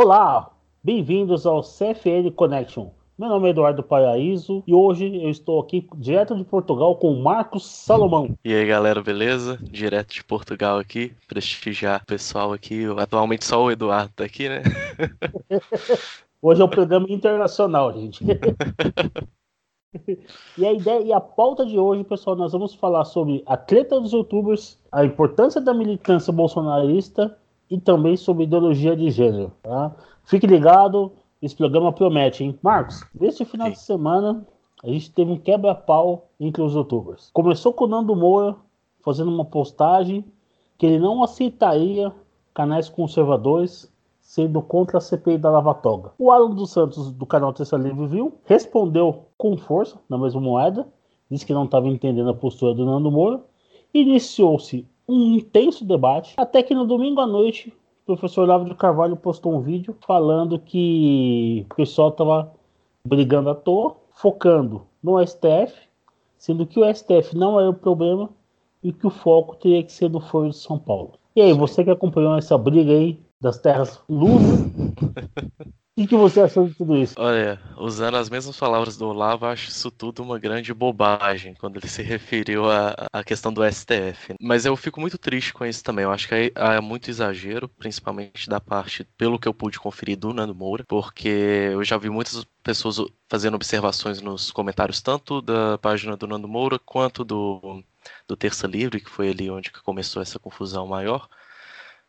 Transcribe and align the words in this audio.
Olá, 0.00 0.52
bem-vindos 0.80 1.44
ao 1.44 1.60
CFL 1.60 2.30
Connection. 2.36 2.90
Meu 3.18 3.28
nome 3.28 3.48
é 3.48 3.50
Eduardo 3.50 3.82
Paraíso 3.82 4.62
e 4.64 4.72
hoje 4.72 5.12
eu 5.20 5.28
estou 5.28 5.58
aqui 5.58 5.88
direto 5.96 6.36
de 6.36 6.44
Portugal 6.44 6.94
com 6.94 7.12
o 7.12 7.20
Marcos 7.20 7.66
Salomão. 7.66 8.32
E 8.44 8.54
aí 8.54 8.64
galera, 8.64 9.02
beleza? 9.02 9.58
Direto 9.60 10.14
de 10.14 10.22
Portugal 10.22 10.78
aqui, 10.78 11.12
prestigiar 11.26 12.00
o 12.00 12.06
pessoal 12.06 12.52
aqui. 12.52 12.84
Atualmente 12.96 13.44
só 13.44 13.60
o 13.60 13.72
Eduardo 13.72 14.12
tá 14.14 14.22
aqui, 14.22 14.48
né? 14.48 14.62
Hoje 16.40 16.62
é 16.62 16.64
um 16.64 16.68
programa 16.68 17.06
internacional, 17.10 17.92
gente. 17.92 18.24
E 20.56 20.66
a 20.66 20.72
ideia 20.72 21.00
e 21.00 21.12
a 21.14 21.20
pauta 21.20 21.64
de 21.64 21.78
hoje, 21.78 22.04
pessoal, 22.04 22.36
nós 22.36 22.52
vamos 22.52 22.74
falar 22.74 23.06
sobre 23.06 23.42
a 23.46 23.56
treta 23.56 23.98
dos 23.98 24.12
youtubers, 24.12 24.78
a 24.92 25.02
importância 25.02 25.62
da 25.62 25.72
militância 25.72 26.30
bolsonarista 26.30 27.34
e 27.70 27.78
também 27.78 28.16
sobre 28.16 28.44
ideologia 28.44 28.96
de 28.96 29.10
gênero. 29.10 29.52
Tá? 29.62 29.94
Fique 30.24 30.46
ligado, 30.46 31.12
esse 31.40 31.54
programa 31.54 31.92
promete, 31.92 32.44
hein? 32.44 32.58
Marcos, 32.62 33.04
neste 33.18 33.44
final 33.44 33.68
Sim. 33.68 33.72
de 33.72 33.78
semana 33.80 34.46
a 34.82 34.88
gente 34.88 35.10
teve 35.10 35.32
um 35.32 35.38
quebra-pau 35.38 36.28
entre 36.38 36.62
os 36.62 36.74
youtubers. 36.74 37.30
Começou 37.32 37.72
com 37.72 37.84
o 37.84 37.88
Nando 37.88 38.14
Moura 38.14 38.56
fazendo 39.04 39.30
uma 39.30 39.44
postagem 39.44 40.24
que 40.76 40.86
ele 40.86 40.98
não 40.98 41.22
aceitaria 41.22 42.12
canais 42.54 42.88
conservadores 42.88 43.92
sendo 44.20 44.60
contra 44.60 44.98
a 44.98 45.00
CPI 45.00 45.38
da 45.38 45.50
Lava 45.50 45.74
Toga. 45.74 46.12
O 46.18 46.30
Alan 46.30 46.50
dos 46.50 46.70
Santos, 46.70 47.10
do 47.10 47.24
canal 47.24 47.52
Terça 47.52 47.76
Livre, 47.76 48.06
viu, 48.06 48.34
respondeu 48.44 49.24
com 49.38 49.56
força, 49.56 49.98
na 50.08 50.18
mesma 50.18 50.40
moeda, 50.40 50.86
disse 51.30 51.46
que 51.46 51.54
não 51.54 51.64
estava 51.64 51.88
entendendo 51.88 52.28
a 52.28 52.34
postura 52.34 52.74
do 52.74 52.84
Nando 52.84 53.10
Moura, 53.10 53.40
iniciou-se 53.92 54.86
um 55.08 55.36
intenso 55.36 55.84
debate, 55.84 56.34
até 56.36 56.62
que 56.62 56.74
no 56.74 56.86
domingo 56.86 57.20
à 57.20 57.26
noite, 57.26 57.72
o 58.02 58.06
professor 58.06 58.46
Lavo 58.46 58.66
de 58.66 58.74
Carvalho 58.74 59.16
postou 59.16 59.54
um 59.54 59.60
vídeo 59.60 59.96
falando 60.06 60.58
que 60.58 61.66
o 61.70 61.74
pessoal 61.74 62.10
estava 62.10 62.52
brigando 63.04 63.48
à 63.50 63.54
toa, 63.54 63.96
focando 64.12 64.82
no 65.02 65.24
STF, 65.24 65.74
sendo 66.36 66.66
que 66.66 66.78
o 66.78 66.94
STF 66.94 67.36
não 67.36 67.58
era 67.58 67.70
o 67.70 67.74
problema 67.74 68.28
e 68.82 68.92
que 68.92 69.06
o 69.06 69.10
foco 69.10 69.56
teria 69.56 69.82
que 69.82 69.92
ser 69.92 70.10
no 70.10 70.20
Foro 70.20 70.50
de 70.50 70.56
São 70.56 70.78
Paulo. 70.78 71.12
E 71.34 71.40
aí, 71.40 71.52
você 71.52 71.82
que 71.84 71.90
acompanhou 71.90 72.36
essa 72.36 72.58
briga 72.58 72.92
aí 72.92 73.18
das 73.40 73.58
terras 73.58 74.00
luvas. 74.08 74.60
O 75.98 76.06
que, 76.06 76.16
você 76.16 76.40
achou 76.40 76.68
de 76.68 76.74
tudo 76.74 76.96
isso? 76.96 77.14
Olha, 77.18 77.60
usando 77.76 78.16
as 78.16 78.30
mesmas 78.30 78.56
palavras 78.56 78.96
do 78.96 79.08
Olavo, 79.08 79.46
acho 79.46 79.68
isso 79.68 79.90
tudo 79.90 80.22
uma 80.22 80.38
grande 80.38 80.72
bobagem 80.72 81.54
quando 81.54 81.76
ele 81.76 81.88
se 81.88 82.02
referiu 82.06 82.70
à, 82.70 82.94
à 83.12 83.24
questão 83.24 83.52
do 83.52 83.68
STF. 83.68 84.36
Mas 84.40 84.64
eu 84.64 84.76
fico 84.76 85.00
muito 85.00 85.18
triste 85.18 85.52
com 85.52 85.66
isso 85.66 85.82
também. 85.82 86.04
Eu 86.04 86.12
acho 86.12 86.28
que 86.28 86.34
é, 86.36 86.52
é, 86.54 86.80
muito 86.80 87.10
exagero, 87.10 87.68
principalmente 87.68 88.48
da 88.48 88.60
parte, 88.60 89.02
pelo 89.16 89.40
que 89.40 89.48
eu 89.48 89.52
pude 89.52 89.80
conferir, 89.80 90.16
do 90.16 90.32
Nando 90.32 90.54
Moura, 90.54 90.84
porque 90.86 91.28
eu 91.72 91.82
já 91.82 91.98
vi 91.98 92.08
muitas 92.08 92.46
pessoas 92.62 92.98
fazendo 93.28 93.54
observações 93.54 94.20
nos 94.20 94.52
comentários, 94.52 95.02
tanto 95.02 95.42
da 95.42 95.78
página 95.78 96.16
do 96.16 96.28
Nando 96.28 96.46
Moura 96.46 96.78
quanto 96.78 97.24
do, 97.24 97.82
do 98.28 98.36
Terça 98.36 98.68
Livre, 98.68 99.00
que 99.00 99.10
foi 99.10 99.30
ali 99.30 99.50
onde 99.50 99.72
começou 99.72 100.22
essa 100.22 100.38
confusão 100.38 100.86
maior 100.86 101.28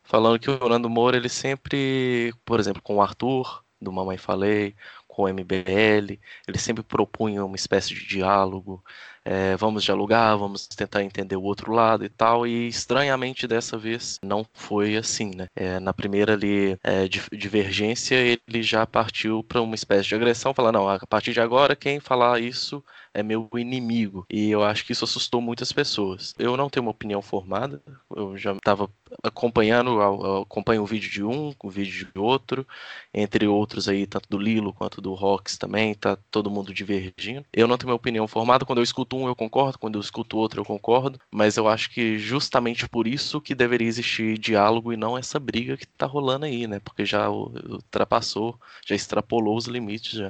falando 0.04 0.38
que 0.40 0.50
o 0.50 0.68
Nando 0.68 0.90
Moura, 0.90 1.16
ele 1.16 1.28
sempre, 1.28 2.32
por 2.44 2.58
exemplo, 2.58 2.82
com 2.82 2.96
o 2.96 3.02
Arthur, 3.02 3.62
do 3.80 3.92
Mamãe 3.92 4.18
Falei, 4.18 4.74
com 5.08 5.24
o 5.24 5.28
MBL, 5.28 6.18
ele 6.46 6.58
sempre 6.58 6.82
propunha 6.84 7.44
uma 7.44 7.56
espécie 7.56 7.94
de 7.94 8.06
diálogo, 8.06 8.82
é, 9.24 9.56
vamos 9.56 9.84
dialogar, 9.84 10.36
vamos 10.36 10.66
tentar 10.66 11.02
entender 11.02 11.36
o 11.36 11.42
outro 11.42 11.72
lado 11.72 12.04
e 12.04 12.08
tal, 12.08 12.46
e 12.46 12.68
estranhamente 12.68 13.46
dessa 13.46 13.76
vez 13.76 14.18
não 14.22 14.46
foi 14.54 14.96
assim, 14.96 15.32
né? 15.34 15.46
É, 15.54 15.78
na 15.80 15.92
primeira 15.92 16.32
ali, 16.34 16.78
é, 16.82 17.06
divergência, 17.08 18.16
ele 18.16 18.62
já 18.62 18.86
partiu 18.86 19.42
para 19.44 19.60
uma 19.60 19.74
espécie 19.74 20.08
de 20.08 20.14
agressão, 20.14 20.54
falando, 20.54 20.74
não, 20.76 20.88
a 20.88 20.98
partir 21.06 21.32
de 21.32 21.40
agora 21.40 21.76
quem 21.76 22.00
falar 22.00 22.40
isso 22.40 22.82
é 23.12 23.22
meu 23.22 23.48
inimigo. 23.56 24.24
E 24.30 24.50
eu 24.50 24.62
acho 24.62 24.84
que 24.84 24.92
isso 24.92 25.04
assustou 25.04 25.40
muitas 25.40 25.72
pessoas. 25.72 26.34
Eu 26.38 26.56
não 26.56 26.68
tenho 26.68 26.84
uma 26.84 26.90
opinião 26.90 27.22
formada, 27.22 27.82
eu 28.14 28.36
já 28.36 28.52
estava 28.52 28.88
acompanhando, 29.22 30.00
acompanho 30.42 30.82
o 30.82 30.86
vídeo 30.86 31.10
de 31.10 31.24
um, 31.24 31.52
o 31.62 31.70
vídeo 31.70 32.08
de 32.12 32.18
outro, 32.18 32.66
entre 33.12 33.46
outros 33.46 33.88
aí, 33.88 34.06
tanto 34.06 34.28
do 34.28 34.38
Lilo 34.38 34.72
quanto 34.72 35.00
do 35.00 35.14
Rox 35.14 35.58
também, 35.58 35.94
tá 35.94 36.16
todo 36.30 36.50
mundo 36.50 36.72
divergindo. 36.72 37.44
Eu 37.52 37.66
não 37.66 37.76
tenho 37.76 37.90
uma 37.90 37.96
opinião 37.96 38.26
formada, 38.28 38.64
quando 38.64 38.78
eu 38.78 38.84
escuto 38.84 39.16
um 39.16 39.26
eu 39.26 39.34
concordo, 39.34 39.78
quando 39.78 39.96
eu 39.96 40.00
escuto 40.00 40.38
outro 40.38 40.60
eu 40.60 40.64
concordo, 40.64 41.18
mas 41.30 41.56
eu 41.56 41.68
acho 41.68 41.90
que 41.90 42.18
justamente 42.18 42.88
por 42.88 43.06
isso 43.06 43.40
que 43.40 43.54
deveria 43.54 43.88
existir 43.88 44.38
diálogo 44.38 44.92
e 44.92 44.96
não 44.96 45.18
essa 45.18 45.38
briga 45.38 45.76
que 45.76 45.86
tá 45.86 46.06
rolando 46.06 46.46
aí, 46.46 46.66
né? 46.66 46.80
Porque 46.80 47.04
já 47.04 47.28
ultrapassou, 47.28 48.58
já 48.86 48.94
extrapolou 48.94 49.56
os 49.56 49.66
limites 49.66 50.12
já. 50.12 50.28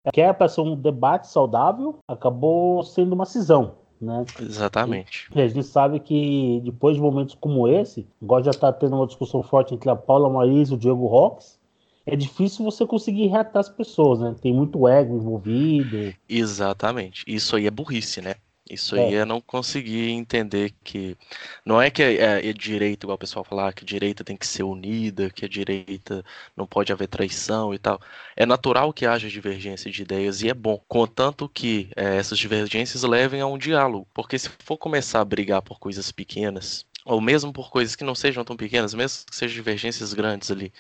Ser 0.51 0.61
um 0.63 0.75
debate 0.75 1.29
saudável, 1.29 1.99
acabou 2.09 2.70
sendo 2.83 3.15
uma 3.15 3.27
cisão. 3.27 3.75
Né? 4.01 4.25
Exatamente. 4.41 5.29
E 5.35 5.41
a 5.43 5.47
gente 5.47 5.63
sabe 5.63 6.01
que 6.01 6.63
depois 6.65 6.97
de 6.97 7.03
momentos 7.03 7.37
como 7.39 7.69
esse, 7.69 8.09
agora 8.23 8.43
já 8.43 8.51
está 8.51 8.73
tendo 8.73 8.97
uma 8.97 9.07
discussão 9.07 9.43
forte 9.43 9.75
entre 9.75 9.91
a 9.91 9.97
Paula 9.97 10.31
Marisa 10.31 10.73
e 10.73 10.77
o 10.77 10.79
Diego 10.79 11.07
Rox, 11.07 11.61
é 12.07 12.17
difícil 12.17 12.65
você 12.65 12.87
conseguir 12.87 13.27
reatar 13.27 13.61
as 13.61 13.69
pessoas, 13.69 14.21
né? 14.21 14.35
Tem 14.41 14.55
muito 14.55 14.89
ego 14.89 15.17
envolvido. 15.17 16.15
Exatamente. 16.29 17.25
Isso 17.27 17.55
aí 17.55 17.67
é 17.67 17.71
burrice, 17.71 18.23
né? 18.23 18.37
Isso 18.71 18.95
aí 18.95 19.17
é. 19.17 19.25
não 19.25 19.41
conseguir 19.41 20.11
entender 20.11 20.73
que 20.85 21.17
não 21.65 21.83
é 21.83 21.91
que 21.91 22.03
é, 22.03 22.15
é, 22.15 22.49
é 22.49 22.53
direita, 22.53 23.05
igual 23.05 23.17
o 23.17 23.19
pessoal 23.19 23.45
falar, 23.45 23.73
que 23.73 23.83
a 23.83 23.87
direita 23.87 24.23
tem 24.23 24.37
que 24.37 24.47
ser 24.47 24.63
unida, 24.63 25.29
que 25.29 25.45
a 25.45 25.49
direita 25.49 26.25
não 26.57 26.67
pode 26.67 26.93
haver 26.93 27.09
traição 27.09 27.75
e 27.75 27.79
tal. 27.79 28.01
É 28.37 28.47
natural 28.47 28.93
que 28.93 29.07
haja 29.07 29.29
divergência 29.29 29.91
de 29.91 30.03
ideias 30.03 30.41
e 30.43 30.49
é 30.49 30.55
bom, 30.55 30.81
contanto 30.87 31.49
que 31.49 31.91
é, 31.97 32.17
essas 32.17 32.39
divergências 32.39 33.03
levem 33.03 33.41
a 33.41 33.47
um 33.47 33.59
diálogo. 33.59 34.07
Porque 34.15 34.39
se 34.39 34.49
for 34.61 34.77
começar 34.77 35.21
a 35.21 35.25
brigar 35.25 35.63
por 35.63 35.81
coisas 35.81 36.13
pequenas, 36.13 36.87
ou 37.05 37.21
mesmo 37.21 37.53
por 37.53 37.71
coisas 37.71 37.97
que 37.97 38.05
não 38.05 38.15
sejam 38.15 38.45
tão 38.45 38.57
pequenas, 38.57 38.95
mesmo 38.95 39.27
que 39.27 39.35
sejam 39.37 39.57
divergências 39.57 40.15
grandes 40.15 40.51
ali, 40.51 40.73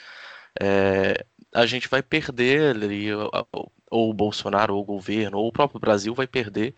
é, 0.60 1.24
a 1.52 1.66
gente 1.66 1.88
vai 1.88 2.02
perder 2.02 2.76
ali, 2.76 3.08
ou 3.90 4.10
o 4.10 4.14
Bolsonaro, 4.14 4.76
ou 4.76 4.82
o 4.82 4.84
governo, 4.84 5.38
ou 5.38 5.48
o 5.48 5.52
próprio 5.52 5.80
Brasil 5.80 6.14
vai 6.14 6.26
perder 6.26 6.74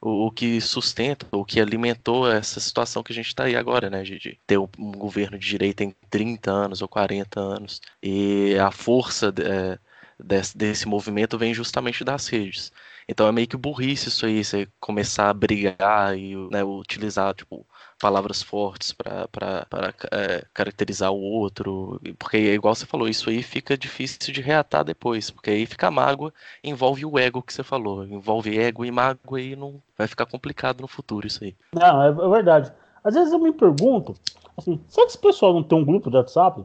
o, 0.00 0.26
o, 0.26 0.30
que 0.30 0.60
sustenta, 0.60 1.26
o 1.32 1.44
que 1.44 1.60
alimentou 1.60 2.30
essa 2.30 2.60
situação 2.60 3.02
que 3.02 3.12
a 3.12 3.14
gente 3.14 3.28
está 3.28 3.44
aí 3.44 3.56
agora, 3.56 3.90
né? 3.90 4.02
De, 4.02 4.18
de, 4.18 4.38
ter 4.46 4.58
um, 4.58 4.68
governo 4.92 5.38
de 5.38 5.46
direita 5.48 5.84
em 5.84 5.94
30 6.10 6.50
anos 6.50 6.82
ou 6.82 6.88
40 6.88 7.40
anos. 7.40 7.80
E 8.02 8.56
a 8.58 8.70
força 8.70 9.32
é, 9.38 9.78
desse, 10.18 10.56
desse 10.56 10.88
movimento 10.88 11.38
vem 11.38 11.54
justamente 11.54 12.04
das 12.04 12.28
redes. 12.28 12.72
Então 13.08 13.26
é 13.28 13.32
meio 13.32 13.46
que 13.46 13.56
burrice 13.56 14.08
isso 14.08 14.26
aí, 14.26 14.44
você 14.44 14.68
começar 14.80 15.30
a 15.30 15.34
brigar 15.34 16.18
e 16.18 16.34
né, 16.50 16.64
utilizar, 16.64 17.34
tipo, 17.34 17.66
palavras 17.98 18.42
fortes 18.42 18.92
para 18.92 19.66
é, 20.12 20.44
caracterizar 20.52 21.12
o 21.12 21.20
outro, 21.20 22.00
porque 22.18 22.36
é 22.36 22.54
igual 22.54 22.74
você 22.74 22.86
falou, 22.86 23.08
isso 23.08 23.30
aí 23.30 23.42
fica 23.42 23.76
difícil 23.76 24.32
de 24.32 24.40
reatar 24.40 24.84
depois, 24.84 25.30
porque 25.30 25.50
aí 25.50 25.66
fica 25.66 25.90
mágoa, 25.90 26.32
envolve 26.62 27.04
o 27.04 27.18
ego 27.18 27.42
que 27.42 27.52
você 27.52 27.62
falou, 27.62 28.04
envolve 28.04 28.58
ego 28.58 28.84
e 28.84 28.90
mágoa 28.90 29.40
e 29.40 29.56
não 29.56 29.80
vai 29.96 30.06
ficar 30.06 30.26
complicado 30.26 30.80
no 30.80 30.88
futuro 30.88 31.26
isso 31.26 31.42
aí. 31.42 31.54
Não, 31.74 32.02
é, 32.02 32.08
é 32.08 32.28
verdade. 32.28 32.72
Às 33.02 33.14
vezes 33.14 33.32
eu 33.32 33.38
me 33.38 33.52
pergunto, 33.52 34.14
assim, 34.56 34.80
será 34.88 35.06
que 35.06 35.12
esse 35.12 35.20
pessoal 35.20 35.54
não 35.54 35.62
tem 35.62 35.78
um 35.78 35.84
grupo 35.84 36.10
de 36.10 36.16
WhatsApp? 36.16 36.64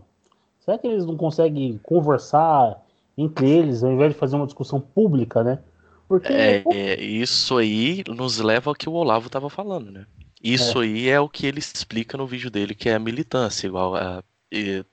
Será 0.59 0.77
que 0.77 0.87
eles 0.87 1.05
não 1.05 1.15
conseguem 1.15 1.79
conversar 1.83 2.77
entre 3.17 3.49
eles 3.49 3.83
ao 3.83 3.91
invés 3.91 4.13
de 4.13 4.19
fazer 4.19 4.35
uma 4.35 4.45
discussão 4.45 4.79
pública, 4.79 5.43
né? 5.43 5.59
Porque 6.07 6.31
é, 6.33 6.63
é, 6.71 7.01
isso 7.01 7.57
aí 7.57 8.03
nos 8.07 8.39
leva 8.39 8.69
ao 8.69 8.75
que 8.75 8.89
o 8.89 8.93
Olavo 8.93 9.27
estava 9.27 9.49
falando, 9.49 9.91
né? 9.91 10.05
Isso 10.43 10.81
é. 10.81 10.85
aí 10.85 11.09
é 11.09 11.19
o 11.19 11.29
que 11.29 11.45
ele 11.45 11.59
explica 11.59 12.17
no 12.17 12.27
vídeo 12.27 12.49
dele, 12.49 12.75
que 12.75 12.89
é 12.89 12.95
a 12.95 12.99
militância, 12.99 13.67
igual 13.67 13.95
a, 13.95 14.23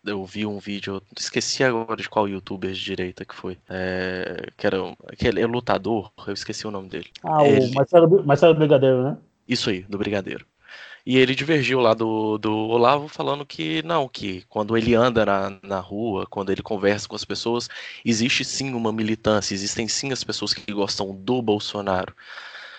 eu 0.05 0.25
vi 0.25 0.47
um 0.47 0.59
vídeo, 0.59 1.03
esqueci 1.17 1.65
agora 1.65 2.01
de 2.01 2.09
qual 2.09 2.29
youtuber 2.29 2.71
de 2.71 2.81
direita 2.81 3.25
que 3.25 3.35
foi. 3.35 3.59
É, 3.69 4.51
que 4.57 4.67
era 4.67 4.79
aquele 5.07 5.41
é 5.41 5.47
lutador, 5.47 6.13
eu 6.27 6.33
esqueci 6.33 6.67
o 6.67 6.71
nome 6.71 6.89
dele. 6.89 7.09
Ah, 7.25 7.45
ele... 7.45 7.67
o 7.67 7.75
Marcelo, 7.75 8.25
Marcelo 8.25 8.55
Brigadeiro, 8.55 9.03
né? 9.03 9.19
Isso 9.49 9.69
aí, 9.69 9.83
do 9.83 9.99
Brigadeiro. 9.99 10.47
E 11.05 11.17
ele 11.17 11.35
divergiu 11.35 11.81
lá 11.81 11.95
do, 11.95 12.37
do 12.39 12.53
Olavo 12.53 13.09
falando 13.09 13.45
que 13.45 13.83
não, 13.83 14.07
que 14.07 14.45
quando 14.49 14.77
ele 14.77 14.95
anda 14.95 15.25
na, 15.25 15.59
na 15.63 15.81
rua, 15.81 16.27
quando 16.29 16.53
ele 16.53 16.63
conversa 16.63 17.09
com 17.09 17.17
as 17.17 17.25
pessoas, 17.25 17.69
existe 18.05 18.45
sim 18.45 18.75
uma 18.75 18.93
militância, 18.93 19.55
existem 19.55 19.89
sim 19.89 20.13
as 20.13 20.23
pessoas 20.23 20.53
que 20.53 20.71
gostam 20.71 21.15
do 21.15 21.41
Bolsonaro. 21.41 22.15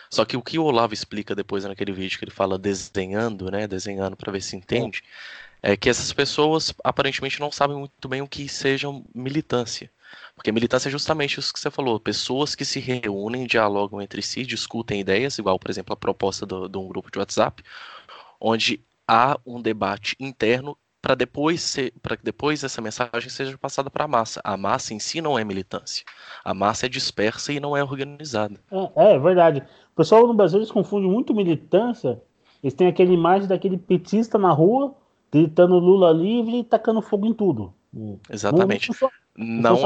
Só 0.09 0.25
que 0.25 0.35
o 0.35 0.41
que 0.41 0.57
o 0.57 0.63
Olavo 0.63 0.93
explica 0.93 1.35
depois 1.35 1.63
naquele 1.63 1.91
vídeo 1.91 2.17
que 2.17 2.25
ele 2.25 2.31
fala 2.31 2.57
desenhando, 2.57 3.51
né, 3.51 3.67
desenhando 3.67 4.17
para 4.17 4.31
ver 4.31 4.41
se 4.41 4.55
entende, 4.55 5.03
é 5.61 5.77
que 5.77 5.89
essas 5.89 6.11
pessoas 6.13 6.73
aparentemente 6.83 7.39
não 7.39 7.51
sabem 7.51 7.77
muito 7.77 8.07
bem 8.07 8.21
o 8.21 8.27
que 8.27 8.47
seja 8.49 8.87
militância. 9.13 9.91
Porque 10.35 10.51
militância 10.51 10.89
é 10.89 10.91
justamente 10.91 11.39
isso 11.39 11.53
que 11.53 11.59
você 11.59 11.69
falou, 11.69 11.99
pessoas 11.99 12.55
que 12.55 12.65
se 12.65 12.79
reúnem, 12.79 13.45
dialogam 13.45 14.01
entre 14.01 14.21
si, 14.21 14.45
discutem 14.45 15.01
ideias, 15.01 15.37
igual, 15.37 15.59
por 15.59 15.69
exemplo, 15.69 15.93
a 15.93 15.97
proposta 15.97 16.45
de 16.45 16.77
um 16.77 16.87
grupo 16.87 17.11
de 17.11 17.19
WhatsApp, 17.19 17.61
onde 18.39 18.83
há 19.07 19.37
um 19.45 19.61
debate 19.61 20.15
interno 20.19 20.77
para 21.01 21.15
depois 21.15 21.75
para 22.01 22.17
que 22.17 22.23
depois 22.23 22.63
essa 22.63 22.81
mensagem 22.81 23.29
seja 23.29 23.57
passada 23.57 23.89
para 23.89 24.05
a 24.05 24.07
massa. 24.07 24.41
A 24.43 24.57
massa 24.57 24.93
em 24.93 24.99
si 24.99 25.21
não 25.21 25.37
é 25.37 25.43
militância. 25.43 26.05
A 26.43 26.53
massa 26.53 26.85
é 26.85 26.89
dispersa 26.89 27.53
e 27.53 27.59
não 27.59 27.75
é 27.75 27.83
organizada. 27.83 28.59
É, 28.95 29.13
é 29.13 29.19
verdade. 29.19 29.63
O 29.93 29.95
pessoal 29.95 30.27
no 30.27 30.33
Brasil 30.33 30.59
eles 30.59 30.71
confundem 30.71 31.09
muito 31.09 31.33
militância. 31.33 32.21
Eles 32.61 32.73
têm 32.73 32.87
aquela 32.87 33.13
imagem 33.13 33.47
daquele 33.47 33.77
petista 33.77 34.37
na 34.37 34.51
rua 34.51 34.95
gritando 35.31 35.77
Lula 35.77 36.11
livre 36.11 36.59
e 36.59 36.63
tacando 36.63 37.01
fogo 37.01 37.25
em 37.25 37.33
tudo. 37.33 37.73
Exatamente. 38.29 38.89
Não, 38.89 39.09
não 39.09 39.09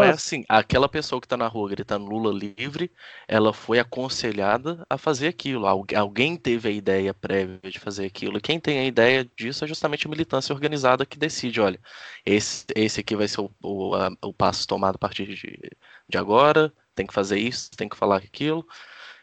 é 0.04 0.10
assim. 0.10 0.44
Aquela 0.50 0.90
pessoa 0.90 1.22
que 1.22 1.26
está 1.28 1.38
na 1.38 1.48
rua 1.48 1.70
gritando 1.70 2.06
Lula 2.06 2.34
livre, 2.34 2.92
ela 3.28 3.54
foi 3.54 3.78
aconselhada 3.78 4.84
a 4.90 4.98
fazer 4.98 5.28
aquilo. 5.28 5.68
Alguém 5.68 6.36
teve 6.36 6.70
a 6.70 6.72
ideia 6.72 7.14
prévia 7.14 7.60
de 7.70 7.80
fazer 7.80 8.06
aquilo. 8.06 8.38
E 8.38 8.42
quem 8.42 8.60
tem 8.60 8.80
a 8.80 8.86
ideia 8.86 9.30
disso 9.36 9.64
é 9.64 9.68
justamente 9.68 10.08
a 10.08 10.10
militância 10.10 10.54
organizada 10.54 11.06
que 11.06 11.20
decide: 11.20 11.62
olha, 11.62 11.80
esse, 12.26 12.66
esse 12.76 13.00
aqui 13.00 13.16
vai 13.16 13.28
ser 13.28 13.42
o, 13.42 13.52
o, 13.62 13.96
a, 13.96 14.12
o 14.24 14.34
passo 14.34 14.68
tomado 14.68 14.96
a 14.96 15.00
partir 15.00 15.28
de, 15.28 15.72
de 16.10 16.18
agora, 16.18 16.74
tem 16.96 17.06
que 17.06 17.14
fazer 17.14 17.38
isso, 17.38 17.70
tem 17.72 17.88
que 17.88 17.98
falar 17.98 18.18
aquilo. 18.18 18.66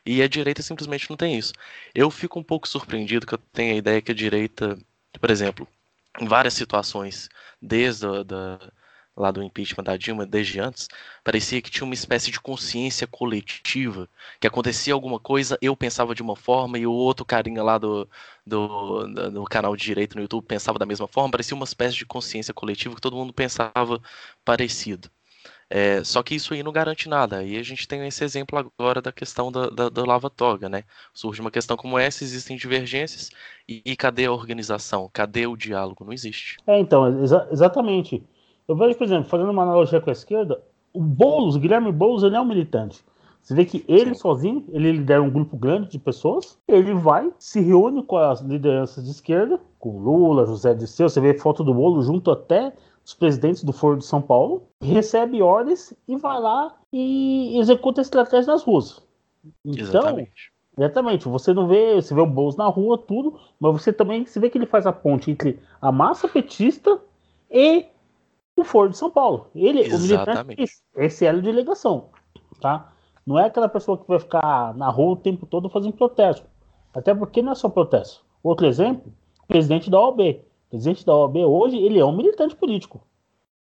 E 0.06 0.22
a 0.22 0.28
direita 0.28 0.62
simplesmente 0.62 1.10
não 1.10 1.16
tem 1.16 1.36
isso. 1.36 1.52
Eu 1.94 2.10
fico 2.10 2.38
um 2.38 2.42
pouco 2.42 2.68
surpreendido 2.68 3.26
que 3.26 3.34
eu 3.34 3.38
tenho 3.52 3.74
a 3.74 3.78
ideia 3.78 4.00
que 4.00 4.12
a 4.12 4.14
direita, 4.14 4.78
por 5.20 5.30
exemplo, 5.30 5.68
em 6.20 6.26
várias 6.26 6.54
situações, 6.54 7.28
desde 7.60 8.06
a, 8.06 8.22
da, 8.22 8.58
lá 9.20 9.30
do 9.30 9.42
impeachment 9.42 9.84
da 9.84 9.96
Dilma, 9.96 10.26
desde 10.26 10.58
antes, 10.60 10.88
parecia 11.22 11.62
que 11.62 11.70
tinha 11.70 11.84
uma 11.84 11.94
espécie 11.94 12.30
de 12.30 12.40
consciência 12.40 13.06
coletiva, 13.06 14.08
que 14.40 14.46
acontecia 14.46 14.94
alguma 14.94 15.20
coisa, 15.20 15.58
eu 15.62 15.76
pensava 15.76 16.14
de 16.14 16.22
uma 16.22 16.36
forma 16.36 16.78
e 16.78 16.86
o 16.86 16.92
outro 16.92 17.24
carinha 17.24 17.62
lá 17.62 17.78
do, 17.78 18.08
do, 18.46 19.06
do 19.30 19.44
canal 19.44 19.76
de 19.76 19.84
direito 19.84 20.16
no 20.16 20.22
YouTube 20.22 20.44
pensava 20.46 20.78
da 20.78 20.86
mesma 20.86 21.06
forma, 21.06 21.30
parecia 21.30 21.54
uma 21.54 21.64
espécie 21.64 21.96
de 21.96 22.06
consciência 22.06 22.54
coletiva 22.54 22.94
que 22.94 23.00
todo 23.00 23.16
mundo 23.16 23.32
pensava 23.32 24.00
parecido. 24.44 25.10
É, 25.72 26.02
só 26.02 26.20
que 26.20 26.34
isso 26.34 26.52
aí 26.52 26.64
não 26.64 26.72
garante 26.72 27.08
nada. 27.08 27.44
E 27.44 27.56
a 27.56 27.62
gente 27.62 27.86
tem 27.86 28.04
esse 28.04 28.24
exemplo 28.24 28.58
agora 28.58 29.00
da 29.00 29.12
questão 29.12 29.52
da, 29.52 29.70
da, 29.70 29.88
da 29.88 30.04
lava-toga, 30.04 30.68
né? 30.68 30.82
Surge 31.14 31.40
uma 31.40 31.50
questão 31.50 31.76
como 31.76 31.96
essa, 31.96 32.24
existem 32.24 32.56
divergências, 32.56 33.30
e, 33.68 33.80
e, 33.84 33.96
cadê 33.96 34.24
a 34.24 34.32
organização? 34.32 35.08
Cadê 35.12 35.46
o 35.46 35.56
diálogo? 35.56 36.04
Não 36.04 36.12
existe. 36.12 36.56
É, 36.66 36.80
então, 36.80 37.22
exa 37.22 37.46
exatamente. 37.52 38.20
Eu 38.70 38.76
vejo, 38.76 38.96
por 38.96 39.04
exemplo, 39.04 39.24
fazendo 39.24 39.50
uma 39.50 39.64
analogia 39.64 40.00
com 40.00 40.10
a 40.10 40.12
esquerda, 40.12 40.62
o 40.94 41.02
Boulos, 41.02 41.56
Guilherme 41.56 41.90
Boulos, 41.90 42.22
ele 42.22 42.36
é 42.36 42.40
um 42.40 42.44
militante. 42.44 43.04
Você 43.42 43.52
vê 43.52 43.64
que 43.64 43.84
ele 43.88 44.14
sozinho, 44.14 44.64
ele 44.68 44.92
lidera 44.92 45.20
um 45.20 45.28
grupo 45.28 45.56
grande 45.56 45.90
de 45.90 45.98
pessoas, 45.98 46.56
ele 46.68 46.94
vai, 46.94 47.32
se 47.36 47.60
reúne 47.60 48.00
com 48.04 48.16
as 48.16 48.40
lideranças 48.40 49.02
de 49.02 49.10
esquerda, 49.10 49.58
com 49.76 49.98
Lula, 49.98 50.46
José 50.46 50.72
Disseu, 50.72 51.08
você 51.08 51.20
vê 51.20 51.34
foto 51.34 51.64
do 51.64 51.74
bolo 51.74 52.00
junto 52.00 52.30
até 52.30 52.72
os 53.04 53.12
presidentes 53.12 53.64
do 53.64 53.72
Foro 53.72 53.96
de 53.96 54.04
São 54.04 54.22
Paulo, 54.22 54.62
recebe 54.80 55.42
ordens 55.42 55.92
e 56.06 56.16
vai 56.16 56.40
lá 56.40 56.72
e 56.92 57.58
executa 57.58 58.00
a 58.00 58.02
estratégia 58.02 58.52
nas 58.52 58.62
ruas. 58.62 59.02
Então, 59.64 59.82
exatamente. 59.82 60.52
Exatamente, 60.78 61.28
você 61.28 61.52
não 61.52 61.66
vê, 61.66 61.96
você 61.96 62.14
vê 62.14 62.20
o 62.20 62.26
Boulos 62.26 62.54
na 62.54 62.68
rua, 62.68 62.96
tudo, 62.96 63.36
mas 63.58 63.72
você 63.72 63.92
também 63.92 64.24
você 64.24 64.38
vê 64.38 64.48
que 64.48 64.56
ele 64.56 64.66
faz 64.66 64.86
a 64.86 64.92
ponte 64.92 65.28
entre 65.28 65.58
a 65.82 65.90
massa 65.90 66.28
petista 66.28 67.00
e 67.50 67.86
o 68.60 68.64
Foro 68.64 68.90
de 68.90 68.96
São 68.96 69.10
Paulo. 69.10 69.48
Ele, 69.54 69.80
Exatamente. 69.80 69.94
o 69.94 70.56
militante, 70.56 70.82
esse 70.96 71.26
é 71.26 71.32
de 71.32 71.52
ligação, 71.52 72.08
tá? 72.60 72.92
Não 73.26 73.38
é 73.38 73.46
aquela 73.46 73.68
pessoa 73.68 73.98
que 73.98 74.08
vai 74.08 74.18
ficar 74.18 74.74
na 74.74 74.88
rua 74.88 75.12
o 75.12 75.16
tempo 75.16 75.46
todo 75.46 75.68
fazendo 75.68 75.92
protesto. 75.92 76.46
Até 76.92 77.14
porque 77.14 77.42
não 77.42 77.52
é 77.52 77.54
só 77.54 77.68
protesto. 77.68 78.24
Outro 78.42 78.66
exemplo, 78.66 79.12
o 79.42 79.46
presidente 79.46 79.90
da 79.90 80.00
OAB. 80.00 80.20
O 80.20 80.70
presidente 80.70 81.04
da 81.04 81.14
OAB 81.14 81.36
hoje, 81.36 81.76
ele 81.76 81.98
é 81.98 82.04
um 82.04 82.16
militante 82.16 82.56
político. 82.56 83.00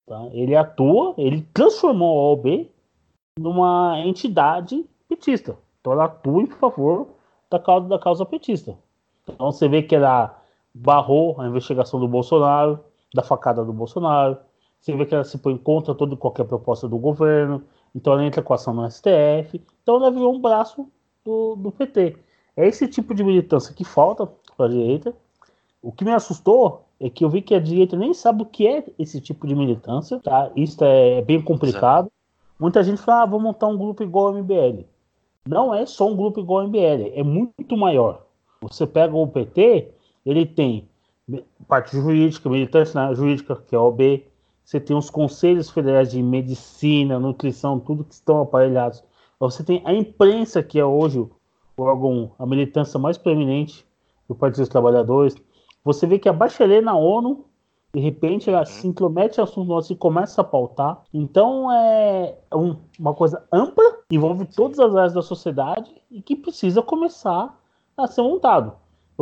Tá? 0.07 0.29
Ele 0.33 0.55
atua, 0.57 1.15
ele 1.19 1.47
transformou 1.53 2.19
a 2.19 2.31
OAB 2.31 2.71
numa 3.39 4.01
entidade 4.05 4.85
petista. 5.09 5.57
Então 5.81 5.93
ela 5.93 6.05
atua 6.05 6.43
em 6.43 6.47
favor 6.47 7.09
da 7.51 7.59
causa, 7.59 7.89
da 7.89 7.99
causa 7.99 8.25
petista. 8.25 8.77
Então 9.29 9.51
você 9.51 9.69
vê 9.69 9.83
que 9.83 9.95
ela 9.95 10.39
barrou 10.75 11.41
a 11.41 11.47
investigação 11.47 11.99
do 11.99 12.09
Bolsonaro, 12.09 12.81
da 13.15 13.23
facada 13.23 13.65
do 13.65 13.73
Bolsonaro, 13.73 14.39
você 14.81 14.97
vê 14.97 15.05
que 15.05 15.15
ela 15.15 15.25
se 15.25 15.37
põe 15.39 15.57
contra 15.57 15.95
toda 15.95 16.17
qualquer 16.17 16.45
proposta 16.45 16.89
do 16.89 16.97
governo. 16.99 17.63
Então 17.95 18.15
ela 18.15 18.25
entra 18.25 18.43
com 18.43 18.55
ação 18.55 18.73
no 18.73 18.91
STF. 18.91 19.63
Então 19.83 19.97
ela 19.97 20.11
virou 20.11 20.35
um 20.35 20.41
braço 20.41 20.89
do, 21.25 21.57
do 21.57 21.71
PT. 21.71 22.17
É 22.57 22.67
esse 22.67 22.89
tipo 22.89 23.15
de 23.15 23.23
militância 23.23 23.75
que 23.75 23.85
falta 23.85 24.27
para 24.57 24.67
a 24.67 24.69
direita. 24.69 25.15
O 25.83 25.93
que 25.93 26.05
me 26.05 26.13
assustou 26.13 26.85
é 26.99 27.11
que 27.11 27.25
eu 27.25 27.31
vi 27.31 27.43
que 27.43 27.55
a 27.55 27.61
direita 27.61 27.97
nem 27.97 28.15
sabe 28.15 28.43
o 28.43 28.47
que 28.47 28.67
é 28.67 28.85
esse 28.99 29.21
tipo 29.21 29.47
de 29.47 29.55
militância. 29.55 30.19
Tá? 30.21 30.51
Isso 30.57 30.83
é 30.83 31.21
bem 31.23 31.41
complicado. 31.43 32.07
Exato. 32.07 32.13
Muita 32.59 32.83
gente 32.83 33.01
fala, 33.01 33.23
ah, 33.23 33.27
vou 33.27 33.41
montar 33.41 33.67
um 33.67 33.77
grupo 33.77 34.03
igual 34.03 34.29
ao 34.29 34.35
MBL. 34.35 34.85
Não 35.49 35.75
é 35.75 35.87
só 35.87 36.07
um 36.07 36.15
grupo 36.15 36.41
igual 36.41 36.61
ao 36.61 36.69
MBL, 36.69 37.13
é 37.15 37.23
muito 37.23 37.75
maior. 37.75 38.27
Você 38.61 38.87
pega 38.87 39.17
o 39.17 39.27
PT, 39.27 39.89
ele 40.27 40.45
tem 40.45 40.87
parte 41.67 41.97
jurídica, 41.97 42.51
militância 42.51 43.15
jurídica, 43.15 43.57
que 43.57 43.75
é 43.75 43.79
a 43.79 43.83
OB, 43.83 44.27
você 44.71 44.79
tem 44.79 44.97
os 44.97 45.11
conselhos 45.11 45.69
federais 45.69 46.13
de 46.13 46.23
medicina, 46.23 47.19
nutrição, 47.19 47.81
tudo 47.81 48.05
que 48.05 48.15
estão 48.15 48.41
aparelhados. 48.41 49.03
Você 49.41 49.65
tem 49.65 49.83
a 49.85 49.93
imprensa, 49.93 50.63
que 50.63 50.79
é 50.79 50.85
hoje 50.85 51.19
o 51.19 51.31
órgão, 51.77 52.31
a 52.39 52.47
militância 52.47 52.97
mais 52.97 53.19
preeminente 53.19 53.85
do 54.29 54.35
Partido 54.37 54.61
dos 54.61 54.69
Trabalhadores. 54.69 55.35
Você 55.83 56.07
vê 56.07 56.21
que 56.21 56.29
a 56.29 56.33
Bachelet 56.33 56.85
na 56.85 56.95
ONU, 56.95 57.47
de 57.93 57.99
repente, 57.99 58.49
ela 58.49 58.65
se 58.65 58.87
intromete 58.87 59.41
em 59.41 59.43
assuntos 59.43 59.67
nossos 59.67 59.91
e 59.91 59.97
começa 59.97 60.41
a 60.41 60.45
pautar. 60.45 61.03
Então, 61.13 61.73
é 61.73 62.37
um, 62.55 62.77
uma 62.97 63.13
coisa 63.13 63.45
ampla, 63.53 63.99
envolve 64.09 64.45
todas 64.45 64.79
as 64.79 64.95
áreas 64.95 65.15
da 65.15 65.23
sociedade 65.23 65.93
e 66.09 66.23
que 66.23 66.37
precisa 66.37 66.81
começar 66.81 67.61
a 67.97 68.07
ser 68.07 68.23
montado. 68.23 68.77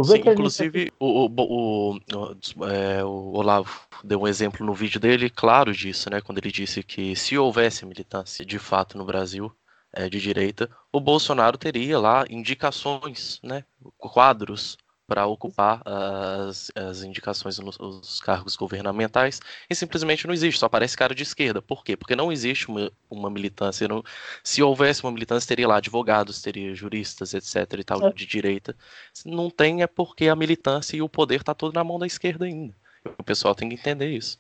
Sim, 0.05 0.31
inclusive 0.31 0.93
o, 0.99 1.27
o, 1.27 1.33
o, 1.37 1.97
o, 1.97 2.67
é, 2.67 3.05
o 3.05 3.33
Olavo 3.33 3.81
deu 4.05 4.21
um 4.21 4.29
exemplo 4.29 4.65
no 4.65 4.75
vídeo 4.75 5.01
dele 5.01 5.29
claro 5.29 5.73
disso, 5.73 6.11
né? 6.11 6.21
Quando 6.21 6.39
ele 6.39 6.53
disse 6.53 6.83
que 6.83 7.17
se 7.17 7.37
houvesse 7.37 7.85
militância 7.85 8.45
de 8.45 8.59
fato 8.59 8.97
no 8.97 9.05
Brasil 9.05 9.53
é, 9.93 10.09
de 10.09 10.21
direita, 10.21 10.71
o 10.93 11.01
Bolsonaro 11.01 11.59
teria 11.59 11.99
lá 11.99 12.25
indicações, 12.29 13.41
né? 13.43 13.65
Quadros 13.97 14.77
para 15.09 15.27
ocupar 15.27 15.81
as, 15.87 16.71
as 16.75 17.03
indicações 17.03 17.59
nos 17.59 17.81
os 17.81 18.21
cargos 18.21 18.55
governamentais 18.57 19.41
e 19.69 19.75
simplesmente 19.75 20.27
não 20.27 20.35
existe, 20.35 20.61
só 20.61 20.67
aparece 20.67 20.99
cara 20.99 21.15
de 21.15 21.23
esquerda. 21.23 21.63
Por 21.63 21.83
quê? 21.83 21.97
Porque 21.97 22.15
não 22.15 22.31
existe 22.31 22.69
uma, 22.69 22.93
uma 23.11 23.31
militância. 23.31 23.89
Não, 23.89 24.05
se 24.45 24.63
houvesse 24.63 25.03
uma 25.03 25.11
militância, 25.11 25.49
teria 25.49 25.67
lá 25.67 25.79
advogados, 25.79 26.43
teria 26.43 26.75
juristas, 26.75 27.33
etc. 27.33 27.79
e 27.79 27.85
tal, 27.85 28.07
é. 28.07 28.13
de 28.13 28.27
direita. 28.27 28.77
Não 29.25 29.49
tem 29.49 29.83
é 29.83 29.87
porque 29.87 30.29
a 30.29 30.37
militância 30.37 30.95
e 30.95 31.01
o 31.01 31.09
poder 31.09 31.41
está 31.41 31.55
todo 31.55 31.75
na 31.75 31.83
mão 31.83 31.99
da 31.99 32.07
esquerda 32.07 32.45
ainda. 32.45 32.75
O 33.19 33.23
pessoal 33.23 33.55
tem 33.55 33.71
que 33.71 33.77
entender 33.77 34.11
isso. 34.11 34.39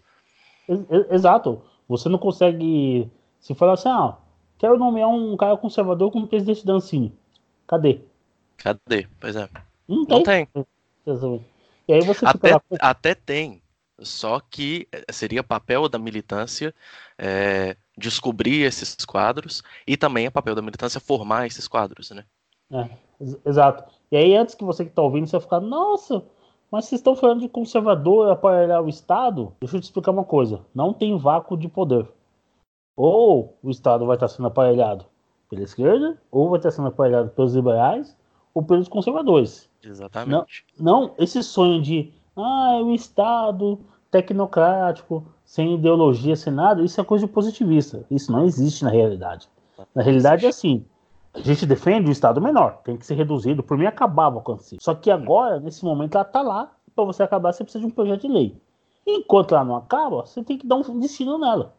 Exato. 1.11 1.63
Você 1.89 2.11
não 2.11 2.19
consegue. 2.19 3.11
Se 3.41 3.55
falar 3.55 3.73
assim, 3.73 3.89
ah, 3.89 4.19
quero 4.59 4.77
nomear 4.77 5.09
um 5.09 5.35
cara 5.35 5.57
conservador 5.57 6.13
como 6.13 6.29
presidente 6.29 6.67
da 6.67 6.75
Ancine. 6.75 7.17
Cadê? 7.67 8.01
Cadê? 8.59 9.09
Pois 9.19 9.35
é. 9.35 9.49
Não 9.89 10.05
tem. 10.05 10.49
Não 10.55 10.67
tem. 11.19 11.47
E 11.89 11.93
aí 11.95 12.01
você 12.03 12.27
até, 12.27 12.53
lá... 12.53 12.63
até 12.81 13.15
tem. 13.15 13.63
Só 14.01 14.39
que 14.39 14.87
eh, 14.93 15.05
seria 15.11 15.43
papel 15.43 15.89
da 15.89 15.99
militância 15.99 16.73
é, 17.19 17.77
descobrir 17.97 18.63
esses 18.63 18.95
quadros 19.05 19.63
e 19.87 19.97
também 19.97 20.27
é 20.27 20.31
papel 20.31 20.55
da 20.55 20.63
militância 20.63 21.01
formar 21.01 21.47
esses 21.47 21.67
quadros, 21.67 22.11
né? 22.11 22.25
É, 22.71 22.89
exato. 23.45 23.93
E 24.13 24.17
aí, 24.17 24.37
antes 24.37 24.55
que 24.55 24.65
você 24.65 24.85
que 24.85 24.91
está 24.91 25.03
ouvindo, 25.03 25.27
você 25.27 25.33
vai 25.33 25.41
ficar, 25.41 25.61
nossa, 25.61 26.23
mas 26.71 26.85
vocês 26.85 27.01
estão 27.01 27.17
falando 27.17 27.41
de 27.41 27.49
conservador 27.49 28.31
aparelhar 28.31 28.83
o 28.83 28.89
Estado? 28.89 29.53
Deixa 29.61 29.77
eu 29.77 29.81
te 29.81 29.85
explicar 29.85 30.13
uma 30.13 30.25
coisa. 30.25 30.61
Não 30.75 30.93
tem 30.93 31.17
vácuo 31.19 31.57
de 31.57 31.69
poder. 31.69 32.07
Ou 32.95 33.57
o 33.63 33.71
Estado 33.71 34.07
vai 34.07 34.17
estar 34.17 34.29
sendo 34.29 34.49
aparelhado 34.49 35.07
pela 35.49 35.63
esquerda, 35.63 36.21
ou 36.31 36.51
vai 36.51 36.59
estar 36.59 36.71
sendo 36.71 36.89
aparelhado 36.89 37.31
pelos 37.31 37.55
liberais, 37.55 38.15
ou 38.59 38.63
pelos 38.65 38.89
conservadores. 38.89 39.71
Exatamente. 39.85 40.65
Não, 40.77 41.03
não 41.03 41.15
esse 41.17 41.41
sonho 41.45 41.81
de 41.81 42.13
ah, 42.37 42.79
é 42.81 42.83
o 42.83 42.93
Estado 42.93 43.79
tecnocrático, 44.11 45.25
sem 45.45 45.77
ideologia, 45.77 46.35
sem 46.35 46.53
nada, 46.53 46.83
isso 46.83 47.01
é 47.01 47.05
coisa 47.05 47.27
de 47.27 47.33
positivista. 47.33 48.05
Isso 48.11 48.33
não 48.33 48.45
existe 48.45 48.83
na 48.83 48.91
realidade. 48.91 49.49
Na 49.95 50.03
realidade 50.03 50.45
é 50.45 50.49
assim. 50.49 50.85
A 51.33 51.39
gente 51.39 51.65
defende 51.67 52.09
o 52.09 52.13
Estado 52.13 52.41
menor, 52.41 52.79
tem 52.83 52.97
que 52.97 53.07
ser 53.07 53.15
reduzido. 53.15 53.63
Por 53.63 53.79
mim, 53.79 53.87
acabava 53.87 54.41
com 54.41 54.57
isso. 54.57 54.77
Só 54.81 54.93
que 54.93 55.09
agora, 55.09 55.61
nesse 55.61 55.85
momento, 55.85 56.17
ela 56.17 56.27
está 56.27 56.43
lá. 56.43 56.73
Para 56.97 57.05
você 57.05 57.23
acabar, 57.23 57.53
você 57.53 57.63
precisa 57.63 57.85
de 57.85 57.87
um 57.87 57.95
projeto 57.95 58.23
de 58.23 58.29
lei. 58.29 58.61
Enquanto 59.07 59.55
ela 59.55 59.65
não 59.65 59.77
acaba, 59.77 60.27
você 60.27 60.43
tem 60.43 60.59
que 60.59 60.67
dar 60.67 60.77
um 60.77 60.99
destino 60.99 61.39
nela. 61.39 61.77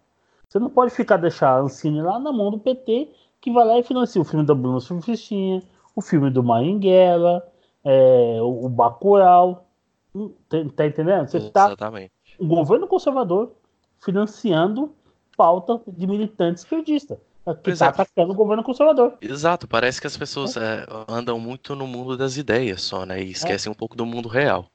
Você 0.47 0.59
não 0.59 0.69
pode 0.69 0.93
ficar 0.93 1.17
deixar 1.17 1.57
a 1.57 1.59
Ancine 1.59 2.01
lá 2.01 2.17
na 2.19 2.31
mão 2.31 2.49
do 2.51 2.57
PT, 2.57 3.11
que 3.41 3.51
vai 3.51 3.65
lá 3.65 3.77
e 3.77 3.83
financia 3.83 4.21
o 4.21 4.25
filme 4.25 4.45
da 4.45 4.55
Bruna 4.55 4.79
Surfistinha, 4.79 5.61
o 5.99 6.01
filme 6.01 6.29
do 6.29 6.41
Maringuela, 6.41 7.45
é, 7.83 8.39
o, 8.41 8.65
o 8.65 8.69
Bacurau. 8.69 9.67
Hum, 10.15 10.31
tá, 10.47 10.57
tá 10.75 10.85
entendendo? 10.87 11.27
Você 11.27 11.37
Exatamente. 11.37 12.09
Tá, 12.09 12.43
um 12.43 12.47
governo 12.47 12.87
conservador 12.87 13.51
financiando 13.99 14.95
pauta 15.37 15.81
de 15.87 16.07
militante 16.07 16.59
esquerdista 16.59 17.19
que 17.63 17.71
está 17.71 17.89
atacando 17.89 18.31
o 18.31 18.35
governo 18.35 18.63
conservador. 18.63 19.17
Exato, 19.21 19.67
parece 19.67 19.99
que 19.99 20.07
as 20.07 20.15
pessoas 20.15 20.55
é. 20.55 20.83
É, 20.83 20.85
andam 21.07 21.39
muito 21.39 21.75
no 21.75 21.87
mundo 21.87 22.15
das 22.15 22.37
ideias 22.37 22.81
só, 22.81 23.05
né? 23.05 23.21
E 23.21 23.31
esquecem 23.31 23.69
é. 23.69 23.71
um 23.71 23.75
pouco 23.75 23.95
do 23.95 24.05
mundo 24.05 24.29
real. 24.29 24.67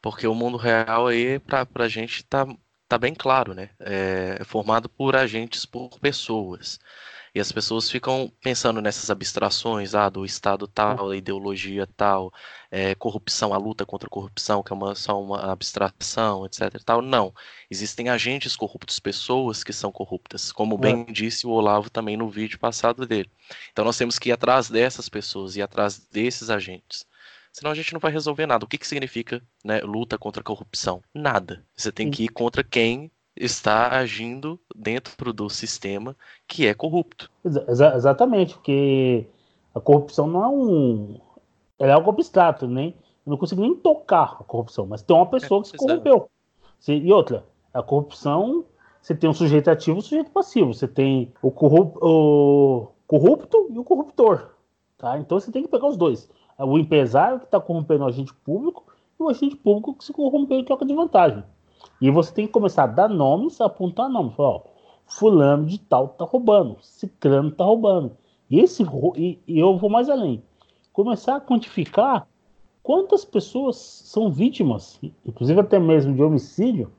Porque 0.00 0.26
o 0.26 0.34
mundo 0.34 0.56
real 0.56 1.06
aí, 1.06 1.38
pra, 1.38 1.66
pra 1.66 1.88
gente, 1.88 2.24
tá, 2.24 2.46
tá 2.88 2.98
bem 2.98 3.14
claro, 3.14 3.54
né? 3.54 3.70
É, 3.80 4.38
é 4.40 4.44
formado 4.44 4.88
por 4.88 5.16
agentes, 5.16 5.66
por 5.66 5.98
pessoas. 6.00 6.78
E 7.34 7.40
as 7.40 7.50
pessoas 7.50 7.90
ficam 7.90 8.30
pensando 8.42 8.82
nessas 8.82 9.08
abstrações, 9.08 9.94
ah, 9.94 10.10
do 10.10 10.24
Estado 10.24 10.66
tal, 10.66 11.08
da 11.08 11.16
ideologia 11.16 11.86
tal, 11.96 12.32
é, 12.70 12.94
corrupção, 12.94 13.54
a 13.54 13.56
luta 13.56 13.86
contra 13.86 14.06
a 14.06 14.10
corrupção, 14.10 14.62
que 14.62 14.70
é 14.70 14.76
uma, 14.76 14.94
só 14.94 15.20
uma 15.20 15.50
abstração, 15.50 16.44
etc. 16.44 16.82
Tal. 16.84 17.00
Não. 17.00 17.34
Existem 17.70 18.10
agentes 18.10 18.54
corruptos, 18.54 18.98
pessoas 18.98 19.64
que 19.64 19.72
são 19.72 19.90
corruptas, 19.90 20.52
como 20.52 20.76
bem 20.76 21.06
é. 21.08 21.12
disse 21.12 21.46
o 21.46 21.50
Olavo 21.50 21.88
também 21.88 22.18
no 22.18 22.28
vídeo 22.28 22.58
passado 22.58 23.06
dele. 23.06 23.30
Então 23.72 23.84
nós 23.84 23.96
temos 23.96 24.18
que 24.18 24.28
ir 24.28 24.32
atrás 24.32 24.68
dessas 24.68 25.08
pessoas, 25.08 25.56
ir 25.56 25.62
atrás 25.62 25.98
desses 25.98 26.50
agentes. 26.50 27.06
Senão 27.50 27.70
a 27.70 27.74
gente 27.74 27.92
não 27.92 28.00
vai 28.00 28.10
resolver 28.10 28.46
nada. 28.46 28.64
O 28.64 28.68
que, 28.68 28.78
que 28.78 28.86
significa 28.86 29.42
né, 29.62 29.80
luta 29.80 30.16
contra 30.18 30.40
a 30.40 30.44
corrupção? 30.44 31.02
Nada. 31.14 31.64
Você 31.76 31.92
tem 31.92 32.10
que 32.10 32.24
ir 32.24 32.28
contra 32.28 32.64
quem 32.64 33.10
está 33.36 33.96
agindo 33.96 34.58
dentro 34.74 35.32
do 35.32 35.48
sistema 35.48 36.16
que 36.46 36.66
é 36.66 36.74
corrupto. 36.74 37.30
Exa 37.44 37.94
exatamente, 37.94 38.54
porque 38.54 39.26
a 39.74 39.80
corrupção 39.80 40.26
não 40.26 40.44
é 40.44 40.48
um. 40.48 41.20
Ela 41.78 41.92
é 41.92 41.94
algo 41.94 42.10
abstrato, 42.10 42.66
né? 42.66 42.94
Eu 43.24 43.30
não 43.30 43.36
consigo 43.36 43.62
nem 43.62 43.74
tocar 43.74 44.36
a 44.40 44.44
corrupção, 44.44 44.86
mas 44.86 45.02
tem 45.02 45.16
uma 45.16 45.26
pessoa 45.26 45.60
é, 45.60 45.62
que 45.62 45.68
se 45.70 45.76
corrompeu. 45.76 46.28
E 46.88 47.12
outra, 47.12 47.44
a 47.72 47.82
corrupção, 47.82 48.64
você 49.00 49.14
tem 49.14 49.30
um 49.30 49.34
sujeito 49.34 49.70
ativo 49.70 49.96
e 49.96 50.00
um 50.00 50.02
sujeito 50.02 50.30
passivo. 50.30 50.74
Você 50.74 50.88
tem 50.88 51.32
o, 51.40 51.50
corrup 51.50 51.96
o 52.00 52.88
corrupto 53.06 53.68
e 53.70 53.78
o 53.78 53.84
corruptor. 53.84 54.50
Tá? 54.98 55.18
Então 55.18 55.38
você 55.38 55.50
tem 55.50 55.62
que 55.62 55.68
pegar 55.68 55.86
os 55.86 55.96
dois. 55.96 56.28
O 56.58 56.78
empresário 56.78 57.38
que 57.38 57.46
está 57.46 57.60
corrompendo 57.60 58.04
o 58.04 58.06
agente 58.06 58.34
público 58.34 58.84
e 59.18 59.22
o 59.22 59.28
agente 59.28 59.56
público 59.56 59.94
que 59.94 60.04
se 60.04 60.12
corrompeu 60.12 60.58
em 60.58 60.64
troca 60.64 60.84
de 60.84 60.94
vantagem. 60.94 61.42
E 62.00 62.10
você 62.10 62.32
tem 62.32 62.46
que 62.46 62.52
começar 62.52 62.84
a 62.84 62.86
dar 62.86 63.08
nomes, 63.08 63.60
apontar 63.60 64.08
nomes. 64.08 64.34
Falar, 64.34 64.48
ó, 64.50 64.62
fulano 65.06 65.66
de 65.66 65.78
tal 65.78 66.08
tá 66.08 66.24
roubando, 66.24 66.76
ciclano 66.80 67.50
tá 67.50 67.64
roubando. 67.64 68.16
E, 68.50 68.60
esse, 68.60 68.82
e, 69.16 69.38
e 69.46 69.58
eu 69.58 69.76
vou 69.76 69.88
mais 69.88 70.08
além. 70.08 70.42
Começar 70.92 71.36
a 71.36 71.40
quantificar 71.40 72.26
quantas 72.82 73.24
pessoas 73.24 73.76
são 73.76 74.30
vítimas, 74.30 75.00
inclusive 75.24 75.60
até 75.60 75.78
mesmo 75.78 76.14
de 76.14 76.22
homicídio, 76.22 76.92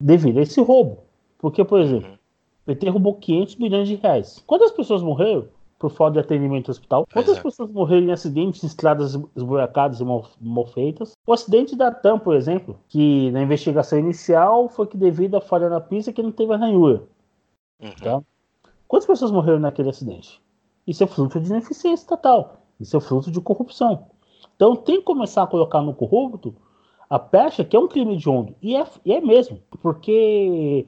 devido 0.00 0.38
a 0.38 0.42
esse 0.42 0.60
roubo. 0.60 0.98
Porque, 1.38 1.64
por 1.64 1.80
exemplo, 1.80 2.12
o 2.12 2.66
PT 2.66 2.88
roubou 2.88 3.14
500 3.14 3.56
milhões 3.56 3.88
de 3.88 3.96
reais. 3.96 4.42
Quantas 4.46 4.70
pessoas 4.70 5.02
morreram? 5.02 5.48
Por 5.78 5.90
falta 5.90 6.14
de 6.14 6.20
atendimento 6.20 6.70
hospital. 6.70 7.06
Quantas 7.12 7.36
é. 7.36 7.42
pessoas 7.42 7.70
morreram 7.70 8.06
em 8.06 8.12
acidentes 8.12 8.60
de 8.60 8.66
estradas 8.66 9.18
esburacadas 9.36 10.00
e 10.00 10.04
mal, 10.04 10.26
mal, 10.40 10.66
feitas? 10.66 11.12
O 11.26 11.32
acidente 11.32 11.76
da 11.76 11.90
TAM, 11.90 12.18
por 12.18 12.34
exemplo, 12.34 12.78
que 12.88 13.30
na 13.32 13.42
investigação 13.42 13.98
inicial 13.98 14.68
foi 14.68 14.86
que 14.86 14.96
devido 14.96 15.36
à 15.36 15.40
falha 15.40 15.68
na 15.68 15.80
pista 15.80 16.12
que 16.12 16.22
não 16.22 16.32
teve 16.32 16.52
a 16.54 16.56
ranhura. 16.56 17.02
Uhum. 17.80 17.94
Tá? 18.02 18.22
Quantas 18.88 19.06
pessoas 19.06 19.30
morreram 19.30 19.58
naquele 19.58 19.90
acidente? 19.90 20.40
Isso 20.86 21.02
é 21.02 21.06
fruto 21.06 21.40
de 21.40 21.50
ineficiência 21.50 22.02
estatal. 22.02 22.62
Isso 22.80 22.96
é 22.96 23.00
fruto 23.00 23.30
de 23.30 23.40
corrupção. 23.40 24.06
Então 24.54 24.76
tem 24.76 24.98
que 24.98 25.04
começar 25.04 25.42
a 25.42 25.46
colocar 25.46 25.82
no 25.82 25.94
corrupto 25.94 26.54
a 27.08 27.18
pecha, 27.18 27.64
que 27.64 27.76
é 27.76 27.78
um 27.78 27.88
crime 27.88 28.16
de 28.16 28.28
onda. 28.28 28.54
E 28.62 28.76
é, 28.76 28.86
e 29.04 29.12
é 29.12 29.20
mesmo. 29.20 29.60
Porque 29.82 30.86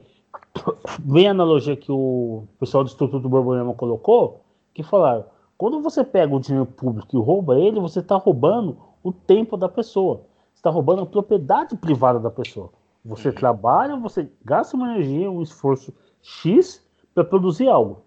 vem 1.05 1.27
a 1.27 1.31
analogia 1.31 1.75
que 1.75 1.91
o 1.91 2.47
pessoal 2.59 2.83
do 2.83 2.87
Instituto 2.87 3.19
do 3.19 3.29
Borborema 3.29 3.73
colocou, 3.73 4.43
que 4.81 4.89
falaram: 4.89 5.25
quando 5.57 5.81
você 5.81 6.03
pega 6.03 6.33
o 6.33 6.39
dinheiro 6.39 6.65
público 6.65 7.15
e 7.15 7.19
rouba 7.19 7.59
ele, 7.59 7.79
você 7.79 7.99
está 7.99 8.15
roubando 8.15 8.77
o 9.03 9.11
tempo 9.11 9.57
da 9.57 9.67
pessoa, 9.67 10.21
está 10.55 10.69
roubando 10.69 11.01
a 11.01 11.05
propriedade 11.05 11.75
privada 11.75 12.19
da 12.19 12.31
pessoa. 12.31 12.69
Você 13.03 13.29
uhum. 13.29 13.35
trabalha, 13.35 13.95
você 13.97 14.29
gasta 14.43 14.75
uma 14.75 14.93
energia, 14.93 15.29
um 15.29 15.41
esforço 15.41 15.93
X 16.21 16.85
para 17.13 17.23
produzir 17.23 17.67
algo. 17.67 18.01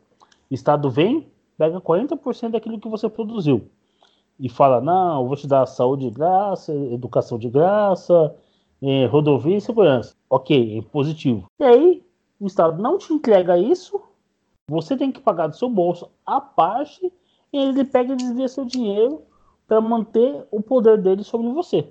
O 0.51 0.55
Estado 0.55 0.91
vem, 0.91 1.31
pega 1.57 1.81
40% 1.81 2.51
daquilo 2.51 2.81
que 2.81 2.89
você 2.89 3.09
produziu 3.09 3.69
e 4.41 4.49
fala: 4.49 4.81
não, 4.81 5.21
eu 5.21 5.27
vou 5.27 5.37
te 5.37 5.47
dar 5.47 5.67
saúde 5.67 6.09
de 6.09 6.11
graça, 6.11 6.75
educação 6.75 7.39
de 7.39 7.49
graça, 7.51 8.35
eh, 8.83 9.07
rodovia 9.07 9.57
e 9.57 9.61
segurança. 9.61 10.15
Ok, 10.29 10.79
é 10.79 10.83
positivo. 10.83 11.47
E 11.61 11.65
aí, 11.65 12.03
o 12.41 12.47
Estado 12.47 12.81
não 12.83 12.99
te 12.99 13.13
entrega 13.13 13.59
isso, 13.59 14.01
você 14.73 14.97
tem 14.97 15.13
que 15.13 15.21
pagar 15.21 15.49
do 15.49 15.57
seu 15.57 15.69
bolso 15.69 16.11
a 16.25 16.41
parte 16.41 17.13
e 17.53 17.59
ele 17.59 17.85
pega 17.85 18.15
e 18.15 18.17
desvia 18.17 18.49
seu 18.49 18.65
dinheiro 18.65 19.23
para 19.69 19.81
manter 19.81 20.47
o 20.51 20.63
poder 20.63 20.97
dele 20.97 21.23
sobre 21.23 21.49
você. 21.49 21.87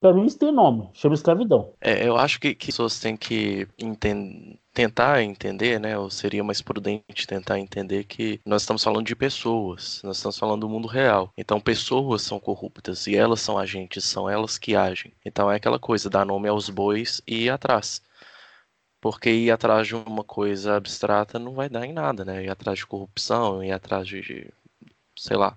Para 0.00 0.14
mim 0.14 0.24
isso 0.24 0.38
tem 0.38 0.50
nome, 0.50 0.88
chama 0.94 1.14
escravidão. 1.14 1.72
É, 1.80 2.08
eu 2.08 2.16
acho 2.16 2.40
que, 2.40 2.54
que 2.54 2.66
pessoas 2.66 2.98
têm 2.98 3.16
que 3.16 3.68
tentar 4.72 5.22
entender, 5.22 5.78
né, 5.78 5.98
ou 5.98 6.10
seria 6.10 6.42
mais 6.42 6.62
prudente 6.62 7.26
tentar 7.26 7.58
entender 7.58 8.04
que 8.04 8.40
nós 8.46 8.62
estamos 8.62 8.82
falando 8.82 9.06
de 9.06 9.14
pessoas, 9.14 10.00
nós 10.02 10.16
estamos 10.16 10.38
falando 10.38 10.62
do 10.62 10.68
mundo 10.68 10.88
real. 10.88 11.30
Então 11.36 11.60
pessoas 11.60 12.22
são 12.22 12.40
corruptas 12.40 13.06
e 13.06 13.14
elas 13.14 13.40
são 13.40 13.58
agentes, 13.58 14.04
são 14.04 14.28
elas 14.28 14.58
que 14.58 14.74
agem. 14.74 15.12
Então 15.24 15.50
é 15.50 15.56
aquela 15.56 15.78
coisa, 15.78 16.10
dar 16.10 16.24
nome 16.24 16.48
aos 16.48 16.70
bois 16.70 17.20
e 17.26 17.44
ir 17.44 17.50
atrás. 17.50 18.00
Porque 19.00 19.30
ir 19.30 19.50
atrás 19.50 19.86
de 19.86 19.96
uma 19.96 20.22
coisa 20.22 20.76
abstrata 20.76 21.38
não 21.38 21.54
vai 21.54 21.68
dar 21.68 21.86
em 21.86 21.92
nada, 21.92 22.24
né? 22.24 22.44
Ir 22.44 22.50
atrás 22.50 22.78
de 22.78 22.86
corrupção, 22.86 23.64
ir 23.64 23.72
atrás 23.72 24.06
de, 24.06 24.52
sei 25.16 25.36
lá. 25.36 25.56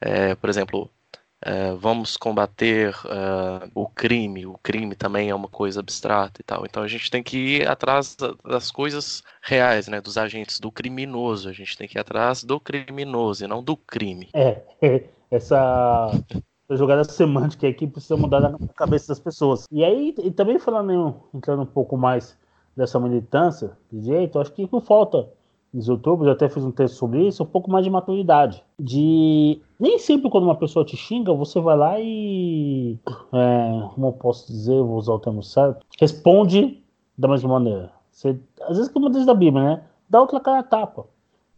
É, 0.00 0.34
por 0.34 0.50
exemplo, 0.50 0.90
é, 1.40 1.72
vamos 1.72 2.16
combater 2.16 2.94
é, 3.06 3.68
o 3.74 3.88
crime. 3.88 4.46
O 4.46 4.58
crime 4.62 4.94
também 4.94 5.30
é 5.30 5.34
uma 5.34 5.48
coisa 5.48 5.80
abstrata 5.80 6.40
e 6.40 6.44
tal. 6.44 6.64
Então 6.64 6.82
a 6.82 6.88
gente 6.88 7.10
tem 7.10 7.22
que 7.22 7.36
ir 7.36 7.68
atrás 7.68 8.16
das 8.44 8.70
coisas 8.70 9.22
reais, 9.42 9.88
né? 9.88 10.00
Dos 10.00 10.18
agentes, 10.18 10.60
do 10.60 10.70
criminoso. 10.70 11.48
A 11.48 11.52
gente 11.52 11.76
tem 11.76 11.88
que 11.88 11.98
ir 11.98 12.00
atrás 12.00 12.44
do 12.44 12.60
criminoso 12.60 13.44
e 13.44 13.48
não 13.48 13.62
do 13.62 13.76
crime. 13.76 14.28
É, 14.34 14.60
essa 15.30 16.10
jogada 16.70 17.04
semântica 17.04 17.68
aqui 17.68 17.86
precisa 17.86 18.16
mudar 18.16 18.40
na 18.40 18.58
cabeça 18.74 19.08
das 19.08 19.20
pessoas. 19.20 19.66
E 19.70 19.84
aí, 19.84 20.14
e 20.22 20.30
também 20.30 20.58
falando, 20.58 21.14
entrando 21.34 21.62
um 21.62 21.66
pouco 21.66 21.96
mais 21.96 22.38
dessa 22.76 22.98
militância 22.98 23.72
de 23.92 24.02
jeito, 24.02 24.38
acho 24.38 24.52
que 24.52 24.68
não 24.72 24.80
falta 24.80 25.28
nos 25.72 25.88
youtubers, 25.88 26.26
eu 26.26 26.32
até 26.32 26.48
fiz 26.48 26.64
um 26.64 26.70
texto 26.70 26.94
sobre 26.94 27.26
isso, 27.26 27.42
um 27.42 27.46
pouco 27.46 27.70
mais 27.70 27.84
de 27.84 27.90
maturidade. 27.90 28.62
De 28.78 29.60
nem 29.78 29.98
sempre 29.98 30.30
quando 30.30 30.44
uma 30.44 30.56
pessoa 30.56 30.84
te 30.84 30.96
xinga, 30.96 31.34
você 31.34 31.60
vai 31.60 31.76
lá 31.76 32.00
e 32.00 32.96
é, 33.32 33.88
como 33.94 34.06
eu 34.06 34.12
posso 34.12 34.46
dizer, 34.46 34.80
vou 34.80 34.96
usar 34.96 35.14
o 35.14 35.18
termo 35.18 35.42
certo, 35.42 35.84
responde 35.98 36.82
da 37.18 37.28
mesma 37.28 37.48
maneira. 37.48 37.92
Você, 38.10 38.38
às 38.62 38.76
vezes 38.76 38.92
como 38.92 39.10
diz 39.10 39.26
da 39.26 39.34
Bíblia, 39.34 39.64
né? 39.64 39.82
Dá 40.08 40.20
outra 40.20 40.38
cara 40.38 40.60
a 40.60 40.62
tapa. 40.62 41.06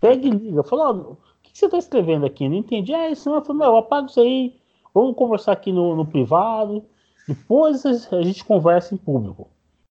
Pega 0.00 0.26
e 0.26 0.30
liga. 0.30 0.62
Fala, 0.62 0.92
o 0.92 1.18
que 1.42 1.56
você 1.56 1.66
está 1.66 1.76
escrevendo 1.76 2.25
aqui? 2.25 2.48
Não 2.48 2.56
entendi. 2.56 2.94
Ah, 2.94 3.10
isso 3.10 3.28
não 3.28 3.36
é. 3.36 3.52
Meu, 3.52 3.76
apaga 3.76 4.06
isso 4.06 4.20
aí 4.20 4.54
Vamos 4.96 5.14
conversar 5.14 5.52
aqui 5.52 5.70
no, 5.70 5.94
no 5.94 6.06
privado. 6.06 6.82
Depois 7.28 7.84
a 7.84 8.22
gente 8.22 8.42
conversa 8.42 8.94
em 8.94 8.96
público. 8.96 9.50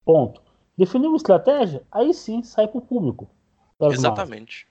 Ponto. 0.04 0.42
Definir 0.78 1.08
uma 1.08 1.16
estratégia, 1.16 1.84
aí 1.90 2.14
sim 2.14 2.44
sai 2.44 2.68
para 2.68 2.80
o 2.80 2.82
público. 2.82 3.30
Exatamente. 3.80 4.68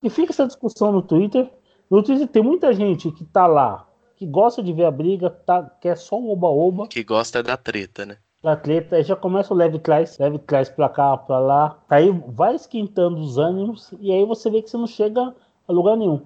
E 0.00 0.08
fica 0.08 0.30
essa 0.30 0.46
discussão 0.46 0.92
no 0.92 1.02
Twitter. 1.02 1.50
No 1.90 2.00
Twitter 2.00 2.28
tem 2.28 2.44
muita 2.44 2.72
gente 2.72 3.10
que 3.10 3.24
tá 3.24 3.48
lá, 3.48 3.88
que 4.14 4.24
gosta 4.24 4.62
de 4.62 4.72
ver 4.72 4.84
a 4.84 4.90
briga, 4.92 5.28
tá, 5.28 5.64
quer 5.80 5.98
só 5.98 6.16
o 6.16 6.30
oba-oba. 6.30 6.86
Que 6.86 7.02
gosta 7.02 7.42
da 7.42 7.56
treta, 7.56 8.06
né? 8.06 8.18
Da 8.40 8.54
treta, 8.54 8.94
aí 8.94 9.02
já 9.02 9.16
começa 9.16 9.52
o 9.52 9.56
leve 9.56 9.80
trás, 9.80 10.16
leve 10.16 10.38
trás 10.38 10.68
pra 10.68 10.88
cá, 10.88 11.16
pra 11.16 11.40
lá. 11.40 11.82
Aí 11.90 12.08
vai 12.28 12.54
esquentando 12.54 13.18
os 13.18 13.36
ânimos 13.36 13.92
e 13.98 14.12
aí 14.12 14.24
você 14.24 14.48
vê 14.48 14.62
que 14.62 14.70
você 14.70 14.76
não 14.76 14.86
chega 14.86 15.34
a 15.66 15.72
lugar 15.72 15.96
nenhum. 15.96 16.22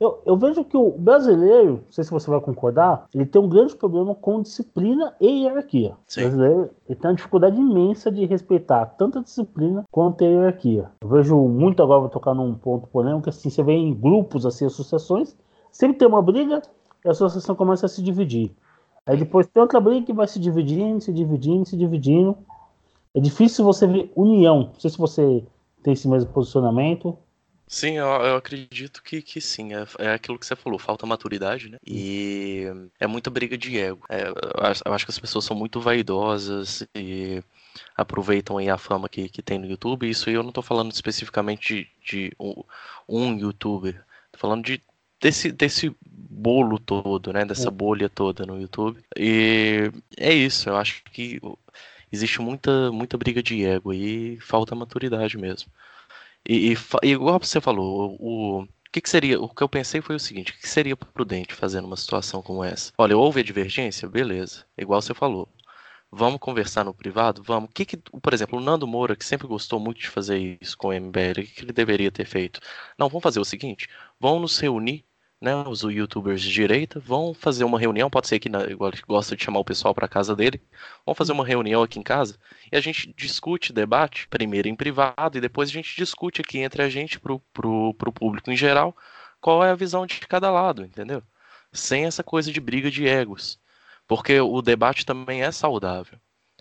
Eu, 0.00 0.22
eu, 0.24 0.34
vejo 0.34 0.64
que 0.64 0.78
o 0.78 0.92
brasileiro, 0.92 1.82
não 1.84 1.92
sei 1.92 2.02
se 2.02 2.10
você 2.10 2.30
vai 2.30 2.40
concordar, 2.40 3.06
ele 3.14 3.26
tem 3.26 3.40
um 3.40 3.48
grande 3.48 3.76
problema 3.76 4.14
com 4.14 4.40
disciplina 4.40 5.14
e 5.20 5.44
hierarquia. 5.44 5.94
Sim. 6.06 6.20
O 6.20 6.24
brasileiro 6.24 6.70
ele 6.88 6.98
tem 6.98 7.10
uma 7.10 7.16
dificuldade 7.16 7.60
imensa 7.60 8.10
de 8.10 8.24
respeitar 8.24 8.86
tanto 8.86 9.18
a 9.18 9.22
disciplina 9.22 9.84
quanto 9.90 10.24
a 10.24 10.26
hierarquia. 10.26 10.90
Eu 11.02 11.08
vejo 11.08 11.36
muito 11.36 11.82
agora, 11.82 12.00
vou 12.00 12.08
tocar 12.08 12.32
num 12.32 12.54
ponto 12.54 12.86
polêmico, 12.86 13.28
assim, 13.28 13.50
você 13.50 13.62
vê 13.62 13.74
em 13.74 13.92
grupos, 13.92 14.46
assim, 14.46 14.64
associações, 14.64 15.36
sempre 15.70 15.98
tem 15.98 16.08
uma 16.08 16.22
briga 16.22 16.62
e 17.04 17.08
a 17.08 17.10
associação 17.10 17.54
começa 17.54 17.84
a 17.84 17.88
se 17.88 18.02
dividir. 18.02 18.50
Aí 19.04 19.18
depois 19.18 19.46
tem 19.46 19.60
outra 19.60 19.80
briga 19.80 20.06
que 20.06 20.12
vai 20.14 20.26
se 20.26 20.38
dividindo, 20.38 21.02
se 21.02 21.12
dividindo, 21.12 21.68
se 21.68 21.76
dividindo. 21.76 22.38
É 23.14 23.20
difícil 23.20 23.66
você 23.66 23.86
ver 23.86 24.10
união. 24.16 24.70
Não 24.72 24.80
sei 24.80 24.90
se 24.90 24.96
você 24.96 25.44
tem 25.82 25.92
esse 25.92 26.08
mesmo 26.08 26.30
posicionamento. 26.32 27.18
Sim, 27.70 27.98
eu, 27.98 28.06
eu 28.06 28.34
acredito 28.34 29.00
que, 29.00 29.22
que 29.22 29.40
sim. 29.40 29.72
É, 29.72 29.86
é 30.00 30.12
aquilo 30.14 30.36
que 30.36 30.44
você 30.44 30.56
falou, 30.56 30.76
falta 30.76 31.06
maturidade, 31.06 31.68
né? 31.70 31.78
E 31.86 32.64
é 32.98 33.06
muita 33.06 33.30
briga 33.30 33.56
de 33.56 33.78
ego. 33.78 34.04
É, 34.08 34.28
eu, 34.28 34.92
acho, 34.92 35.06
que 35.06 35.12
as 35.12 35.18
pessoas 35.20 35.44
são 35.44 35.56
muito 35.56 35.80
vaidosas 35.80 36.84
e 36.96 37.40
aproveitam 37.96 38.58
aí 38.58 38.68
a 38.68 38.76
fama 38.76 39.08
que, 39.08 39.28
que 39.28 39.40
tem 39.40 39.56
no 39.56 39.66
YouTube. 39.70 40.10
Isso 40.10 40.28
aí 40.28 40.34
eu 40.34 40.42
não 40.42 40.48
estou 40.48 40.64
falando 40.64 40.90
especificamente 40.90 41.88
de, 42.04 42.28
de 42.28 42.32
um, 42.40 42.64
um, 43.08 43.38
youtuber, 43.38 44.04
tô 44.32 44.38
falando 44.40 44.64
de 44.64 44.82
desse, 45.20 45.52
desse 45.52 45.94
bolo 46.04 46.76
todo, 46.76 47.32
né? 47.32 47.44
Dessa 47.44 47.70
bolha 47.70 48.08
toda 48.08 48.44
no 48.44 48.60
YouTube. 48.60 48.98
E 49.16 49.92
é 50.16 50.34
isso, 50.34 50.68
eu 50.68 50.76
acho 50.76 51.04
que 51.04 51.40
existe 52.10 52.40
muita, 52.40 52.90
muita 52.90 53.16
briga 53.16 53.40
de 53.40 53.64
ego 53.64 53.92
aí 53.92 54.34
e 54.34 54.40
falta 54.40 54.74
maturidade 54.74 55.38
mesmo. 55.38 55.70
E, 56.48 56.72
e, 56.72 56.76
e 57.02 57.08
igual 57.12 57.38
você 57.38 57.60
falou, 57.60 58.16
o, 58.18 58.62
o 58.62 58.68
que, 58.92 59.00
que, 59.00 59.10
seria? 59.10 59.40
O 59.40 59.48
que 59.48 59.62
eu 59.62 59.68
pensei 59.68 60.00
foi 60.00 60.16
o 60.16 60.20
seguinte: 60.20 60.52
o 60.52 60.54
que 60.56 60.68
seria 60.68 60.96
prudente 60.96 61.54
fazer 61.54 61.80
numa 61.80 61.96
situação 61.96 62.42
como 62.42 62.64
essa? 62.64 62.92
Olha, 62.98 63.16
houve 63.16 63.40
a 63.40 63.44
divergência? 63.44 64.08
Beleza. 64.08 64.64
Igual 64.76 65.00
você 65.00 65.14
falou. 65.14 65.48
Vamos 66.12 66.40
conversar 66.40 66.84
no 66.84 66.92
privado? 66.92 67.42
Vamos. 67.42 67.70
Que 67.72 67.84
que, 67.84 67.96
por 67.96 68.34
exemplo, 68.34 68.58
o 68.58 68.60
Nando 68.60 68.86
Moura, 68.86 69.14
que 69.14 69.24
sempre 69.24 69.46
gostou 69.46 69.78
muito 69.78 70.00
de 70.00 70.08
fazer 70.08 70.58
isso 70.60 70.76
com 70.76 70.88
o 70.88 70.92
MBL, 70.92 71.40
o 71.40 71.46
que 71.46 71.62
ele 71.62 71.72
deveria 71.72 72.10
ter 72.10 72.26
feito? 72.26 72.60
Não, 72.98 73.08
vamos 73.08 73.22
fazer 73.22 73.38
o 73.38 73.44
seguinte: 73.44 73.88
vamos 74.18 74.40
nos 74.40 74.58
reunir 74.58 75.04
né, 75.40 75.56
os 75.66 75.80
youtubers 75.82 76.42
de 76.42 76.52
direita 76.52 77.00
vão 77.00 77.32
fazer 77.32 77.64
uma 77.64 77.78
reunião, 77.78 78.10
pode 78.10 78.28
ser 78.28 78.38
que 78.38 78.48
ele 78.48 78.76
gosta 79.08 79.34
de 79.34 79.42
chamar 79.42 79.60
o 79.60 79.64
pessoal 79.64 79.94
para 79.94 80.06
casa 80.06 80.36
dele, 80.36 80.60
vão 81.06 81.14
fazer 81.14 81.32
uma 81.32 81.46
reunião 81.46 81.82
aqui 81.82 81.98
em 81.98 82.02
casa 82.02 82.36
e 82.70 82.76
a 82.76 82.80
gente 82.80 83.12
discute, 83.16 83.72
debate, 83.72 84.28
primeiro 84.28 84.68
em 84.68 84.74
privado 84.74 85.38
e 85.38 85.40
depois 85.40 85.70
a 85.70 85.72
gente 85.72 85.96
discute 85.96 86.40
aqui 86.42 86.58
entre 86.58 86.82
a 86.82 86.88
gente 86.88 87.18
pro, 87.18 87.40
pro, 87.52 87.94
pro 87.94 88.12
público 88.12 88.50
em 88.50 88.56
geral 88.56 88.94
qual 89.40 89.64
é 89.64 89.70
a 89.70 89.74
visão 89.74 90.06
de 90.06 90.20
cada 90.20 90.50
lado, 90.50 90.84
entendeu? 90.84 91.22
Sem 91.72 92.04
essa 92.04 92.22
coisa 92.22 92.52
de 92.52 92.60
briga 92.60 92.90
de 92.90 93.06
egos. 93.06 93.58
Porque 94.06 94.40
o 94.40 94.60
debate 94.60 95.06
também 95.06 95.42
é 95.42 95.50
saudável. 95.50 96.18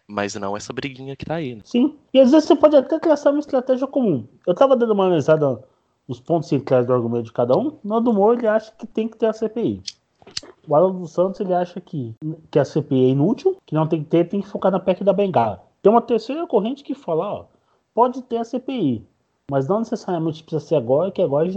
Mas 0.07 0.35
não 0.35 0.55
essa 0.55 0.71
briguinha 0.71 1.15
que 1.15 1.25
tá 1.25 1.35
aí. 1.35 1.55
Né? 1.55 1.61
Sim. 1.65 1.97
E 2.13 2.19
às 2.19 2.31
vezes 2.31 2.47
você 2.47 2.55
pode 2.55 2.75
até 2.75 2.97
traçar 2.97 3.33
uma 3.33 3.39
estratégia 3.39 3.87
comum. 3.87 4.27
Eu 4.47 4.55
tava 4.55 4.75
dando 4.75 4.93
uma 4.93 5.05
analisada 5.05 5.63
os 6.09 6.19
pontos 6.19 6.49
centrais 6.49 6.87
do 6.87 6.93
argumento 6.93 7.25
de 7.25 7.31
cada 7.31 7.55
um, 7.55 7.77
Nando 7.83 8.11
Moro 8.11 8.39
ele 8.39 8.47
acha 8.47 8.71
que 8.71 8.87
tem 8.87 9.07
que 9.07 9.15
ter 9.15 9.27
a 9.27 9.33
CPI. 9.33 9.83
O 10.67 10.75
Alan 10.75 10.91
dos 10.95 11.11
Santos 11.11 11.39
ele 11.39 11.53
acha 11.53 11.79
que, 11.79 12.15
que 12.49 12.57
a 12.57 12.65
CPI 12.65 13.05
é 13.05 13.09
inútil, 13.09 13.57
que 13.63 13.75
não 13.75 13.87
tem 13.87 14.03
que 14.03 14.09
ter, 14.09 14.27
tem 14.27 14.41
que 14.41 14.47
focar 14.47 14.71
na 14.71 14.79
PEC 14.79 15.03
da 15.03 15.13
Bengala. 15.13 15.63
Tem 15.83 15.91
uma 15.91 16.01
terceira 16.01 16.47
corrente 16.47 16.83
que 16.83 16.95
fala, 16.95 17.31
ó, 17.31 17.45
pode 17.93 18.23
ter 18.23 18.37
a 18.37 18.43
CPI, 18.43 19.05
mas 19.51 19.67
não 19.67 19.79
necessariamente 19.79 20.43
precisa 20.43 20.67
ser 20.67 20.75
agora, 20.77 21.11
que 21.11 21.21
agora 21.21 21.47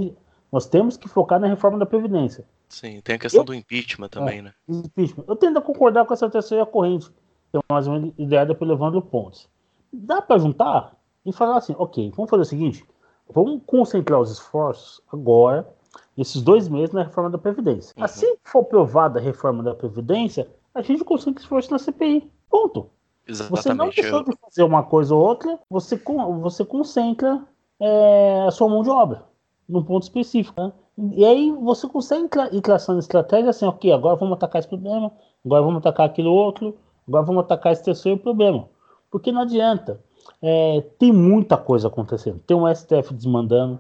nós 0.53 0.67
temos 0.67 0.99
que 0.99 1.09
focar 1.09 1.41
na 1.41 1.47
reforma 1.47 1.79
da 1.79 1.87
Previdência. 1.87 2.45
Sim, 2.69 3.01
tem 3.01 3.17
a 3.17 3.19
questão 3.19 3.41
Eu, 3.41 3.47
do 3.47 3.55
impeachment 3.55 4.09
também, 4.09 4.41
é, 4.41 4.43
né? 4.43 4.53
Impeachment. 4.69 5.25
Eu 5.27 5.37
tendo 5.37 5.59
a 5.59 5.63
concordar 5.63 6.05
com 6.05 6.13
essa 6.13 6.29
terceira 6.29 6.67
corrente, 6.67 7.11
que 7.51 7.57
é 7.57 7.61
mais 7.71 7.87
ou 7.87 7.95
menos 7.95 8.13
ideada 8.19 8.55
pelo 8.55 8.73
Evandro 8.73 9.01
Pontes. 9.01 9.49
Dá 9.91 10.21
para 10.21 10.39
juntar 10.39 10.95
e 11.25 11.33
falar 11.33 11.57
assim, 11.57 11.75
ok, 11.79 12.13
vamos 12.15 12.31
fazer 12.31 12.43
o 12.43 12.47
seguinte, 12.47 12.87
Vamos 13.35 13.61
concentrar 13.67 14.21
os 14.21 14.31
esforços 14.31 15.01
agora, 15.13 15.69
nesses 16.17 16.43
dois 16.43 16.69
meses, 16.69 16.95
na 16.95 17.05
reforma 17.05 17.31
da 17.31 17.39
Previdência. 17.39 17.95
Uhum. 17.97 18.05
Assim 18.05 18.37
que 18.37 18.51
for 18.51 18.61
aprovada 18.61 19.19
a 19.19 19.23
reforma 19.23 19.63
da 19.63 19.75
Previdência, 19.75 20.49
a 20.75 20.83
gente 20.83 21.05
concentra 21.05 21.43
esforço 21.43 21.71
na 21.71 21.79
CPI. 21.79 22.31
Ponto. 22.49 22.91
Exatamente. 23.27 23.63
Você 23.63 23.75
não 23.75 23.89
deixou 23.89 24.25
de 24.25 24.37
fazer 24.37 24.63
uma 24.63 24.83
coisa 24.83 25.15
ou 25.15 25.23
outra, 25.23 25.59
você, 25.71 26.01
você 26.41 26.65
concentra 26.65 27.43
é, 27.81 28.45
a 28.47 28.51
sua 28.51 28.69
mão 28.69 28.83
de 28.83 28.91
obra 28.91 29.25
num 29.69 29.83
ponto 29.83 30.03
específico. 30.03 30.61
Né? 30.61 30.73
E 31.13 31.25
aí 31.25 31.53
você 31.53 31.89
consegue 31.89 32.29
ir 32.53 32.61
traçando 32.61 32.99
estratégia 32.99 33.51
assim, 33.51 33.67
ok, 33.67 33.93
agora 33.93 34.17
vamos 34.17 34.35
atacar 34.35 34.61
esse 34.61 34.69
problema, 34.69 35.11
agora 35.45 35.63
vamos 35.63 35.79
atacar 35.79 36.07
aquele 36.07 36.29
outro, 36.29 36.77
agora 37.09 37.25
vamos 37.25 37.45
atacar 37.45 37.73
esse 37.73 37.83
terceiro 37.83 38.19
problema. 38.19 38.69
Porque 39.11 39.33
não 39.33 39.43
adianta. 39.43 40.01
É, 40.43 40.81
tem 40.99 41.13
muita 41.13 41.57
coisa 41.57 41.87
acontecendo. 41.87 42.41
Tem 42.41 42.57
um 42.57 42.73
STF 42.75 43.15
desmandando. 43.15 43.79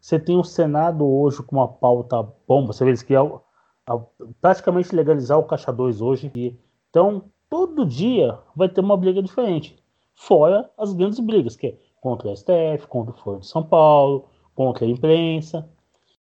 Você 0.00 0.18
tem 0.18 0.34
o 0.34 0.40
um 0.40 0.44
Senado 0.44 1.06
hoje 1.06 1.42
com 1.42 1.56
uma 1.56 1.68
pauta 1.68 2.22
bomba. 2.48 2.72
Você 2.72 2.84
vê 2.84 2.90
eles 2.90 3.02
queriam 3.02 3.42
praticamente 4.40 4.94
legalizar 4.94 5.38
o 5.38 5.44
Caixa 5.44 5.70
2 5.70 6.00
hoje. 6.00 6.32
Então, 6.88 7.24
todo 7.50 7.84
dia 7.84 8.38
vai 8.56 8.68
ter 8.68 8.80
uma 8.80 8.96
briga 8.96 9.22
diferente. 9.22 9.76
Fora 10.14 10.70
as 10.78 10.94
grandes 10.94 11.20
brigas, 11.20 11.54
que 11.56 11.66
é 11.66 11.78
contra 12.00 12.28
o 12.28 12.36
STF, 12.36 12.86
contra 12.88 13.14
o 13.14 13.18
Foro 13.18 13.40
de 13.40 13.46
São 13.46 13.62
Paulo, 13.62 14.28
contra 14.54 14.86
a 14.86 14.88
imprensa. 14.88 15.68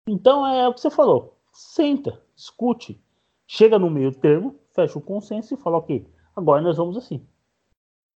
Então, 0.06 0.44
é 0.46 0.66
o 0.66 0.74
que 0.74 0.80
você 0.80 0.90
falou. 0.90 1.36
Senta, 1.52 2.20
discute, 2.34 3.00
chega 3.46 3.78
no 3.78 3.90
meio 3.90 4.12
termo, 4.12 4.56
fecha 4.72 4.98
o 4.98 5.02
consenso 5.02 5.54
e 5.54 5.56
fala, 5.56 5.78
ok, 5.78 6.06
agora 6.34 6.60
nós 6.60 6.76
vamos 6.76 6.96
assim. 6.96 7.24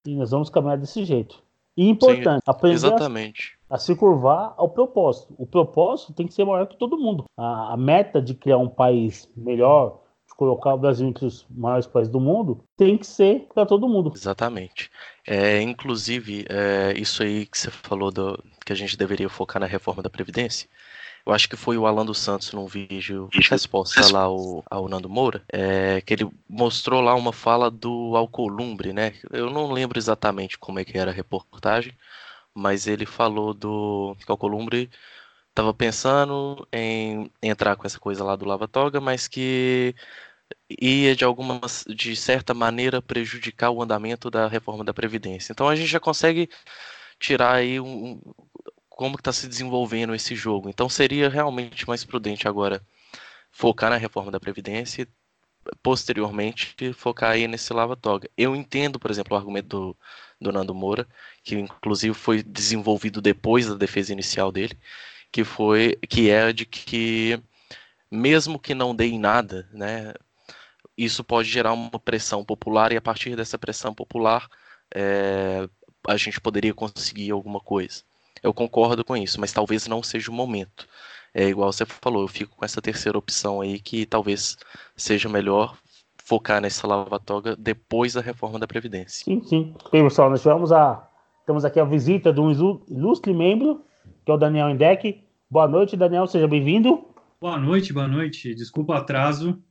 E 0.06 0.16
nós 0.16 0.30
vamos 0.30 0.50
caminhar 0.50 0.78
desse 0.78 1.04
jeito. 1.04 1.43
E 1.76 1.88
importante, 1.88 2.44
Sim, 2.44 2.50
aprender 2.50 2.74
exatamente. 2.74 3.58
A, 3.68 3.74
a, 3.74 3.78
se 3.78 3.94
curvar 3.94 4.54
ao 4.56 4.68
propósito. 4.68 5.34
O 5.36 5.46
propósito 5.46 6.12
tem 6.12 6.26
que 6.26 6.34
ser 6.34 6.44
maior 6.44 6.66
que 6.66 6.76
todo 6.76 6.98
mundo. 6.98 7.24
A, 7.36 7.74
a, 7.74 7.76
meta 7.76 8.22
de 8.22 8.34
criar 8.34 8.58
um 8.58 8.68
país 8.68 9.28
melhor, 9.36 10.00
de 10.28 10.34
colocar 10.36 10.74
o 10.74 10.78
Brasil 10.78 11.08
entre 11.08 11.26
os 11.26 11.44
maiores 11.50 11.86
países 11.86 12.12
do 12.12 12.20
mundo, 12.20 12.64
tem 12.76 12.96
que 12.96 13.06
ser 13.06 13.48
para 13.52 13.66
todo 13.66 13.88
mundo. 13.88 14.12
Exatamente. 14.14 14.90
É, 15.26 15.60
inclusive, 15.60 16.44
é, 16.48 16.92
isso 16.96 17.22
aí 17.22 17.46
que 17.46 17.58
você 17.58 17.70
falou 17.70 18.12
do, 18.12 18.38
que 18.64 18.72
a 18.72 18.76
gente 18.76 18.96
deveria 18.96 19.28
focar 19.28 19.60
na 19.60 19.66
reforma 19.66 20.02
da 20.02 20.10
Previdência. 20.10 20.68
Eu 21.26 21.32
acho 21.32 21.48
que 21.48 21.56
foi 21.56 21.78
o 21.78 21.86
Alan 21.86 22.04
dos 22.04 22.18
Santos 22.18 22.52
num 22.52 22.66
vídeo 22.66 23.28
de 23.32 23.48
resposta 23.48 24.12
lá 24.12 24.22
ao, 24.22 24.62
ao 24.70 24.88
Nando 24.88 25.08
Moura, 25.08 25.42
é, 25.50 26.02
que 26.02 26.12
ele 26.12 26.30
mostrou 26.48 27.00
lá 27.00 27.14
uma 27.14 27.32
fala 27.32 27.70
do 27.70 28.14
Alcolumbre, 28.14 28.92
né? 28.92 29.14
Eu 29.30 29.48
não 29.50 29.72
lembro 29.72 29.98
exatamente 29.98 30.58
como 30.58 30.78
é 30.78 30.84
que 30.84 30.98
era 30.98 31.10
a 31.10 31.14
reportagem, 31.14 31.96
mas 32.54 32.86
ele 32.86 33.06
falou 33.06 33.54
do 33.54 34.14
que 34.18 34.30
o 34.30 34.32
Alcolumbre 34.32 34.90
estava 35.48 35.72
pensando 35.72 36.66
em 36.72 37.30
entrar 37.42 37.76
com 37.76 37.86
essa 37.86 37.98
coisa 37.98 38.22
lá 38.24 38.36
do 38.36 38.44
Lava 38.44 38.68
Toga, 38.68 39.00
mas 39.00 39.26
que 39.26 39.94
ia 40.68 41.16
de 41.16 41.24
alguma 41.24 41.60
de 41.88 42.16
certa 42.16 42.52
maneira 42.52 43.00
prejudicar 43.00 43.70
o 43.70 43.82
andamento 43.82 44.30
da 44.30 44.46
reforma 44.48 44.84
da 44.84 44.92
previdência. 44.92 45.52
Então 45.52 45.68
a 45.68 45.76
gente 45.76 45.88
já 45.88 46.00
consegue 46.00 46.50
tirar 47.18 47.54
aí 47.54 47.80
um, 47.80 48.20
como 48.94 49.16
está 49.16 49.32
se 49.32 49.48
desenvolvendo 49.48 50.14
esse 50.14 50.34
jogo. 50.36 50.68
Então 50.68 50.88
seria 50.88 51.28
realmente 51.28 51.86
mais 51.88 52.04
prudente 52.04 52.46
agora 52.48 52.80
focar 53.50 53.90
na 53.90 53.96
reforma 53.96 54.30
da 54.30 54.40
Previdência 54.40 55.02
e 55.02 55.08
posteriormente 55.82 56.92
focar 56.94 57.32
aí 57.32 57.48
nesse 57.48 57.72
lava-toga. 57.72 58.28
Eu 58.36 58.54
entendo, 58.54 58.98
por 58.98 59.10
exemplo, 59.10 59.34
o 59.34 59.38
argumento 59.38 59.68
do, 59.68 59.96
do 60.40 60.52
Nando 60.52 60.74
Moura, 60.74 61.06
que 61.42 61.56
inclusive 61.56 62.14
foi 62.14 62.42
desenvolvido 62.42 63.20
depois 63.20 63.66
da 63.66 63.74
defesa 63.74 64.12
inicial 64.12 64.52
dele, 64.52 64.78
que 65.32 65.44
foi 65.44 65.96
que 66.08 66.30
é 66.30 66.52
de 66.52 66.64
que 66.66 67.40
mesmo 68.10 68.58
que 68.60 68.74
não 68.74 68.94
dê 68.94 69.06
em 69.06 69.18
nada, 69.18 69.68
né, 69.72 70.14
isso 70.96 71.24
pode 71.24 71.48
gerar 71.48 71.72
uma 71.72 71.98
pressão 71.98 72.44
popular 72.44 72.92
e 72.92 72.96
a 72.96 73.00
partir 73.02 73.34
dessa 73.36 73.58
pressão 73.58 73.94
popular 73.94 74.48
é, 74.94 75.68
a 76.06 76.16
gente 76.16 76.40
poderia 76.40 76.74
conseguir 76.74 77.30
alguma 77.32 77.60
coisa 77.60 78.04
eu 78.44 78.52
concordo 78.52 79.02
com 79.02 79.16
isso, 79.16 79.40
mas 79.40 79.52
talvez 79.52 79.88
não 79.88 80.02
seja 80.02 80.30
o 80.30 80.34
momento. 80.34 80.86
É 81.32 81.48
igual 81.48 81.72
você 81.72 81.86
falou, 81.86 82.22
eu 82.22 82.28
fico 82.28 82.54
com 82.54 82.64
essa 82.64 82.80
terceira 82.80 83.16
opção 83.16 83.62
aí 83.62 83.80
que 83.80 84.04
talvez 84.04 84.56
seja 84.94 85.28
melhor 85.30 85.76
focar 86.22 86.60
nessa 86.60 86.86
lava-toga 86.86 87.56
depois 87.56 88.12
da 88.12 88.20
reforma 88.20 88.58
da 88.58 88.66
Previdência. 88.66 89.24
Sim, 89.24 89.42
sim. 89.42 89.74
Bem, 89.90 90.04
pessoal, 90.04 90.28
nós 90.28 90.42
tivemos 90.42 90.70
a. 90.70 91.08
Temos 91.46 91.64
aqui 91.64 91.80
a 91.80 91.84
visita 91.84 92.32
de 92.32 92.40
um 92.40 92.50
ilustre 92.88 93.34
membro, 93.34 93.84
que 94.24 94.30
é 94.30 94.34
o 94.34 94.38
Daniel 94.38 94.70
Indec. 94.70 95.22
Boa 95.50 95.66
noite, 95.66 95.96
Daniel, 95.96 96.26
seja 96.26 96.46
bem-vindo. 96.46 97.06
Boa 97.40 97.58
noite, 97.58 97.92
boa 97.92 98.08
noite. 98.08 98.54
Desculpa 98.54 98.92
o 98.92 98.96
atraso. 98.96 99.62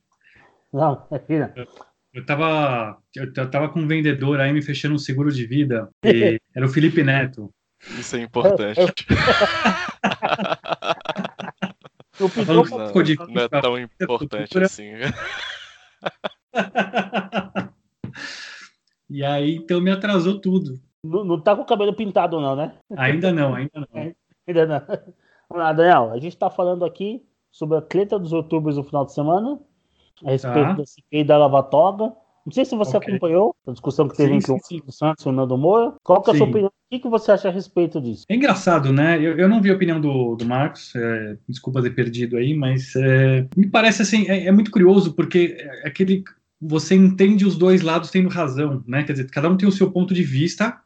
Não, 0.72 1.06
é 1.10 1.18
filha. 1.18 1.52
Eu, 1.56 1.66
eu 2.12 2.26
tava, 2.26 2.98
eu, 3.14 3.24
eu 3.24 3.50
tava 3.50 3.68
com 3.68 3.80
um 3.80 3.88
vendedor 3.88 4.40
aí 4.40 4.52
me 4.52 4.62
fechando 4.62 4.94
um 4.94 4.98
seguro 4.98 5.32
de 5.32 5.46
vida. 5.46 5.88
E 6.04 6.38
era 6.54 6.66
o 6.66 6.68
Felipe 6.68 7.02
Neto. 7.02 7.52
Isso 7.98 8.16
é 8.16 8.20
importante. 8.20 8.80
Eu, 8.80 8.88
eu... 12.36 12.46
não, 12.46 12.64
não, 12.64 12.92
não 13.28 13.42
é 13.42 13.48
tão 13.48 13.78
importante 13.78 14.58
assim. 14.58 14.92
e 19.10 19.24
aí, 19.24 19.56
então 19.56 19.80
me 19.80 19.90
atrasou 19.90 20.40
tudo. 20.40 20.80
Não, 21.02 21.24
não 21.24 21.40
tá 21.40 21.54
com 21.54 21.62
o 21.62 21.66
cabelo 21.66 21.94
pintado, 21.94 22.40
não, 22.40 22.56
né? 22.56 22.74
Ainda 22.96 23.32
não, 23.32 23.54
ainda 23.54 23.72
não. 23.74 24.14
Ainda 24.46 24.66
não. 24.66 24.80
Vamos 25.48 25.64
lá, 25.64 25.72
Daniel. 25.72 26.12
A 26.12 26.18
gente 26.18 26.36
tá 26.36 26.48
falando 26.48 26.84
aqui 26.84 27.22
sobre 27.50 27.76
a 27.76 27.82
treta 27.82 28.18
dos 28.18 28.32
youtubers 28.32 28.76
no 28.76 28.84
final 28.84 29.04
de 29.04 29.12
semana, 29.12 29.58
a 30.24 30.30
respeito 30.30 30.54
tá. 30.54 30.72
da 30.72 30.86
CPI 30.86 31.24
da 31.24 31.38
Lava 31.38 31.62
Toga. 31.62 32.12
Não 32.44 32.52
sei 32.52 32.64
se 32.64 32.76
você 32.76 32.96
okay. 32.96 33.14
acompanhou 33.14 33.56
a 33.66 33.72
discussão 33.72 34.06
que 34.06 34.16
teve 34.16 34.40
sim, 34.40 34.52
entre 34.52 34.66
sim, 34.66 34.82
o 34.86 34.92
Santos 34.92 35.24
e 35.24 35.28
o 35.28 35.32
Nando 35.32 35.56
Moura. 35.56 35.94
Qual 36.02 36.22
que 36.22 36.30
é 36.30 36.34
a 36.34 36.36
sua 36.36 36.46
opinião? 36.46 36.70
O 36.92 37.00
que, 37.00 37.08
você 37.08 37.32
acha 37.32 37.48
a 37.48 37.50
respeito 37.52 38.00
disso? 38.00 38.24
É 38.28 38.34
engraçado, 38.34 38.92
né? 38.92 39.18
Eu, 39.18 39.36
eu 39.38 39.48
não 39.48 39.60
vi 39.60 39.70
a 39.70 39.74
opinião 39.74 40.00
do, 40.00 40.36
do 40.36 40.44
Marcos, 40.44 40.94
é, 40.94 41.36
desculpa 41.48 41.82
ter 41.82 41.90
perdido 41.90 42.36
aí, 42.36 42.54
mas 42.54 42.94
é, 42.96 43.46
me 43.56 43.68
parece 43.68 44.02
assim, 44.02 44.28
é, 44.28 44.46
é, 44.46 44.52
muito 44.52 44.70
curioso, 44.70 45.14
porque 45.14 45.56
aquele 45.84 46.22
você 46.60 46.94
entende 46.94 47.44
os 47.44 47.56
dois 47.56 47.82
lados 47.82 48.10
tendo 48.10 48.28
razão, 48.28 48.82
né? 48.86 49.02
Quer 49.02 49.12
dizer, 49.12 49.30
cada 49.30 49.48
um 49.50 49.56
tem 49.56 49.68
o 49.68 49.72
seu 49.72 49.90
ponto 49.90 50.14
de 50.14 50.22
vista, 50.22 50.78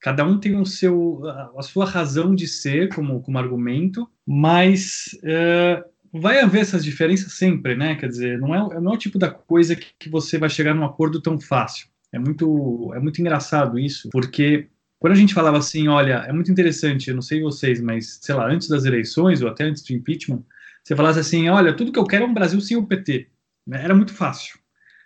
cada 0.00 0.24
um 0.24 0.38
tem 0.38 0.56
o 0.56 0.66
seu, 0.66 1.22
a 1.56 1.62
sua 1.62 1.86
razão 1.86 2.34
de 2.34 2.46
ser 2.46 2.94
como, 2.94 3.22
como 3.22 3.38
argumento, 3.38 4.08
mas 4.26 5.18
uh, 5.22 5.84
vai 6.20 6.40
haver 6.40 6.60
essas 6.60 6.84
diferenças 6.84 7.32
sempre, 7.32 7.74
né? 7.74 7.96
Quer 7.96 8.08
dizer, 8.08 8.38
não 8.38 8.54
é, 8.54 8.80
não 8.80 8.92
é 8.92 8.94
o 8.94 8.98
tipo 8.98 9.18
da 9.18 9.30
coisa 9.30 9.74
que, 9.74 9.88
que 9.98 10.08
você 10.08 10.38
vai 10.38 10.48
chegar 10.48 10.74
num 10.74 10.84
acordo 10.84 11.20
tão 11.20 11.40
fácil. 11.40 11.88
É 12.12 12.18
muito, 12.18 12.92
é 12.94 13.00
muito 13.00 13.20
engraçado 13.20 13.78
isso, 13.78 14.08
porque 14.10 14.68
quando 15.00 15.14
a 15.14 15.16
gente 15.16 15.34
falava 15.34 15.58
assim, 15.58 15.88
olha, 15.88 16.24
é 16.28 16.32
muito 16.32 16.50
interessante, 16.50 17.08
eu 17.08 17.14
não 17.14 17.22
sei 17.22 17.42
vocês, 17.42 17.80
mas 17.80 18.20
sei 18.22 18.34
lá, 18.34 18.48
antes 18.48 18.68
das 18.68 18.84
eleições 18.84 19.42
ou 19.42 19.48
até 19.48 19.64
antes 19.64 19.82
do 19.82 19.92
impeachment, 19.92 20.42
você 20.82 20.94
falasse 20.94 21.18
assim, 21.18 21.48
olha, 21.48 21.74
tudo 21.74 21.90
que 21.90 21.98
eu 21.98 22.06
quero 22.06 22.24
é 22.24 22.26
um 22.26 22.34
Brasil 22.34 22.60
sem 22.60 22.76
o 22.76 22.86
PT. 22.86 23.28
Né? 23.66 23.82
Era 23.82 23.94
muito 23.94 24.14
fácil. 24.14 24.58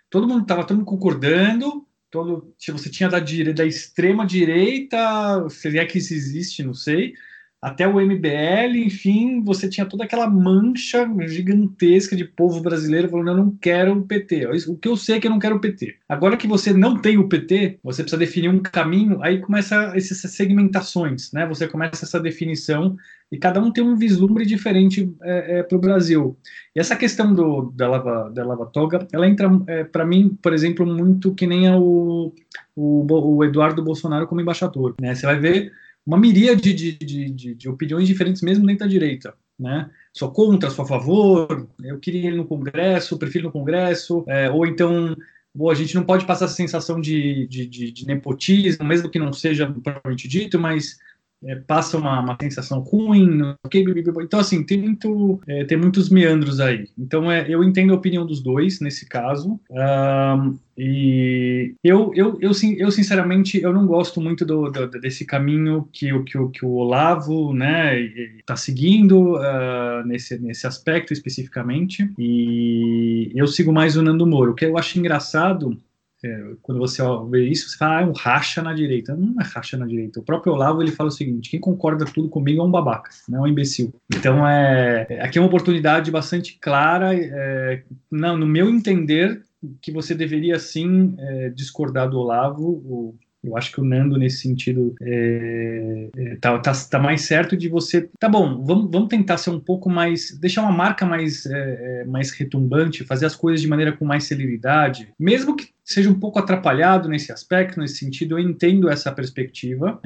Todo 0.09 0.27
mundo 0.27 0.43
estava 0.43 0.63
todo 0.63 0.77
mundo 0.77 0.85
concordando, 0.85 1.87
todo, 2.11 2.53
se 2.57 2.71
você 2.71 2.89
tinha 2.89 3.09
da, 3.09 3.19
da 3.19 3.65
extrema 3.65 4.25
direita, 4.25 5.49
se 5.49 5.77
é 5.77 5.85
que 5.85 5.97
isso 5.97 6.13
existe, 6.13 6.63
não 6.63 6.73
sei, 6.73 7.13
até 7.61 7.85
o 7.85 7.99
MBL, 7.99 8.77
enfim, 8.77 9.43
você 9.43 9.67
tinha 9.67 9.85
toda 9.85 10.05
aquela 10.05 10.29
mancha 10.29 11.05
gigantesca 11.27 12.15
de 12.15 12.23
povo 12.23 12.61
brasileiro 12.61 13.09
falando: 13.09 13.31
eu 13.31 13.37
não 13.37 13.51
quero 13.51 13.93
o 13.93 14.05
PT. 14.05 14.47
O 14.69 14.77
que 14.77 14.87
eu 14.87 14.95
sei 14.95 15.17
é 15.17 15.19
que 15.19 15.27
eu 15.27 15.31
não 15.31 15.39
quero 15.39 15.57
o 15.57 15.59
PT. 15.59 15.97
Agora 16.07 16.37
que 16.37 16.47
você 16.47 16.71
não 16.71 16.97
tem 16.97 17.17
o 17.17 17.27
PT, 17.27 17.79
você 17.83 18.01
precisa 18.01 18.19
definir 18.19 18.49
um 18.49 18.59
caminho, 18.59 19.21
aí 19.21 19.39
começa 19.39 19.91
essas 19.93 20.19
segmentações, 20.31 21.33
né? 21.33 21.45
Você 21.47 21.67
começa 21.67 22.05
essa 22.05 22.19
definição 22.19 22.95
e 23.29 23.37
cada 23.37 23.61
um 23.61 23.71
tem 23.71 23.83
um 23.83 23.95
vislumbre 23.95 24.45
diferente 24.45 25.13
é, 25.21 25.59
é, 25.59 25.63
para 25.63 25.77
o 25.77 25.81
Brasil. 25.81 26.37
E 26.73 26.79
essa 26.79 26.95
questão 26.95 27.33
do, 27.33 27.71
da, 27.75 27.89
lava, 27.89 28.31
da 28.33 28.45
lava 28.45 28.65
toga, 28.67 29.05
ela 29.11 29.27
entra, 29.27 29.49
é, 29.67 29.83
para 29.83 30.05
mim, 30.05 30.37
por 30.41 30.53
exemplo, 30.53 30.85
muito 30.85 31.35
que 31.35 31.45
nem 31.45 31.69
o, 31.75 32.33
o, 32.75 33.35
o 33.35 33.43
Eduardo 33.43 33.83
Bolsonaro 33.83 34.27
como 34.27 34.41
embaixador. 34.41 34.95
Né? 34.99 35.13
Você 35.13 35.25
vai 35.25 35.37
ver 35.37 35.71
uma 36.09 36.17
miríade 36.17 36.73
de, 36.73 36.93
de, 36.93 37.29
de, 37.29 37.53
de, 37.53 37.69
opiniões 37.69 38.07
diferentes, 38.07 38.41
mesmo 38.41 38.65
dentro 38.65 38.79
da 38.79 38.91
direita. 38.91 39.35
Né? 39.59 39.87
Sou 40.11 40.31
contra, 40.31 40.71
sou 40.71 40.83
a 40.83 40.87
favor, 40.87 41.67
eu 41.83 41.99
queria 41.99 42.27
ele 42.27 42.37
no 42.37 42.47
Congresso, 42.47 43.19
prefiro 43.19 43.45
no 43.45 43.51
Congresso, 43.51 44.23
é, 44.27 44.49
ou 44.49 44.65
então 44.65 45.15
ou 45.57 45.69
a 45.69 45.75
gente 45.75 45.93
não 45.93 46.03
pode 46.03 46.25
passar 46.25 46.45
essa 46.45 46.55
sensação 46.55 46.99
de, 46.99 47.45
de, 47.47 47.67
de, 47.67 47.91
de 47.91 48.07
nepotismo, 48.07 48.85
mesmo 48.85 49.09
que 49.09 49.19
não 49.19 49.33
seja 49.33 49.67
propriamente 49.67 50.27
dito, 50.27 50.57
mas 50.59 50.97
é, 51.45 51.55
passa 51.55 51.97
uma, 51.97 52.19
uma, 52.19 52.37
sensação 52.41 52.79
ruim, 52.79 53.41
okay, 53.65 53.85
então 54.21 54.39
assim 54.39 54.63
tem 54.63 54.77
muito 54.77 55.39
é, 55.47 55.63
tem 55.63 55.77
muitos 55.77 56.09
meandros 56.09 56.59
aí. 56.59 56.87
Então 56.97 57.31
é, 57.31 57.45
eu 57.49 57.63
entendo 57.63 57.93
a 57.93 57.95
opinião 57.95 58.25
dos 58.25 58.41
dois 58.41 58.79
nesse 58.81 59.07
caso 59.07 59.59
um, 59.71 60.57
e 60.77 61.73
eu, 61.83 62.11
eu, 62.15 62.37
eu, 62.41 62.51
eu 62.77 62.91
sinceramente 62.91 63.61
eu 63.61 63.73
não 63.73 63.85
gosto 63.85 64.19
muito 64.19 64.45
do, 64.45 64.69
do 64.69 64.87
desse 64.87 65.25
caminho 65.25 65.87
que 65.91 66.11
o 66.11 66.23
que, 66.23 66.37
que 66.49 66.65
o 66.65 66.71
Olavo 66.71 67.53
né 67.53 67.99
está 67.99 68.55
seguindo 68.55 69.35
uh, 69.35 70.05
nesse 70.05 70.37
nesse 70.39 70.67
aspecto 70.67 71.13
especificamente 71.13 72.09
e 72.17 73.31
eu 73.33 73.47
sigo 73.47 73.71
mais 73.71 73.95
o 73.95 74.01
Nando 74.01 74.27
Moro. 74.27 74.51
O 74.51 74.55
que 74.55 74.65
eu 74.65 74.77
acho 74.77 74.99
engraçado 74.99 75.77
é, 76.23 76.53
quando 76.61 76.79
você 76.79 77.01
vê 77.29 77.47
isso, 77.47 77.69
você 77.69 77.77
fala, 77.77 77.99
ah, 77.99 78.01
é 78.01 78.05
um 78.05 78.11
racha 78.11 78.61
na 78.61 78.73
direita. 78.73 79.15
Não 79.15 79.39
é 79.39 79.43
racha 79.43 79.77
na 79.77 79.85
direita. 79.85 80.19
O 80.19 80.23
próprio 80.23 80.53
Olavo 80.53 80.81
ele 80.81 80.91
fala 80.91 81.09
o 81.09 81.11
seguinte: 81.11 81.49
quem 81.49 81.59
concorda 81.59 82.05
tudo 82.05 82.29
comigo 82.29 82.61
é 82.61 82.65
um 82.65 82.71
babaca, 82.71 83.09
não 83.27 83.39
é 83.39 83.41
um 83.43 83.47
imbecil. 83.47 83.93
Então, 84.13 84.47
é, 84.47 85.03
aqui 85.21 85.37
é 85.37 85.41
uma 85.41 85.47
oportunidade 85.47 86.11
bastante 86.11 86.57
clara, 86.59 87.15
é, 87.15 87.83
não, 88.11 88.37
no 88.37 88.45
meu 88.45 88.69
entender, 88.69 89.41
que 89.81 89.91
você 89.91 90.13
deveria 90.13 90.59
sim 90.59 91.15
é, 91.17 91.49
discordar 91.49 92.09
do 92.09 92.17
Olavo. 92.17 92.63
O, 92.63 93.15
eu 93.43 93.55
acho 93.55 93.71
que 93.71 93.79
o 93.79 93.83
Nando, 93.85 94.17
nesse 94.17 94.41
sentido, 94.41 94.93
é, 95.01 96.09
é, 96.15 96.35
tá, 96.35 96.57
tá, 96.59 96.73
tá, 96.89 96.99
mais 96.99 97.21
certo 97.21 97.55
de 97.55 97.69
você. 97.69 98.09
Tá 98.19 98.27
bom, 98.27 98.63
vamos, 98.63 98.91
vamos 98.91 99.07
tentar 99.07 99.37
ser 99.37 99.49
um 99.51 99.59
pouco 99.59 99.89
mais. 99.89 100.37
deixar 100.39 100.61
uma 100.61 100.71
marca 100.71 101.05
mais, 101.05 101.45
é, 101.45 102.01
é 102.01 102.05
mais 102.05 102.31
retumbante, 102.31 103.05
fazer 103.05 103.25
as 103.25 103.35
coisas 103.35 103.61
de 103.61 103.67
maneira 103.67 103.93
com 103.93 104.03
mais 104.03 104.25
celeridade, 104.25 105.13
mesmo 105.17 105.55
que 105.55 105.69
seja 105.85 106.09
um 106.09 106.19
pouco 106.19 106.37
atrapalhado 106.37 107.09
nesse 107.09 107.31
aspecto, 107.31 107.79
nesse 107.79 107.97
sentido, 107.97 108.37
eu 108.37 108.39
entendo 108.39 108.89
essa 108.89 109.11
perspectiva. 109.11 109.99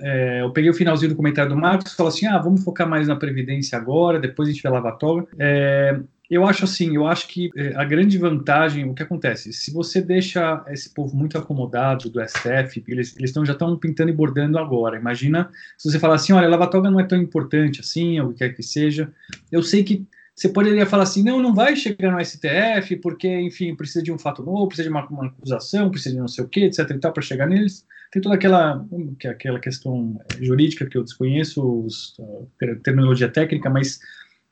É, 0.00 0.40
eu 0.40 0.50
peguei 0.50 0.70
o 0.70 0.74
finalzinho 0.74 1.10
do 1.10 1.16
comentário 1.16 1.50
do 1.50 1.56
Marcos 1.56 1.94
falou 1.94 2.08
assim: 2.08 2.26
ah, 2.26 2.38
vamos 2.38 2.64
focar 2.64 2.88
mais 2.88 3.06
na 3.06 3.16
Previdência 3.16 3.76
agora, 3.76 4.18
depois 4.18 4.48
a 4.48 4.52
gente 4.52 4.62
vai 4.62 4.72
lavar 4.72 4.92
a 4.92 4.96
toga. 4.96 5.26
É, 5.38 6.00
eu 6.30 6.46
acho 6.46 6.64
assim, 6.64 6.94
eu 6.94 7.06
acho 7.06 7.26
que 7.26 7.50
é, 7.56 7.74
a 7.74 7.84
grande 7.84 8.16
vantagem, 8.16 8.88
o 8.88 8.94
que 8.94 9.02
acontece, 9.02 9.52
se 9.52 9.72
você 9.72 10.00
deixa 10.00 10.64
esse 10.68 10.88
povo 10.94 11.16
muito 11.16 11.36
acomodado 11.36 12.08
do 12.08 12.20
STF, 12.20 12.84
eles, 12.86 13.16
eles 13.18 13.32
tão, 13.32 13.44
já 13.44 13.52
estão 13.52 13.76
pintando 13.76 14.10
e 14.10 14.14
bordando 14.14 14.56
agora. 14.56 14.96
Imagina 14.96 15.50
se 15.76 15.90
você 15.90 15.98
falar 15.98 16.14
assim, 16.14 16.32
olha, 16.32 16.46
a 16.46 16.50
lavatória 16.50 16.88
não 16.88 17.00
é 17.00 17.04
tão 17.04 17.18
importante 17.18 17.80
assim, 17.80 18.20
ou 18.20 18.28
o 18.28 18.32
que 18.32 18.38
quer 18.38 18.54
que 18.54 18.62
seja. 18.62 19.12
Eu 19.50 19.62
sei 19.62 19.82
que 19.82 20.06
você 20.36 20.48
poderia 20.48 20.86
falar 20.86 21.02
assim, 21.02 21.22
não, 21.22 21.42
não 21.42 21.52
vai 21.52 21.74
chegar 21.74 22.12
no 22.12 22.24
STF, 22.24 22.96
porque, 23.02 23.28
enfim, 23.40 23.74
precisa 23.74 24.02
de 24.02 24.12
um 24.12 24.18
fato 24.18 24.42
novo, 24.42 24.68
precisa 24.68 24.88
de 24.88 24.94
uma, 24.94 25.06
uma 25.08 25.26
acusação, 25.26 25.90
precisa 25.90 26.14
de 26.14 26.20
não 26.20 26.28
sei 26.28 26.44
o 26.44 26.48
quê, 26.48 26.60
etc 26.60 26.88
e 26.90 26.98
tal, 26.98 27.12
para 27.12 27.22
chegar 27.22 27.46
neles. 27.46 27.84
Tem 28.12 28.22
toda 28.22 28.36
aquela, 28.36 28.84
aquela 29.28 29.60
questão 29.60 30.18
jurídica 30.40 30.86
que 30.86 30.96
eu 30.96 31.04
desconheço, 31.04 31.84
os, 31.84 32.16
a 32.62 32.74
terminologia 32.76 33.28
técnica, 33.28 33.68
mas 33.68 34.00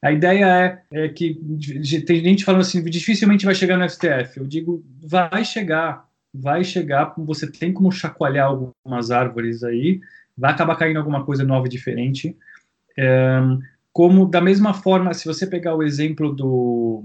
a 0.02 0.12
ideia 0.12 0.44
é, 0.92 1.04
é, 1.04 1.08
que 1.08 1.34
tem 2.06 2.22
gente 2.22 2.44
falando 2.44 2.60
assim, 2.60 2.82
dificilmente 2.84 3.44
vai 3.44 3.54
chegar 3.54 3.76
no 3.76 3.88
STF. 3.88 4.38
Eu 4.38 4.46
digo, 4.46 4.84
vai 5.02 5.44
chegar, 5.44 6.08
vai 6.32 6.62
chegar. 6.62 7.14
Você 7.18 7.50
tem 7.50 7.72
como 7.72 7.90
chacoalhar 7.90 8.46
algumas 8.46 9.10
árvores 9.10 9.64
aí, 9.64 10.00
vai 10.36 10.52
acabar 10.52 10.76
caindo 10.76 10.98
alguma 10.98 11.24
coisa 11.24 11.44
nova 11.44 11.66
e 11.66 11.70
diferente. 11.70 12.36
É, 12.96 13.40
como 13.92 14.26
da 14.26 14.40
mesma 14.40 14.72
forma, 14.72 15.12
se 15.14 15.26
você 15.26 15.46
pegar 15.46 15.74
o 15.74 15.82
exemplo 15.82 16.32
do, 16.32 17.04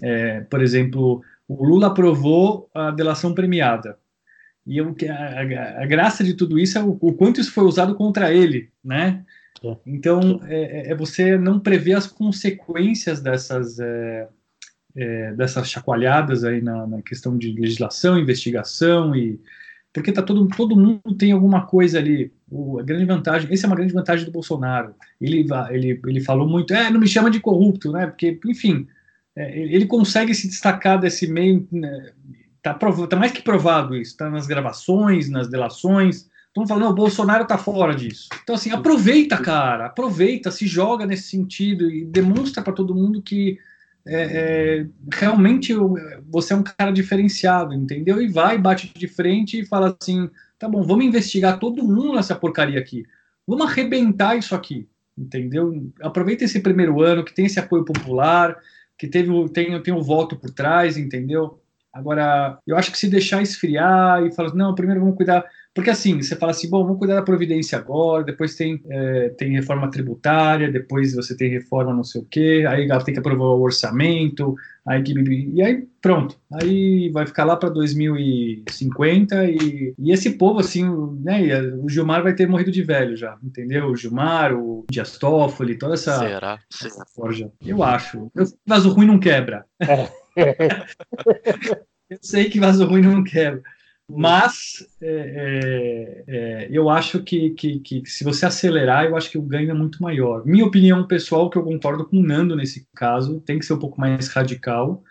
é, 0.00 0.42
por 0.42 0.62
exemplo, 0.62 1.22
o 1.48 1.64
Lula 1.64 1.88
aprovou 1.88 2.70
a 2.72 2.92
delação 2.92 3.34
premiada. 3.34 3.98
E 4.64 4.78
eu, 4.78 4.94
a, 5.10 5.82
a, 5.82 5.86
graça 5.86 6.22
de 6.22 6.34
tudo 6.34 6.56
isso 6.58 6.78
é 6.78 6.82
o, 6.82 6.96
o 7.00 7.12
quanto 7.14 7.40
isso 7.40 7.52
foi 7.52 7.64
usado 7.64 7.96
contra 7.96 8.32
ele, 8.32 8.70
né? 8.84 9.24
Então, 9.86 10.40
é, 10.44 10.88
é, 10.88 10.90
é, 10.90 10.94
você 10.94 11.38
não 11.38 11.60
prever 11.60 11.94
as 11.94 12.06
consequências 12.06 13.20
dessas, 13.20 13.78
é, 13.78 14.28
é, 14.96 15.32
dessas 15.34 15.70
chacoalhadas 15.70 16.44
aí 16.44 16.60
na, 16.60 16.86
na, 16.86 17.02
questão 17.02 17.36
de 17.36 17.52
legislação, 17.52 18.18
investigação 18.18 19.14
e 19.14 19.40
porque 19.92 20.10
tá 20.10 20.22
todo, 20.22 20.48
todo 20.48 20.76
mundo 20.76 21.14
tem 21.18 21.32
alguma 21.32 21.66
coisa 21.66 21.98
ali. 21.98 22.32
O, 22.50 22.78
a 22.78 22.82
grande 22.82 23.04
vantagem, 23.04 23.52
essa 23.52 23.66
é 23.66 23.68
uma 23.68 23.76
grande 23.76 23.92
vantagem 23.92 24.24
do 24.24 24.32
Bolsonaro. 24.32 24.94
Ele, 25.20 25.46
ele, 25.70 26.00
ele 26.06 26.20
falou 26.20 26.48
muito, 26.48 26.72
é, 26.72 26.90
não 26.90 26.98
me 26.98 27.06
chama 27.06 27.30
de 27.30 27.40
corrupto, 27.40 27.92
né? 27.92 28.06
Porque, 28.06 28.40
enfim, 28.46 28.88
é, 29.36 29.58
ele 29.58 29.86
consegue 29.86 30.34
se 30.34 30.48
destacar 30.48 30.98
desse 30.98 31.26
meio. 31.26 31.68
Né, 31.70 32.12
tá, 32.62 32.72
tá 32.74 33.16
mais 33.16 33.32
que 33.32 33.42
provado 33.42 33.94
isso, 33.94 34.16
tá 34.16 34.30
nas 34.30 34.46
gravações, 34.46 35.28
nas 35.28 35.48
delações. 35.48 36.30
Estão 36.52 36.66
falando, 36.66 36.90
o 36.90 36.94
Bolsonaro 36.94 37.46
tá 37.46 37.56
fora 37.56 37.94
disso. 37.94 38.28
Então, 38.42 38.54
assim, 38.54 38.70
aproveita, 38.70 39.38
cara, 39.38 39.86
aproveita, 39.86 40.50
se 40.50 40.66
joga 40.66 41.06
nesse 41.06 41.30
sentido 41.30 41.90
e 41.90 42.04
demonstra 42.04 42.62
para 42.62 42.74
todo 42.74 42.94
mundo 42.94 43.22
que 43.22 43.58
é, 44.06 44.22
é, 44.22 44.86
realmente 45.14 45.72
você 46.28 46.52
é 46.52 46.56
um 46.56 46.62
cara 46.62 46.92
diferenciado, 46.92 47.72
entendeu? 47.72 48.20
E 48.20 48.28
vai, 48.28 48.58
bate 48.58 48.92
de 48.94 49.08
frente 49.08 49.60
e 49.60 49.66
fala 49.66 49.96
assim: 49.98 50.28
tá 50.58 50.68
bom, 50.68 50.82
vamos 50.82 51.06
investigar 51.06 51.58
todo 51.58 51.82
mundo 51.82 52.16
nessa 52.16 52.34
porcaria 52.34 52.78
aqui. 52.78 53.06
Vamos 53.46 53.70
arrebentar 53.70 54.36
isso 54.36 54.54
aqui, 54.54 54.86
entendeu? 55.16 55.90
Aproveita 56.02 56.44
esse 56.44 56.60
primeiro 56.60 57.00
ano 57.00 57.24
que 57.24 57.34
tem 57.34 57.46
esse 57.46 57.58
apoio 57.58 57.84
popular, 57.84 58.58
que 58.98 59.06
teve, 59.06 59.30
tem, 59.48 59.82
tem 59.82 59.94
o 59.94 60.02
voto 60.02 60.36
por 60.36 60.50
trás, 60.50 60.98
entendeu? 60.98 61.58
Agora, 61.90 62.58
eu 62.66 62.76
acho 62.76 62.90
que 62.90 62.98
se 62.98 63.08
deixar 63.08 63.42
esfriar 63.42 64.22
e 64.24 64.34
falar, 64.34 64.54
não, 64.54 64.74
primeiro 64.74 65.00
vamos 65.00 65.16
cuidar 65.16 65.44
porque 65.74 65.88
assim, 65.88 66.20
você 66.20 66.36
fala 66.36 66.52
assim, 66.52 66.68
bom, 66.68 66.84
vamos 66.84 66.98
cuidar 66.98 67.14
da 67.14 67.22
Providência 67.22 67.78
agora, 67.78 68.24
depois 68.24 68.54
tem, 68.54 68.82
é, 68.90 69.30
tem 69.30 69.52
reforma 69.52 69.90
tributária, 69.90 70.70
depois 70.70 71.14
você 71.14 71.34
tem 71.34 71.50
reforma 71.50 71.94
não 71.94 72.04
sei 72.04 72.20
o 72.20 72.26
quê, 72.30 72.64
aí 72.68 72.88
ela 72.88 73.02
tem 73.02 73.14
que 73.14 73.20
aprovar 73.20 73.44
o 73.44 73.62
orçamento, 73.62 74.54
aí 74.86 75.02
que, 75.02 75.14
e 75.14 75.62
aí 75.62 75.88
pronto, 76.00 76.38
aí 76.52 77.08
vai 77.10 77.26
ficar 77.26 77.44
lá 77.44 77.56
para 77.56 77.70
2050 77.70 79.46
e, 79.46 79.94
e 79.98 80.12
esse 80.12 80.32
povo 80.32 80.60
assim, 80.60 80.84
né, 81.20 81.62
o 81.82 81.88
Gilmar 81.88 82.22
vai 82.22 82.34
ter 82.34 82.46
morrido 82.46 82.70
de 82.70 82.82
velho 82.82 83.16
já, 83.16 83.38
entendeu? 83.42 83.86
O 83.86 83.96
Gilmar, 83.96 84.52
o 84.54 84.84
Dias 84.90 85.16
Toffoli, 85.16 85.78
toda 85.78 85.94
essa, 85.94 86.18
Será? 86.18 86.58
essa 86.70 87.06
forja. 87.14 87.50
Eu 87.64 87.82
acho. 87.82 88.30
Eu, 88.34 88.44
vaso 88.66 88.90
ruim 88.90 89.06
não 89.06 89.18
quebra. 89.18 89.64
É. 89.80 90.08
Eu 92.10 92.18
sei 92.20 92.50
que 92.50 92.60
vaso 92.60 92.84
ruim 92.84 93.00
não 93.00 93.24
quebra. 93.24 93.62
Mas 94.08 94.86
é, 95.00 95.06
é, 95.06 96.24
é, 96.26 96.68
eu 96.70 96.90
acho 96.90 97.22
que, 97.22 97.50
que, 97.50 97.80
que, 97.80 98.06
se 98.06 98.24
você 98.24 98.44
acelerar, 98.44 99.04
eu 99.04 99.16
acho 99.16 99.30
que 99.30 99.38
o 99.38 99.42
ganho 99.42 99.70
é 99.70 99.74
muito 99.74 100.02
maior. 100.02 100.44
Minha 100.44 100.66
opinião 100.66 101.06
pessoal, 101.06 101.48
que 101.48 101.56
eu 101.56 101.62
concordo 101.62 102.04
com 102.04 102.18
o 102.18 102.22
Nando 102.22 102.54
nesse 102.54 102.86
caso, 102.94 103.40
tem 103.40 103.58
que 103.58 103.64
ser 103.64 103.74
um 103.74 103.78
pouco 103.78 104.00
mais 104.00 104.28
radical, 104.28 105.02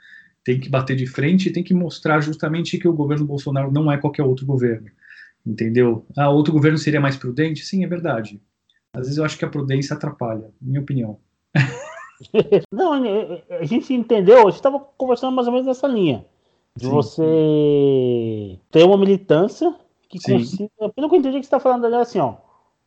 tem 0.43 0.59
que 0.59 0.69
bater 0.69 0.95
de 0.95 1.07
frente 1.07 1.49
e 1.49 1.53
tem 1.53 1.63
que 1.63 1.73
mostrar 1.73 2.21
justamente 2.21 2.77
que 2.77 2.87
o 2.87 2.93
governo 2.93 3.25
Bolsonaro 3.25 3.71
não 3.71 3.91
é 3.91 3.97
qualquer 3.97 4.23
outro 4.23 4.45
governo. 4.45 4.89
entendeu? 5.45 6.05
Ah, 6.15 6.29
outro 6.29 6.53
governo 6.53 6.77
seria 6.77 7.01
mais 7.01 7.17
prudente? 7.17 7.65
Sim, 7.65 7.83
é 7.83 7.87
verdade. 7.87 8.41
Às 8.93 9.03
vezes 9.03 9.17
eu 9.17 9.25
acho 9.25 9.37
que 9.37 9.45
a 9.45 9.49
prudência 9.49 9.95
atrapalha, 9.95 10.51
minha 10.61 10.81
opinião. 10.81 11.17
Não, 12.71 12.93
a 13.49 13.63
gente 13.63 13.93
entendeu, 13.93 14.39
a 14.39 14.51
gente 14.51 14.55
estava 14.55 14.79
conversando 14.79 15.35
mais 15.35 15.47
ou 15.47 15.53
menos 15.53 15.67
nessa 15.67 15.87
linha. 15.87 16.25
De 16.75 16.85
Sim. 16.85 16.91
você 16.91 18.59
ter 18.71 18.83
uma 18.85 18.97
militância 18.97 19.75
que 20.07 20.19
Sim. 20.19 20.39
consiga. 20.39 20.69
Pelo 20.95 21.09
que 21.09 21.15
eu 21.15 21.19
entendi 21.19 21.37
que 21.39 21.43
você 21.43 21.47
está 21.47 21.59
falando 21.59 21.85
ali, 21.85 21.95
é 21.95 21.99
assim, 21.99 22.19
ó. 22.19 22.35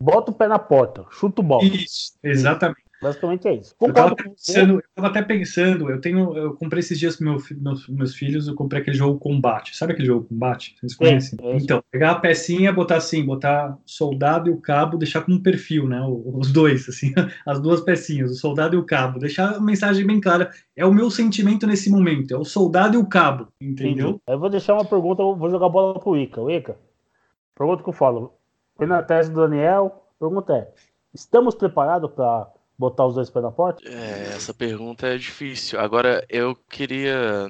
Bota 0.00 0.30
o 0.30 0.34
pé 0.34 0.48
na 0.48 0.58
porta, 0.58 1.06
chuta 1.10 1.40
o 1.40 1.44
bola. 1.44 1.64
Isso, 1.64 2.12
exatamente. 2.22 2.83
Basicamente 3.04 3.46
é 3.46 3.54
isso. 3.54 3.76
Concordo 3.76 4.16
eu 4.18 4.78
estava 4.78 5.08
até 5.08 5.20
pensando, 5.20 5.90
eu 5.90 6.00
tenho, 6.00 6.34
eu 6.38 6.54
comprei 6.54 6.80
esses 6.80 6.98
dias 6.98 7.16
para 7.16 7.26
meu, 7.26 7.38
meus, 7.60 7.86
meus 7.86 8.14
filhos, 8.14 8.48
eu 8.48 8.54
comprei 8.54 8.80
aquele 8.80 8.96
jogo 8.96 9.18
Combate. 9.18 9.76
Sabe 9.76 9.92
aquele 9.92 10.08
jogo 10.08 10.26
Combate? 10.26 10.74
Vocês 10.80 10.94
conhecem? 10.94 11.38
É, 11.42 11.50
é 11.52 11.56
então, 11.56 11.82
pegar 11.90 12.12
a 12.12 12.18
pecinha, 12.18 12.72
botar 12.72 12.96
assim, 12.96 13.22
botar 13.22 13.78
soldado 13.84 14.48
e 14.48 14.52
o 14.52 14.56
cabo, 14.56 14.96
deixar 14.96 15.20
como 15.20 15.42
perfil, 15.42 15.86
né? 15.86 16.00
Os 16.02 16.50
dois, 16.50 16.88
assim, 16.88 17.12
as 17.44 17.60
duas 17.60 17.82
pecinhas, 17.82 18.30
o 18.30 18.36
soldado 18.36 18.74
e 18.74 18.78
o 18.78 18.86
cabo. 18.86 19.18
Deixar 19.18 19.56
a 19.56 19.60
mensagem 19.60 20.06
bem 20.06 20.18
clara. 20.18 20.50
É 20.74 20.86
o 20.86 20.94
meu 20.94 21.10
sentimento 21.10 21.66
nesse 21.66 21.90
momento, 21.90 22.32
é 22.32 22.38
o 22.38 22.44
soldado 22.44 22.94
e 22.94 22.96
o 22.96 23.06
cabo, 23.06 23.48
entendeu? 23.60 24.08
Entendi. 24.08 24.22
Eu 24.26 24.38
vou 24.38 24.48
deixar 24.48 24.72
uma 24.72 24.84
pergunta, 24.86 25.22
vou 25.22 25.50
jogar 25.50 25.66
a 25.66 25.68
bola 25.68 26.00
pro 26.00 26.16
Ica. 26.16 26.40
O 26.40 26.50
Ica, 26.50 26.74
pergunta 27.54 27.82
que 27.82 27.88
eu 27.90 27.92
falo. 27.92 28.32
Foi 28.76 28.86
na 28.86 29.02
tese 29.02 29.30
do 29.30 29.42
Daniel, 29.42 30.06
pergunta 30.18 30.54
é: 30.54 30.72
estamos 31.12 31.54
preparados 31.54 32.10
para 32.10 32.53
botar 32.78 33.06
os 33.06 33.14
dois 33.14 33.30
pés 33.30 33.44
na 33.44 33.50
porta? 33.50 33.82
É, 33.88 34.34
essa 34.34 34.52
pergunta 34.52 35.06
é 35.06 35.16
difícil. 35.16 35.78
Agora, 35.78 36.24
eu 36.28 36.56
queria 36.68 37.48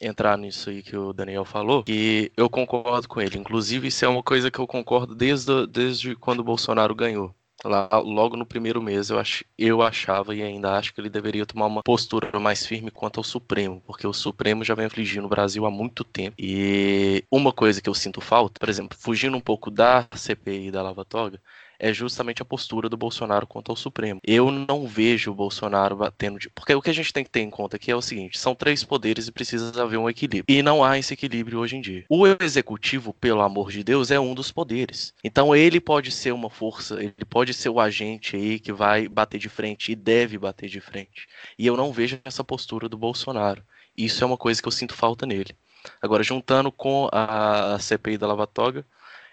entrar 0.00 0.36
nisso 0.36 0.70
aí 0.70 0.82
que 0.82 0.96
o 0.96 1.12
Daniel 1.12 1.44
falou, 1.44 1.84
e 1.88 2.30
eu 2.36 2.50
concordo 2.50 3.08
com 3.08 3.20
ele. 3.20 3.38
Inclusive, 3.38 3.88
isso 3.88 4.04
é 4.04 4.08
uma 4.08 4.22
coisa 4.22 4.50
que 4.50 4.58
eu 4.58 4.66
concordo 4.66 5.14
desde, 5.14 5.66
desde 5.66 6.14
quando 6.16 6.40
o 6.40 6.44
Bolsonaro 6.44 6.94
ganhou. 6.94 7.34
Lá, 7.64 7.88
logo 8.04 8.36
no 8.36 8.44
primeiro 8.44 8.82
mês, 8.82 9.08
eu, 9.08 9.18
ach, 9.18 9.42
eu 9.56 9.80
achava 9.80 10.34
e 10.34 10.42
ainda 10.42 10.76
acho 10.76 10.92
que 10.92 11.00
ele 11.00 11.08
deveria 11.08 11.46
tomar 11.46 11.66
uma 11.66 11.82
postura 11.82 12.38
mais 12.38 12.66
firme 12.66 12.90
quanto 12.90 13.18
ao 13.18 13.24
Supremo, 13.24 13.82
porque 13.86 14.06
o 14.06 14.12
Supremo 14.12 14.62
já 14.62 14.74
vem 14.74 14.84
afligindo 14.84 15.26
o 15.26 15.30
Brasil 15.30 15.64
há 15.64 15.70
muito 15.70 16.04
tempo. 16.04 16.36
E 16.38 17.24
uma 17.30 17.52
coisa 17.52 17.80
que 17.80 17.88
eu 17.88 17.94
sinto 17.94 18.20
falta, 18.20 18.60
por 18.60 18.68
exemplo, 18.68 18.96
fugindo 19.00 19.36
um 19.36 19.40
pouco 19.40 19.70
da 19.70 20.06
CPI 20.14 20.70
da 20.70 20.82
Lava 20.82 21.04
Toga, 21.04 21.40
é 21.78 21.92
justamente 21.92 22.42
a 22.42 22.44
postura 22.44 22.88
do 22.88 22.96
Bolsonaro 22.96 23.46
quanto 23.46 23.70
ao 23.70 23.76
Supremo. 23.76 24.20
Eu 24.24 24.50
não 24.50 24.86
vejo 24.86 25.30
o 25.30 25.34
Bolsonaro 25.34 25.96
batendo 25.96 26.38
de. 26.38 26.50
Porque 26.50 26.74
o 26.74 26.82
que 26.82 26.90
a 26.90 26.94
gente 26.94 27.12
tem 27.12 27.24
que 27.24 27.30
ter 27.30 27.40
em 27.40 27.50
conta 27.50 27.76
aqui 27.76 27.90
é 27.90 27.96
o 27.96 28.02
seguinte: 28.02 28.38
são 28.38 28.54
três 28.54 28.84
poderes 28.84 29.28
e 29.28 29.32
precisa 29.32 29.82
haver 29.82 29.98
um 29.98 30.08
equilíbrio. 30.08 30.44
E 30.48 30.62
não 30.62 30.82
há 30.82 30.98
esse 30.98 31.14
equilíbrio 31.14 31.58
hoje 31.58 31.76
em 31.76 31.80
dia. 31.80 32.04
O 32.08 32.26
executivo, 32.26 33.12
pelo 33.12 33.42
amor 33.42 33.70
de 33.70 33.82
Deus, 33.82 34.10
é 34.10 34.18
um 34.18 34.34
dos 34.34 34.50
poderes. 34.50 35.14
Então 35.22 35.54
ele 35.54 35.80
pode 35.80 36.10
ser 36.10 36.32
uma 36.32 36.50
força, 36.50 37.02
ele 37.02 37.14
pode 37.28 37.52
ser 37.54 37.68
o 37.68 37.80
agente 37.80 38.36
aí 38.36 38.58
que 38.58 38.72
vai 38.72 39.08
bater 39.08 39.38
de 39.38 39.48
frente 39.48 39.92
e 39.92 39.96
deve 39.96 40.38
bater 40.38 40.68
de 40.68 40.80
frente. 40.80 41.26
E 41.58 41.66
eu 41.66 41.76
não 41.76 41.92
vejo 41.92 42.18
essa 42.24 42.44
postura 42.44 42.88
do 42.88 42.96
Bolsonaro. 42.96 43.62
Isso 43.96 44.22
é 44.22 44.26
uma 44.26 44.36
coisa 44.36 44.60
que 44.60 44.68
eu 44.68 44.72
sinto 44.72 44.94
falta 44.94 45.24
nele. 45.24 45.56
Agora, 46.02 46.22
juntando 46.22 46.70
com 46.70 47.08
a 47.12 47.78
CPI 47.78 48.18
da 48.18 48.26
Lava 48.26 48.46
Toga, 48.46 48.84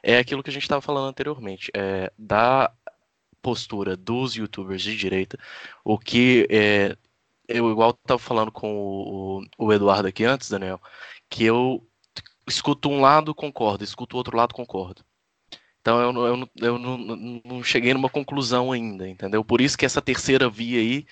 é 0.04 0.18
aquilo 0.18 0.44
que 0.44 0.50
a 0.50 0.54
gente 0.54 0.63
estava 0.63 0.82
falando 0.82 1.08
anteriormente, 1.08 1.72
é, 1.74 2.12
da 2.18 2.72
postura 3.42 3.98
dos 3.98 4.36
youtubers 4.36 4.82
de 4.82 4.96
direita, 4.96 5.38
o 5.84 5.98
que 5.98 6.48
é, 6.50 6.96
eu 7.48 7.72
igual 7.72 7.92
estava 7.92 8.20
falando 8.20 8.52
com 8.52 8.74
o, 8.76 9.46
o, 9.58 9.74
Eduardo 9.74 10.08
aqui 10.08 10.24
antes, 10.24 10.50
Daniel, 10.50 10.82
que 11.30 11.44
eu 11.44 11.86
escuto 12.48 12.89
um 12.89 13.02
lado, 13.02 13.34
concordo, 13.34 13.84
escuto 13.84 14.16
o 14.16 14.18
outro 14.18 14.38
lado, 14.38 14.54
concordo. 14.54 15.04
Então 15.82 16.00
eu, 16.00 16.28
eu, 16.28 16.50
eu 16.62 16.80
não, 16.80 16.98
não, 17.44 17.63
cheguei 17.63 17.94
numa 17.94 18.10
conclusão 18.10 18.72
ainda, 18.72 19.08
entendeu? 19.08 19.44
Por 19.44 19.60
isso 19.60 19.78
que 19.78 19.86
essa 19.86 20.02
terceira 20.02 20.50
via 20.50 20.80
aí 20.80 21.06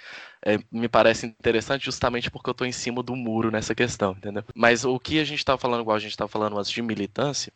é, 0.46 0.58
me 0.72 0.88
parece 0.88 1.26
interessante, 1.26 1.84
justamente 1.84 2.32
porque 2.32 2.50
eu 2.50 2.54
estou 2.54 2.66
em 2.66 2.72
cima 2.72 3.04
do 3.04 3.14
muro 3.14 3.52
nessa 3.52 3.76
questão, 3.76 4.14
entendeu? 4.14 4.46
Mas 4.56 4.86
o 4.86 4.98
que 4.98 5.20
a 5.20 5.26
gente 5.26 5.40
estava 5.40 5.58
falando, 5.58 5.82
igual 5.82 5.98
a 5.98 6.00
gente 6.00 6.12
estava 6.12 6.30
falando 6.30 6.58
antes 6.58 6.72
de 6.72 6.82
militância, 6.82 7.52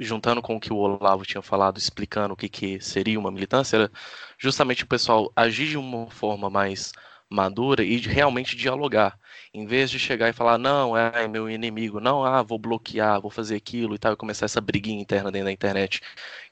juntando 0.00 0.42
com 0.42 0.56
o 0.56 0.60
que 0.60 0.72
o 0.72 0.76
Olavo 0.76 1.24
tinha 1.24 1.42
falado, 1.42 1.78
explicando 1.78 2.34
o 2.34 2.36
que, 2.36 2.48
que 2.48 2.80
seria 2.80 3.18
uma 3.18 3.30
militância, 3.30 3.76
era 3.76 3.92
justamente 4.38 4.84
o 4.84 4.86
pessoal 4.86 5.32
agir 5.36 5.68
de 5.68 5.76
uma 5.76 6.10
forma 6.10 6.48
mais 6.50 6.92
madura 7.30 7.84
e 7.84 8.00
de 8.00 8.08
realmente 8.08 8.56
dialogar, 8.56 9.16
em 9.54 9.64
vez 9.64 9.88
de 9.88 9.98
chegar 10.00 10.28
e 10.28 10.32
falar, 10.32 10.58
não, 10.58 10.96
é 10.96 11.28
meu 11.28 11.48
inimigo, 11.48 12.00
não, 12.00 12.24
ah, 12.24 12.42
vou 12.42 12.58
bloquear, 12.58 13.20
vou 13.20 13.30
fazer 13.30 13.54
aquilo 13.54 13.94
e 13.94 13.98
tal, 13.98 14.12
e 14.12 14.16
começar 14.16 14.46
essa 14.46 14.60
briguinha 14.60 15.00
interna 15.00 15.30
dentro 15.30 15.46
da 15.46 15.52
internet, 15.52 16.00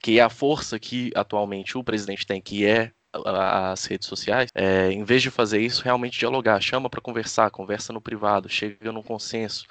que 0.01 0.21
é 0.21 0.23
a 0.23 0.31
força 0.31 0.79
que 0.79 1.11
atualmente 1.17 1.77
o 1.77 1.83
presidente 1.83 2.25
tem, 2.25 2.41
que 2.41 2.65
é 2.65 2.93
as 3.13 3.85
redes 3.87 4.07
sociais, 4.07 4.51
é, 4.55 4.93
em 4.93 5.03
vez 5.03 5.23
de 5.23 5.31
fazer 5.31 5.61
isso, 5.61 5.83
realmente 5.83 6.19
dialogar, 6.19 6.61
chama 6.61 6.89
para 6.89 7.01
conversar, 7.01 7.51
conversa 7.51 7.93
no 7.93 8.01
privado, 8.01 8.49
chega 8.49 8.93
num 8.93 9.03
consenso, 9.03 9.67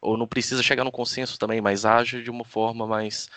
ou 0.00 0.16
não 0.16 0.26
precisa 0.26 0.62
chegar 0.62 0.84
no 0.84 0.92
consenso 0.92 1.38
também, 1.38 1.60
mas 1.60 1.84
age 1.84 2.22
de 2.22 2.30
uma 2.30 2.44
forma 2.44 2.86
mais 2.86 3.28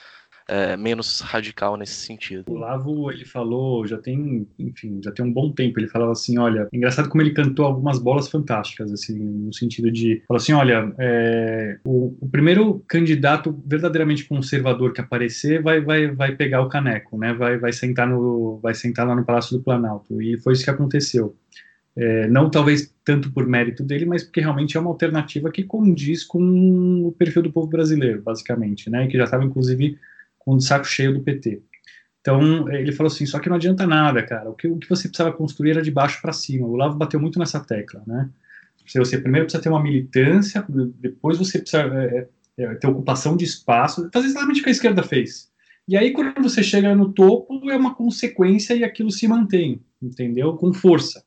é, 0.48 0.76
menos 0.76 1.22
radical 1.22 1.78
nesse 1.78 1.94
sentido. 1.94 2.52
O 2.52 2.58
Lavo, 2.58 3.12
ele 3.12 3.26
falou, 3.26 3.86
já 3.88 3.98
tem, 3.98 4.48
enfim, 4.60 5.00
já 5.04 5.12
tem 5.12 5.24
um 5.26 5.32
bom 5.32 5.52
tempo, 5.52 5.80
ele 5.80 5.88
falava 5.88 6.12
assim, 6.12 6.38
olha, 6.38 6.68
engraçado 6.72 7.10
como 7.10 7.22
ele 7.22 7.32
cantou 7.32 7.66
algumas 7.66 8.00
bolas 8.00 8.28
fantásticas, 8.28 8.92
assim, 8.92 9.18
no 9.18 9.54
sentido 9.54 9.92
de, 9.92 10.22
falou 10.28 10.42
assim, 10.42 10.54
olha, 10.54 10.94
é, 10.98 11.80
o, 11.86 12.16
o, 12.20 12.30
primeiro 12.30 12.84
candidato 12.88 13.58
verdadeiramente 13.66 14.26
conservador 14.26 14.94
que 14.94 15.02
aparecer 15.02 15.62
vai, 15.62 15.80
vai, 15.82 16.08
vai 16.08 16.36
pegar 16.36 16.62
o 16.62 16.70
caneco, 16.70 17.18
né, 17.18 17.34
vai, 17.34 17.58
vai 17.58 17.72
sentar 17.72 18.08
no, 18.08 18.60
vai 18.62 18.74
sentar 18.74 19.08
lá 19.08 19.16
no 19.16 19.26
Palácio 19.26 19.58
do 19.58 19.64
Planalto, 19.64 20.22
e 20.22 20.38
foi 20.40 20.54
isso 20.54 20.64
que 20.64 20.70
aconteceu. 20.70 21.36
É, 21.96 22.28
não 22.28 22.50
talvez 22.50 22.94
tanto 23.06 23.32
por 23.32 23.46
mérito 23.48 23.84
dele, 23.84 24.06
mas 24.06 24.24
porque 24.24 24.42
realmente 24.42 24.76
é 24.76 24.80
uma 24.80 24.90
alternativa 24.90 25.52
que 25.52 25.64
condiz 25.64 26.24
com 26.24 27.06
o 27.06 27.12
perfil 27.12 27.44
do 27.44 27.52
povo 27.52 27.68
brasileiro, 27.68 28.22
basicamente, 28.22 28.90
né? 28.90 29.08
Que 29.08 29.18
já 29.18 29.26
estava, 29.26 29.44
inclusive, 29.44 30.00
com 30.40 30.56
o 30.56 30.62
saco 30.62 30.86
cheio 30.86 31.14
do 31.14 31.22
PT. 31.22 31.62
Então, 32.22 32.72
ele 32.72 32.92
falou 32.94 33.12
assim: 33.12 33.26
só 33.26 33.38
que 33.40 33.50
não 33.50 33.58
adianta 33.58 33.86
nada, 33.86 34.24
cara. 34.24 34.50
O 34.50 34.54
que, 34.54 34.68
o 34.68 34.78
que 34.78 34.90
você 34.90 35.08
precisava 35.08 35.36
construir 35.36 35.72
era 35.72 35.82
de 35.82 35.92
baixo 35.92 36.22
para 36.22 36.34
cima. 36.34 36.66
O 36.66 36.76
Lavo 36.76 36.98
bateu 36.98 37.20
muito 37.20 37.38
nessa 37.38 37.60
tecla, 37.60 38.02
né? 38.08 38.30
Você, 38.96 39.18
primeiro 39.18 39.46
precisa 39.46 39.62
ter 39.62 39.70
uma 39.70 39.82
militância, 39.82 40.66
depois 41.00 41.38
você 41.38 41.60
precisa 41.60 41.84
é, 41.84 42.28
é, 42.58 42.64
é 42.64 42.76
ter 42.76 42.88
ocupação 42.88 43.38
de 43.38 43.46
espaço, 43.46 44.10
fazer 44.14 44.28
exatamente 44.28 44.62
o 44.62 44.64
que 44.64 44.70
a 44.70 44.74
esquerda 44.74 45.04
fez. 45.04 45.52
E 45.88 45.98
aí, 45.98 46.12
quando 46.12 46.42
você 46.42 46.64
chega 46.64 46.96
no 46.96 47.12
topo, 47.12 47.70
é 47.70 47.76
uma 47.76 47.94
consequência 47.94 48.74
e 48.74 48.84
aquilo 48.84 49.12
se 49.12 49.28
mantém, 49.28 49.82
entendeu? 50.02 50.56
Com 50.56 50.74
força. 50.74 51.24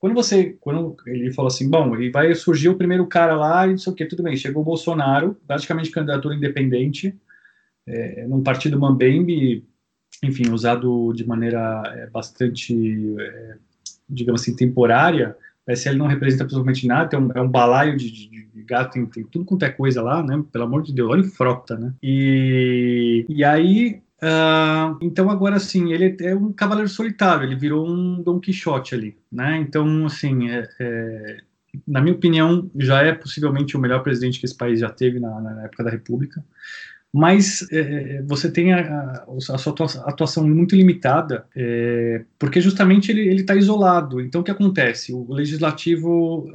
Quando 0.00 0.14
você, 0.14 0.56
quando 0.60 0.96
ele 1.06 1.30
falou 1.30 1.48
assim, 1.48 1.68
bom, 1.68 1.94
e 1.96 2.10
vai 2.10 2.34
surgir 2.34 2.70
o 2.70 2.74
primeiro 2.74 3.06
cara 3.06 3.36
lá 3.36 3.66
e 3.66 3.72
não 3.72 3.78
sei 3.78 3.92
o 3.92 3.96
que, 3.96 4.06
tudo 4.06 4.22
bem, 4.22 4.34
chegou 4.34 4.62
o 4.62 4.64
Bolsonaro, 4.64 5.36
praticamente 5.46 5.90
candidatura 5.90 6.34
independente, 6.34 7.14
é, 7.86 8.26
num 8.26 8.42
partido 8.42 8.80
Mambembe, 8.80 9.62
enfim, 10.24 10.50
usado 10.50 11.12
de 11.12 11.26
maneira 11.26 11.82
é, 11.94 12.06
bastante, 12.06 12.74
é, 13.20 13.56
digamos 14.08 14.40
assim, 14.40 14.56
temporária, 14.56 15.36
o 15.62 15.66
PSL 15.66 15.98
não 15.98 16.06
representa 16.06 16.44
absolutamente 16.44 16.86
nada, 16.86 17.14
é 17.14 17.20
um, 17.20 17.32
é 17.32 17.40
um 17.42 17.48
balaio 17.48 17.94
de, 17.94 18.10
de, 18.10 18.46
de 18.46 18.62
gato, 18.62 18.94
tem, 18.94 19.04
tem, 19.04 19.24
tudo 19.24 19.44
quanto 19.44 19.66
é 19.66 19.70
coisa 19.70 20.00
lá, 20.00 20.22
né, 20.22 20.42
pelo 20.50 20.64
amor 20.64 20.82
de 20.82 20.94
Deus, 20.94 21.10
olha 21.10 21.20
o 21.22 21.28
frota, 21.28 21.76
né, 21.76 21.92
e, 22.02 23.26
e 23.28 23.44
aí 23.44 24.00
Uh, 24.22 24.98
então 25.00 25.30
agora 25.30 25.58
sim, 25.58 25.92
ele 25.92 26.14
é 26.20 26.34
um 26.34 26.52
cavaleiro 26.52 26.90
solitário, 26.90 27.44
ele 27.44 27.56
virou 27.56 27.88
um 27.88 28.22
Don 28.22 28.38
Quixote 28.38 28.94
ali, 28.94 29.16
né? 29.32 29.56
Então 29.56 30.04
assim, 30.04 30.50
é, 30.50 30.68
é, 30.78 31.36
na 31.86 32.02
minha 32.02 32.14
opinião, 32.14 32.70
já 32.76 33.02
é 33.02 33.14
possivelmente 33.14 33.76
o 33.76 33.80
melhor 33.80 34.02
presidente 34.02 34.38
que 34.38 34.44
esse 34.44 34.56
país 34.56 34.80
já 34.80 34.90
teve 34.90 35.18
na, 35.18 35.40
na 35.40 35.64
época 35.64 35.84
da 35.84 35.90
República. 35.90 36.44
Mas 37.12 37.66
é, 37.72 38.18
é 38.18 38.22
você 38.22 38.50
tem 38.50 38.72
a, 38.72 39.24
a, 39.26 39.58
sua 39.58 39.74
atuação 40.04 40.46
muito 40.46 40.76
limitada, 40.76 41.44
é, 41.56 42.24
porque 42.38 42.60
justamente 42.60 43.10
ele 43.10 43.40
está 43.40 43.56
isolado. 43.56 44.20
Então, 44.20 44.42
o 44.42 44.44
que 44.44 44.50
acontece? 44.50 45.12
O 45.12 45.32
legislativo 45.32 46.48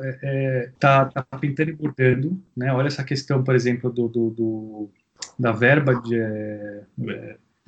está 0.74 1.10
é, 1.12 1.22
tá 1.22 1.38
pintando 1.40 1.72
e 1.72 1.74
bordando. 1.74 2.40
Né? 2.56 2.72
Olha 2.72 2.88
essa 2.88 3.04
questão, 3.04 3.44
por 3.44 3.54
exemplo, 3.54 3.92
do, 3.92 4.08
do, 4.08 4.30
do 4.30 4.90
da 5.38 5.52
verba 5.52 5.96
de, 5.96 6.16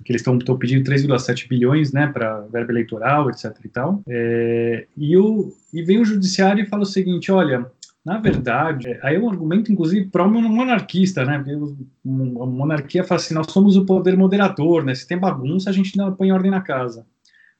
que 0.04 0.12
eles 0.12 0.22
estão 0.22 0.38
pedindo 0.58 0.90
3,7 0.90 1.48
bilhões, 1.48 1.92
né, 1.92 2.08
para 2.08 2.42
verba 2.52 2.72
eleitoral, 2.72 3.30
etc 3.30 3.54
e 3.64 3.70
tal. 3.70 4.02
É, 4.08 4.88
e, 4.96 5.18
o, 5.18 5.54
e 5.74 5.82
vem 5.82 6.00
o 6.00 6.06
judiciário 6.06 6.64
e 6.64 6.68
fala 6.68 6.84
o 6.84 6.86
seguinte, 6.86 7.32
olha, 7.32 7.66
na 8.08 8.18
verdade, 8.20 8.98
aí 9.04 9.16
é 9.16 9.20
um 9.20 9.30
argumento, 9.30 9.70
inclusive, 9.70 10.08
pró-monarquista, 10.08 11.26
né? 11.26 11.44
A 11.44 12.46
monarquia 12.46 13.04
fala 13.04 13.20
assim: 13.20 13.34
nós 13.34 13.52
somos 13.52 13.76
o 13.76 13.86
poder 13.86 14.16
moderador, 14.16 14.82
né? 14.86 14.96
Se 14.96 15.06
tem 15.06 15.18
bagunça, 15.18 15.70
a 15.70 15.74
gente 15.74 15.98
não 15.98 16.14
põe 16.14 16.32
ordem 16.32 16.50
na 16.50 16.62
casa. 16.62 17.06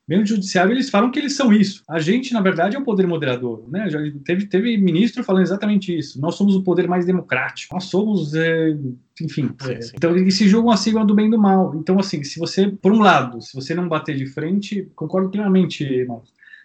Vem 0.08 0.22
o 0.22 0.26
judiciário, 0.26 0.72
eles 0.72 0.90
falam 0.90 1.12
que 1.12 1.20
eles 1.20 1.36
são 1.36 1.52
isso. 1.52 1.84
A 1.88 2.00
gente, 2.00 2.34
na 2.34 2.40
verdade, 2.40 2.78
é 2.78 2.80
o 2.80 2.84
poder 2.84 3.06
moderador, 3.06 3.66
né? 3.70 3.90
Já 3.90 4.00
teve, 4.24 4.46
teve 4.46 4.78
ministro 4.78 5.22
falando 5.22 5.44
exatamente 5.44 5.96
isso. 5.96 6.22
Nós 6.22 6.36
somos 6.36 6.56
o 6.56 6.64
poder 6.64 6.88
mais 6.88 7.06
democrático. 7.06 7.74
Nós 7.74 7.86
somos, 7.86 8.34
é, 8.34 8.78
enfim. 9.22 9.50
Sim, 9.62 9.74
é, 9.74 9.82
sim. 9.82 9.92
Então, 9.96 10.16
eles 10.16 10.36
se 10.36 10.48
julgam 10.48 10.72
acima 10.72 11.04
do 11.04 11.14
bem 11.14 11.28
e 11.28 11.32
do 11.32 11.38
mal. 11.38 11.76
Então, 11.76 12.00
assim, 12.00 12.24
se 12.24 12.40
você, 12.40 12.70
por 12.70 12.94
um 12.94 13.00
lado, 13.00 13.42
se 13.42 13.54
você 13.54 13.76
não 13.76 13.90
bater 13.90 14.16
de 14.16 14.26
frente, 14.28 14.90
concordo 14.96 15.30
plenamente, 15.30 15.84
irmão. 15.84 16.24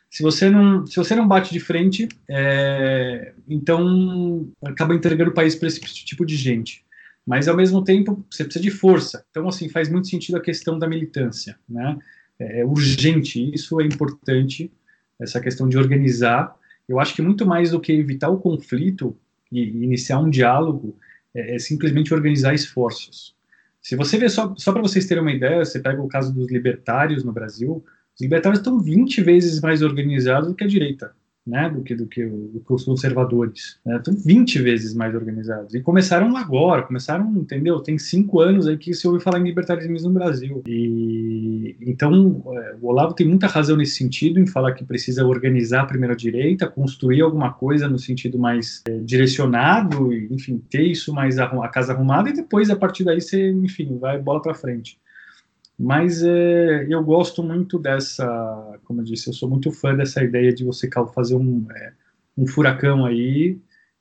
Se 0.09 0.23
você 0.23 0.49
não, 0.49 0.87
se 0.87 0.95
você 0.95 1.17
não 1.17 1.27
bate 1.27 1.53
de 1.53 1.59
frente, 1.59 2.07
é, 2.29 3.33
então 3.49 4.47
acaba 4.63 4.95
entregando 4.95 5.31
o 5.31 5.35
país 5.35 5.57
para 5.57 5.69
esse 5.69 5.81
tipo 5.81 6.27
de 6.27 6.37
gente. 6.37 6.85
Mas 7.27 7.49
ao 7.49 7.57
mesmo 7.57 7.83
tempo 7.83 8.23
você 8.31 8.45
precisa 8.45 8.63
de 8.63 8.71
força. 8.71 9.25
Então 9.31 9.49
assim 9.49 9.71
faz 9.71 9.89
muito 9.89 10.09
sentido 10.09 10.37
a 10.37 10.43
questão 10.43 10.79
da 10.79 10.87
militância, 10.87 11.59
né? 11.67 11.97
É, 12.43 12.61
é 12.61 12.65
urgente, 12.65 13.53
isso 13.55 13.81
é 13.81 13.85
importante, 13.85 14.71
essa 15.21 15.41
questão 15.41 15.69
de 15.69 15.79
organizar. 15.79 16.55
Eu 16.89 16.99
acho 16.99 17.15
que 17.15 17.23
muito 17.23 17.47
mais 17.47 17.71
do 17.71 17.81
que 17.81 17.93
evitar 17.93 18.29
o 18.29 18.39
conflito 18.39 19.17
e, 19.51 19.63
iniciar 19.63 20.19
um 20.19 20.31
diálogo, 20.31 20.97
é, 21.35 21.57
é 21.57 21.59
simplesmente 21.59 22.13
organizar 22.13 22.55
esforços. 22.55 23.35
Se 23.81 23.97
você 23.97 24.17
vê, 24.19 24.29
só, 24.29 24.55
só 24.57 24.73
para 24.73 24.83
vocês 24.83 25.07
terem 25.07 25.23
uma 25.23 25.33
ideia, 25.33 25.65
você 25.65 25.81
pega 25.81 26.01
o 26.01 26.09
caso 26.09 26.33
dos 26.33 26.51
libertários 26.51 27.25
no 27.25 27.33
Brasil, 27.33 27.85
os 28.15 28.21
libertários 28.21 28.61
estão 28.61 28.79
20 28.79 29.23
vezes 29.23 29.61
mais 29.61 29.83
organizados 29.83 30.49
do 30.49 30.55
que 30.55 30.65
a 30.65 30.69
direita 30.69 31.13
né, 31.47 31.69
do 31.69 31.83
que, 31.83 31.95
do 31.95 32.07
que, 32.07 32.25
do 32.25 32.61
que 32.61 32.73
os 32.73 32.85
conservadores. 32.85 33.79
Né? 33.85 33.97
Estão 33.97 34.15
20 34.15 34.61
vezes 34.61 34.95
mais 34.95 35.15
organizados. 35.15 35.75
E 35.75 35.81
começaram 35.81 36.37
agora, 36.37 36.83
começaram, 36.83 37.37
entendeu? 37.37 37.81
Tem 37.81 37.99
cinco 37.99 38.41
anos 38.41 38.67
aí 38.67 38.77
que 38.77 38.95
se 38.95 39.07
ouve 39.07 39.23
falar 39.23 39.41
em 39.41 39.45
libertarismo 39.45 39.99
no 40.09 40.15
Brasil. 40.15 40.63
E 40.67 41.77
então 41.81 42.43
é, 42.47 42.77
o 42.81 42.89
Olavo 42.89 43.15
tem 43.15 43.27
muita 43.27 43.47
razão 43.47 43.77
nesse 43.77 43.97
sentido, 43.97 44.39
em 44.39 44.47
falar 44.47 44.73
que 44.73 44.85
precisa 44.85 45.27
organizar 45.27 45.83
a 45.83 46.15
direita, 46.15 46.67
construir 46.67 47.21
alguma 47.23 47.53
coisa 47.53 47.89
no 47.89 47.99
sentido 47.99 48.39
mais 48.39 48.83
é, 48.89 48.99
direcionado, 48.99 50.13
enfim, 50.13 50.63
ter 50.71 50.83
isso 50.83 51.13
mais 51.13 51.39
a, 51.39 51.45
a 51.45 51.69
casa 51.69 51.93
arrumada, 51.93 52.31
e 52.31 52.33
depois, 52.33 52.71
a 52.71 52.77
partir 52.77 53.05
daí, 53.05 53.21
você, 53.21 53.51
enfim, 53.51 53.99
vai 53.99 54.19
bola 54.19 54.41
para 54.41 54.55
frente. 54.55 54.99
Mas 55.79 56.23
é, 56.23 56.87
eu 56.89 57.03
gosto 57.03 57.43
muito 57.43 57.79
dessa, 57.79 58.79
como 58.85 59.01
eu 59.01 59.05
disse, 59.05 59.29
eu 59.29 59.35
sou 59.35 59.49
muito 59.49 59.71
fã 59.73 59.95
dessa 59.95 60.23
ideia 60.23 60.53
de 60.53 60.65
você 60.65 60.89
fazer 61.15 61.35
um, 61.35 61.67
é, 61.75 61.93
um 62.37 62.47
furacão 62.47 63.05
aí, 63.05 63.59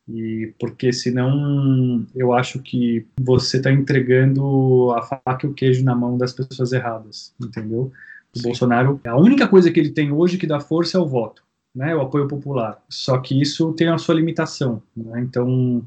e 0.07 0.53
porque 0.59 0.91
senão 0.91 2.05
eu 2.13 2.33
acho 2.33 2.59
que 2.59 3.07
você 3.19 3.57
está 3.57 3.71
entregando 3.71 4.91
a 4.91 5.01
faca 5.01 5.45
e 5.45 5.49
o 5.49 5.53
queijo 5.53 5.83
na 5.83 5.95
mão 5.95 6.17
das 6.17 6.33
pessoas 6.33 6.71
erradas, 6.73 7.33
entendeu? 7.41 7.91
O 8.35 8.37
Sim. 8.37 8.43
Bolsonaro, 8.43 8.99
a 9.05 9.17
única 9.17 9.47
coisa 9.47 9.71
que 9.71 9.79
ele 9.79 9.91
tem 9.91 10.11
hoje 10.11 10.37
que 10.37 10.47
dá 10.47 10.59
força 10.59 10.97
é 10.97 11.01
o 11.01 11.07
voto, 11.07 11.43
né, 11.73 11.95
o 11.95 12.01
apoio 12.01 12.27
popular. 12.27 12.81
Só 12.89 13.17
que 13.17 13.39
isso 13.41 13.73
tem 13.73 13.87
a 13.87 13.97
sua 13.97 14.15
limitação, 14.15 14.81
né? 14.95 15.21
Então, 15.21 15.83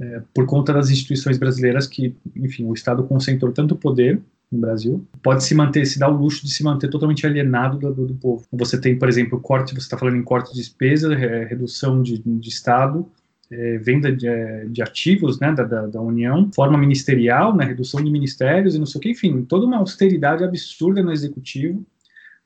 é, 0.00 0.22
por 0.34 0.46
conta 0.46 0.72
das 0.72 0.90
instituições 0.90 1.38
brasileiras 1.38 1.86
que, 1.86 2.14
enfim, 2.34 2.64
o 2.66 2.74
Estado 2.74 3.04
concentrou 3.04 3.52
tanto 3.52 3.74
poder 3.74 4.20
no 4.50 4.60
Brasil, 4.60 5.06
pode 5.22 5.42
se 5.44 5.54
manter, 5.54 5.84
se 5.86 5.98
dá 5.98 6.08
o 6.08 6.16
luxo 6.16 6.44
de 6.44 6.52
se 6.52 6.62
manter 6.62 6.88
totalmente 6.88 7.26
alienado 7.26 7.78
do, 7.78 8.06
do 8.06 8.14
povo. 8.14 8.46
Você 8.52 8.80
tem, 8.80 8.98
por 8.98 9.08
exemplo, 9.08 9.40
corte, 9.40 9.74
você 9.74 9.80
está 9.80 9.98
falando 9.98 10.16
em 10.16 10.22
corte 10.22 10.52
de 10.52 10.58
despesa, 10.58 11.12
é, 11.14 11.44
redução 11.44 12.02
de, 12.02 12.18
de 12.18 12.48
Estado, 12.48 13.06
é, 13.50 13.78
venda 13.78 14.12
de, 14.12 14.26
é, 14.26 14.64
de, 14.66 14.82
ativos 14.82 15.38
né, 15.38 15.52
da, 15.52 15.64
da, 15.64 15.86
da, 15.86 16.00
União, 16.00 16.50
forma 16.54 16.78
ministerial, 16.78 17.54
né, 17.54 17.64
redução 17.64 18.02
de 18.02 18.10
ministérios 18.10 18.74
e 18.74 18.78
não 18.78 18.86
sei 18.86 18.98
o 18.98 19.02
que, 19.02 19.10
enfim, 19.10 19.42
toda 19.42 19.66
uma 19.66 19.78
austeridade 19.78 20.44
absurda 20.44 21.02
no 21.02 21.12
executivo. 21.12 21.84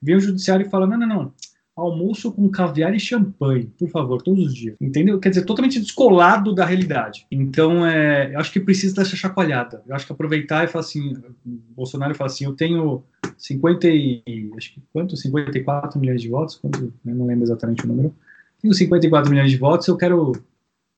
Vem 0.02 0.16
o 0.16 0.20
judiciário 0.20 0.66
e 0.66 0.70
fala: 0.70 0.86
não, 0.86 0.98
não, 0.98 1.06
não, 1.06 1.32
almoço 1.76 2.32
com 2.32 2.48
caviar 2.48 2.94
e 2.94 3.00
champanhe, 3.00 3.72
por 3.78 3.88
favor, 3.88 4.22
todos 4.22 4.46
os 4.46 4.54
dias. 4.54 4.76
Entendeu? 4.80 5.18
Quer 5.18 5.30
dizer, 5.30 5.44
totalmente 5.44 5.80
descolado 5.80 6.54
da 6.54 6.64
realidade. 6.64 7.26
Então, 7.30 7.86
é, 7.86 8.34
eu 8.34 8.40
acho 8.40 8.52
que 8.52 8.60
precisa 8.60 8.94
dessa 8.94 9.16
chacoalhada. 9.16 9.82
Eu 9.86 9.94
acho 9.94 10.06
que 10.06 10.12
aproveitar 10.12 10.64
e 10.64 10.68
falar 10.68 10.84
assim, 10.84 11.16
Bolsonaro 11.44 12.14
fala 12.14 12.30
assim, 12.30 12.44
eu 12.44 12.54
tenho 12.54 13.02
50 13.38 13.88
e, 13.88 14.50
acho 14.56 14.74
que 14.74 14.82
quanto? 14.92 15.16
54 15.16 15.98
milhões 15.98 16.20
de 16.20 16.28
votos? 16.28 16.56
Quanto? 16.56 16.92
Eu 17.04 17.14
não 17.14 17.26
lembro 17.26 17.44
exatamente 17.44 17.84
o 17.84 17.88
número. 17.88 18.14
Tenho 18.60 18.74
54 18.74 19.30
milhões 19.30 19.50
de 19.50 19.56
votos, 19.56 19.88
eu 19.88 19.96
quero 19.96 20.32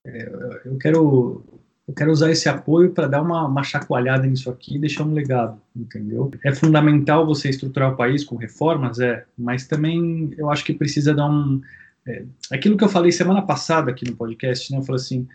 é, 0.05 0.61
eu 0.65 0.77
quero 0.77 1.43
eu 1.87 1.93
quero 1.93 2.11
usar 2.11 2.31
esse 2.31 2.47
apoio 2.47 2.91
para 2.91 3.07
dar 3.07 3.21
uma, 3.21 3.45
uma 3.45 3.63
chacoalhada 3.63 4.25
nisso 4.25 4.49
aqui 4.49 4.75
e 4.75 4.79
deixar 4.79 5.03
um 5.03 5.13
legado, 5.13 5.59
entendeu? 5.75 6.31
É 6.43 6.53
fundamental 6.53 7.25
você 7.25 7.49
estruturar 7.49 7.91
o 7.91 7.97
país 7.97 8.23
com 8.23 8.37
reformas, 8.37 8.99
é, 8.99 9.25
mas 9.37 9.67
também 9.67 10.33
eu 10.37 10.49
acho 10.49 10.63
que 10.63 10.73
precisa 10.73 11.13
dar 11.13 11.29
um. 11.29 11.61
É, 12.07 12.23
aquilo 12.51 12.77
que 12.77 12.83
eu 12.83 12.89
falei 12.89 13.11
semana 13.11 13.41
passada 13.41 13.91
aqui 13.91 14.09
no 14.09 14.15
podcast, 14.15 14.71
né? 14.71 14.77
Eu 14.77 14.83
falei 14.83 15.01
assim. 15.01 15.27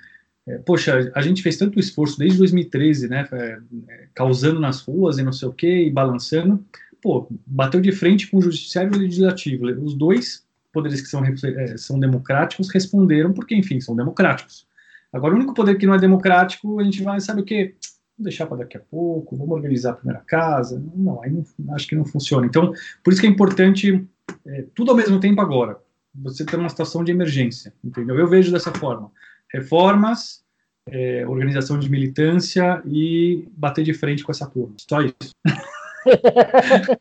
É, 0.46 0.56
poxa, 0.58 1.12
a 1.14 1.20
gente 1.20 1.42
fez 1.42 1.58
tanto 1.58 1.78
esforço 1.78 2.18
desde 2.18 2.38
2013, 2.38 3.08
né? 3.08 3.28
É, 3.30 3.58
é, 3.88 4.06
causando 4.14 4.58
nas 4.58 4.80
ruas 4.80 5.18
e 5.18 5.22
não 5.22 5.32
sei 5.32 5.48
o 5.48 5.52
quê, 5.52 5.84
e 5.84 5.90
balançando. 5.90 6.64
Pô, 7.02 7.28
bateu 7.46 7.80
de 7.80 7.92
frente 7.92 8.26
com 8.26 8.38
o 8.38 8.42
judiciário 8.42 8.94
e 8.94 8.96
o 8.96 9.00
legislativo. 9.00 9.66
Os 9.66 9.94
dois 9.94 10.46
poderes 10.72 11.02
que 11.02 11.08
são, 11.08 11.22
é, 11.24 11.76
são 11.76 12.00
democráticos 12.00 12.70
responderam 12.70 13.34
porque, 13.34 13.54
enfim, 13.54 13.80
são 13.80 13.94
democráticos. 13.94 14.67
Agora, 15.12 15.34
o 15.34 15.36
único 15.36 15.54
poder 15.54 15.76
que 15.76 15.86
não 15.86 15.94
é 15.94 15.98
democrático, 15.98 16.80
a 16.80 16.84
gente 16.84 17.02
vai, 17.02 17.20
sabe 17.20 17.40
o 17.40 17.44
quê? 17.44 17.74
Vou 18.16 18.24
deixar 18.24 18.46
para 18.46 18.58
daqui 18.58 18.76
a 18.76 18.80
pouco, 18.80 19.36
vamos 19.36 19.54
organizar 19.54 19.92
a 19.92 19.94
primeira 19.94 20.22
casa. 20.26 20.82
Não, 20.94 21.22
aí 21.22 21.30
não, 21.30 21.74
acho 21.74 21.86
que 21.86 21.94
não 21.94 22.04
funciona. 22.04 22.46
Então, 22.46 22.72
por 23.02 23.12
isso 23.12 23.20
que 23.20 23.26
é 23.26 23.30
importante 23.30 24.06
é, 24.46 24.66
tudo 24.74 24.90
ao 24.90 24.96
mesmo 24.96 25.20
tempo 25.20 25.40
agora. 25.40 25.78
Você 26.14 26.44
tem 26.44 26.58
uma 26.58 26.68
situação 26.68 27.04
de 27.04 27.12
emergência, 27.12 27.72
entendeu? 27.82 28.18
Eu 28.18 28.28
vejo 28.28 28.50
dessa 28.50 28.72
forma. 28.72 29.10
Reformas, 29.52 30.42
é, 30.90 31.26
organização 31.26 31.78
de 31.78 31.90
militância 31.90 32.82
e 32.86 33.48
bater 33.56 33.84
de 33.84 33.94
frente 33.94 34.24
com 34.24 34.32
essa 34.32 34.46
turma. 34.46 34.74
Só 34.78 35.00
isso. 35.00 35.34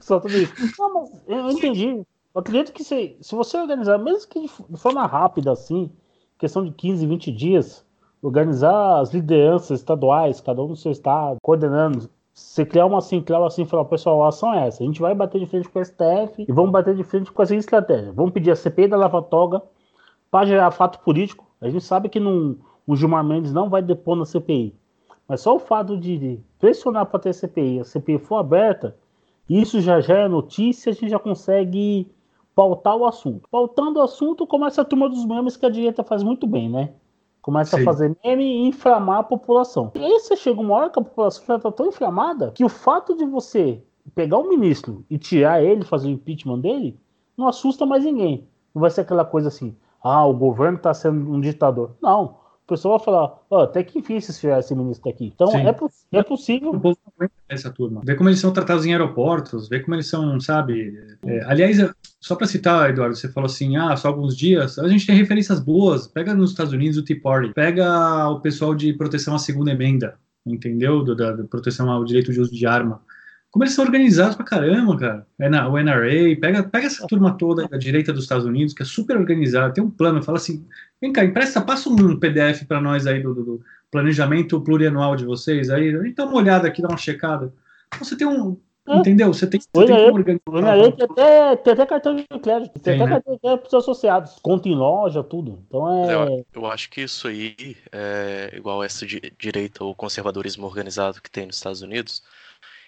Só 0.00 0.20
tudo 0.20 0.36
isso. 0.36 0.52
Não, 0.78 0.94
mas 0.94 1.10
eu 1.28 1.50
entendi. 1.50 2.02
Eu 2.34 2.40
acredito 2.40 2.72
que 2.72 2.82
se, 2.82 3.16
se 3.20 3.34
você 3.34 3.56
organizar, 3.56 3.98
mesmo 3.98 4.28
que 4.28 4.40
de 4.40 4.80
forma 4.80 5.06
rápida 5.06 5.52
assim, 5.52 5.90
questão 6.38 6.64
de 6.64 6.72
15, 6.72 7.06
20 7.06 7.32
dias, 7.32 7.84
organizar 8.22 9.00
as 9.00 9.12
lideranças 9.12 9.80
estaduais, 9.80 10.40
cada 10.40 10.62
um 10.62 10.68
no 10.68 10.76
seu 10.76 10.92
estado, 10.92 11.38
coordenando. 11.42 12.08
Você 12.32 12.64
criar 12.64 12.86
uma 12.86 13.00
central 13.00 13.44
assim 13.44 13.62
e 13.62 13.66
falar, 13.66 13.84
pessoal, 13.84 14.24
a 14.24 14.28
ação 14.28 14.52
é 14.52 14.66
essa. 14.66 14.82
A 14.82 14.86
gente 14.86 15.00
vai 15.00 15.14
bater 15.14 15.38
de 15.38 15.46
frente 15.46 15.68
com 15.68 15.78
o 15.78 15.84
STF 15.84 16.44
e 16.48 16.52
vamos 16.52 16.72
bater 16.72 16.96
de 16.96 17.04
frente 17.04 17.30
com 17.30 17.42
essa 17.42 17.54
estratégia. 17.54 18.12
Vamos 18.12 18.32
pedir 18.32 18.50
a 18.50 18.56
CPI 18.56 18.88
da 18.88 18.96
Lava 18.96 19.22
Toga 19.22 19.62
para 20.30 20.46
gerar 20.46 20.70
fato 20.72 20.98
político. 21.00 21.46
A 21.60 21.68
gente 21.68 21.84
sabe 21.84 22.08
que 22.08 22.18
não, 22.18 22.56
o 22.86 22.96
Gilmar 22.96 23.22
Mendes 23.22 23.52
não 23.52 23.70
vai 23.70 23.82
depor 23.82 24.16
na 24.16 24.24
CPI. 24.24 24.74
Mas 25.28 25.42
só 25.42 25.54
o 25.54 25.60
fato 25.60 25.96
de 25.96 26.40
pressionar 26.58 27.06
para 27.06 27.20
ter 27.20 27.32
CPI, 27.32 27.80
a 27.80 27.84
CPI 27.84 28.18
for 28.18 28.36
aberta, 28.36 28.96
isso 29.48 29.80
já 29.80 30.00
gera 30.00 30.28
notícia, 30.28 30.90
a 30.90 30.94
gente 30.94 31.10
já 31.10 31.18
consegue 31.18 32.10
pautar 32.54 32.96
o 32.96 33.06
assunto. 33.06 33.48
Pautando 33.50 33.98
o 33.98 34.02
assunto, 34.02 34.46
começa 34.46 34.82
a 34.82 34.84
turma 34.84 35.08
dos 35.08 35.24
memes 35.24 35.56
que 35.56 35.66
a 35.66 35.70
direita 35.70 36.02
faz 36.02 36.22
muito 36.22 36.46
bem, 36.46 36.68
né? 36.68 36.92
Começa 37.42 37.76
Sim. 37.76 37.82
a 37.82 37.84
fazer 37.84 38.16
meme 38.24 38.44
e 38.44 38.68
inflamar 38.68 39.18
a 39.18 39.22
população. 39.22 39.92
E 39.94 39.98
aí 39.98 40.18
você 40.18 40.36
chega 40.36 40.60
uma 40.60 40.74
hora 40.74 40.90
que 40.90 40.98
a 40.98 41.02
população 41.02 41.44
já 41.46 41.56
está 41.56 41.70
tão 41.70 41.86
inflamada 41.86 42.52
que 42.52 42.64
o 42.64 42.68
fato 42.68 43.16
de 43.16 43.26
você 43.26 43.82
pegar 44.14 44.38
o 44.38 44.48
ministro 44.48 45.04
e 45.10 45.18
tirar 45.18 45.62
ele, 45.62 45.84
fazer 45.84 46.08
o 46.08 46.12
impeachment 46.12 46.60
dele, 46.60 46.98
não 47.36 47.46
assusta 47.46 47.84
mais 47.84 48.04
ninguém. 48.04 48.48
Não 48.74 48.80
vai 48.80 48.90
ser 48.90 49.02
aquela 49.02 49.24
coisa 49.24 49.48
assim, 49.48 49.76
ah, 50.02 50.24
o 50.24 50.32
governo 50.32 50.78
está 50.78 50.94
sendo 50.94 51.30
um 51.30 51.40
ditador. 51.40 51.96
Não 52.00 52.44
o 52.64 52.66
pessoal 52.66 52.96
vai 52.96 53.04
falar, 53.04 53.38
oh, 53.50 53.56
até 53.58 53.84
que 53.84 53.98
enfim 53.98 54.18
se 54.18 54.40
tiver 54.40 54.58
esse 54.58 54.74
ministro 54.74 55.10
aqui. 55.10 55.26
Então 55.34 55.54
é, 55.54 55.68
é, 56.12 56.22
possível. 56.22 56.70
O 56.70 56.80
povo 56.80 56.96
essa 57.46 57.70
turma. 57.70 58.00
Vê 58.02 58.14
como 58.14 58.30
eles 58.30 58.40
são 58.40 58.54
tratados 58.54 58.86
em 58.86 58.92
aeroportos, 58.92 59.68
vê 59.68 59.80
como 59.80 59.94
eles 59.94 60.08
são, 60.08 60.40
sabe? 60.40 60.98
É, 61.26 61.44
aliás, 61.44 61.76
só 62.24 62.34
para 62.34 62.46
citar, 62.46 62.88
Eduardo, 62.88 63.14
você 63.14 63.28
falou 63.28 63.46
assim, 63.46 63.76
ah, 63.76 63.94
só 63.96 64.08
alguns 64.08 64.34
dias. 64.34 64.78
A 64.78 64.88
gente 64.88 65.06
tem 65.06 65.14
referências 65.14 65.60
boas. 65.60 66.06
Pega 66.06 66.34
nos 66.34 66.52
Estados 66.52 66.72
Unidos 66.72 66.96
o 66.96 67.04
Tea 67.04 67.20
Party, 67.20 67.52
pega 67.52 68.28
o 68.30 68.40
pessoal 68.40 68.74
de 68.74 68.94
proteção 68.94 69.34
à 69.34 69.38
segunda 69.38 69.72
emenda, 69.72 70.16
entendeu? 70.46 71.04
Do, 71.04 71.14
da, 71.14 71.32
da 71.32 71.44
proteção 71.44 71.90
ao 71.90 72.02
direito 72.02 72.32
de 72.32 72.40
uso 72.40 72.50
de 72.50 72.66
arma 72.66 73.02
como 73.50 73.62
eles 73.62 73.74
são 73.74 73.84
organizados 73.84 74.34
pra 74.34 74.44
caramba, 74.44 74.96
cara. 74.96 75.26
É 75.38 75.48
o 75.48 75.78
NRA, 75.78 76.36
pega, 76.40 76.64
pega 76.64 76.86
essa 76.88 77.06
turma 77.06 77.38
toda 77.38 77.68
da 77.68 77.76
direita 77.76 78.12
dos 78.12 78.24
Estados 78.24 78.44
Unidos, 78.44 78.74
que 78.74 78.82
é 78.82 78.84
super 78.84 79.16
organizada, 79.16 79.72
tem 79.72 79.84
um 79.84 79.88
plano, 79.88 80.20
fala 80.24 80.38
assim, 80.38 80.66
vem 81.00 81.12
cá, 81.12 81.24
empresta, 81.24 81.60
passa 81.60 81.88
um 81.88 82.18
PDF 82.18 82.64
para 82.66 82.80
nós 82.80 83.06
aí 83.06 83.22
do, 83.22 83.32
do, 83.32 83.62
planejamento 83.92 84.60
plurianual 84.60 85.14
de 85.14 85.24
vocês, 85.24 85.70
aí 85.70 85.94
a 85.94 86.02
gente 86.02 86.16
dá 86.16 86.26
uma 86.26 86.34
olhada 86.34 86.66
aqui, 86.66 86.82
dá 86.82 86.88
uma 86.88 86.96
checada. 86.96 87.54
Você 88.00 88.16
tem 88.16 88.26
um, 88.26 88.56
é. 88.86 88.96
entendeu? 88.96 89.32
Você 89.32 89.46
tem, 89.46 89.60
você 89.60 89.86
tem 89.86 90.38
como 90.44 90.58
organizar. 90.58 90.92
Tem 90.92 91.06
até, 91.10 91.56
tem 91.56 91.72
até 91.72 91.86
cartão 91.86 92.16
de 92.16 92.24
crédito, 92.42 92.72
tem, 92.74 92.82
tem 92.82 92.94
até 92.94 93.04
né? 93.04 93.10
cartão 93.10 93.34
de 93.34 93.40
crédito 93.40 93.60
pros 93.62 93.74
associados, 93.74 94.36
conta 94.42 94.68
em 94.68 94.74
loja, 94.74 95.24
tudo. 95.24 95.64
Então 95.66 96.04
é... 96.04 96.14
Eu, 96.14 96.46
eu 96.54 96.66
acho 96.66 96.90
que 96.90 97.00
isso 97.00 97.26
aí 97.28 97.76
é 97.90 98.52
igual 98.54 98.84
essa 98.84 99.06
direita 99.38 99.82
ou 99.84 99.94
conservadorismo 99.94 100.66
organizado 100.66 101.22
que 101.22 101.30
tem 101.30 101.46
nos 101.46 101.56
Estados 101.56 101.80
Unidos, 101.80 102.22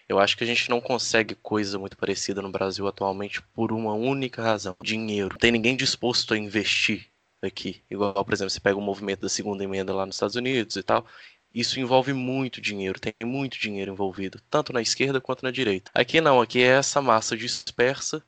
Eu 0.09 0.19
acho 0.19 0.37
que 0.37 0.45
a 0.45 0.47
gente 0.47 0.69
não 0.71 0.81
consegue 0.81 1.35
coisa 1.35 1.79
muito 1.79 1.97
parecida 1.97 2.41
no 2.43 2.51
Brasil 2.51 2.87
atualmente 2.87 3.43
por 3.55 3.73
uma 3.73 3.95
única 3.95 4.43
razão: 4.43 4.77
dinheiro. 4.83 5.31
Não 5.33 5.39
tem 5.39 5.51
ninguém 5.51 5.77
disposto 5.77 6.35
a 6.35 6.39
investir 6.39 7.07
aqui. 7.43 7.83
Igual, 7.91 8.25
por 8.25 8.35
exemplo, 8.35 8.51
você 8.51 8.61
pega 8.61 8.79
o 8.79 8.83
movimento 8.83 9.23
da 9.23 9.29
segunda 9.29 9.65
emenda 9.65 9.95
lá 9.95 10.07
nos 10.07 10.17
Estados 10.17 10.37
Unidos 10.37 10.77
e 10.77 10.83
tal. 10.83 11.07
Isso 11.57 11.81
envolve 11.81 12.13
muito 12.13 12.61
dinheiro, 12.61 13.01
tem 13.01 13.15
muito 13.25 13.59
dinheiro 13.59 13.91
envolvido, 13.91 14.39
tanto 14.51 14.75
na 14.75 14.83
esquerda 14.83 15.23
quanto 15.23 15.43
na 15.43 15.51
direita. 15.51 15.91
Aqui 15.95 16.21
não, 16.21 16.39
aqui 16.43 16.63
é 16.63 16.67
essa 16.67 17.01
massa 17.01 17.35
dispersa, 17.35 18.23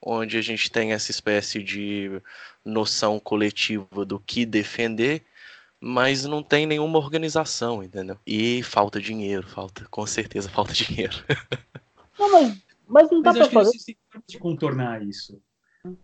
onde 0.00 0.36
a 0.36 0.42
gente 0.42 0.70
tem 0.70 0.92
essa 0.92 1.10
espécie 1.10 1.62
de 1.62 2.20
noção 2.62 3.18
coletiva 3.18 4.04
do 4.04 4.20
que 4.20 4.44
defender, 4.44 5.24
mas 5.80 6.26
não 6.26 6.42
tem 6.42 6.66
nenhuma 6.66 6.98
organização, 6.98 7.82
entendeu? 7.82 8.18
E 8.26 8.62
falta 8.62 9.00
dinheiro, 9.00 9.48
falta, 9.48 9.86
com 9.90 10.06
certeza 10.06 10.50
falta 10.50 10.74
dinheiro. 10.74 11.16
Não, 12.18 12.30
mas, 12.30 12.62
mas 12.86 13.10
não 13.10 13.22
dá 13.22 13.32
Mas 13.32 13.36
eu 13.40 13.48
pra 13.50 13.60
acho 13.62 13.72
que 13.72 13.78
fazer. 13.78 13.96
formas 14.12 14.24
de 14.28 14.38
contornar 14.38 15.02
isso. 15.02 15.40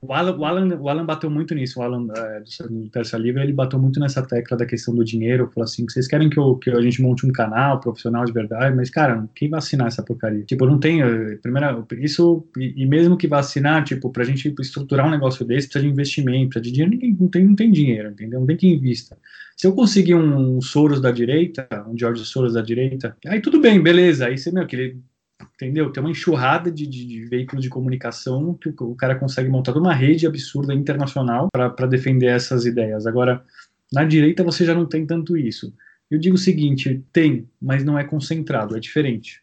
O 0.00 0.12
Alan, 0.12 0.36
o 0.36 0.44
Alan, 0.44 0.76
o 0.76 0.88
Alan 0.88 1.04
bateu 1.04 1.30
muito 1.30 1.54
nisso, 1.54 1.80
o 1.80 1.82
Alan 1.82 2.06
é, 2.16 2.42
do 2.68 2.88
Terça 2.88 3.16
Livre, 3.16 3.42
ele 3.42 3.52
bateu 3.52 3.78
muito 3.78 3.98
nessa 4.00 4.22
tecla 4.22 4.56
da 4.56 4.66
questão 4.66 4.94
do 4.94 5.04
dinheiro, 5.04 5.50
falou 5.52 5.64
assim, 5.64 5.84
vocês 5.88 6.06
querem 6.06 6.28
que, 6.28 6.38
eu, 6.38 6.56
que 6.56 6.70
a 6.70 6.80
gente 6.80 7.02
monte 7.02 7.26
um 7.26 7.32
canal 7.32 7.80
profissional 7.80 8.24
de 8.24 8.32
verdade, 8.32 8.74
mas, 8.76 8.90
cara, 8.90 9.28
quem 9.34 9.48
vai 9.48 9.58
assinar 9.58 9.88
essa 9.88 10.02
porcaria? 10.02 10.44
Tipo, 10.44 10.66
não 10.66 10.78
tem, 10.78 11.02
eh, 11.02 11.36
primeira, 11.42 11.84
isso, 11.98 12.46
e, 12.56 12.82
e 12.82 12.86
mesmo 12.86 13.16
que 13.16 13.28
vá 13.28 13.38
assinar, 13.38 13.84
tipo, 13.84 14.10
pra 14.10 14.24
gente 14.24 14.54
estruturar 14.60 15.06
um 15.06 15.10
negócio 15.10 15.44
desse, 15.44 15.68
precisa 15.68 15.84
de 15.84 15.92
investimento, 15.92 16.50
precisa 16.50 16.64
de 16.64 16.72
dinheiro, 16.72 16.90
ninguém, 16.90 17.16
não 17.18 17.28
tem, 17.28 17.44
não 17.44 17.56
tem 17.56 17.70
dinheiro, 17.70 18.10
entendeu? 18.10 18.40
Não 18.40 18.46
tem 18.46 18.56
quem 18.56 18.74
invista. 18.74 19.16
Se 19.56 19.66
eu 19.66 19.74
conseguir 19.74 20.14
um 20.14 20.60
Soros 20.60 21.00
da 21.00 21.10
direita, 21.10 21.68
um 21.88 21.96
George 21.96 22.24
Soros 22.24 22.54
da 22.54 22.62
direita, 22.62 23.16
aí 23.26 23.40
tudo 23.40 23.60
bem, 23.60 23.82
beleza, 23.82 24.26
aí 24.26 24.38
você, 24.38 24.50
meu, 24.50 24.66
que 24.66 24.76
ele 24.76 25.00
entendeu? 25.54 25.90
Tem 25.90 26.02
uma 26.02 26.10
enxurrada 26.10 26.70
de, 26.70 26.86
de, 26.86 27.06
de 27.06 27.24
veículos 27.26 27.62
de 27.62 27.70
comunicação 27.70 28.54
que 28.54 28.68
o, 28.68 28.74
o, 28.80 28.94
cara 28.94 29.14
consegue 29.14 29.48
montar 29.48 29.76
uma 29.76 29.94
rede 29.94 30.26
absurda 30.26 30.74
internacional 30.74 31.48
para 31.52 31.86
defender 31.86 32.26
essas 32.26 32.64
ideias. 32.64 33.06
Agora, 33.06 33.44
na 33.92 34.04
direita 34.04 34.44
você 34.44 34.64
já 34.64 34.74
não 34.74 34.86
tem 34.86 35.06
tanto 35.06 35.36
isso. 35.36 35.72
Eu 36.10 36.18
digo 36.18 36.34
o 36.34 36.38
seguinte: 36.38 37.04
tem, 37.12 37.48
mas 37.60 37.84
não 37.84 37.98
é 37.98 38.04
concentrado, 38.04 38.76
é 38.76 38.80
diferente. 38.80 39.40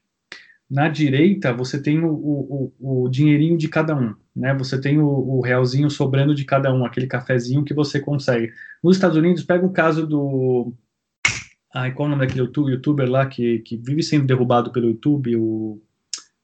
Na 0.70 0.88
direita 0.88 1.52
você 1.52 1.82
tem 1.82 2.04
o, 2.04 2.12
o, 2.12 2.74
o 3.06 3.10
dinheirinho 3.10 3.58
de 3.58 3.68
cada 3.68 3.96
um, 3.96 4.14
né? 4.36 4.54
Você 4.56 4.80
tem 4.80 5.00
o, 5.00 5.42
realzinho 5.42 5.90
sobrando 5.90 6.36
de 6.36 6.46
cada 6.46 6.72
um, 6.74 6.86
aquele 6.86 7.08
cafezinho 7.08 7.64
que 7.64 7.74
você 7.74 8.00
consegue. 8.00 8.52
Nos 8.84 8.96
Estados 8.96 9.18
Unidos, 9.18 9.44
pega 9.44 9.66
o 9.66 9.72
caso 9.72 10.06
do 10.06 10.74
Ai, 11.74 11.94
qual 11.94 12.08
é 12.08 12.08
o 12.08 12.16
nome 12.16 12.26
daquele 12.26 12.48
youtuber 12.72 13.10
lá 13.10 13.28
que, 13.28 13.60
que 13.60 13.78
vive 13.78 14.02
sendo 14.02 14.26
derrubado 14.26 14.72
pelo 14.72 14.88
YouTube? 14.88 15.36
O... 15.36 15.82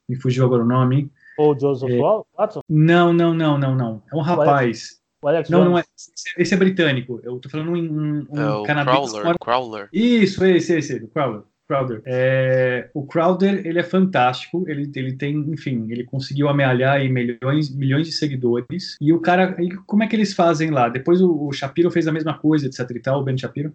Me 0.07 0.15
fugiu 0.15 0.45
agora 0.45 0.63
o 0.63 0.67
nome. 0.67 1.11
O 1.37 1.57
Joseph 1.57 1.89
É. 1.91 1.99
Watson? 2.37 2.61
Não, 2.69 3.11
não, 3.11 3.33
não, 3.33 3.57
não, 3.57 3.75
não. 3.75 4.03
É 4.11 4.15
um 4.15 4.21
rapaz. 4.21 5.01
O 5.21 5.27
Alex 5.27 5.49
Não, 5.49 5.65
não 5.65 5.77
é. 5.77 5.81
Jones? 5.81 6.11
Esse 6.37 6.53
é 6.53 6.57
britânico. 6.57 7.19
Eu 7.23 7.39
tô 7.39 7.49
falando 7.49 7.75
em 7.75 7.89
um, 7.89 8.27
um 8.29 8.39
É 8.39 8.51
o 8.51 8.63
canadense. 8.63 9.13
Crawler, 9.13 9.39
Crawler. 9.39 9.89
Isso, 9.91 10.45
esse, 10.45 10.77
esse, 10.77 10.95
o 10.97 11.07
Crowder. 11.07 11.41
Crowder. 11.67 12.01
É, 12.05 12.91
o 12.93 13.07
Crowder, 13.07 13.65
ele 13.65 13.79
é 13.79 13.83
fantástico, 13.83 14.63
ele, 14.67 14.91
ele 14.95 15.13
tem, 15.13 15.35
enfim, 15.51 15.87
ele 15.89 16.03
conseguiu 16.03 16.47
amealhar 16.47 16.97
aí 16.97 17.09
milhões, 17.09 17.75
milhões 17.75 18.05
de 18.05 18.13
seguidores, 18.13 18.95
e 19.01 19.11
o 19.11 19.19
cara, 19.19 19.55
e 19.59 19.69
como 19.87 20.03
é 20.03 20.07
que 20.07 20.15
eles 20.15 20.31
fazem 20.33 20.69
lá? 20.69 20.89
Depois 20.89 21.21
o, 21.21 21.47
o 21.47 21.51
Shapiro 21.51 21.89
fez 21.89 22.07
a 22.07 22.11
mesma 22.11 22.37
coisa, 22.37 22.67
etc 22.67 22.87
e 22.91 22.99
tal, 22.99 23.19
o 23.19 23.23
Ben 23.23 23.35
Shapiro, 23.35 23.73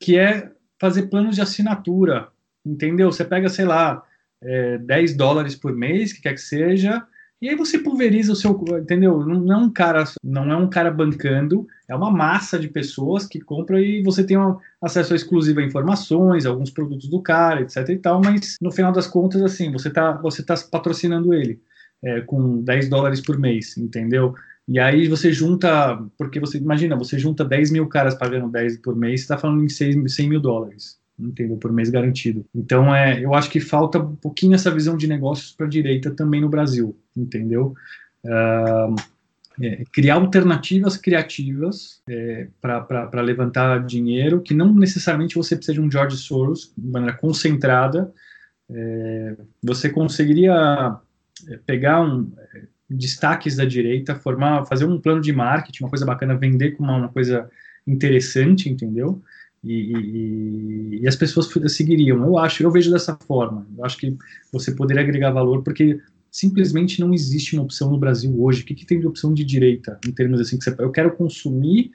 que 0.00 0.18
é 0.18 0.50
fazer 0.80 1.04
planos 1.04 1.36
de 1.36 1.42
assinatura, 1.42 2.26
entendeu? 2.66 3.12
Você 3.12 3.24
pega, 3.24 3.48
sei 3.48 3.64
lá, 3.64 4.02
é, 4.42 4.78
10 4.78 5.16
dólares 5.16 5.54
por 5.54 5.74
mês, 5.74 6.12
que 6.12 6.22
quer 6.22 6.34
que 6.34 6.40
seja, 6.40 7.04
e 7.40 7.48
aí 7.48 7.54
você 7.54 7.78
pulveriza 7.78 8.32
o 8.32 8.36
seu, 8.36 8.58
entendeu? 8.80 9.24
Não, 9.24 9.52
é 9.52 9.56
um 9.56 9.70
cara, 9.70 10.04
não 10.24 10.50
é 10.50 10.56
um 10.56 10.68
cara 10.68 10.90
bancando, 10.90 11.68
é 11.88 11.94
uma 11.94 12.10
massa 12.10 12.58
de 12.58 12.66
pessoas 12.66 13.26
que 13.26 13.40
compram 13.40 13.78
e 13.78 14.02
você 14.02 14.24
tem 14.24 14.36
acesso 14.82 15.14
exclusivo 15.14 15.60
a 15.60 15.64
informações, 15.64 16.44
alguns 16.44 16.70
produtos 16.70 17.08
do 17.08 17.22
cara, 17.22 17.60
etc 17.60 17.88
e 17.90 17.96
tal, 17.96 18.20
mas 18.20 18.56
no 18.60 18.72
final 18.72 18.90
das 18.90 19.06
contas, 19.06 19.40
assim, 19.40 19.70
você 19.70 19.88
tá, 19.88 20.12
você 20.12 20.42
tá 20.42 20.56
patrocinando 20.70 21.32
ele 21.32 21.60
é, 22.02 22.20
com 22.22 22.60
10 22.62 22.88
dólares 22.88 23.20
por 23.20 23.38
mês, 23.38 23.76
entendeu? 23.76 24.34
E 24.66 24.80
aí 24.80 25.06
você 25.06 25.32
junta, 25.32 25.96
porque 26.18 26.40
você, 26.40 26.58
imagina, 26.58 26.96
você 26.96 27.18
junta 27.18 27.44
10 27.44 27.70
mil 27.70 27.86
caras 27.86 28.16
pagando 28.16 28.50
10 28.50 28.78
por 28.78 28.96
mês, 28.96 29.22
você 29.22 29.28
tá 29.28 29.38
falando 29.38 29.64
em 29.64 29.68
6, 29.68 30.12
100 30.12 30.28
mil 30.28 30.40
dólares, 30.40 30.98
entendeu? 31.18 31.56
Por 31.56 31.72
mês 31.72 31.90
garantido. 31.90 32.44
Então, 32.54 32.94
é, 32.94 33.22
eu 33.22 33.34
acho 33.34 33.50
que 33.50 33.60
falta 33.60 33.98
um 33.98 34.16
pouquinho 34.16 34.54
essa 34.54 34.70
visão 34.70 34.96
de 34.96 35.06
negócios 35.06 35.52
para 35.52 35.66
a 35.66 35.68
direita 35.68 36.10
também 36.10 36.40
no 36.40 36.48
Brasil, 36.48 36.96
entendeu? 37.16 37.74
Uh, 38.24 38.94
é, 39.60 39.84
criar 39.92 40.14
alternativas 40.14 40.96
criativas 40.96 42.00
é, 42.08 42.46
para 42.60 43.20
levantar 43.20 43.84
dinheiro, 43.84 44.40
que 44.40 44.54
não 44.54 44.72
necessariamente 44.72 45.34
você 45.34 45.56
precisa 45.56 45.74
de 45.74 45.80
um 45.80 45.90
George 45.90 46.16
Soros, 46.16 46.72
de 46.76 46.88
maneira 46.88 47.16
concentrada. 47.16 48.12
É, 48.70 49.36
você 49.62 49.88
conseguiria 49.88 50.96
pegar 51.66 52.02
um, 52.02 52.30
destaques 52.88 53.56
da 53.56 53.64
direita, 53.64 54.14
formar, 54.14 54.64
fazer 54.66 54.84
um 54.84 55.00
plano 55.00 55.20
de 55.20 55.32
marketing, 55.32 55.84
uma 55.84 55.90
coisa 55.90 56.06
bacana, 56.06 56.36
vender 56.36 56.72
como 56.72 56.92
uma 56.92 57.08
coisa 57.08 57.50
interessante, 57.86 58.68
entendeu? 58.68 59.20
E, 59.64 61.00
e, 61.02 61.08
as 61.08 61.16
pessoas 61.16 61.48
seguiriam. 61.72 62.24
Eu 62.24 62.38
acho, 62.38 62.62
eu 62.62 62.70
vejo 62.70 62.90
dessa 62.90 63.16
forma. 63.26 63.66
Eu 63.76 63.84
acho 63.84 63.96
que 63.96 64.16
você 64.52 64.72
poderia 64.72 65.02
agregar 65.02 65.30
valor, 65.30 65.62
porque 65.62 66.00
simplesmente 66.30 67.00
não 67.00 67.12
existe 67.12 67.56
uma 67.56 67.64
opção 67.64 67.90
no 67.90 67.98
Brasil 67.98 68.34
hoje. 68.40 68.62
O 68.62 68.64
que, 68.64 68.74
que 68.74 68.86
tem 68.86 69.00
de 69.00 69.06
opção 69.06 69.32
de 69.34 69.44
direita, 69.44 69.98
em 70.06 70.12
termos 70.12 70.40
assim, 70.40 70.58
que 70.58 70.64
você, 70.64 70.74
eu 70.78 70.90
quero 70.90 71.16
consumir 71.16 71.90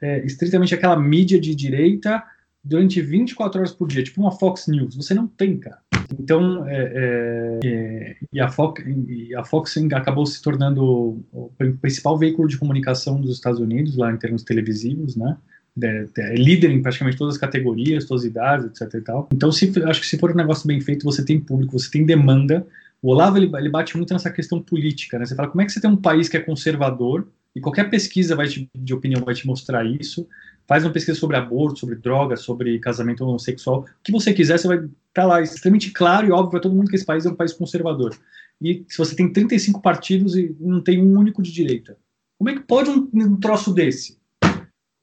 é, 0.00 0.24
estritamente 0.24 0.74
aquela 0.74 0.98
mídia 0.98 1.40
de 1.40 1.54
direita 1.54 2.22
durante 2.62 3.00
24 3.00 3.58
horas 3.60 3.72
por 3.72 3.86
dia, 3.86 4.02
tipo 4.02 4.20
uma 4.20 4.32
Fox 4.32 4.66
News. 4.66 4.96
Você 4.96 5.14
não 5.14 5.26
tem, 5.26 5.58
cara. 5.58 5.78
Então, 6.18 6.66
é, 6.66 7.60
é, 7.64 8.16
e, 8.32 8.40
a 8.40 8.48
Fox, 8.48 8.82
e 8.86 9.34
a 9.34 9.44
Fox 9.44 9.76
acabou 9.92 10.26
se 10.26 10.42
tornando 10.42 11.24
o 11.32 11.50
principal 11.80 12.18
veículo 12.18 12.48
de 12.48 12.58
comunicação 12.58 13.20
dos 13.20 13.34
Estados 13.34 13.60
Unidos, 13.60 13.96
lá 13.96 14.12
em 14.12 14.16
termos 14.16 14.42
televisivos, 14.42 15.16
né? 15.16 15.36
É, 15.82 16.06
é 16.18 16.34
líder 16.34 16.70
em 16.70 16.80
praticamente 16.80 17.16
todas 17.16 17.34
as 17.34 17.40
categorias, 17.40 18.04
todas 18.04 18.24
as 18.24 18.30
idades, 18.30 18.66
etc. 18.66 18.94
E 18.94 19.00
tal. 19.00 19.28
Então, 19.32 19.50
se, 19.50 19.72
acho 19.84 20.00
que 20.00 20.06
se 20.06 20.18
for 20.18 20.30
um 20.30 20.36
negócio 20.36 20.66
bem 20.66 20.80
feito, 20.80 21.04
você 21.04 21.24
tem 21.24 21.40
público, 21.40 21.78
você 21.78 21.90
tem 21.90 22.04
demanda. 22.04 22.66
O 23.02 23.10
Olavo 23.10 23.36
ele, 23.36 23.50
ele 23.56 23.68
bate 23.68 23.96
muito 23.96 24.12
nessa 24.12 24.30
questão 24.30 24.62
política, 24.62 25.18
né? 25.18 25.26
Você 25.26 25.34
fala 25.34 25.48
como 25.48 25.60
é 25.60 25.64
que 25.66 25.72
você 25.72 25.80
tem 25.80 25.90
um 25.90 25.96
país 25.96 26.28
que 26.28 26.36
é 26.36 26.40
conservador 26.40 27.26
e 27.54 27.60
qualquer 27.60 27.88
pesquisa 27.88 28.34
vai 28.34 28.48
te, 28.48 28.68
de 28.74 28.94
opinião 28.94 29.22
vai 29.24 29.34
te 29.34 29.46
mostrar 29.46 29.84
isso. 29.84 30.26
Faz 30.66 30.84
uma 30.84 30.92
pesquisa 30.92 31.18
sobre 31.18 31.36
aborto, 31.36 31.78
sobre 31.78 31.94
drogas, 31.96 32.40
sobre 32.40 32.78
casamento 32.78 33.22
homossexual, 33.22 33.80
o 33.80 33.86
que 34.02 34.10
você 34.10 34.32
quiser, 34.32 34.58
você 34.58 34.66
vai 34.66 34.78
estar 34.78 34.90
tá 35.12 35.24
lá 35.24 35.42
extremamente 35.42 35.90
claro 35.90 36.26
e 36.26 36.30
óbvio 36.30 36.50
para 36.50 36.60
todo 36.60 36.74
mundo 36.74 36.88
que 36.88 36.96
esse 36.96 37.04
país 37.04 37.26
é 37.26 37.30
um 37.30 37.34
país 37.34 37.52
conservador. 37.52 38.16
E 38.60 38.84
se 38.88 38.96
você 38.96 39.14
tem 39.14 39.30
35 39.30 39.80
partidos 39.82 40.36
e 40.36 40.56
não 40.58 40.80
tem 40.80 41.02
um 41.02 41.18
único 41.18 41.42
de 41.42 41.52
direita, 41.52 41.96
como 42.38 42.50
é 42.50 42.54
que 42.54 42.60
pode 42.60 42.90
um, 42.90 43.08
um 43.12 43.36
troço 43.36 43.72
desse? 43.72 44.18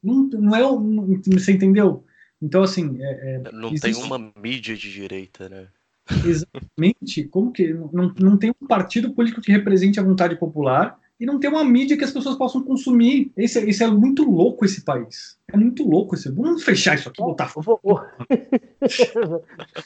Não, 0.03 0.23
não 0.27 0.55
é. 0.55 0.61
Você 1.27 1.51
entendeu? 1.51 2.03
Então, 2.41 2.63
assim. 2.63 2.97
É, 3.01 3.35
é, 3.35 3.51
não 3.51 3.69
existe... 3.69 3.93
tem 3.93 4.03
uma 4.03 4.31
mídia 4.35 4.75
de 4.75 4.91
direita, 4.91 5.47
né? 5.47 5.67
Exatamente. 6.25 7.23
Como 7.25 7.51
que. 7.51 7.73
Não, 7.73 8.13
não 8.19 8.37
tem 8.37 8.51
um 8.61 8.67
partido 8.67 9.13
político 9.13 9.41
que 9.41 9.51
represente 9.51 9.99
a 9.99 10.03
vontade 10.03 10.35
popular 10.35 10.99
e 11.21 11.25
não 11.25 11.39
tem 11.39 11.51
uma 11.51 11.63
mídia 11.63 11.95
que 11.95 12.03
as 12.03 12.11
pessoas 12.11 12.35
possam 12.35 12.63
consumir. 12.63 13.31
Esse, 13.37 13.59
esse 13.69 13.83
é 13.83 13.87
muito 13.87 14.23
louco, 14.23 14.65
esse 14.65 14.83
país. 14.83 15.37
É 15.53 15.55
muito 15.55 15.87
louco 15.87 16.15
esse. 16.15 16.31
Vamos 16.31 16.63
fechar 16.63 16.95
isso 16.95 17.09
aqui, 17.09 17.21
botar 17.21 17.47
fogo. 17.47 17.79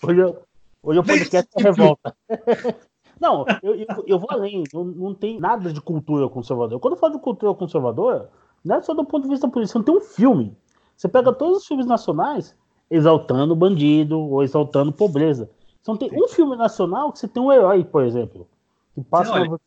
hoje, 0.01 0.19
eu, 0.21 0.41
hoje 0.81 0.99
eu 0.99 1.03
podcast 1.03 1.51
é 1.57 1.61
revolta. 1.61 2.15
Não, 3.19 3.45
eu, 3.61 3.75
eu, 3.75 3.87
eu, 4.07 4.19
vou 4.19 4.27
além. 4.29 4.63
Não, 4.73 4.83
não 4.83 5.13
tem 5.13 5.39
nada 5.39 5.71
de 5.71 5.79
cultura 5.79 6.27
conservadora. 6.27 6.79
Quando 6.79 6.95
eu 6.95 6.99
falo 6.99 7.15
de 7.15 7.21
cultura 7.21 7.53
conservadora, 7.53 8.29
não 8.65 8.77
é 8.77 8.81
só 8.81 8.93
do 8.93 9.05
ponto 9.05 9.23
de 9.23 9.29
vista 9.29 9.47
político. 9.47 9.77
Não 9.77 9.85
tem 9.85 9.95
um 9.95 10.01
filme. 10.01 10.57
Você 10.97 11.07
pega 11.07 11.31
todos 11.31 11.59
os 11.59 11.67
filmes 11.67 11.85
nacionais 11.85 12.55
exaltando 12.89 13.55
bandido 13.55 14.19
ou 14.19 14.43
exaltando 14.43 14.91
pobreza. 14.91 15.49
Então 15.81 15.95
tem 15.95 16.09
um 16.11 16.27
filme 16.27 16.55
nacional 16.55 17.11
que 17.11 17.19
você 17.19 17.27
tem 17.27 17.41
um 17.41 17.51
herói, 17.51 17.83
por 17.83 18.03
exemplo. 18.03 18.47
Que 18.95 19.01
passa 19.03 19.33
olha, 19.33 19.49
uma... 19.49 19.61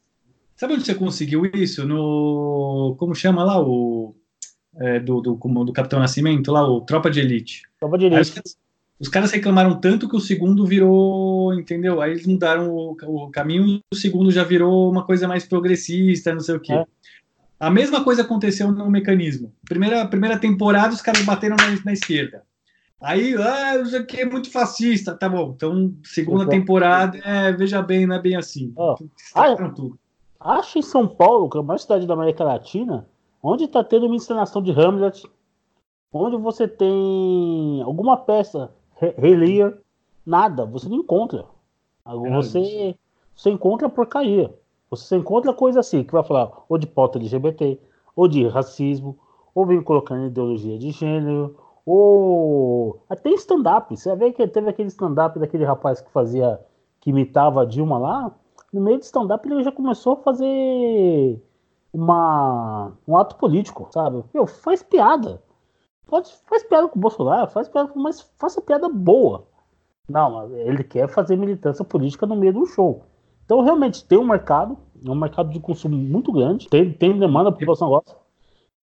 Sabe 0.57 0.75
onde 0.75 0.85
você 0.85 0.95
conseguiu 0.95 1.47
isso? 1.55 1.87
No. 1.87 2.97
Como 2.99 3.15
chama 3.15 3.45
lá? 3.45 3.61
O. 3.61 4.17
É, 4.81 5.01
do, 5.01 5.21
do, 5.21 5.35
do 5.35 5.73
Capitão 5.73 5.99
Nascimento, 5.99 6.53
lá, 6.53 6.69
o 6.69 6.81
Tropa 6.81 7.11
de 7.11 7.21
Elite. 7.21 7.63
Tropa 7.81 7.99
de 7.99 8.07
Elite. 8.07 8.41
Os, 8.45 8.57
os, 9.01 9.09
caras 9.09 9.33
reclamaram 9.33 9.81
tanto 9.81 10.09
que 10.09 10.17
o 10.17 10.21
segundo 10.21 10.67
virou. 10.67 11.55
Entendeu? 11.55 12.01
Aí 12.01 12.11
eles 12.11 12.27
mudaram 12.27 12.75
o, 12.75 12.97
o 13.07 13.31
caminho 13.31 13.67
e 13.67 13.83
o 13.93 13.97
segundo 13.97 14.33
já 14.33 14.43
virou 14.43 14.91
uma 14.91 15.05
coisa 15.05 15.29
mais 15.29 15.47
progressista, 15.47 16.33
não 16.33 16.41
sei 16.41 16.57
o 16.57 16.61
quê. 16.61 16.73
É. 16.73 16.87
A 17.59 17.71
mesma 17.71 18.05
coisa 18.05 18.23
aconteceu 18.23 18.71
no 18.71 18.91
mecanismo. 18.91 19.53
Primeira, 19.65 20.07
primeira 20.07 20.39
temporada, 20.39 20.95
os 20.95 21.03
caras 21.03 21.23
bateram 21.23 21.57
na, 21.57 21.85
na 21.85 21.93
esquerda. 21.93 22.45
Aí, 23.01 23.35
ah, 23.37 23.77
isso 23.77 23.97
aqui 23.97 24.21
é 24.21 24.25
muito 24.25 24.51
fascista. 24.51 25.15
Tá 25.15 25.29
bom, 25.29 25.53
então, 25.55 25.93
segunda 26.05 26.49
temporada, 26.49 27.19
é, 27.19 27.53
veja 27.53 27.81
bem, 27.81 28.07
não 28.07 28.17
é 28.17 28.21
bem 28.21 28.37
assim. 28.37 28.73
Oh. 28.77 28.97
Ah, 29.35 30.59
acho 30.59 30.79
em 30.79 30.83
São 30.83 31.07
Paulo, 31.07 31.49
que 31.49 31.57
é 31.57 31.61
a 31.61 31.63
maior 31.63 31.79
cidade 31.79 32.07
da 32.07 32.15
América 32.15 32.45
Latina, 32.45 33.07
onde 33.43 33.65
está 33.65 33.83
tendo 33.83 34.07
uma 34.07 34.17
encenação 34.17 34.63
de 34.63 34.73
Hamlet, 34.73 35.23
onde 36.13 36.37
você 36.37 36.67
tem 36.67 37.83
alguma 37.83 38.17
peça, 38.17 38.71
Rei 38.97 39.37
Lear, 39.37 39.75
nada, 40.27 40.65
você 40.65 40.89
não 40.89 40.97
encontra. 40.97 41.45
Você, 42.05 42.97
você 43.35 43.51
encontra 43.51 43.89
porcaria. 43.89 44.53
Você 44.91 45.17
encontra 45.17 45.53
coisa 45.53 45.81
assim, 45.81 46.03
que 46.03 46.13
vai 46.13 46.23
falar 46.25 46.51
ou 46.69 46.79
de 46.79 46.87
pauta 46.87 47.19
LGBT, 47.19 47.79
ou 48.17 48.27
de 48.27 48.47
racismo, 48.49 49.19
ou 49.55 49.67
vem 49.67 49.83
colocando 49.83 50.27
ideologia 50.27 50.79
de 50.79 50.91
gênero, 50.91 51.57
ou 51.85 53.01
até 53.09 53.31
stand-up. 53.31 53.97
Você 53.97 54.15
vê 54.17 54.33
que 54.33 54.47
teve 54.47 54.69
aquele 54.69 54.89
stand-up 54.89 55.39
daquele 55.39 55.65
rapaz 55.65 56.01
que 56.01 56.11
fazia, 56.11 56.61
que 57.01 57.11
imitava 57.11 57.63
a 57.63 57.65
Dilma 57.65 57.99
lá, 57.99 58.35
no 58.73 58.81
meio 58.81 58.99
de 58.99 59.05
stand-up 59.05 59.47
ele 59.49 59.63
já 59.63 59.73
começou 59.73 60.15
a 60.15 60.17
fazer 60.17 61.43
uma, 61.93 62.93
um 63.07 63.17
ato 63.17 63.37
político, 63.37 63.89
sabe? 63.91 64.23
Meu, 64.35 64.47
faz 64.47 64.83
piada. 64.83 65.43
Pode, 66.07 66.33
faz 66.47 66.63
piada 66.63 66.89
com 66.89 66.99
o 66.99 67.03
Bolsonaro, 67.03 67.51
faz 67.51 67.69
piada, 67.69 67.91
mas 67.95 68.21
faça 68.39 68.61
piada 68.61 68.89
boa. 68.89 69.47
Não, 70.09 70.51
ele 70.57 70.83
quer 70.83 71.09
fazer 71.09 71.37
militância 71.37 71.85
política 71.85 72.27
no 72.27 72.37
meio 72.37 72.53
do 72.53 72.67
show. 72.67 73.03
Então, 73.49 73.63
realmente, 73.63 74.05
tem 74.05 74.19
um 74.19 74.27
mercado, 74.27 74.77
é 75.03 75.11
um 75.11 75.15
mercado 75.15 75.49
de 75.49 75.59
consumo 75.59 75.97
muito 75.97 76.31
grande, 76.31 76.69
tem, 76.69 76.93
tem 76.93 77.19
demanda, 77.19 77.49
a 77.49 77.53
população 77.53 77.89
gosta. 77.89 78.15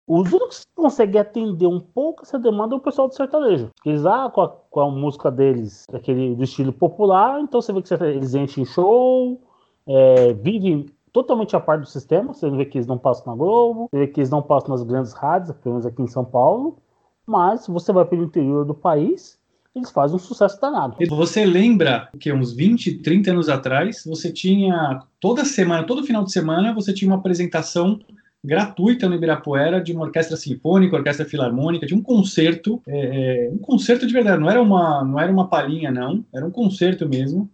Os 0.05 0.32
únicos 0.32 0.59
que 0.59 0.76
conseguem 0.76 1.20
atender 1.20 1.66
um 1.66 1.80
pouco 1.80 2.22
essa 2.22 2.38
demanda 2.38 2.76
é 2.76 2.78
o 2.78 2.80
pessoal 2.80 3.07
do 3.07 3.16
sertanejo. 3.16 3.72
Eles 3.84 4.03
lá, 4.03 4.26
ah, 4.26 4.30
com 4.30 4.41
a, 4.41 4.49
com 4.49 4.80
a 4.82 4.91
música 4.91 5.32
deles, 5.32 5.88
aquele 5.91 6.36
do 6.36 6.43
estilo 6.43 6.72
popular, 6.72 7.41
então 7.41 7.59
você 7.59 7.74
vê 7.74 7.82
que 7.82 7.91
eles 7.91 8.36
enchem 8.36 8.64
show, 8.64 9.41
é, 9.88 10.32
vivem 10.34 10.86
totalmente 11.12 11.55
a 11.55 11.59
parte 11.59 11.82
do 11.82 11.88
sistema. 11.88 12.32
Você 12.32 12.47
vê 12.51 12.64
que 12.64 12.78
eles 12.78 12.86
não 12.86 12.99
passam 12.99 13.34
na 13.34 13.36
Globo, 13.36 13.88
você 13.89 13.97
vê 13.97 14.07
que 14.07 14.20
eles 14.20 14.30
não 14.30 14.43
passam 14.43 14.70
nas 14.70 14.84
grandes 14.84 15.14
rádios, 15.14 15.57
pelo 15.57 15.74
menos 15.74 15.88
aqui 15.88 16.03
em 16.03 16.07
São 16.07 16.24
Paulo. 16.24 16.78
Mas 17.26 17.62
se 17.62 17.72
você 17.72 17.91
vai 17.91 18.05
para 18.05 18.20
o 18.20 18.24
interior 18.24 18.64
do 18.64 18.76
país, 18.76 19.40
eles 19.76 19.91
fazem 19.91 20.15
um 20.15 20.19
sucesso 20.19 20.59
danado. 20.59 20.97
Você 21.09 21.45
lembra 21.45 22.09
que 22.19 22.32
uns 22.32 22.53
20, 22.53 22.99
30 22.99 23.32
anos 23.32 23.49
atrás, 23.49 24.03
você 24.05 24.32
tinha 24.32 25.01
toda 25.19 25.45
semana, 25.45 25.84
todo 25.84 26.03
final 26.03 26.24
de 26.24 26.32
semana, 26.32 26.74
você 26.74 26.93
tinha 26.93 27.09
uma 27.09 27.17
apresentação 27.17 27.99
gratuita 28.43 29.07
no 29.07 29.15
Ibirapuera 29.15 29.80
de 29.82 29.93
uma 29.93 30.05
orquestra 30.05 30.36
sinfônica, 30.36 30.95
orquestra 30.95 31.26
filarmônica, 31.26 31.86
de 31.86 31.93
um 31.93 32.01
concerto, 32.01 32.82
é, 32.88 33.47
é, 33.47 33.49
um 33.49 33.59
concerto 33.59 34.05
de 34.05 34.13
verdade, 34.13 34.41
não 34.41 34.49
era 34.49 34.61
uma, 34.61 35.03
não 35.03 35.19
era 35.19 35.32
uma 35.32 35.47
palhinha, 35.47 35.91
não, 35.91 36.26
era 36.34 36.45
um 36.45 36.51
concerto 36.51 37.07
mesmo, 37.07 37.49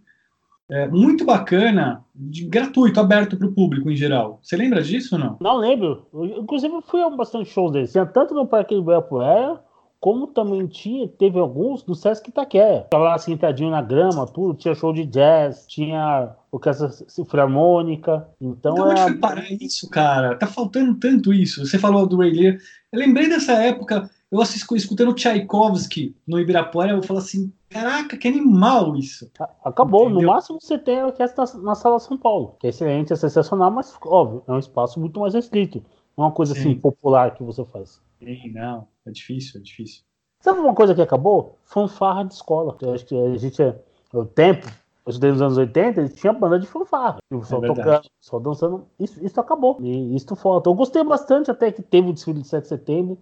é, 0.70 0.88
muito 0.88 1.24
bacana, 1.24 2.04
de, 2.14 2.44
gratuito, 2.44 3.00
aberto 3.00 3.36
para 3.36 3.46
o 3.46 3.52
público 3.52 3.90
em 3.90 3.96
geral. 3.96 4.38
Você 4.42 4.56
lembra 4.56 4.82
disso 4.82 5.14
ou 5.14 5.20
não? 5.20 5.36
Não 5.40 5.56
lembro. 5.56 6.06
Eu, 6.12 6.42
inclusive, 6.42 6.74
fui 6.86 7.00
a 7.00 7.08
bastante 7.08 7.50
shows 7.50 7.72
deles. 7.72 7.92
Tinha 7.92 8.04
tanto 8.04 8.34
no 8.34 8.46
Parque 8.46 8.74
do 8.74 8.82
Ibirapuera, 8.82 9.60
como 10.00 10.28
também 10.28 10.66
tinha, 10.66 11.08
teve 11.08 11.38
alguns 11.38 11.84
no 11.84 11.94
Sesc 11.94 12.30
Itaquera. 12.30 12.86
Tava 12.90 13.04
lá 13.04 13.18
sentadinho 13.18 13.70
na 13.70 13.82
grama, 13.82 14.26
tudo. 14.26 14.54
Tinha 14.54 14.74
show 14.74 14.92
de 14.92 15.04
jazz, 15.04 15.66
tinha 15.66 16.36
orquestra 16.52 16.88
sinfônica. 16.88 18.28
Então, 18.40 18.74
então 18.74 18.88
onde 18.88 19.00
foi 19.00 19.18
parar 19.18 19.50
isso, 19.50 19.90
cara? 19.90 20.36
Tá 20.36 20.46
faltando 20.46 20.94
tanto 20.94 21.32
isso. 21.32 21.66
Você 21.66 21.78
falou 21.78 22.06
do 22.06 22.18
Ray 22.18 22.30
Lear. 22.30 22.58
Eu 22.92 22.98
lembrei 23.00 23.28
dessa 23.28 23.52
época, 23.54 24.08
eu 24.30 24.40
assisto, 24.40 24.76
escutando 24.76 25.14
Tchaikovsky 25.14 26.14
no 26.26 26.38
Ibirapuera, 26.38 26.92
eu 26.92 27.02
falo 27.02 27.18
assim, 27.18 27.52
caraca, 27.68 28.16
que 28.16 28.28
animal 28.28 28.96
isso. 28.96 29.30
Acabou, 29.64 30.04
Entendeu? 30.04 30.22
no 30.22 30.26
máximo 30.28 30.60
você 30.60 30.78
tem 30.78 31.00
a 31.00 31.06
orquestra 31.06 31.44
na 31.60 31.74
Sala 31.74 31.98
São 31.98 32.16
Paulo, 32.16 32.54
que 32.60 32.66
é 32.66 32.70
excelente, 32.70 33.12
é 33.12 33.16
sensacional, 33.16 33.70
mas 33.70 33.94
óbvio, 34.04 34.42
é 34.46 34.52
um 34.52 34.58
espaço 34.58 35.00
muito 35.00 35.18
mais 35.18 35.34
restrito. 35.34 35.82
Não 36.16 36.24
é 36.24 36.28
uma 36.28 36.34
coisa 36.34 36.54
Sim. 36.54 36.60
assim 36.60 36.74
popular 36.76 37.34
que 37.34 37.42
você 37.42 37.64
faz. 37.64 38.00
Sim, 38.18 38.50
não, 38.52 38.86
é 39.08 39.12
difícil, 39.12 39.60
é 39.60 39.62
difícil. 39.62 40.02
Sabe 40.40 40.60
uma 40.60 40.74
coisa 40.74 40.94
que 40.94 41.02
acabou? 41.02 41.58
Fanfarra 41.64 42.24
de 42.24 42.34
escola. 42.34 42.76
Eu 42.80 42.94
acho 42.94 43.04
que 43.04 43.16
a 43.16 43.36
gente, 43.36 43.60
é, 43.60 43.76
o 44.12 44.24
tempo, 44.24 44.66
eu 45.04 45.10
estudei 45.10 45.30
nos 45.32 45.42
anos 45.42 45.56
80, 45.56 46.00
ele 46.00 46.08
tinha 46.10 46.32
banda 46.32 46.58
de 46.58 46.66
fanfarra. 46.66 47.18
O 47.30 47.40
pessoal 47.40 47.64
é 47.64 47.66
tocando, 47.66 48.02
pessoal 48.20 48.42
dançando. 48.42 48.86
Isso, 49.00 49.24
isso 49.24 49.40
acabou. 49.40 49.78
E 49.80 50.14
isso 50.14 50.36
falta. 50.36 50.70
Eu 50.70 50.74
gostei 50.74 51.02
bastante 51.02 51.50
até 51.50 51.72
que 51.72 51.82
teve 51.82 52.10
o 52.10 52.12
desfile 52.12 52.40
de 52.40 52.48
7 52.48 52.62
de 52.62 52.68
setembro. 52.68 53.18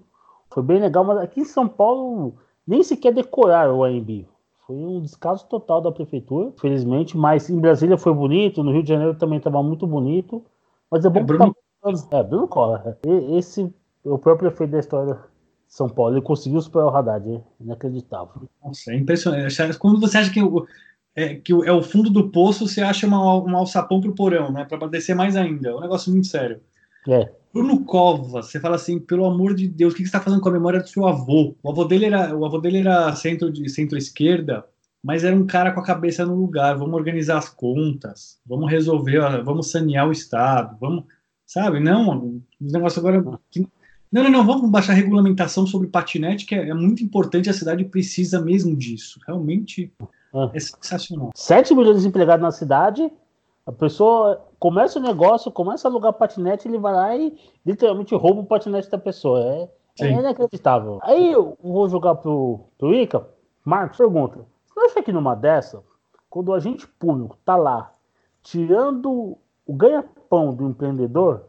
Foi 0.50 0.62
bem 0.62 0.78
legal, 0.78 1.04
mas 1.04 1.18
aqui 1.18 1.40
em 1.40 1.44
São 1.44 1.66
Paulo 1.66 2.34
nem 2.66 2.82
sequer 2.82 3.14
decoraram 3.14 3.78
o 3.78 3.84
AMB. 3.84 4.26
Foi 4.66 4.76
um 4.76 5.00
descaso 5.00 5.46
total 5.46 5.80
da 5.80 5.92
prefeitura, 5.92 6.52
felizmente. 6.60 7.16
Mas 7.16 7.48
em 7.48 7.58
Brasília 7.58 7.96
foi 7.96 8.12
bonito, 8.12 8.62
no 8.62 8.72
Rio 8.72 8.82
de 8.82 8.88
Janeiro 8.88 9.14
também 9.14 9.38
estava 9.38 9.62
muito 9.62 9.86
bonito. 9.86 10.44
Mas 10.90 11.04
é 11.04 11.08
bom 11.08 11.20
é 11.20 11.22
que 11.22 11.26
Bruno... 11.26 11.54
Tá... 11.54 12.18
É, 12.18 12.22
Bruno 12.22 12.48
Collor. 12.48 12.96
Esse, 13.06 13.72
o 14.04 14.18
próprio 14.18 14.50
prefeito 14.50 14.72
da 14.72 14.80
história 14.80 15.20
São 15.68 15.88
Paulo, 15.88 16.14
ele 16.14 16.22
conseguiu 16.22 16.60
superar 16.60 16.86
o 16.86 16.96
Haddad. 16.96 17.28
É 17.28 17.40
inacreditável. 17.60 18.48
Nossa, 18.64 18.92
é 18.92 18.96
impressionante. 18.96 19.78
Quando 19.78 20.00
você 20.00 20.18
acha 20.18 20.30
que 20.30 20.42
o, 20.42 20.66
é, 21.14 21.34
que 21.34 21.52
é 21.52 21.72
o 21.72 21.82
fundo 21.82 22.10
do 22.10 22.30
poço, 22.30 22.66
você 22.66 22.82
acha 22.82 23.06
uma, 23.06 23.42
um 23.42 23.56
alçapão 23.56 24.00
pro 24.00 24.14
porão, 24.14 24.52
né? 24.52 24.64
Para 24.64 24.86
descer 24.86 25.14
mais 25.14 25.36
ainda. 25.36 25.70
É 25.70 25.74
um 25.74 25.80
negócio 25.80 26.12
muito 26.12 26.26
sério. 26.26 26.60
É. 27.08 27.30
Bruno 27.52 27.84
Covas, 27.84 28.46
você 28.46 28.60
fala 28.60 28.76
assim, 28.76 28.98
pelo 28.98 29.24
amor 29.24 29.54
de 29.54 29.66
Deus, 29.66 29.94
o 29.94 29.96
que 29.96 30.02
você 30.02 30.08
está 30.08 30.20
fazendo 30.20 30.42
com 30.42 30.48
a 30.50 30.52
memória 30.52 30.80
do 30.80 30.88
seu 30.88 31.06
avô? 31.06 31.56
O 31.62 31.70
avô 31.70 31.84
dele 31.84 32.04
era, 32.04 32.36
o 32.36 32.44
avô 32.44 32.58
dele 32.58 32.78
era 32.78 33.14
centro 33.16 33.50
de 33.50 33.66
centro-esquerda, 33.70 34.66
mas 35.02 35.24
era 35.24 35.34
um 35.34 35.46
cara 35.46 35.72
com 35.72 35.80
a 35.80 35.84
cabeça 35.84 36.26
no 36.26 36.34
lugar. 36.34 36.76
Vamos 36.76 36.94
organizar 36.94 37.38
as 37.38 37.48
contas, 37.48 38.38
vamos 38.44 38.70
resolver, 38.70 39.42
vamos 39.42 39.70
sanear 39.70 40.06
o 40.06 40.12
Estado, 40.12 40.76
vamos, 40.78 41.04
sabe? 41.46 41.80
Não, 41.80 42.42
os 42.60 42.72
negócios 42.72 43.02
agora. 43.02 43.24
Não, 44.10 44.22
não, 44.22 44.30
não, 44.30 44.46
vamos 44.46 44.70
baixar 44.70 44.92
a 44.92 44.96
regulamentação 44.96 45.66
sobre 45.66 45.88
patinete, 45.88 46.46
que 46.46 46.54
é, 46.54 46.68
é 46.68 46.74
muito 46.74 47.02
importante, 47.02 47.50
a 47.50 47.52
cidade 47.52 47.84
precisa 47.84 48.40
mesmo 48.40 48.76
disso. 48.76 49.20
Realmente 49.26 49.92
ah. 50.34 50.50
é 50.54 50.60
sensacional. 50.60 51.30
7 51.34 51.74
milhões 51.74 52.02
de 52.02 52.08
empregados 52.08 52.42
na 52.42 52.52
cidade, 52.52 53.10
a 53.66 53.72
pessoa 53.72 54.44
começa 54.58 54.98
o 54.98 55.02
negócio, 55.02 55.50
começa 55.50 55.88
a 55.88 55.90
alugar 55.90 56.12
patinete, 56.12 56.68
ele 56.68 56.78
vai 56.78 56.92
lá 56.92 57.16
e 57.16 57.36
literalmente 57.64 58.14
rouba 58.14 58.42
o 58.42 58.46
patinete 58.46 58.90
da 58.90 58.98
pessoa. 58.98 59.40
É, 59.40 59.68
é 60.06 60.12
inacreditável. 60.12 60.98
Aí 61.02 61.32
eu 61.32 61.56
vou 61.62 61.88
jogar 61.88 62.14
pro, 62.16 62.60
pro 62.78 62.94
Ica. 62.94 63.26
Marcos, 63.64 63.98
pergunta. 63.98 64.46
Você 64.68 64.80
acha 64.80 65.02
que 65.02 65.12
numa 65.12 65.34
dessa, 65.34 65.82
quando 66.30 66.48
o 66.48 66.54
agente 66.54 66.86
público 66.86 67.36
tá 67.44 67.56
lá 67.56 67.92
tirando 68.42 69.36
o 69.66 69.74
ganha-pão 69.74 70.54
do 70.54 70.68
empreendedor, 70.68 71.48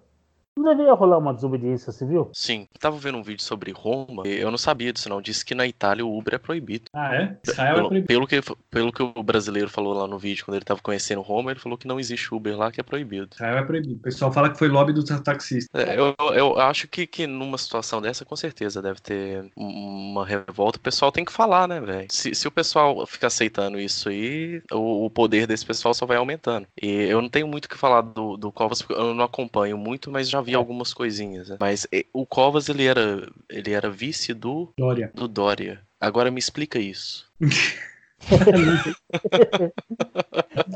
não 0.58 0.72
deveria 0.72 0.93
rolar 0.93 1.18
uma 1.18 1.34
desobediência 1.34 1.91
civil? 1.91 2.30
Sim. 2.34 2.68
Eu 2.74 2.80
tava 2.80 2.97
vendo 2.97 3.18
um 3.18 3.24
vídeo 3.24 3.43
sobre 3.43 3.72
Roma 3.72 4.24
e 4.26 4.39
eu 4.39 4.51
não 4.51 4.58
sabia 4.58 4.91
disso, 4.91 5.10
não. 5.10 5.22
Disse 5.22 5.45
que 5.45 5.55
na 5.55 5.68
Itália 5.68 6.05
o 6.05 6.18
Uber 6.18 6.36
é 6.36 6.38
proibido. 6.38 6.86
Ah, 6.93 7.16
é? 7.16 7.38
Israel 7.45 7.72
é 7.72 7.76
pelo, 7.76 7.86
é 7.86 7.89
proibido. 7.89 8.08
Pelo 8.08 8.28
que, 8.28 8.41
pelo 8.70 8.91
que 8.91 9.03
o 9.03 9.24
brasileiro 9.24 9.70
falou 9.70 9.93
lá 9.93 10.08
no 10.08 10.18
vídeo, 10.18 10.45
quando 10.45 10.55
ele 10.55 10.66
tava 10.66 10.82
conhecendo 10.82 11.22
Roma, 11.22 11.51
ele 11.51 11.60
falou 11.60 11.78
que 11.78 11.88
não 11.88 11.99
existe 11.99 12.34
Uber 12.34 12.58
lá, 12.58 12.72
que 12.72 12.80
é 12.80 12.84
proibido. 12.84 13.30
Israel 13.34 13.58
é 13.58 13.64
proibido. 13.64 13.95
O 13.95 13.99
pessoal 13.99 14.32
fala 14.32 14.49
que 14.49 14.58
foi 14.58 14.68
lobby 14.68 14.93
do 14.93 15.03
taxista. 15.03 15.70
É, 15.80 15.97
eu, 15.97 16.16
eu 16.34 16.60
acho 16.60 16.88
que, 16.88 17.05
que 17.08 17.28
numa 17.28 17.58
situação 17.58 18.01
dessa, 18.01 18.26
com 18.26 18.36
certeza, 18.36 18.82
deve 18.82 18.99
ter 18.99 19.49
uma 19.55 20.26
revolta. 20.26 20.78
O 20.78 20.82
pessoal 20.82 21.12
tem 21.12 21.26
que 21.26 21.32
falar, 21.32 21.68
né, 21.68 21.80
velho? 21.80 22.08
Se, 22.10 22.34
se 22.34 22.47
o 22.47 22.51
pessoal 22.51 23.05
fica 23.05 23.28
aceitando 23.28 23.80
isso 23.80 24.10
aí, 24.10 24.62
o, 24.72 25.05
o, 25.05 25.10
poder 25.10 25.47
desse 25.47 25.66
pessoal 25.66 25.93
só 25.93 26.05
vai 26.05 26.18
aumentando. 26.18 26.68
E 26.82 26.88
eu 26.88 27.22
não 27.22 27.30
tenho 27.30 27.47
muito 27.47 27.66
o 27.66 27.70
que 27.70 27.78
falar 27.78 28.01
do, 28.01 28.38
do 28.38 28.51
Covas, 28.51 28.82
porque 28.82 28.99
eu 28.99 29.14
não 29.14 29.26
acompanho 29.26 29.78
muito, 29.78 30.12
mas 30.12 30.30
já 30.30 30.41
vi 30.48 30.56
algumas 30.56 30.93
coisinhas 30.93 31.50
né? 31.50 31.58
Mas 31.60 31.86
o 32.14 32.26
Covas, 32.26 32.70
ele 32.70 32.86
era, 32.86 33.30
ele 33.50 33.74
era 33.74 33.89
vice 33.89 34.34
do 34.34 34.70
Dória. 34.78 35.12
do 35.14 35.28
Dória. 35.28 35.82
Agora 36.00 36.32
me 36.32 36.39
explica 36.39 36.80
isso. 36.80 37.30
é, 37.41 38.39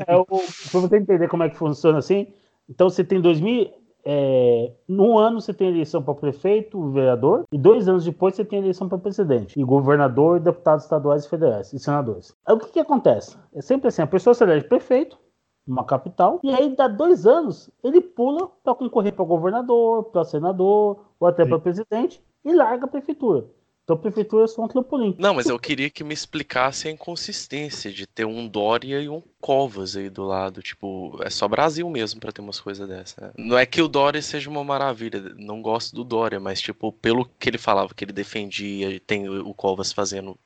para 0.04 0.80
você 0.80 0.96
entender 0.96 1.26
como 1.28 1.42
é 1.42 1.48
que 1.48 1.56
funciona 1.56 1.98
assim, 1.98 2.26
então 2.68 2.90
você 2.90 3.02
tem 3.02 3.20
2000, 3.20 3.72
é, 4.04 4.72
num 4.86 5.16
ano 5.18 5.40
você 5.40 5.54
tem 5.54 5.68
eleição 5.68 6.02
para 6.02 6.14
prefeito, 6.14 6.90
vereador, 6.90 7.46
e 7.50 7.56
dois 7.56 7.88
anos 7.88 8.04
depois 8.04 8.34
você 8.34 8.44
tem 8.44 8.58
eleição 8.58 8.88
para 8.88 8.98
presidente, 8.98 9.58
e 9.58 9.64
governador, 9.64 10.38
deputados 10.38 10.84
estaduais 10.84 11.24
e 11.24 11.28
federais, 11.30 11.72
e 11.72 11.78
senadores. 11.78 12.34
Aí 12.44 12.54
o 12.54 12.58
que, 12.58 12.72
que 12.72 12.80
acontece? 12.80 13.38
É 13.54 13.62
sempre 13.62 13.88
assim: 13.88 14.02
a 14.02 14.06
pessoa 14.06 14.34
se 14.34 14.44
elege 14.44 14.66
prefeito, 14.66 15.18
uma 15.66 15.84
capital, 15.84 16.40
e 16.42 16.50
aí 16.52 16.74
dá 16.74 16.88
dois 16.88 17.26
anos 17.26 17.70
ele 17.82 18.00
pula 18.00 18.48
para 18.62 18.74
concorrer 18.74 19.12
para 19.12 19.24
governador, 19.24 20.04
para 20.04 20.24
senador 20.24 21.04
ou 21.18 21.28
até 21.28 21.44
para 21.46 21.58
presidente 21.58 22.20
e 22.44 22.52
larga 22.52 22.86
a 22.86 22.88
prefeitura. 22.88 23.46
Então 23.84 23.96
a 23.96 23.98
prefeitura 23.98 24.44
é 24.44 24.46
só 24.46 24.62
um 24.62 24.68
trampolim. 24.68 25.16
Não, 25.18 25.34
mas 25.34 25.46
eu 25.46 25.58
queria 25.58 25.90
que 25.90 26.04
me 26.04 26.14
explicasse 26.14 26.86
a 26.86 26.90
inconsistência 26.90 27.90
de 27.92 28.06
ter 28.06 28.24
um 28.24 28.46
Dória 28.46 29.00
e 29.00 29.08
um 29.08 29.20
Covas 29.40 29.96
aí 29.96 30.08
do 30.08 30.22
lado. 30.22 30.62
Tipo, 30.62 31.18
é 31.20 31.28
só 31.28 31.48
Brasil 31.48 31.88
mesmo 31.90 32.20
para 32.20 32.30
ter 32.30 32.40
umas 32.40 32.60
coisas 32.60 32.88
dessa. 32.88 33.20
Né? 33.20 33.32
Não 33.36 33.58
é 33.58 33.66
que 33.66 33.82
o 33.82 33.88
Dória 33.88 34.22
seja 34.22 34.48
uma 34.48 34.62
maravilha, 34.62 35.34
não 35.36 35.60
gosto 35.60 35.96
do 35.96 36.04
Dória, 36.04 36.38
mas 36.38 36.60
tipo, 36.60 36.92
pelo 36.92 37.24
que 37.24 37.48
ele 37.48 37.58
falava, 37.58 37.92
que 37.92 38.04
ele 38.04 38.12
defendia, 38.12 39.00
tem 39.00 39.28
o 39.28 39.52
Covas 39.52 39.92
fazendo 39.92 40.38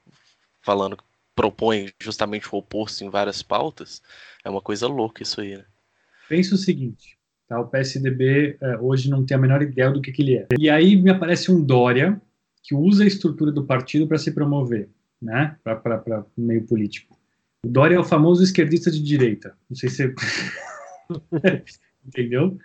falando, 0.63 0.97
propõe 1.37 1.93
justamente 2.01 2.49
o 2.51 2.57
oposto 2.57 3.05
em 3.05 3.11
várias 3.11 3.43
pautas, 3.43 4.03
é 4.43 4.49
uma 4.49 4.63
coisa 4.63 4.89
louca 4.89 5.23
isso 5.23 5.41
aí, 5.41 5.57
né? 5.57 5.65
Pensa 6.29 6.55
o 6.55 6.59
seguinte, 6.59 7.19
tá? 7.47 7.61
O 7.61 7.69
PSDB 7.69 8.57
é, 8.61 8.79
hoje 8.79 9.11
não 9.11 9.25
tem 9.25 9.37
a 9.37 9.41
menor 9.41 9.63
ideia 9.63 9.91
do 9.91 10.01
que, 10.01 10.11
que 10.11 10.23
ele 10.23 10.39
é. 10.39 10.47
E 10.59 10.71
aí 10.71 10.97
me 10.97 11.11
aparece 11.11 11.53
um 11.53 11.63
Dória 11.63 12.21
que 12.63 12.75
usa 12.75 13.05
a 13.05 13.07
estrutura 13.07 13.53
do 13.53 13.65
partido 13.65 14.09
para 14.09 14.19
se 14.19 14.33
promover, 14.33 14.89
né? 15.23 15.57
Para 15.63 16.27
o 16.37 16.41
meio 16.41 16.65
político. 16.67 17.17
O 17.65 17.69
Dória 17.69 17.97
é 17.97 18.01
o 18.01 18.05
famoso 18.05 18.43
esquerdista 18.43 18.91
de 18.91 19.03
direita. 19.03 19.57
Não 19.69 19.77
sei 19.77 19.89
se 19.91 20.09
você... 20.09 20.15
Entendeu? 22.05 22.59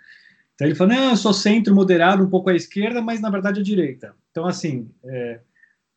Então 0.54 0.66
ele 0.66 0.74
fala, 0.74 0.94
não, 0.94 1.10
eu 1.10 1.16
sou 1.16 1.32
centro, 1.32 1.74
moderado, 1.74 2.24
um 2.24 2.30
pouco 2.30 2.50
à 2.50 2.54
esquerda, 2.54 3.00
mas 3.00 3.20
na 3.20 3.30
verdade 3.30 3.60
à 3.60 3.62
direita. 3.62 4.14
Então, 4.30 4.46
assim, 4.46 4.90
é, 5.04 5.40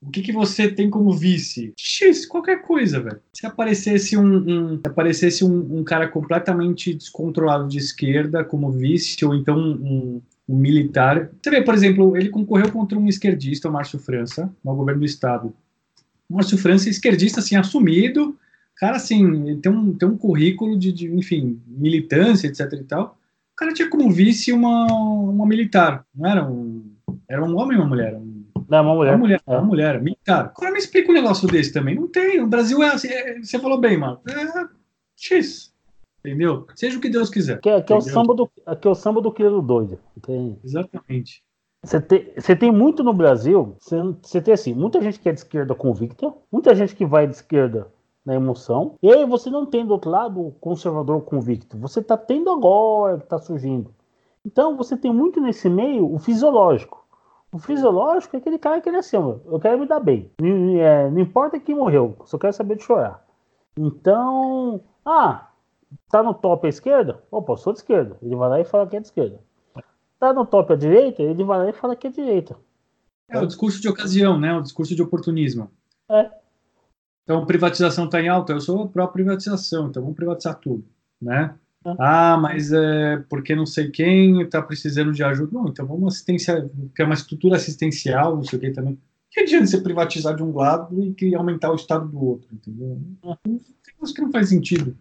o 0.06 0.12
que, 0.12 0.22
que 0.22 0.32
você 0.32 0.68
tem 0.72 0.90
como 0.90 1.12
vice? 1.12 1.74
X, 1.78 2.26
qualquer 2.26 2.62
coisa, 2.62 3.00
velho. 3.00 3.20
Se 3.34 3.46
aparecesse 3.46 4.16
um, 4.16 4.36
um 4.38 4.78
se 4.78 4.88
aparecesse 4.88 5.44
um, 5.44 5.80
um, 5.80 5.84
cara 5.84 6.08
completamente 6.08 6.94
descontrolado 6.94 7.68
de 7.68 7.78
esquerda 7.78 8.44
como 8.44 8.72
vice, 8.72 9.26
ou 9.26 9.34
então 9.34 9.58
um, 9.58 10.22
um, 10.48 10.56
militar. 10.56 11.30
Você 11.42 11.50
vê, 11.50 11.62
por 11.62 11.74
exemplo, 11.74 12.16
ele 12.16 12.30
concorreu 12.30 12.72
contra 12.72 12.98
um 12.98 13.08
esquerdista, 13.08 13.68
o 13.68 13.74
Márcio 13.74 13.98
França, 13.98 14.54
no 14.64 14.76
governo 14.76 15.00
do 15.00 15.06
estado. 15.06 15.54
O 16.30 16.36
Márcio 16.36 16.58
França 16.58 16.88
é 16.88 16.92
esquerdista, 16.92 17.40
assim, 17.40 17.56
assumido. 17.56 18.38
Cara, 18.76 18.98
assim, 18.98 19.60
tem 19.60 19.72
um, 19.72 19.94
tem 19.94 20.08
um 20.08 20.18
currículo 20.18 20.78
de, 20.78 20.92
de, 20.92 21.12
enfim, 21.12 21.60
militância, 21.66 22.48
etc 22.48 22.72
e 22.74 22.84
tal. 22.84 23.18
O 23.54 23.56
cara 23.56 23.74
tinha 23.74 23.90
como 23.90 24.12
vice 24.12 24.52
uma, 24.52 24.86
uma 24.86 25.48
militar, 25.48 26.06
não 26.14 26.30
era 26.30 26.46
um. 26.46 26.92
Era 27.28 27.44
um 27.44 27.58
homem 27.58 27.78
ou 27.78 27.84
uma 27.84 27.90
mulher? 27.90 28.20
Não, 28.68 28.84
uma 28.84 28.96
mulher. 28.96 29.12
Uma 29.12 29.18
mulher, 29.18 29.42
é. 29.46 29.52
uma 29.52 29.62
mulher. 29.62 30.02
Agora 30.28 30.72
me 30.72 30.80
explica 30.80 31.12
um 31.12 31.16
negócio 31.16 31.48
desse 31.48 31.72
também. 31.72 31.96
Não 31.96 32.08
tem. 32.08 32.42
O 32.42 32.48
Brasil 32.48 32.82
é 32.84 32.88
assim. 32.90 33.08
É, 33.08 33.40
você 33.40 33.60
falou 33.60 33.80
bem, 33.80 33.98
mano. 33.98 34.20
É 34.28 34.68
X. 35.16 35.74
Entendeu? 36.20 36.66
Seja 36.76 36.98
o 36.98 37.02
que 37.02 37.10
Deus 37.10 37.30
quiser. 37.30 37.60
Que, 37.60 37.82
que 37.82 37.94
é, 37.94 37.96
o 37.96 38.02
samba 38.02 38.34
do, 38.34 38.48
que 38.48 38.88
é 38.88 38.92
o 38.92 38.96
samba 38.96 39.22
do 39.22 39.32
querido 39.32 39.62
doido. 39.62 40.00
Tem... 40.22 40.60
Exatamente. 40.64 41.44
Você 41.84 42.02
tem, 42.02 42.34
você 42.36 42.56
tem 42.56 42.72
muito 42.72 43.04
no 43.04 43.14
Brasil, 43.14 43.76
você, 43.80 44.02
você 44.20 44.42
tem 44.42 44.56
assim, 44.56 44.74
muita 44.74 45.00
gente 45.00 45.20
que 45.20 45.30
é 45.30 45.32
de 45.32 45.40
esquerda 45.40 45.76
convicta, 45.76 46.34
muita 46.52 46.74
gente 46.74 46.96
que 46.96 47.06
vai 47.06 47.28
de 47.28 47.36
esquerda 47.36 47.88
na 48.26 48.34
emoção. 48.34 48.96
E 49.04 49.14
aí 49.14 49.24
você 49.24 49.52
não 49.52 49.68
tem 49.68 49.86
do 49.86 49.94
outro 49.94 50.10
lado 50.10 50.48
o 50.48 50.52
conservador 50.54 51.22
convicto. 51.22 51.78
Você 51.78 52.00
está 52.00 52.18
tendo 52.18 52.50
agora, 52.50 53.18
está 53.18 53.38
surgindo. 53.38 53.94
Então 54.44 54.76
você 54.76 54.98
tem 54.98 55.14
muito 55.14 55.40
nesse 55.40 55.70
meio 55.70 56.12
o 56.12 56.18
fisiológico. 56.18 57.05
O 57.56 57.58
fisiológico 57.58 58.36
é 58.36 58.40
aquele 58.40 58.60
cara 58.60 58.82
que 58.82 58.90
ele 58.90 58.98
é 58.98 59.00
assim, 59.00 59.16
eu 59.16 59.60
quero 59.62 59.80
me 59.80 59.88
dar 59.88 60.02
bem. 60.02 60.30
Não, 60.42 60.78
é, 60.78 61.10
não 61.10 61.20
importa 61.22 61.58
quem 61.58 61.74
morreu, 61.74 62.18
só 62.26 62.38
quero 62.38 62.52
saber 62.52 62.76
de 62.76 62.84
chorar. 62.84 63.26
Então, 63.78 64.84
ah, 65.06 65.52
tá 66.12 66.22
no 66.22 66.34
top 66.34 66.68
à 66.68 66.70
esquerda? 66.70 67.24
Opa, 67.32 67.54
eu 67.54 67.58
sou 67.58 67.72
de 67.72 67.80
esquerda. 67.80 68.18
Ele 68.22 68.36
vai 68.36 68.50
lá 68.50 68.60
e 68.60 68.66
fala 68.66 68.86
que 68.86 68.98
é 68.98 69.00
de 69.00 69.08
esquerda. 69.08 69.40
Tá 70.20 70.34
no 70.34 70.46
top 70.46 70.74
à 70.74 70.76
direita? 70.76 71.22
Ele 71.22 71.46
vai 71.46 71.60
lá 71.60 71.70
e 71.70 71.72
fala 71.72 71.96
que 71.96 72.08
é 72.08 72.10
direita. 72.10 72.58
É 73.30 73.40
o 73.40 73.48
discurso 73.48 73.82
de 73.82 73.88
ocasião, 73.88 74.38
né? 74.38 74.54
O 74.54 74.62
discurso 74.62 74.94
de 74.94 75.02
oportunismo. 75.02 75.72
É. 76.10 76.30
Então, 77.24 77.46
privatização 77.46 78.04
está 78.04 78.20
em 78.20 78.28
alta, 78.28 78.52
eu 78.52 78.60
sou 78.60 78.90
pró-privatização, 78.90 79.88
então 79.88 80.02
vamos 80.02 80.18
privatizar 80.18 80.60
tudo, 80.60 80.84
né? 81.22 81.58
Ah, 82.00 82.38
mas 82.42 82.72
é 82.72 83.24
porque 83.30 83.56
não 83.56 83.66
sei 83.66 83.90
quem 83.92 84.42
está 84.42 84.62
precisando 84.62 85.12
de 85.12 85.24
ajuda. 85.24 85.52
Não, 85.54 85.68
então 85.68 85.86
vamos 85.86 86.14
assistência, 86.14 86.70
que 86.96 87.02
é 87.02 87.06
uma 87.06 87.14
estrutura 87.14 87.58
assistencial, 87.58 88.36
não 88.36 88.44
sei 88.44 88.58
o 88.58 88.62
que 88.62 88.72
também. 88.72 88.98
Que 89.30 89.42
adianta 89.42 89.68
você 89.68 89.82
privatizar 89.82 90.36
de 90.36 90.42
um 90.42 90.56
lado 90.56 91.04
e 91.04 91.14
que 91.14 91.36
aumentar 91.36 91.72
o 91.72 91.76
estado 91.76 92.08
do 92.08 92.24
outro, 92.24 92.48
entendeu? 92.54 93.00
Acho 94.02 94.14
que 94.14 94.22
não 94.22 94.32
faz 94.32 94.50
sentido. 94.50 94.98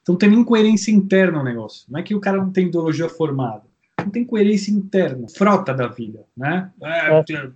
Então 0.00 0.12
não 0.12 0.18
tem 0.18 0.30
nem 0.30 0.44
coerência 0.44 0.92
interna 0.92 1.40
o 1.40 1.44
negócio. 1.44 1.86
Não 1.90 1.98
é 1.98 2.02
que 2.02 2.14
o 2.14 2.20
cara 2.20 2.38
não 2.38 2.50
tem 2.50 2.68
ideologia 2.68 3.08
formada. 3.08 3.64
Não 3.98 4.10
tem 4.10 4.24
coerência 4.24 4.70
interna. 4.70 5.26
Frota 5.28 5.72
da 5.74 5.88
vida, 5.88 6.24
né? 6.36 6.70
É, 6.82 7.08
é. 7.08 7.52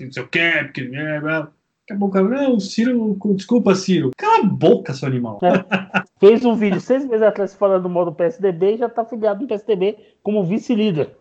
não 0.00 0.12
sei 0.12 0.22
o 0.22 0.28
que, 0.28 0.64
porque... 0.64 0.90
É, 0.92 1.16
é, 1.16 1.46
Acabou 1.88 2.08
o 2.08 2.12
cara, 2.12 2.28
não, 2.28 2.60
Ciro, 2.60 3.18
desculpa, 3.34 3.74
Ciro. 3.74 4.12
Cala 4.16 4.44
a 4.44 4.46
boca, 4.46 4.94
seu 4.94 5.08
animal. 5.08 5.40
É. 5.42 6.02
Fez 6.20 6.44
um 6.44 6.54
vídeo 6.54 6.80
seis 6.80 7.04
meses 7.04 7.22
atrás 7.22 7.54
falando 7.54 7.88
mal 7.88 8.04
do 8.04 8.14
PSDB 8.14 8.74
e 8.74 8.78
já 8.78 8.88
tá 8.88 9.04
filiado 9.04 9.42
no 9.42 9.48
PSDB 9.48 9.98
como 10.22 10.44
vice-líder. 10.44 11.16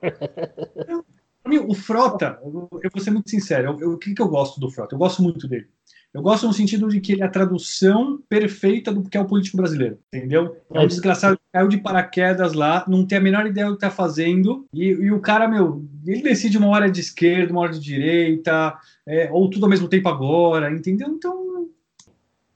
O 1.67 1.73
Frota, 1.73 2.39
eu 2.43 2.69
vou 2.93 3.01
ser 3.01 3.09
muito 3.09 3.29
sincero, 3.29 3.75
o 3.75 3.97
que, 3.97 4.13
que 4.13 4.21
eu 4.21 4.27
gosto 4.27 4.59
do 4.59 4.69
Frota? 4.69 4.93
Eu 4.93 4.99
gosto 4.99 5.23
muito 5.23 5.47
dele. 5.47 5.67
Eu 6.13 6.21
gosto 6.21 6.45
no 6.45 6.51
sentido 6.51 6.89
de 6.89 6.99
que 6.99 7.13
ele 7.13 7.21
é 7.21 7.25
a 7.25 7.29
tradução 7.29 8.21
perfeita 8.27 8.91
do 8.91 9.01
que 9.03 9.17
é 9.17 9.21
o 9.21 9.25
político 9.25 9.55
brasileiro, 9.55 9.97
entendeu? 10.13 10.57
É 10.69 10.79
um 10.79 10.83
é. 10.83 10.87
desgraçado 10.87 11.37
que 11.37 11.43
caiu 11.53 11.69
de 11.69 11.77
paraquedas 11.77 12.51
lá, 12.51 12.83
não 12.85 13.05
tem 13.05 13.17
a 13.17 13.21
menor 13.21 13.45
ideia 13.45 13.67
do 13.67 13.75
que 13.75 13.79
tá 13.79 13.89
fazendo, 13.89 14.65
e, 14.73 14.87
e 14.87 15.11
o 15.11 15.21
cara, 15.21 15.47
meu, 15.47 15.85
ele 16.05 16.21
decide 16.21 16.57
uma 16.57 16.67
hora 16.67 16.91
de 16.91 16.99
esquerda, 16.99 17.53
uma 17.53 17.61
hora 17.61 17.71
de 17.71 17.79
direita, 17.79 18.77
é, 19.07 19.29
ou 19.31 19.49
tudo 19.49 19.65
ao 19.65 19.69
mesmo 19.69 19.87
tempo 19.87 20.09
agora, 20.09 20.69
entendeu? 20.69 21.07
Então. 21.07 21.69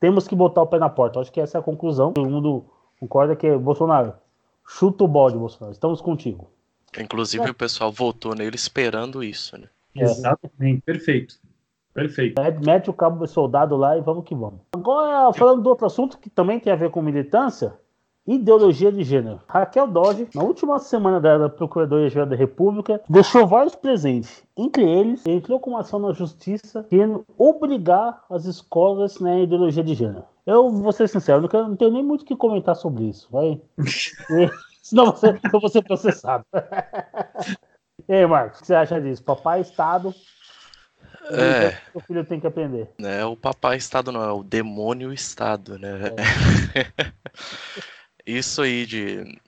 Temos 0.01 0.28
que 0.28 0.36
botar 0.36 0.62
o 0.62 0.68
pé 0.68 0.78
na 0.78 0.89
porta. 0.89 1.22
Acho 1.22 1.32
que 1.32 1.39
essa 1.39 1.58
é 1.58 1.60
a 1.60 1.64
conclusão. 1.64 2.12
Todo 2.12 2.30
mundo 2.30 2.66
concorda 2.99 3.38
que 3.38 3.49
Bolsonaro, 3.58 4.14
chuta 4.68 5.06
o 5.06 5.08
bode, 5.08 5.38
Bolsonaro. 5.38 5.72
Estamos 5.72 6.01
contigo. 6.01 6.51
Inclusive, 6.99 7.45
é. 7.45 7.51
o 7.51 7.53
pessoal 7.53 7.91
votou 7.91 8.36
nele 8.36 8.56
esperando 8.56 9.24
isso, 9.24 9.58
né? 9.58 9.68
Exatamente, 9.95 10.82
perfeito. 10.82 11.39
Perfeito. 11.95 12.41
Mete 12.63 12.89
o 12.89 12.93
cabo 12.93 13.17
do 13.17 13.25
soldado 13.25 13.77
lá 13.77 13.97
e 13.97 14.01
vamos 14.01 14.25
que 14.25 14.35
vamos. 14.35 14.59
Agora, 14.75 15.31
falando 15.31 15.61
do 15.61 15.69
outro 15.69 15.85
assunto 15.85 16.19
que 16.19 16.29
também 16.29 16.59
tem 16.59 16.73
a 16.73 16.75
ver 16.75 16.91
com 16.91 17.01
militância, 17.01 17.73
ideologia 18.27 18.91
de 18.91 19.01
gênero. 19.01 19.39
Raquel 19.47 19.87
Dodge, 19.87 20.27
na 20.35 20.43
última 20.43 20.77
semana 20.77 21.21
da 21.21 21.47
Procuradoria-Geral 21.47 22.27
da 22.27 22.35
República, 22.35 23.01
deixou 23.07 23.47
vários 23.47 23.75
presentes. 23.75 24.43
Entre 24.57 24.83
eles, 24.83 25.25
entrou 25.25 25.57
com 25.57 25.69
uma 25.69 25.79
ação 25.79 25.97
na 25.97 26.11
justiça 26.11 26.85
querendo 26.89 27.25
obrigar 27.37 28.25
as 28.29 28.43
escolas 28.43 29.17
na 29.21 29.39
ideologia 29.39 29.83
de 29.83 29.93
gênero. 29.93 30.25
Eu 30.45 30.69
vou 30.69 30.91
ser 30.91 31.07
sincero, 31.07 31.41
não, 31.41 31.47
quero, 31.47 31.69
não 31.69 31.77
tenho 31.77 31.91
nem 31.91 32.03
muito 32.03 32.23
o 32.23 32.25
que 32.25 32.35
comentar 32.35 32.75
sobre 32.75 33.05
isso. 33.05 33.29
Vai. 33.31 33.61
Senão 34.83 35.05
você, 35.05 35.39
eu 35.51 35.59
vou 35.61 35.69
ser 35.69 35.81
processado. 35.81 36.43
e 38.07 38.13
aí, 38.13 38.27
Marcos, 38.27 38.59
o 38.59 38.61
que 38.61 38.67
você 38.67 38.75
acha 38.75 38.99
disso? 38.99 39.23
Papai 39.23 39.61
Estado 39.61 40.13
é. 41.32 41.82
O 41.93 41.99
filho 41.99 42.26
tem 42.26 42.39
que 42.39 42.47
aprender. 42.47 42.89
É 42.99 43.26
o 43.26 43.36
papai 43.36 43.78
Estado 43.78 44.11
não, 44.11 44.23
é 44.23 44.32
o 44.32 44.43
demônio 44.43 45.13
Estado, 45.13 45.80
né? 45.80 45.89
É. 46.76 47.11
isso 48.26 48.61
aí 48.61 48.86
de. 48.86 49.39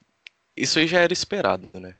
Isso 0.56 0.80
aí 0.80 0.88
já 0.88 1.00
era 1.00 1.14
esperado, 1.14 1.70
né? 1.74 1.96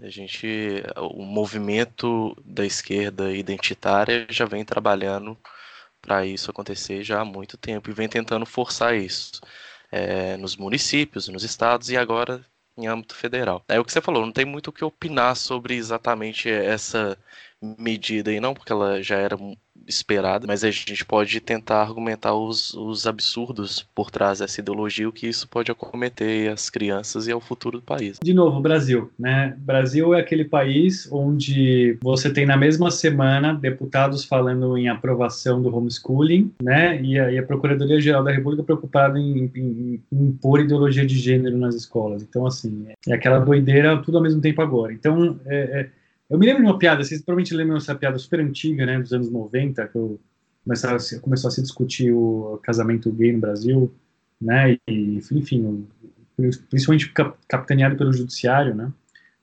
A 0.00 0.08
gente. 0.08 0.82
O 0.96 1.24
movimento 1.24 2.36
da 2.44 2.64
esquerda 2.64 3.32
identitária 3.32 4.26
já 4.30 4.44
vem 4.44 4.64
trabalhando 4.64 5.36
para 6.00 6.24
isso 6.24 6.50
acontecer 6.50 7.02
já 7.02 7.20
há 7.20 7.24
muito 7.24 7.56
tempo 7.56 7.90
e 7.90 7.92
vem 7.92 8.08
tentando 8.08 8.46
forçar 8.46 8.94
isso. 8.94 9.40
É, 9.90 10.36
nos 10.36 10.56
municípios, 10.56 11.28
nos 11.28 11.44
estados 11.44 11.90
e 11.90 11.96
agora 11.96 12.44
em 12.76 12.86
âmbito 12.86 13.14
federal. 13.14 13.64
É 13.68 13.80
o 13.80 13.84
que 13.84 13.92
você 13.92 14.00
falou, 14.00 14.24
não 14.24 14.32
tem 14.32 14.44
muito 14.44 14.68
o 14.68 14.72
que 14.72 14.84
opinar 14.84 15.34
sobre 15.34 15.74
exatamente 15.74 16.50
essa 16.50 17.16
medida 17.62 18.30
aí, 18.30 18.40
não, 18.40 18.54
porque 18.54 18.72
ela 18.72 19.02
já 19.02 19.16
era 19.16 19.36
esperada, 19.86 20.46
mas 20.46 20.64
a 20.64 20.70
gente 20.70 21.04
pode 21.04 21.40
tentar 21.40 21.82
argumentar 21.82 22.34
os, 22.34 22.74
os 22.74 23.06
absurdos 23.06 23.86
por 23.94 24.10
trás 24.10 24.40
dessa 24.40 24.60
ideologia, 24.60 25.08
o 25.08 25.12
que 25.12 25.26
isso 25.26 25.48
pode 25.48 25.70
acometer 25.70 26.50
as 26.50 26.68
crianças 26.68 27.26
e 27.26 27.32
ao 27.32 27.40
futuro 27.40 27.78
do 27.78 27.84
país. 27.84 28.18
De 28.22 28.34
novo, 28.34 28.60
Brasil, 28.60 29.10
né? 29.18 29.56
Brasil 29.58 30.14
é 30.14 30.20
aquele 30.20 30.44
país 30.44 31.08
onde 31.12 31.98
você 32.02 32.32
tem 32.32 32.44
na 32.44 32.56
mesma 32.56 32.90
semana 32.90 33.54
deputados 33.54 34.24
falando 34.24 34.76
em 34.76 34.88
aprovação 34.88 35.62
do 35.62 35.74
homeschooling, 35.74 36.52
né? 36.62 37.00
E 37.00 37.18
a, 37.18 37.32
e 37.32 37.38
a 37.38 37.42
Procuradoria-Geral 37.42 38.24
da 38.24 38.32
República 38.32 38.64
preocupada 38.64 39.18
em, 39.18 39.50
em, 39.54 40.02
em, 40.12 40.24
impor 40.26 40.60
ideologia 40.60 41.06
de 41.06 41.16
gênero 41.16 41.56
nas 41.56 41.74
escolas. 41.74 42.22
Então, 42.22 42.46
assim, 42.46 42.86
é 43.06 43.14
aquela 43.14 43.38
doideira 43.38 43.96
tudo 44.02 44.16
ao 44.16 44.22
mesmo 44.22 44.40
tempo 44.40 44.60
agora. 44.62 44.92
Então, 44.92 45.38
é, 45.46 45.80
é 45.80 45.90
eu 46.28 46.38
me 46.38 46.46
lembro 46.46 46.62
de 46.62 46.68
uma 46.68 46.78
piada, 46.78 47.04
vocês 47.04 47.22
provavelmente 47.22 47.54
lembram 47.54 47.76
essa 47.76 47.94
piada 47.94 48.18
super 48.18 48.40
antiga, 48.40 48.84
né, 48.84 48.98
dos 48.98 49.12
anos 49.12 49.30
90, 49.30 49.86
que 49.86 49.96
eu 49.96 50.20
começava, 50.64 50.98
começou 51.22 51.48
a 51.48 51.50
se 51.52 51.62
discutir 51.62 52.12
o 52.12 52.58
casamento 52.62 53.12
gay 53.12 53.32
no 53.32 53.38
Brasil, 53.38 53.94
né, 54.40 54.76
e, 54.88 55.18
enfim, 55.32 55.86
principalmente 56.68 57.12
capitaneado 57.48 57.96
pelo 57.96 58.12
judiciário, 58.12 58.74
né, 58.74 58.92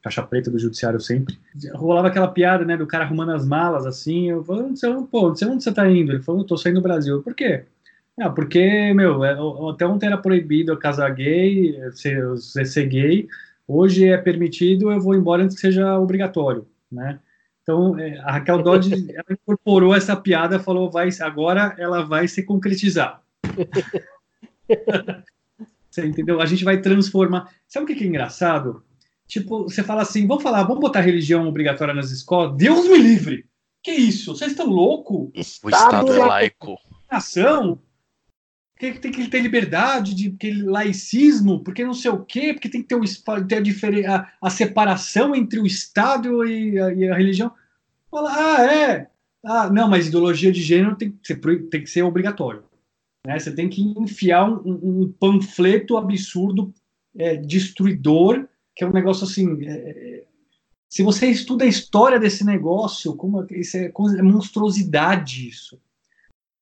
caixa 0.04 0.22
preta 0.22 0.52
do 0.52 0.60
judiciário 0.60 1.00
sempre. 1.00 1.40
Rolava 1.74 2.10
aquela 2.10 2.28
piada, 2.28 2.66
né, 2.66 2.76
do 2.76 2.86
cara 2.86 3.06
arrumando 3.06 3.32
as 3.32 3.48
malas, 3.48 3.86
assim, 3.86 4.30
eu 4.30 4.44
falei, 4.44 4.66
pô, 5.10 5.30
onde 5.30 5.40
você 5.40 5.72
tá 5.72 5.90
indo? 5.90 6.12
Ele 6.12 6.22
falou, 6.22 6.44
tô 6.44 6.58
saindo 6.58 6.82
do 6.82 6.84
Brasil. 6.84 7.22
Por 7.24 7.34
quê? 7.34 7.64
Ah, 8.20 8.30
porque, 8.30 8.94
meu, 8.94 9.24
é, 9.24 9.38
até 9.72 9.88
ontem 9.88 10.08
era 10.08 10.18
proibido 10.18 10.78
casar 10.78 11.10
gay, 11.16 11.80
ser, 11.94 12.38
ser 12.38 12.86
gay, 12.88 13.28
hoje 13.66 14.06
é 14.10 14.18
permitido, 14.18 14.92
eu 14.92 15.00
vou 15.00 15.16
embora 15.16 15.44
antes 15.44 15.56
que 15.56 15.62
seja 15.62 15.98
obrigatório 15.98 16.68
né? 16.94 17.20
Então, 17.62 17.98
é, 17.98 18.20
a 18.20 18.34
Raquel 18.34 18.62
Dodge 18.62 18.94
ela 19.16 19.26
incorporou 19.32 19.96
essa 19.96 20.16
piada, 20.16 20.60
falou, 20.60 20.92
vai, 20.92 21.10
agora 21.22 21.76
ela 21.78 22.06
vai 22.06 22.28
se 22.28 22.44
concretizar. 22.44 23.22
você 25.90 26.06
entendeu? 26.06 26.42
A 26.42 26.46
gente 26.46 26.64
vai 26.64 26.80
transformar. 26.82 27.50
Sabe 27.68 27.86
o 27.86 27.88
que 27.96 28.04
é 28.04 28.08
engraçado? 28.08 28.84
Tipo, 29.28 29.64
você 29.64 29.82
fala 29.82 30.02
assim, 30.02 30.28
vamos 30.28 30.44
falar, 30.44 30.64
vamos 30.64 30.82
botar 30.82 31.02
religião 31.02 31.48
obrigatória 31.48 31.94
nas 31.94 32.12
escolas? 32.12 32.56
Deus 32.58 32.88
me 32.88 32.98
livre! 32.98 33.46
Que 33.82 33.92
isso? 33.92 34.36
Vocês 34.36 34.52
estão 34.52 34.68
loucos? 34.68 35.60
O 35.64 35.70
Estado 35.70 36.14
é 36.14 36.18
laico. 36.18 36.78
Nação? 37.12 37.80
Que 38.94 39.00
tem 39.00 39.12
que 39.12 39.28
ter 39.28 39.40
liberdade, 39.40 40.16
de 40.16 40.32
que 40.32 40.52
laicismo, 40.52 41.64
porque 41.64 41.86
não 41.86 41.94
sei 41.94 42.12
o 42.12 42.24
quê, 42.24 42.54
porque 42.54 42.70
tem 42.70 42.82
que 42.82 42.88
ter, 42.88 43.64
ter 43.64 44.06
a, 44.06 44.32
a, 44.42 44.50
separação 44.50 45.36
entre 45.36 45.60
o 45.60 45.66
Estado 45.66 46.46
e 46.46 46.80
a, 46.80 46.94
e 46.94 47.08
a, 47.08 47.16
religião. 47.16 47.52
Fala, 48.10 48.32
ah, 48.34 48.66
é. 48.66 49.08
Ah, 49.44 49.70
não, 49.70 49.90
mas 49.90 50.08
ideologia 50.08 50.52
de 50.52 50.62
gênero 50.62 50.96
tem 50.96 51.12
que 51.12 51.28
ser, 51.28 51.40
tem 51.70 51.84
que 51.84 51.90
ser 51.90 52.02
obrigatório. 52.02 52.64
Né? 53.26 53.38
Você 53.38 53.54
tem 53.54 53.70
que 53.70 53.82
enfiar 53.82 54.50
um, 54.50 55.02
um 55.04 55.14
panfleto 55.20 55.98
absurdo, 55.98 56.74
é, 57.16 57.36
destruidor, 57.36 58.48
que 58.76 58.84
é 58.84 58.88
um 58.88 58.94
negócio 58.94 59.26
assim. 59.26 59.66
É, 59.66 60.24
se 60.90 61.04
você 61.04 61.28
estuda 61.28 61.64
a 61.66 61.68
história 61.68 62.20
desse 62.20 62.46
negócio, 62.46 63.16
como 63.16 63.46
isso 63.52 63.78
é, 63.78 63.86
é 63.86 64.22
monstruosidade 64.22 65.48
isso. 65.48 65.80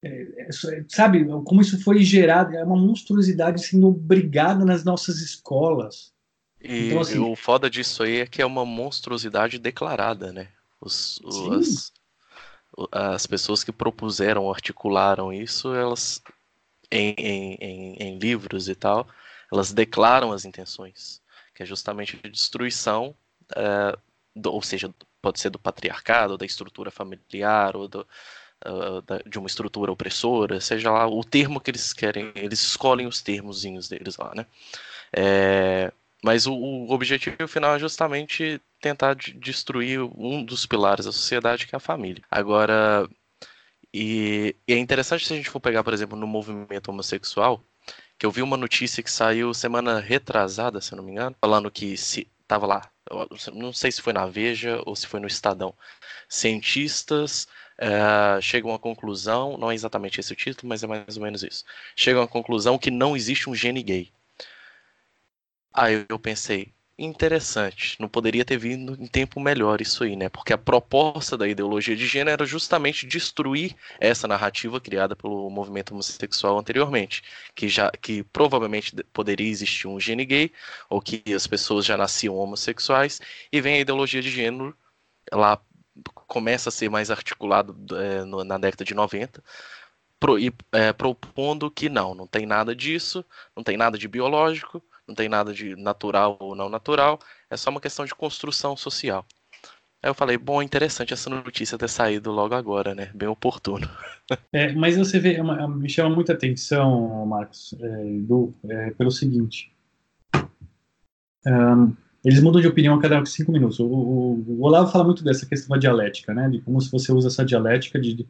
É, 0.04 0.48
é, 0.48 0.48
sabe 0.88 1.24
como 1.44 1.60
isso 1.60 1.80
foi 1.82 2.02
gerado? 2.02 2.56
É 2.56 2.64
uma 2.64 2.76
monstruosidade 2.76 3.64
sendo 3.64 3.88
obrigada 3.88 4.64
nas 4.64 4.84
nossas 4.84 5.20
escolas. 5.20 6.12
E 6.60 6.88
então, 6.88 7.00
assim, 7.00 7.18
o 7.18 7.36
foda 7.36 7.70
disso 7.70 8.02
aí 8.02 8.18
é 8.18 8.26
que 8.26 8.42
é 8.42 8.46
uma 8.46 8.64
monstruosidade 8.64 9.58
declarada, 9.58 10.32
né? 10.32 10.48
Os, 10.80 11.20
os 11.22 11.92
as, 12.90 13.14
as, 13.14 13.26
pessoas 13.26 13.62
que 13.62 13.70
propuseram, 13.70 14.50
articularam 14.50 15.32
isso, 15.32 15.72
elas 15.74 16.20
em, 16.90 17.14
em, 17.16 17.54
em, 17.60 17.94
em 17.94 18.18
livros 18.18 18.68
e 18.68 18.74
tal, 18.74 19.08
elas 19.52 19.72
declaram 19.72 20.32
as 20.32 20.44
intenções, 20.44 21.22
que 21.54 21.62
é 21.62 21.66
justamente 21.66 22.18
a 22.22 22.28
destruição, 22.28 23.14
é, 23.54 23.96
do, 24.34 24.52
ou 24.52 24.62
seja, 24.62 24.92
pode 25.20 25.38
ser 25.40 25.50
do 25.50 25.58
patriarcado, 25.58 26.36
da 26.36 26.46
estrutura 26.46 26.90
familiar, 26.90 27.76
ou 27.76 27.86
do, 27.86 28.06
uh, 28.66 29.28
de 29.28 29.38
uma 29.38 29.46
estrutura 29.46 29.92
opressora, 29.92 30.60
seja 30.60 30.90
lá 30.90 31.06
o 31.06 31.22
termo 31.24 31.60
que 31.60 31.70
eles 31.70 31.92
querem, 31.92 32.32
eles 32.34 32.62
escolhem 32.62 33.06
os 33.06 33.20
termozinhos 33.20 33.88
deles 33.88 34.16
lá, 34.16 34.32
né? 34.34 34.46
É, 35.12 35.92
mas 36.22 36.46
o, 36.46 36.54
o, 36.54 36.92
objetivo 36.92 37.48
final 37.48 37.74
é 37.74 37.78
justamente 37.78 38.60
tentar 38.80 39.14
de, 39.14 39.32
destruir 39.32 40.00
um 40.00 40.44
dos 40.44 40.64
pilares 40.66 41.04
da 41.04 41.12
sociedade, 41.12 41.66
que 41.66 41.74
é 41.74 41.78
a 41.78 41.80
família. 41.80 42.22
Agora, 42.30 43.08
e, 43.92 44.56
e, 44.66 44.72
é 44.72 44.78
interessante 44.78 45.26
se 45.26 45.32
a 45.32 45.36
gente 45.36 45.50
for 45.50 45.60
pegar, 45.60 45.84
por 45.84 45.92
exemplo, 45.92 46.16
no 46.16 46.26
movimento 46.26 46.88
homossexual, 46.88 47.62
que 48.18 48.24
eu 48.24 48.30
vi 48.30 48.40
uma 48.42 48.56
notícia 48.56 49.02
que 49.02 49.10
saiu 49.10 49.52
semana 49.52 50.00
retrasada, 50.00 50.80
se 50.80 50.92
eu 50.92 50.96
não 50.96 51.04
me 51.04 51.12
engano, 51.12 51.36
falando 51.40 51.70
que 51.70 51.96
se 51.96 52.28
tava 52.46 52.66
lá, 52.66 52.82
não 53.52 53.72
sei 53.72 53.90
se 53.90 54.00
foi 54.00 54.12
na 54.12 54.26
Veja 54.26 54.80
ou 54.86 54.94
se 54.94 55.06
foi 55.06 55.20
no 55.20 55.26
Estadão, 55.26 55.74
cientistas 56.28 57.48
uh, 57.78 58.40
chegam 58.40 58.74
à 58.74 58.78
conclusão, 58.78 59.56
não 59.56 59.70
é 59.70 59.74
exatamente 59.74 60.20
esse 60.20 60.32
o 60.32 60.36
título, 60.36 60.68
mas 60.68 60.82
é 60.82 60.86
mais 60.86 61.16
ou 61.16 61.22
menos 61.22 61.42
isso. 61.42 61.64
Chegam 61.96 62.22
à 62.22 62.28
conclusão 62.28 62.78
que 62.78 62.90
não 62.90 63.16
existe 63.16 63.48
um 63.48 63.54
gene 63.54 63.82
gay. 63.82 64.12
Aí 65.72 66.04
eu 66.08 66.18
pensei, 66.18 66.72
interessante, 66.98 67.96
não 68.00 68.08
poderia 68.08 68.44
ter 68.44 68.58
vindo 68.58 68.96
em 69.00 69.06
tempo 69.06 69.40
melhor 69.40 69.80
isso 69.80 70.04
aí, 70.04 70.14
né? 70.16 70.28
Porque 70.28 70.52
a 70.52 70.58
proposta 70.58 71.36
da 71.36 71.48
ideologia 71.48 71.96
de 71.96 72.06
gênero 72.06 72.30
era 72.30 72.46
justamente 72.46 73.06
destruir 73.06 73.74
essa 73.98 74.28
narrativa 74.28 74.80
criada 74.80 75.16
pelo 75.16 75.48
movimento 75.50 75.92
homossexual 75.92 76.58
anteriormente, 76.58 77.22
que 77.54 77.68
já 77.68 77.90
que 77.90 78.22
provavelmente 78.24 78.94
poderia 79.12 79.48
existir 79.48 79.88
um 79.88 79.98
gene 79.98 80.24
gay 80.24 80.52
ou 80.88 81.00
que 81.00 81.22
as 81.34 81.46
pessoas 81.46 81.84
já 81.84 81.96
nasciam 81.96 82.36
homossexuais 82.36 83.20
e 83.50 83.60
vem 83.60 83.76
a 83.76 83.80
ideologia 83.80 84.22
de 84.22 84.30
gênero 84.30 84.76
lá 85.32 85.58
começa 86.14 86.68
a 86.68 86.72
ser 86.72 86.88
mais 86.88 87.10
articulado 87.10 87.76
é, 87.96 88.24
no, 88.24 88.44
na 88.44 88.58
década 88.58 88.84
de 88.84 88.94
90, 88.94 89.42
pro, 90.18 90.38
e, 90.38 90.52
é, 90.72 90.92
propondo 90.92 91.70
que 91.70 91.88
não, 91.88 92.14
não 92.14 92.26
tem 92.26 92.46
nada 92.46 92.74
disso, 92.74 93.24
não 93.56 93.62
tem 93.62 93.76
nada 93.76 93.98
de 93.98 94.08
biológico, 94.08 94.82
não 95.06 95.14
tem 95.14 95.28
nada 95.28 95.52
de 95.52 95.74
natural 95.76 96.36
ou 96.40 96.54
não 96.54 96.68
natural, 96.68 97.18
é 97.50 97.56
só 97.56 97.70
uma 97.70 97.80
questão 97.80 98.04
de 98.04 98.14
construção 98.14 98.76
social. 98.76 99.26
Aí 100.02 100.10
eu 100.10 100.14
falei, 100.14 100.36
bom, 100.36 100.60
interessante 100.60 101.12
essa 101.12 101.30
notícia 101.30 101.78
ter 101.78 101.88
saído 101.88 102.32
logo 102.32 102.54
agora, 102.54 102.92
né? 102.94 103.10
Bem 103.14 103.28
oportuno. 103.28 103.88
É, 104.50 104.72
mas 104.72 104.96
você 104.96 105.18
vê, 105.18 105.34
é 105.34 105.42
uma, 105.42 105.68
me 105.68 105.90
chama 105.90 106.14
muita 106.14 106.32
atenção, 106.32 107.26
Marcos, 107.26 107.74
é, 107.78 108.04
do, 108.20 108.54
é, 108.66 108.90
pelo 108.92 109.10
seguinte. 109.10 109.70
Um, 111.44 111.94
eles 112.24 112.40
mudam 112.40 112.60
de 112.60 112.68
opinião 112.68 112.94
a 112.94 113.00
cada 113.00 113.24
cinco 113.26 113.50
minutos. 113.50 113.80
O, 113.80 113.86
o, 113.86 114.44
o, 114.46 114.62
Olavo 114.62 114.90
fala 114.90 115.04
muito 115.04 115.24
dessa 115.24 115.44
questão 115.44 115.74
da 115.74 115.80
dialética, 115.80 116.32
né? 116.32 116.48
De 116.48 116.60
como 116.60 116.80
se 116.80 116.90
você 116.90 117.12
usa 117.12 117.28
essa 117.28 117.44
dialética 117.44 117.98
de, 117.98 118.26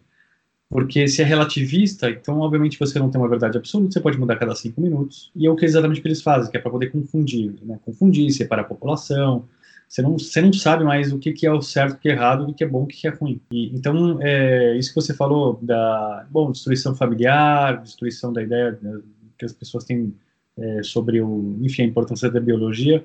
porque 0.68 1.06
se 1.06 1.20
é 1.20 1.24
relativista, 1.24 2.08
então 2.08 2.40
obviamente 2.40 2.78
você 2.78 2.98
não 2.98 3.10
tem 3.10 3.20
uma 3.20 3.28
verdade 3.28 3.58
absoluta, 3.58 3.92
você 3.92 4.00
pode 4.00 4.18
mudar 4.18 4.34
a 4.34 4.38
cada 4.38 4.54
cinco 4.54 4.80
minutos. 4.80 5.30
E 5.36 5.46
é 5.46 5.50
o 5.50 5.54
que 5.56 5.66
exatamente 5.66 6.00
que 6.00 6.08
eles 6.08 6.22
fazem, 6.22 6.50
que 6.50 6.56
é 6.56 6.60
para 6.60 6.70
poder 6.70 6.90
confundir, 6.90 7.54
né? 7.62 7.78
Confundir, 7.84 8.30
separar 8.32 8.62
a 8.62 8.66
população. 8.66 9.44
Você 9.86 10.00
não, 10.00 10.18
você 10.18 10.40
não 10.40 10.52
sabe 10.54 10.84
mais 10.84 11.12
o 11.12 11.18
que, 11.18 11.32
que 11.32 11.46
é 11.46 11.52
o 11.52 11.60
certo, 11.60 11.96
o 11.96 11.98
que 11.98 12.08
é 12.08 12.12
errado, 12.12 12.48
o 12.48 12.54
que 12.54 12.64
é 12.64 12.66
bom, 12.66 12.84
o 12.84 12.86
que 12.86 13.06
é 13.06 13.10
ruim. 13.10 13.38
E, 13.52 13.76
então, 13.76 14.18
é, 14.22 14.74
isso 14.78 14.88
que 14.88 14.94
você 14.94 15.12
falou 15.12 15.58
da, 15.60 16.26
bom, 16.30 16.50
destruição 16.50 16.94
familiar, 16.94 17.82
destruição 17.82 18.32
da 18.32 18.42
ideia 18.42 18.78
né, 18.80 19.00
que 19.38 19.44
as 19.44 19.52
pessoas 19.52 19.84
têm 19.84 20.14
é, 20.56 20.82
sobre 20.82 21.20
o, 21.20 21.58
enfim, 21.60 21.82
a 21.82 21.86
importância 21.86 22.30
da 22.30 22.40
biologia, 22.40 23.04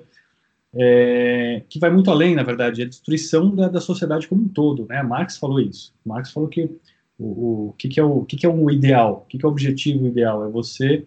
é, 0.75 1.63
que 1.69 1.79
vai 1.79 1.89
muito 1.89 2.11
além, 2.11 2.35
na 2.35 2.43
verdade, 2.43 2.81
é 2.81 2.85
a 2.85 2.89
destruição 2.89 3.55
da, 3.55 3.67
da, 3.67 3.81
sociedade 3.81 4.27
como 4.27 4.43
um 4.43 4.47
todo. 4.47 4.85
Né? 4.87 5.01
Marx 5.01 5.37
falou 5.37 5.59
isso. 5.59 5.93
Marx 6.05 6.31
falou 6.31 6.49
que 6.49 6.69
o, 7.17 7.69
o 7.69 7.75
que, 7.77 7.87
que, 7.87 7.99
é 7.99 8.03
o 8.03 8.23
que, 8.23 8.37
que 8.37 8.45
é 8.45 8.49
um 8.49 8.69
ideal, 8.69 9.23
o 9.25 9.29
que, 9.29 9.37
que 9.37 9.45
é 9.45 9.47
o 9.47 9.51
objetivo 9.51 10.05
ideal? 10.05 10.45
É 10.45 10.49
você 10.49 11.05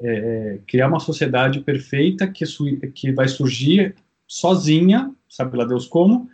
é, 0.00 0.12
é 0.12 0.58
criar 0.66 0.88
uma 0.88 1.00
sociedade 1.00 1.60
perfeita 1.60 2.26
que, 2.26 2.44
que 2.94 3.12
vai 3.12 3.28
surgir 3.28 3.94
sozinha, 4.26 5.14
sabe 5.28 5.56
lá 5.56 5.64
Deus 5.64 5.86
como, 5.86 6.28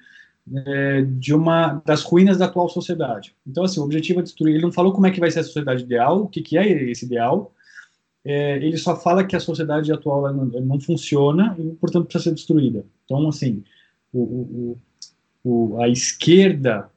é, 0.67 1.03
de 1.03 1.35
uma 1.35 1.83
das 1.85 2.03
ruínas 2.03 2.39
da 2.39 2.47
atual 2.47 2.69
sociedade. 2.69 3.35
Então, 3.47 3.65
assim, 3.65 3.81
o 3.81 3.85
objetivo 3.85 4.21
é 4.21 4.23
destruir. 4.23 4.55
Ele 4.55 4.63
não 4.63 4.73
falou 4.73 4.93
como 4.93 5.07
é 5.07 5.11
que 5.11 5.21
vai 5.21 5.31
ser 5.31 5.41
a 5.41 5.45
sociedade 5.45 5.83
ideal, 5.83 6.23
o 6.23 6.29
que, 6.29 6.41
que 6.41 6.57
é 6.57 6.67
esse 6.91 7.05
ideal, 7.05 7.53
é, 8.25 8.57
ele 8.57 8.77
só 8.77 8.97
fala 8.97 9.25
que 9.25 9.37
a 9.37 9.41
sociedade 9.41 9.93
atual 9.93 10.33
não, 10.33 10.45
não, 10.45 10.81
funciona 10.81 11.57
e, 11.59 11.75
portanto, 11.77 12.07
precisa 12.07 12.25
ser 12.25 12.35
destruída. 12.35 12.85
Então, 13.05 13.29
assim, 13.29 13.63
o, 14.13 14.21
o, 14.21 14.79
o, 15.45 15.81
a 15.81 15.89
esquerda, 15.89 16.91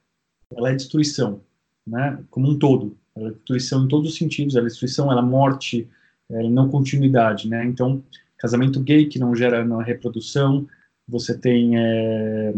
ela 0.55 0.71
é 0.71 0.75
destruição, 0.75 1.41
né, 1.85 2.21
como 2.29 2.49
um 2.49 2.57
todo. 2.57 2.97
Ela 3.15 3.29
é 3.29 3.31
destruição 3.31 3.85
em 3.85 3.87
todos 3.87 4.11
os 4.11 4.17
sentidos, 4.17 4.55
ela 4.55 4.65
é 4.65 4.69
destruição, 4.69 5.11
ela 5.11 5.21
é 5.21 5.25
morte, 5.25 5.87
é 6.29 6.43
não 6.49 6.69
continuidade, 6.69 7.47
né. 7.47 7.65
Então, 7.65 8.03
casamento 8.37 8.79
gay 8.79 9.05
que 9.05 9.19
não 9.19 9.35
gera 9.35 9.63
não, 9.63 9.77
reprodução, 9.77 10.67
você 11.07 11.37
tem 11.37 11.77
é, 11.77 12.53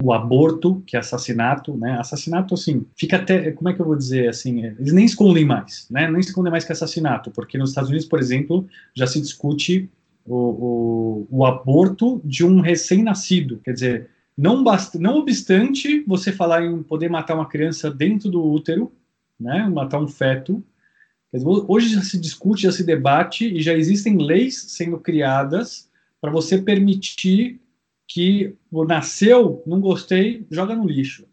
o 0.00 0.12
aborto, 0.12 0.82
que 0.86 0.96
é 0.96 1.00
assassinato, 1.00 1.76
né? 1.76 1.98
Assassinato, 1.98 2.54
assim, 2.54 2.84
fica 2.96 3.16
até, 3.16 3.50
como 3.52 3.68
é 3.68 3.74
que 3.74 3.80
eu 3.80 3.86
vou 3.86 3.96
dizer, 3.96 4.28
assim, 4.28 4.64
eles 4.64 4.92
nem 4.92 5.04
escondem 5.04 5.44
mais, 5.44 5.86
né? 5.90 6.08
Não 6.10 6.18
escondem 6.20 6.50
mais 6.50 6.64
que 6.64 6.72
assassinato, 6.72 7.30
porque 7.30 7.56
nos 7.58 7.70
Estados 7.70 7.90
Unidos, 7.90 8.06
por 8.06 8.18
exemplo, 8.18 8.66
já 8.94 9.06
se 9.06 9.20
discute 9.20 9.90
o, 10.24 10.36
o, 10.36 11.26
o 11.30 11.46
aborto 11.46 12.20
de 12.24 12.44
um 12.44 12.60
recém-nascido, 12.60 13.60
quer 13.64 13.72
dizer, 13.72 14.10
não, 14.36 14.62
basta, 14.62 14.98
não 14.98 15.18
obstante 15.18 16.04
você 16.06 16.30
falar 16.30 16.64
em 16.64 16.82
poder 16.82 17.08
matar 17.08 17.34
uma 17.34 17.48
criança 17.48 17.90
dentro 17.90 18.30
do 18.30 18.44
útero, 18.44 18.92
né? 19.40 19.68
Matar 19.68 20.00
um 20.00 20.08
feto, 20.08 20.62
dizer, 21.32 21.46
hoje 21.46 21.94
já 21.94 22.02
se 22.02 22.18
discute, 22.18 22.62
já 22.62 22.72
se 22.72 22.84
debate 22.84 23.46
e 23.46 23.62
já 23.62 23.74
existem 23.74 24.18
leis 24.18 24.66
sendo 24.68 24.98
criadas 24.98 25.88
para 26.20 26.30
você 26.30 26.58
permitir 26.58 27.60
que 28.08 28.54
nasceu, 28.72 29.62
não 29.66 29.80
gostei, 29.80 30.46
joga 30.50 30.74
no 30.74 30.86
lixo. 30.86 31.26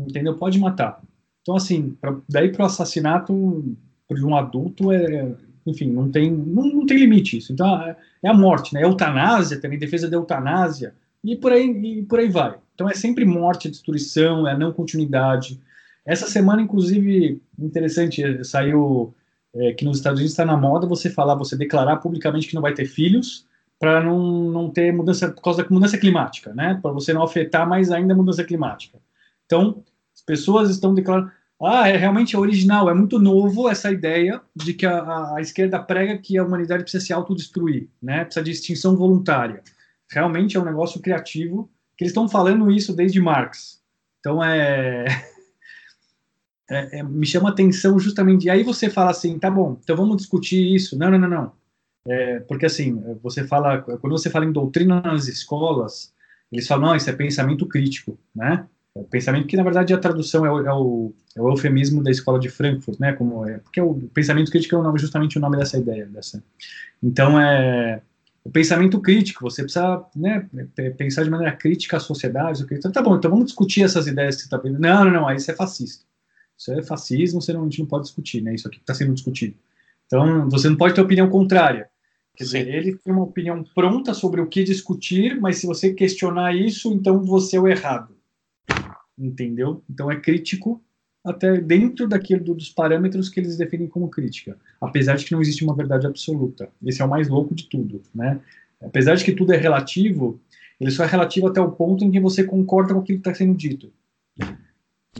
Entendeu? 0.00 0.36
Pode 0.36 0.58
matar. 0.58 1.02
Então, 1.42 1.56
assim, 1.56 1.96
pra, 2.00 2.16
daí 2.28 2.50
para 2.50 2.62
o 2.62 2.66
assassinato 2.66 3.76
de 4.10 4.24
um 4.24 4.36
adulto, 4.36 4.92
é, 4.92 5.34
enfim, 5.66 5.90
não 5.90 6.10
tem, 6.10 6.30
não, 6.30 6.66
não 6.66 6.86
tem 6.86 6.98
limite 6.98 7.38
isso. 7.38 7.52
Então, 7.52 7.82
é, 7.82 7.96
é 8.22 8.28
a 8.28 8.34
morte, 8.34 8.74
né? 8.74 8.84
Eutanásia 8.84 9.60
também, 9.60 9.78
defesa 9.78 10.08
da 10.08 10.16
eutanásia, 10.16 10.94
e 11.24 11.36
por 11.36 11.52
aí, 11.52 11.66
e 11.66 12.02
por 12.02 12.18
aí 12.18 12.28
vai. 12.28 12.58
Então, 12.74 12.88
é 12.88 12.94
sempre 12.94 13.24
morte, 13.24 13.70
destruição, 13.70 14.46
é 14.46 14.56
não 14.56 14.72
continuidade. 14.72 15.60
Essa 16.04 16.26
semana, 16.26 16.62
inclusive, 16.62 17.40
interessante, 17.58 18.44
saiu 18.44 19.14
é, 19.54 19.72
que 19.72 19.84
nos 19.84 19.98
Estados 19.98 20.18
Unidos 20.18 20.32
está 20.32 20.44
na 20.44 20.56
moda 20.56 20.86
você 20.86 21.10
falar, 21.10 21.34
você 21.34 21.56
declarar 21.56 21.98
publicamente 21.98 22.48
que 22.48 22.54
não 22.54 22.62
vai 22.62 22.74
ter 22.74 22.86
filhos, 22.86 23.46
para 23.82 24.00
não, 24.00 24.48
não 24.48 24.70
ter 24.70 24.92
mudança 24.92 25.28
por 25.28 25.42
causa 25.42 25.64
da 25.64 25.68
mudança 25.68 25.98
climática, 25.98 26.54
né? 26.54 26.78
Para 26.80 26.92
você 26.92 27.12
não 27.12 27.24
afetar 27.24 27.68
mais 27.68 27.90
ainda 27.90 28.14
a 28.14 28.16
mudança 28.16 28.44
climática. 28.44 28.96
Então, 29.44 29.82
as 30.14 30.20
pessoas 30.20 30.70
estão 30.70 30.94
declarando, 30.94 31.32
ah, 31.60 31.88
é 31.88 31.96
realmente 31.96 32.36
original, 32.36 32.88
é 32.88 32.94
muito 32.94 33.18
novo 33.18 33.68
essa 33.68 33.90
ideia 33.90 34.40
de 34.54 34.72
que 34.72 34.86
a, 34.86 35.34
a 35.34 35.40
esquerda 35.40 35.80
prega 35.80 36.16
que 36.16 36.38
a 36.38 36.44
humanidade 36.44 36.84
precisa 36.84 37.04
se 37.04 37.12
autodestruir, 37.12 37.88
né? 38.00 38.24
Precisa 38.24 38.44
de 38.44 38.52
extinção 38.52 38.94
voluntária. 38.94 39.64
Realmente 40.08 40.56
é 40.56 40.60
um 40.60 40.64
negócio 40.64 41.00
criativo, 41.00 41.68
que 41.96 42.04
eles 42.04 42.12
estão 42.12 42.28
falando 42.28 42.70
isso 42.70 42.94
desde 42.94 43.20
Marx. 43.20 43.82
Então 44.20 44.44
é, 44.44 45.06
é, 46.70 47.00
é 47.00 47.02
me 47.02 47.26
chama 47.26 47.48
atenção 47.48 47.98
justamente. 47.98 48.44
E 48.44 48.50
aí 48.50 48.62
você 48.62 48.88
fala 48.88 49.10
assim, 49.10 49.40
tá 49.40 49.50
bom, 49.50 49.76
então 49.82 49.96
vamos 49.96 50.18
discutir 50.18 50.72
isso. 50.72 50.96
Não, 50.96 51.10
não, 51.10 51.18
não, 51.18 51.28
não. 51.28 51.61
É, 52.06 52.40
porque 52.40 52.66
assim, 52.66 53.02
você 53.22 53.46
fala, 53.46 53.80
quando 53.80 54.10
você 54.10 54.28
fala 54.28 54.44
em 54.44 54.52
doutrina 54.52 55.00
nas 55.00 55.28
escolas, 55.28 56.12
eles 56.50 56.66
falam, 56.66 56.88
não, 56.88 56.96
isso 56.96 57.08
é 57.08 57.12
pensamento 57.12 57.66
crítico, 57.66 58.18
né? 58.34 58.66
É 58.94 59.02
pensamento 59.04 59.46
que, 59.46 59.56
na 59.56 59.62
verdade, 59.62 59.94
a 59.94 59.98
tradução 59.98 60.44
é 60.44 60.50
o, 60.50 60.66
é 60.66 60.74
o, 60.74 61.14
é 61.36 61.40
o 61.40 61.48
eufemismo 61.48 62.02
da 62.02 62.10
escola 62.10 62.38
de 62.38 62.50
Frankfurt, 62.50 62.98
né? 63.00 63.12
Como 63.12 63.48
é, 63.48 63.58
porque 63.58 63.80
o 63.80 63.94
pensamento 64.12 64.50
crítico 64.50 64.74
é 64.74 64.78
o 64.78 64.82
nome, 64.82 64.98
justamente 64.98 65.38
o 65.38 65.40
nome 65.40 65.56
dessa 65.56 65.78
ideia. 65.78 66.06
Dessa. 66.06 66.42
Então, 67.02 67.40
é 67.40 68.02
o 68.44 68.50
pensamento 68.50 69.00
crítico, 69.00 69.42
você 69.42 69.62
precisa 69.62 70.04
né, 70.16 70.48
pensar 70.98 71.22
de 71.22 71.30
maneira 71.30 71.54
crítica 71.54 71.96
a 71.96 72.00
sociedade. 72.00 72.66
Então, 72.72 72.90
tá 72.90 73.00
bom, 73.00 73.16
então 73.16 73.30
vamos 73.30 73.46
discutir 73.46 73.84
essas 73.84 74.06
ideias 74.06 74.34
que 74.34 74.42
você 74.42 74.46
está 74.46 74.58
pensando. 74.58 74.80
Não, 74.80 75.04
não, 75.04 75.12
não, 75.12 75.28
aí 75.28 75.36
isso 75.36 75.50
é 75.50 75.54
fascista. 75.54 76.04
Isso 76.58 76.72
é 76.72 76.82
fascismo, 76.82 77.40
você 77.40 77.52
não, 77.52 77.62
a 77.62 77.64
gente 77.64 77.78
não 77.78 77.86
pode 77.86 78.04
discutir, 78.04 78.42
né? 78.42 78.54
Isso 78.54 78.66
aqui 78.66 78.78
está 78.78 78.94
sendo 78.94 79.14
discutido. 79.14 79.54
Então, 80.06 80.48
você 80.50 80.68
não 80.68 80.76
pode 80.76 80.94
ter 80.94 81.00
opinião 81.00 81.30
contrária. 81.30 81.88
Quer 82.36 82.44
Sim. 82.44 82.58
dizer, 82.58 82.74
ele 82.74 82.96
tem 82.96 83.12
uma 83.12 83.24
opinião 83.24 83.62
pronta 83.74 84.14
sobre 84.14 84.40
o 84.40 84.46
que 84.46 84.64
discutir, 84.64 85.40
mas 85.40 85.58
se 85.58 85.66
você 85.66 85.92
questionar 85.92 86.54
isso, 86.54 86.92
então 86.92 87.22
você 87.22 87.56
é 87.56 87.60
o 87.60 87.68
errado. 87.68 88.16
Entendeu? 89.18 89.82
Então 89.88 90.10
é 90.10 90.18
crítico 90.18 90.82
até 91.24 91.60
dentro 91.60 92.08
daquilo 92.08 92.54
dos 92.54 92.68
parâmetros 92.68 93.28
que 93.28 93.38
eles 93.38 93.56
definem 93.56 93.86
como 93.86 94.08
crítica, 94.08 94.56
apesar 94.80 95.16
de 95.16 95.24
que 95.24 95.32
não 95.32 95.40
existe 95.40 95.62
uma 95.62 95.74
verdade 95.74 96.06
absoluta. 96.06 96.68
Esse 96.84 97.00
é 97.00 97.04
o 97.04 97.08
mais 97.08 97.28
louco 97.28 97.54
de 97.54 97.66
tudo, 97.66 98.02
né? 98.14 98.40
Apesar 98.80 99.14
de 99.14 99.24
que 99.24 99.32
tudo 99.32 99.52
é 99.52 99.56
relativo, 99.56 100.40
ele 100.80 100.90
só 100.90 101.04
é 101.04 101.06
relativo 101.06 101.46
até 101.46 101.60
o 101.60 101.70
ponto 101.70 102.04
em 102.04 102.10
que 102.10 102.18
você 102.18 102.42
concorda 102.42 102.92
com 102.92 103.00
aquilo 103.00 103.20
que 103.20 103.28
está 103.28 103.34
sendo 103.34 103.56
dito. 103.56 103.92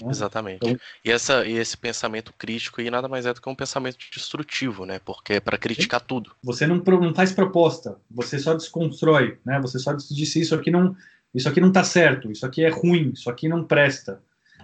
Né? 0.01 0.11
Exatamente. 0.11 0.61
Então, 0.63 0.79
e, 1.05 1.11
essa, 1.11 1.45
e 1.45 1.53
esse 1.53 1.77
pensamento 1.77 2.33
crítico 2.33 2.81
aí 2.81 2.91
nada 2.91 3.09
mais 3.09 3.27
é 3.27 3.33
do 3.33 3.41
que 3.41 3.49
um 3.49 3.55
pensamento 3.55 3.99
destrutivo, 4.13 4.87
né? 4.87 4.99
Porque 5.05 5.35
é 5.35 5.41
para 5.41 5.59
criticar 5.59 6.01
tudo. 6.01 6.33
Você 6.43 6.67
não, 6.67 6.77
não 6.77 7.15
faz 7.15 7.33
proposta, 7.33 7.99
você 8.11 8.39
só 8.39 8.55
desconstrói, 8.55 9.39
né? 9.45 9.61
Você 9.61 9.79
só 9.79 9.93
disse 9.93 10.41
isso 10.41 10.55
aqui 10.55 10.71
não, 10.71 10.97
isso 11.35 11.49
aqui 11.49 11.61
não 11.61 11.69
está 11.69 11.85
certo, 11.85 12.31
isso 12.31 12.47
aqui 12.47 12.65
é 12.65 12.71
ruim, 12.71 13.11
isso 13.15 13.29
aqui 13.29 13.49
não 13.49 13.65
presta. 13.65 14.23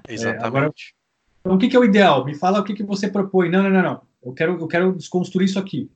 Exatamente. 0.09 0.43
É, 0.43 0.47
agora, 0.47 0.73
então, 1.41 1.57
o 1.57 1.59
que, 1.59 1.69
que, 1.69 1.77
é 1.77 1.79
o 1.79 1.85
ideal? 1.85 2.25
Me 2.25 2.35
fala 2.35 2.61
o 2.61 2.65
que, 2.65 2.75
que 2.75 2.83
você 2.83 3.09
propõe. 3.09 3.51
Não, 3.51 3.63
não, 3.63 3.71
não, 3.71 3.83
não. 3.83 4.03
Eu 4.23 4.33
quero, 4.33 4.61
eu 4.61 4.67
quero 4.67 4.93
desconstruir 4.93 5.47
isso 5.47 5.59
aqui. 5.59 5.91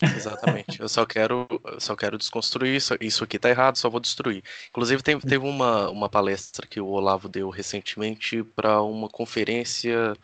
Exatamente. 0.00 0.80
Eu 0.80 0.88
só 0.88 1.04
quero, 1.04 1.46
só 1.78 1.96
quero 1.96 2.18
desconstruir 2.18 2.76
isso. 2.76 2.96
Isso 3.00 3.24
aqui 3.24 3.38
tá 3.38 3.50
errado, 3.50 3.76
só 3.76 3.90
vou 3.90 4.00
destruir. 4.00 4.42
Inclusive, 4.70 5.02
teve, 5.02 5.20
teve 5.22 5.44
uma, 5.44 5.90
uma 5.90 6.08
palestra 6.08 6.66
que 6.66 6.80
o 6.80 6.86
Olavo 6.86 7.28
deu 7.28 7.50
recentemente 7.50 8.42
para 8.42 8.80
uma 8.82 9.08
conferência 9.08 10.16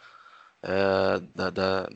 é, 0.62 1.20
da, 1.35 1.51
da, 1.51 1.89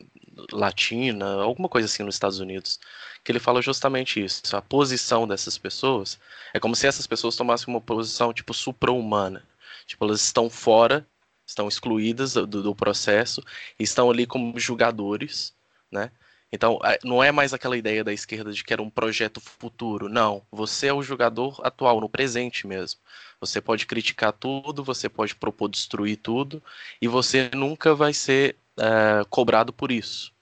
latina, 0.52 1.42
alguma 1.42 1.68
coisa 1.68 1.86
assim 1.86 2.02
nos 2.02 2.14
Estados 2.14 2.38
Unidos, 2.38 2.78
que 3.24 3.32
ele 3.32 3.40
fala 3.40 3.62
justamente 3.62 4.22
isso. 4.22 4.56
A 4.56 4.62
posição 4.62 5.26
dessas 5.26 5.58
pessoas 5.58 6.18
é 6.54 6.60
como 6.60 6.76
se 6.76 6.86
essas 6.86 7.06
pessoas 7.06 7.36
tomassem 7.36 7.68
uma 7.68 7.80
posição 7.80 8.32
tipo 8.32 8.54
supra-humana. 8.54 9.42
Tipo, 9.86 10.04
elas 10.04 10.22
estão 10.22 10.50
fora, 10.50 11.06
estão 11.46 11.66
excluídas 11.66 12.34
do, 12.34 12.46
do 12.46 12.74
processo, 12.74 13.42
estão 13.78 14.10
ali 14.10 14.26
como 14.26 14.58
julgadores, 14.58 15.54
né? 15.90 16.10
Então, 16.50 16.78
não 17.04 17.22
é 17.22 17.30
mais 17.30 17.52
aquela 17.52 17.76
ideia 17.76 18.02
da 18.02 18.12
esquerda 18.12 18.52
de 18.52 18.64
que 18.64 18.72
era 18.72 18.82
um 18.82 18.88
projeto 18.88 19.40
futuro. 19.40 20.08
Não. 20.08 20.42
Você 20.50 20.86
é 20.86 20.92
o 20.92 21.02
jogador 21.02 21.60
atual, 21.62 22.00
no 22.00 22.08
presente 22.08 22.66
mesmo. 22.66 23.00
Você 23.40 23.60
pode 23.60 23.86
criticar 23.86 24.32
tudo, 24.32 24.82
você 24.82 25.08
pode 25.08 25.34
propor 25.34 25.68
destruir 25.68 26.16
tudo, 26.16 26.62
e 27.00 27.06
você 27.06 27.50
nunca 27.54 27.94
vai 27.94 28.12
ser 28.14 28.56
uh, 28.78 29.26
cobrado 29.28 29.72
por 29.72 29.92
isso. 29.92 30.32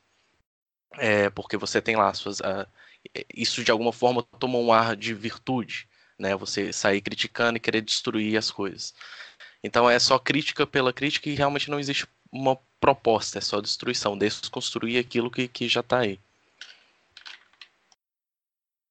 É, 0.99 1.29
porque 1.31 1.57
você 1.57 1.83
tem 1.83 1.97
lá 1.97 2.15
suas. 2.15 2.41
Uh, 2.41 2.67
isso 3.35 3.63
de 3.65 3.71
alguma 3.71 3.93
forma 3.93 4.23
toma 4.39 4.59
um 4.59 4.73
ar 4.73 4.97
de 4.97 5.15
virtude, 5.15 5.89
né? 6.19 6.35
Você 6.37 6.73
sair 6.73 7.01
criticando 7.01 7.57
e 7.59 7.61
querer 7.61 7.83
destruir 7.83 8.37
as 8.37 8.51
coisas. 8.51 8.95
Então 9.63 9.89
é 9.91 9.99
só 9.99 10.19
crítica 10.19 10.67
pela 10.67 10.93
crítica 10.93 11.29
e 11.29 11.35
realmente 11.35 11.71
não 11.71 11.79
existe 11.79 12.07
uma 12.33 12.59
proposta, 12.81 13.39
é 13.39 13.41
só 13.41 13.61
destruição, 13.61 14.17
desconstruir 14.17 14.99
aquilo 14.99 15.31
que, 15.31 15.49
que 15.49 15.69
já 15.69 15.81
está 15.81 16.01
aí. 16.01 16.19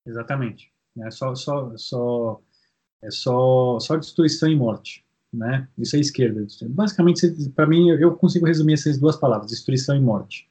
Exatamente. 0.05 0.71
É 0.99 1.11
só, 1.11 1.35
só, 1.35 1.75
só, 1.77 2.41
é 3.01 3.11
só, 3.11 3.79
só 3.79 3.97
destruição 3.97 4.49
e 4.49 4.55
morte. 4.55 5.03
Né? 5.33 5.67
Isso 5.77 5.95
é 5.95 5.99
esquerda. 5.99 6.45
Basicamente, 6.69 7.29
para 7.55 7.67
mim, 7.67 7.89
eu 7.89 8.15
consigo 8.15 8.45
resumir 8.45 8.73
essas 8.73 8.97
duas 8.97 9.17
palavras: 9.17 9.51
destruição 9.51 9.95
e 9.95 9.99
morte. 9.99 10.47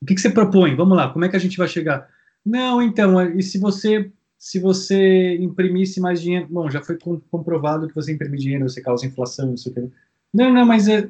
O 0.00 0.06
que, 0.06 0.14
que 0.14 0.20
você 0.20 0.30
propõe? 0.30 0.76
Vamos 0.76 0.96
lá, 0.96 1.12
como 1.12 1.24
é 1.24 1.28
que 1.28 1.36
a 1.36 1.40
gente 1.40 1.58
vai 1.58 1.66
chegar? 1.66 2.08
Não, 2.44 2.80
então, 2.80 3.20
e 3.36 3.42
se 3.42 3.58
você 3.58 4.12
se 4.42 4.58
você 4.58 5.36
imprimisse 5.36 6.00
mais 6.00 6.20
dinheiro? 6.20 6.48
Bom, 6.50 6.68
já 6.68 6.82
foi 6.82 6.98
comprovado 7.30 7.86
que 7.86 7.94
você 7.94 8.12
imprimir 8.12 8.40
dinheiro, 8.40 8.68
você 8.68 8.80
causa 8.80 9.06
inflação, 9.06 9.46
não 9.46 9.56
sei 9.56 9.70
o 9.70 9.74
que. 9.76 9.90
Não, 10.34 10.52
não, 10.52 10.66
mas 10.66 10.88
é, 10.88 11.08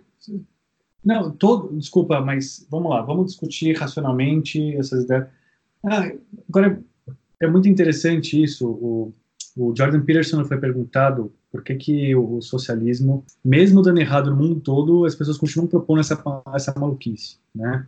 não, 1.04 1.30
todo, 1.30 1.76
desculpa, 1.76 2.20
mas 2.20 2.66
vamos 2.70 2.90
lá, 2.90 3.02
vamos 3.02 3.26
discutir 3.26 3.76
racionalmente 3.76 4.76
essas 4.76 5.04
ideias. 5.04 5.26
Ah, 5.84 6.12
agora, 6.48 6.80
é 7.40 7.46
muito 7.46 7.68
interessante 7.68 8.40
isso. 8.40 8.68
O, 8.68 9.12
o 9.56 9.74
Jordan 9.76 10.00
Peterson 10.02 10.44
foi 10.44 10.58
perguntado 10.58 11.32
por 11.50 11.62
que, 11.62 11.74
que 11.74 12.14
o 12.14 12.40
socialismo, 12.40 13.24
mesmo 13.44 13.82
dando 13.82 14.00
errado 14.00 14.30
no 14.30 14.36
mundo 14.36 14.60
todo, 14.60 15.04
as 15.04 15.14
pessoas 15.14 15.36
continuam 15.36 15.68
propondo 15.68 16.00
essa, 16.00 16.22
essa 16.54 16.72
maluquice, 16.78 17.36
né? 17.54 17.86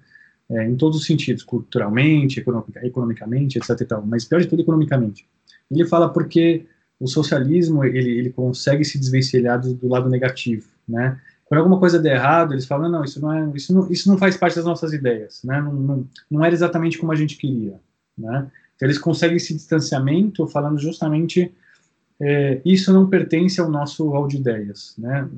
É, 0.51 0.69
em 0.69 0.77
todos 0.77 0.99
os 0.99 1.07
sentidos, 1.07 1.43
culturalmente, 1.43 2.39
economic, 2.39 2.77
economicamente, 2.83 3.57
etc. 3.57 3.81
E 3.81 3.85
tal, 3.87 4.05
mas 4.05 4.27
pior 4.27 4.43
de 4.43 4.47
tudo, 4.47 4.61
economicamente. 4.61 5.27
Ele 5.71 5.87
fala 5.87 6.12
porque 6.12 6.67
o 7.01 7.07
socialismo 7.07 7.83
ele, 7.83 8.11
ele 8.11 8.31
consegue 8.31 8.85
se 8.85 8.99
desvencilhar 8.99 9.59
do, 9.59 9.73
do 9.73 9.89
lado 9.89 10.11
negativo, 10.11 10.69
né? 10.87 11.19
Quando 11.55 11.59
alguma 11.59 11.78
coisa 11.78 12.00
der 12.00 12.16
errado, 12.16 12.52
eles 12.52 12.66
falam, 12.66 12.90
não, 12.90 13.05
isso 13.05 13.20
não, 13.20 13.32
é, 13.32 13.52
isso 13.55 13.72
não, 13.72 13.90
isso 13.90 14.09
não 14.09 14.18
faz 14.18 14.36
parte 14.36 14.57
das 14.57 14.64
nossas 14.64 14.92
ideias, 14.92 15.40
né? 15.44 15.61
Não, 15.61 15.72
não, 15.72 16.07
não 16.28 16.44
era 16.44 16.52
exatamente 16.52 16.98
como 16.98 17.12
a 17.12 17.14
gente 17.14 17.36
queria, 17.36 17.78
né? 18.18 18.50
Então, 18.74 18.88
eles 18.88 18.98
conseguem 18.98 19.36
esse 19.36 19.55
distanciamento 19.55 20.46
falando 20.48 20.78
justamente 20.80 21.55
é, 22.20 22.61
isso 22.64 22.92
não 22.92 23.09
pertence 23.09 23.61
ao 23.61 23.70
nosso 23.70 24.09
hall 24.09 24.26
de 24.26 24.38
ideias, 24.38 24.94
né? 24.98 25.28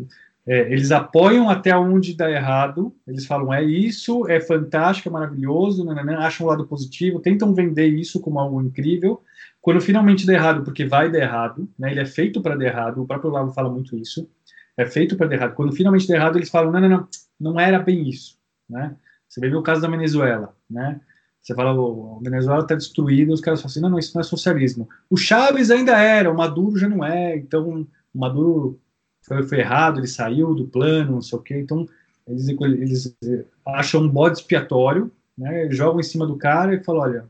É, 0.47 0.73
eles 0.73 0.91
apoiam 0.91 1.51
até 1.51 1.77
onde 1.77 2.15
dá 2.15 2.31
errado, 2.31 2.95
eles 3.07 3.27
falam, 3.27 3.53
é 3.53 3.63
isso, 3.63 4.27
é 4.29 4.41
fantástico, 4.41 5.09
é 5.09 5.13
maravilhoso, 5.13 5.85
né, 5.85 5.93
né, 5.93 6.05
né, 6.05 6.15
acham 6.15 6.47
o 6.47 6.49
lado 6.49 6.65
positivo, 6.67 7.19
tentam 7.19 7.53
vender 7.53 7.89
isso 7.89 8.21
como 8.21 8.39
algo 8.39 8.63
incrível, 8.63 9.21
quando 9.61 9.81
finalmente 9.81 10.25
dá 10.25 10.35
errado, 10.35 10.63
porque 10.63 10.85
vai 10.85 11.11
dar 11.11 11.19
errado, 11.19 11.69
né, 11.77 11.91
ele 11.91 11.99
é 11.99 12.07
feito 12.07 12.41
para 12.41 12.55
dar 12.55 12.65
errado, 12.65 13.03
o 13.03 13.07
próprio 13.07 13.29
Lavo 13.29 13.53
fala 13.53 13.69
muito 13.69 13.97
isso, 13.97 14.29
é 14.77 14.87
feito 14.87 15.17
para 15.17 15.29
dar 15.29 15.35
errado. 15.37 15.55
Quando 15.55 15.73
finalmente 15.73 16.07
der 16.07 16.17
errado, 16.17 16.37
eles 16.37 16.51
falam, 16.51 16.71
não, 16.71 16.81
não, 16.81 16.89
não, 16.89 17.09
não 17.41 17.61
era 17.61 17.79
bem 17.79 18.09
isso, 18.09 18.39
né? 18.69 18.95
Você 19.29 19.41
vê 19.41 19.55
o 19.55 19.63
caso 19.63 19.81
da 19.81 19.89
Venezuela, 19.89 20.55
né? 20.69 21.01
Você 21.41 21.55
fala, 21.55 21.71
a 21.71 22.23
Venezuela 22.23 22.63
está 22.63 22.75
destruída, 22.75 23.33
os 23.33 23.41
caras 23.41 23.61
falam 23.61 23.71
assim, 23.71 23.81
não, 23.81 23.89
não, 23.89 23.99
isso 23.99 24.13
não 24.15 24.21
é 24.21 24.25
socialismo. 24.25 24.89
O 25.09 25.17
Chaves 25.17 25.71
ainda 25.71 25.97
era, 25.97 26.31
o 26.31 26.37
Maduro 26.37 26.77
já 26.77 26.89
não 26.89 27.05
é, 27.05 27.37
então 27.37 27.87
o 28.13 28.19
Maduro 28.19 28.81
foi, 29.23 29.43
foi 29.45 29.61
errado, 29.61 30.01
ele 30.01 30.09
saiu 30.09 30.55
do 30.55 30.67
plano, 30.67 31.13
não 31.13 31.23
sei 31.23 31.39
o 31.39 31.43
quê, 31.43 31.59
então 31.59 31.87
eles, 32.27 32.49
eles 32.49 33.17
acham 33.65 34.03
um 34.03 34.09
bode 34.09 34.39
expiatório, 34.39 35.13
né, 35.39 35.71
jogam 35.71 36.01
em 36.01 36.05
cima 36.05 36.27
do 36.27 36.37
cara 36.37 36.75
e 36.75 36.83
falam, 36.83 37.03
olha, 37.03 37.25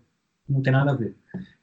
não 0.48 0.62
tem 0.62 0.72
nada 0.72 0.92
a 0.92 0.94
ver. 0.94 1.14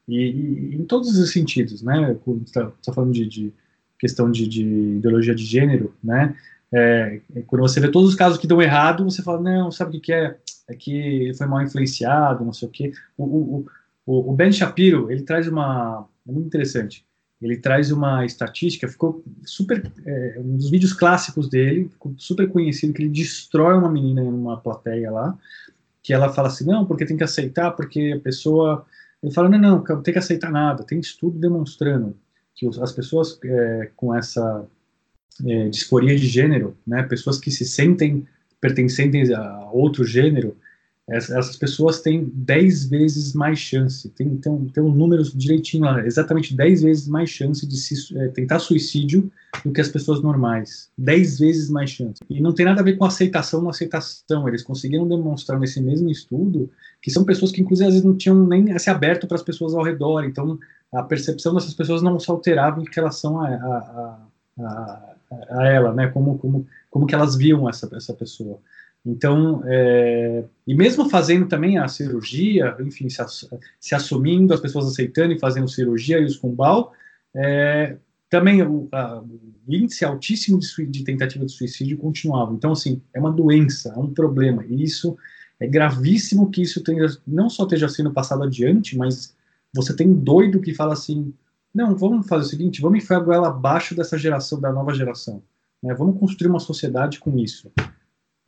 E, 0.07 0.15
e 0.15 0.75
em 0.75 0.85
todos 0.85 1.17
os 1.17 1.31
sentidos, 1.31 1.81
né, 1.81 2.15
está 2.45 2.71
tá 2.85 2.93
falando 2.93 3.13
de, 3.13 3.25
de 3.25 3.53
questão 3.99 4.29
de, 4.29 4.47
de 4.47 4.63
ideologia 4.97 5.33
de 5.33 5.45
gênero, 5.45 5.93
né? 6.03 6.35
É, 6.75 7.21
é, 7.35 7.41
quando 7.41 7.61
você 7.61 7.79
vê 7.79 7.87
todos 7.87 8.09
os 8.09 8.15
casos 8.15 8.39
que 8.39 8.47
dão 8.47 8.59
errado, 8.59 9.03
você 9.03 9.21
fala, 9.21 9.39
não, 9.39 9.71
sabe 9.71 9.97
o 9.97 10.01
que, 10.01 10.11
é? 10.11 10.35
É 10.67 10.73
que 10.73 11.31
foi 11.37 11.45
mal 11.45 11.61
influenciado, 11.61 12.43
não 12.43 12.51
sei 12.51 12.67
o 12.67 12.71
quê. 12.71 12.91
O, 13.15 13.65
o, 14.05 14.31
o, 14.31 14.33
Ben 14.33 14.51
Shapiro, 14.51 15.11
ele 15.11 15.21
traz 15.21 15.47
uma... 15.47 16.07
É 16.27 16.31
muito 16.31 16.47
interessante. 16.47 17.05
Ele 17.39 17.57
traz 17.57 17.91
uma 17.91 18.25
estatística, 18.25 18.87
ficou 18.87 19.23
super... 19.45 19.91
É, 20.05 20.35
um 20.39 20.57
dos 20.57 20.71
vídeos 20.71 20.93
clássicos 20.93 21.47
dele, 21.47 21.89
ficou 21.89 22.15
super 22.17 22.49
conhecido, 22.49 22.93
que 22.93 23.03
ele 23.03 23.09
destrói 23.09 23.77
uma 23.77 23.91
menina 23.91 24.23
em 24.23 24.27
uma 24.27 24.57
plateia 24.57 25.11
lá, 25.11 25.37
que 26.01 26.11
ela 26.11 26.33
fala 26.33 26.47
assim, 26.47 26.65
não, 26.65 26.85
porque 26.85 27.05
tem 27.05 27.17
que 27.17 27.23
aceitar, 27.23 27.71
porque 27.71 28.15
a 28.17 28.19
pessoa... 28.19 28.85
Ele 29.21 29.31
fala, 29.31 29.47
não, 29.47 29.59
não, 29.59 29.83
não 29.87 30.01
tem 30.01 30.13
que 30.13 30.19
aceitar 30.19 30.51
nada, 30.51 30.83
tem 30.83 30.99
estudo 30.99 31.37
demonstrando 31.37 32.15
que 32.55 32.67
as 32.67 32.91
pessoas 32.91 33.39
é, 33.43 33.89
com 33.95 34.15
essa 34.15 34.65
é, 35.45 35.69
disforia 35.69 36.15
de 36.15 36.27
gênero, 36.27 36.77
né, 36.85 37.03
pessoas 37.03 37.39
que 37.39 37.51
se 37.51 37.65
sentem 37.65 38.27
pertencentes 38.61 39.31
a 39.31 39.69
outro 39.71 40.05
gênero, 40.05 40.55
essas 41.09 41.57
pessoas 41.57 41.99
têm 41.99 42.31
10 42.33 42.85
vezes 42.85 43.33
mais 43.33 43.59
chance, 43.59 44.07
tem, 44.09 44.37
tem, 44.37 44.65
tem 44.67 44.81
um 44.81 44.93
número 44.93 45.21
direitinho 45.35 45.83
lá, 45.83 46.05
exatamente 46.05 46.55
10 46.55 46.81
vezes 46.81 47.07
mais 47.09 47.29
chance 47.29 47.67
de 47.67 47.75
se, 47.75 48.17
é, 48.17 48.29
tentar 48.29 48.59
suicídio 48.59 49.29
do 49.65 49.71
que 49.73 49.81
as 49.81 49.89
pessoas 49.89 50.21
normais. 50.21 50.89
10 50.97 51.39
vezes 51.39 51.69
mais 51.69 51.89
chance. 51.89 52.21
E 52.29 52.41
não 52.41 52.53
tem 52.53 52.65
nada 52.65 52.79
a 52.79 52.83
ver 52.83 52.97
com 52.97 53.03
aceitação 53.03 53.61
não 53.61 53.69
aceitação. 53.69 54.47
Eles 54.47 54.63
conseguiram 54.63 55.07
demonstrar 55.07 55.59
nesse 55.59 55.81
mesmo 55.81 56.09
estudo 56.09 56.69
que 57.01 57.11
são 57.11 57.25
pessoas 57.25 57.51
que, 57.51 57.61
inclusive, 57.61 57.87
às 57.87 57.93
vezes 57.93 58.05
não 58.05 58.15
tinham 58.15 58.47
nem 58.47 58.77
se 58.79 58.89
aberto 58.89 59.27
para 59.27 59.35
as 59.35 59.43
pessoas 59.43 59.75
ao 59.75 59.83
redor. 59.83 60.23
Então, 60.23 60.57
a 60.93 61.03
percepção 61.03 61.53
dessas 61.53 61.73
pessoas 61.73 62.01
não 62.01 62.17
se 62.17 62.31
alterava 62.31 62.81
em 62.81 62.85
relação 62.89 63.41
a, 63.41 63.47
a, 63.47 64.19
a, 64.59 65.15
a 65.49 65.67
ela, 65.67 65.93
né? 65.93 66.07
Como, 66.07 66.37
como, 66.37 66.65
como 66.89 67.05
que 67.05 67.13
elas 67.13 67.35
viam 67.35 67.67
essa, 67.69 67.89
essa 67.93 68.13
pessoa. 68.13 68.57
Então, 69.05 69.61
é, 69.65 70.45
e 70.65 70.73
mesmo 70.73 71.09
fazendo 71.09 71.47
também 71.47 71.77
a 71.77 71.87
cirurgia, 71.89 72.75
enfim, 72.79 73.09
se, 73.09 73.21
se, 73.79 73.93
assumindo, 73.93 74.53
as 74.53 74.61
pessoas 74.61 74.87
aceitando 74.87 75.33
e 75.33 75.39
fazendo 75.39 75.67
cirurgia 75.67 76.19
e 76.19 76.25
os 76.25 76.37
cumbal, 76.37 76.93
é, 77.35 77.97
também 78.29 78.61
o, 78.61 78.87
a, 78.91 79.19
o, 79.19 79.39
índice 79.67 80.05
altíssimo 80.05 80.57
de, 80.57 80.85
de, 80.85 81.03
tentativa 81.03 81.45
de 81.45 81.51
suicídio 81.51 81.97
continuava. 81.97 82.53
Então, 82.53 82.71
assim, 82.71 83.01
é 83.13 83.19
uma 83.19 83.31
doença, 83.31 83.89
é 83.89 83.99
um 83.99 84.13
problema, 84.13 84.65
e 84.65 84.83
isso 84.83 85.17
é 85.59 85.67
gravíssimo 85.67 86.49
que 86.49 86.61
isso 86.61 86.81
tenha, 86.81 87.05
não 87.27 87.49
só 87.49 87.63
esteja 87.63 87.89
sendo 87.89 88.13
passado 88.13 88.43
adiante, 88.43 88.97
mas 88.97 89.35
você 89.73 89.93
tem 89.93 90.13
doido 90.13 90.61
que 90.61 90.73
fala 90.73 90.93
assim, 90.93 91.33
não, 91.75 91.95
vamos 91.95 92.27
fazer 92.27 92.45
o 92.45 92.49
seguinte, 92.49 92.81
vamos 92.81 93.03
enfiar 93.03 93.17
a 93.17 93.23
goela 93.23 93.47
abaixo 93.49 93.95
dessa 93.95 94.17
geração, 94.17 94.61
da 94.61 94.71
nova 94.71 94.93
geração, 94.93 95.43
né, 95.81 95.93
vamos 95.93 96.17
construir 96.19 96.49
uma 96.49 96.59
sociedade 96.59 97.19
com 97.19 97.37
isso 97.37 97.69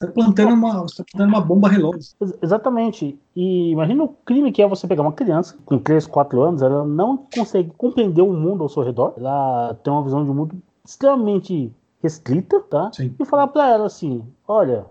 está 0.02 0.12
plantando 0.14 0.54
uma, 0.54 0.86
tá 0.86 1.04
plantando 1.12 1.30
uma 1.30 1.42
bomba 1.42 1.70
relógio. 1.70 2.02
Exatamente. 2.42 3.20
E 3.36 3.72
imagina 3.72 4.04
o 4.04 4.10
crime 4.10 4.52
que 4.52 4.62
é 4.62 4.68
você 4.68 4.88
pegar 4.88 5.02
uma 5.02 5.14
criança 5.14 5.58
com 5.66 5.78
3, 5.78 6.06
4 6.08 6.42
anos, 6.42 6.62
ela 6.62 6.86
não 6.86 7.18
consegue 7.18 7.72
compreender 7.78 8.22
o 8.22 8.34
mundo 8.34 8.64
ao 8.64 8.70
seu 8.70 8.84
redor, 8.84 9.14
ela 9.18 9.74
tem 9.84 9.92
uma 9.92 10.04
visão 10.04 10.24
de 10.24 10.32
mundo 10.32 10.56
extremamente 10.84 11.74
restrita, 12.02 12.60
tá? 12.62 12.92
Sim. 12.94 13.16
E 13.20 13.26
falar 13.26 13.48
para 13.48 13.70
ela 13.70 13.86
assim: 13.88 14.24
olha, 14.48 14.86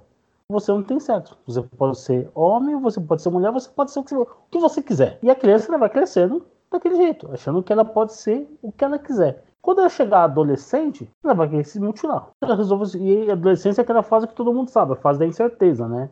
você 0.49 0.73
não 0.73 0.83
tem 0.83 0.99
sexo. 0.99 1.37
Você 1.47 1.63
pode 1.63 1.99
ser 1.99 2.31
homem, 2.35 2.81
você 2.81 3.01
pode 3.01 3.23
ser 3.23 3.31
mulher, 3.31 3.53
você 3.53 3.69
pode 3.69 3.91
ser 3.93 4.01
o 4.01 4.27
que 4.51 4.59
você 4.59 4.83
quiser. 4.83 5.19
E 5.23 5.31
a 5.31 5.35
criança 5.35 5.69
ela 5.69 5.79
vai 5.79 5.89
crescendo 5.89 6.45
daquele 6.71 6.97
jeito, 6.97 7.31
achando 7.33 7.63
que 7.63 7.73
ela 7.73 7.85
pode 7.85 8.15
ser 8.15 8.49
o 8.61 8.73
que 8.73 8.85
ela 8.85 8.99
quiser. 8.99 9.45
Quando 9.65 9.79
ela 9.79 9.89
chegar 9.89 10.25
adolescente, 10.25 11.11
ela 11.25 11.33
vai 11.33 11.49
querer 11.49 11.65
se 11.65 11.81
mutilar. 11.81 12.29
Ela 12.43 12.55
resolve. 12.55 12.99
E 12.99 13.31
a 13.31 13.33
adolescência 13.33 13.81
é 13.81 13.83
aquela 13.83 14.03
fase 14.03 14.29
que 14.29 14.35
todo 14.35 14.53
mundo 14.53 14.69
sabe, 14.69 14.93
a 14.93 14.97
fase 14.97 15.19
da 15.19 15.25
incerteza, 15.25 15.89
né? 15.89 16.11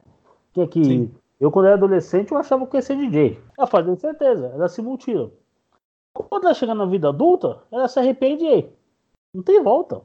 Que 0.55 0.63
é 0.63 0.67
que 0.67 0.83
Sim. 0.83 1.15
eu, 1.39 1.51
quando 1.51 1.67
era 1.67 1.75
adolescente, 1.75 2.33
eu 2.33 2.39
achava 2.39 2.67
que 2.67 2.79
ia 2.79 2.81
ser 2.81 2.97
DJ. 2.97 3.39
É 3.59 3.63
a 3.63 3.67
fase 3.67 3.89
da 3.89 3.93
incerteza, 3.93 4.47
ela 4.55 4.71
se 4.71 4.81
mutila. 4.81 5.31
Quando 6.15 6.45
ela 6.47 6.55
chega 6.55 6.75
na 6.75 6.87
vida 6.87 7.11
adulta, 7.11 7.59
ela 7.71 7.87
se 7.89 7.99
arrepende 7.99 8.43
e 8.47 8.73
não 9.35 9.43
tem 9.43 9.63
volta. 9.63 10.01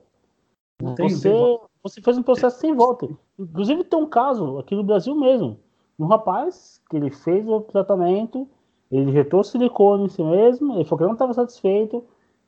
Não 0.82 0.94
tem, 0.94 1.08
você, 1.08 1.30
tem 1.30 1.40
volta. 1.40 1.70
você 1.82 2.02
fez 2.02 2.18
um 2.18 2.24
processo 2.24 2.60
sem 2.60 2.76
volta. 2.76 3.08
Inclusive 3.40 3.86
tem 3.86 3.98
um 3.98 4.10
caso 4.10 4.60
aqui 4.60 4.76
no 4.76 4.84
Brasil 4.84 5.16
mesmo. 5.16 5.58
Um 5.98 6.06
rapaz 6.06 6.82
que 6.90 6.98
ele 6.98 7.10
fez 7.10 7.48
o 7.48 7.62
tratamento, 7.62 8.46
ele 8.92 9.10
injetou 9.10 9.42
silicone 9.42 10.04
em 10.04 10.10
si 10.10 10.22
mesmo, 10.22 10.76
ele 10.76 10.84
falou 10.84 10.98
que 10.98 11.06
não 11.06 11.14
estava 11.14 11.34
satisfeito, 11.34 12.04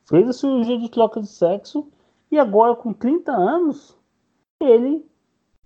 fez 0.10 0.28
a 0.28 0.34
cirurgia 0.34 0.78
de 0.78 0.90
troca 0.90 1.22
de 1.22 1.28
sexo 1.28 1.88
e 2.32 2.38
agora 2.38 2.76
com 2.76 2.92
30 2.92 3.32
anos 3.32 3.96
ele, 4.60 5.06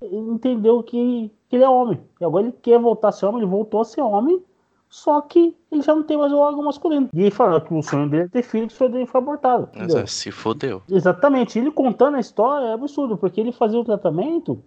entendeu 0.02 0.84
que, 0.84 1.32
que, 1.50 1.56
ele 1.56 1.64
é 1.64 1.70
homem. 1.70 2.00
E 2.20 2.26
agora 2.26 2.46
ele 2.46 2.56
quer 2.62 2.78
voltar 2.78 3.10
a 3.10 3.12
ser 3.12 3.26
homem, 3.26 3.42
ele 3.42 3.50
voltou 3.50 3.82
a 3.82 3.86
ser 3.86 4.02
homem, 4.02 4.44
só 4.90 5.20
que 5.22 5.56
ele 5.72 5.82
já 5.82 5.96
não 5.96 6.04
tem 6.04 6.18
mais 6.18 6.32
o 6.32 6.38
órgão 6.38 6.64
masculino. 6.64 7.10
E 7.14 7.22
ele 7.22 7.32
falou 7.32 7.60
que 7.60 7.74
o 7.74 7.82
sonho 7.82 8.10
dele 8.10 8.24
é 8.24 8.28
ter 8.28 8.44
filho, 8.44 8.68
que 8.68 8.74
o 8.74 8.78
sonho 8.78 8.92
dele 8.92 9.08
foi 9.08 9.20
abortado. 9.20 9.70
Mas 9.76 9.96
é, 9.96 10.06
se 10.06 10.30
fodeu. 10.30 10.84
Exatamente. 10.90 11.58
Ele 11.58 11.72
contando 11.72 12.18
a 12.18 12.20
história 12.20 12.68
é 12.68 12.74
absurdo, 12.74 13.18
porque 13.18 13.42
ele 13.42 13.52
fazia 13.52 13.80
o 13.80 13.84
tratamento 13.84 14.62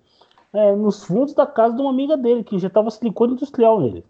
é, 0.53 0.75
nos 0.75 1.05
fundos 1.05 1.35
da 1.35 1.47
casa 1.47 1.77
de 1.77 1.83
uma 1.83 1.91
amiga 1.91 2.17
dele, 2.17 2.43
que 2.43 2.57
injetava 2.57 2.91
silicone 2.91 3.35
industrial 3.35 3.81
nele. 3.81 4.05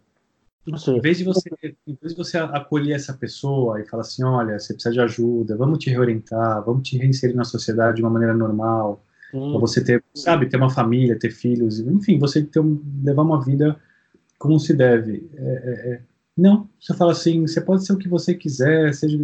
Em 0.66 1.00
vez, 1.00 1.18
de 1.18 1.24
você, 1.24 1.48
em 1.86 1.96
vez 2.00 2.12
de 2.12 2.16
você 2.16 2.38
acolher 2.38 2.94
essa 2.96 3.12
pessoa 3.12 3.80
e 3.80 3.86
falar 3.86 4.00
assim, 4.00 4.24
olha, 4.24 4.58
você 4.58 4.74
precisa 4.74 4.92
de 4.92 5.00
ajuda, 5.00 5.56
vamos 5.56 5.78
te 5.78 5.90
reorientar, 5.90 6.64
vamos 6.64 6.88
te 6.88 6.98
reinserir 6.98 7.36
na 7.36 7.44
sociedade 7.44 7.96
de 7.96 8.02
uma 8.02 8.10
maneira 8.10 8.34
normal, 8.34 9.00
para 9.30 9.60
você 9.60 9.82
ter, 9.82 10.02
sabe, 10.14 10.46
ter 10.46 10.56
uma 10.56 10.70
família, 10.70 11.18
ter 11.18 11.30
filhos, 11.30 11.78
enfim, 11.80 12.18
você 12.18 12.42
ter 12.42 12.60
um, 12.60 12.82
levar 13.04 13.22
uma 13.22 13.44
vida 13.44 13.76
como 14.38 14.58
se 14.58 14.74
deve. 14.74 15.30
É, 15.36 15.42
é, 15.42 15.92
é. 15.92 16.00
Não, 16.36 16.68
você 16.80 16.94
fala 16.94 17.12
assim, 17.12 17.42
você 17.42 17.60
pode 17.60 17.86
ser 17.86 17.92
o 17.92 17.98
que 17.98 18.08
você 18.08 18.34
quiser, 18.34 18.92
seja 18.92 19.16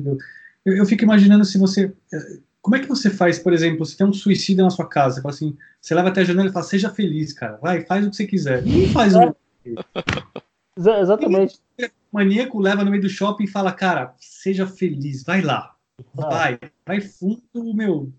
eu, 0.64 0.76
eu 0.76 0.86
fico 0.86 1.02
imaginando 1.04 1.44
se 1.44 1.58
você, 1.58 1.92
é, 2.12 2.38
como 2.60 2.76
é 2.76 2.78
que 2.78 2.88
você 2.88 3.10
faz, 3.10 3.38
por 3.38 3.52
exemplo, 3.52 3.84
se 3.84 3.96
tem 3.96 4.06
um 4.06 4.12
suicídio 4.12 4.64
na 4.64 4.70
sua 4.70 4.88
casa, 4.88 5.16
você 5.16 5.22
fala 5.22 5.34
assim, 5.34 5.56
você 5.80 5.94
leva 5.94 6.08
até 6.08 6.20
a 6.20 6.24
janela 6.24 6.48
e 6.48 6.52
fala, 6.52 6.64
seja 6.64 6.88
feliz, 6.90 7.32
cara, 7.32 7.58
vai, 7.60 7.84
faz 7.84 8.06
o 8.06 8.10
que 8.10 8.16
você 8.16 8.26
quiser. 8.26 8.62
Ninguém 8.62 8.88
faz 8.88 9.14
o 9.14 9.34
Exatamente. 10.76 11.60
O 11.80 12.16
maníaco 12.16 12.58
leva 12.58 12.84
no 12.84 12.90
meio 12.90 13.02
do 13.02 13.08
shopping 13.08 13.44
e 13.44 13.48
fala, 13.48 13.72
cara, 13.72 14.14
seja 14.18 14.66
feliz, 14.66 15.22
vai 15.22 15.40
lá. 15.40 15.74
Vai, 16.14 16.58
vai 16.86 17.00
fundo, 17.00 17.74
meu. 17.74 18.12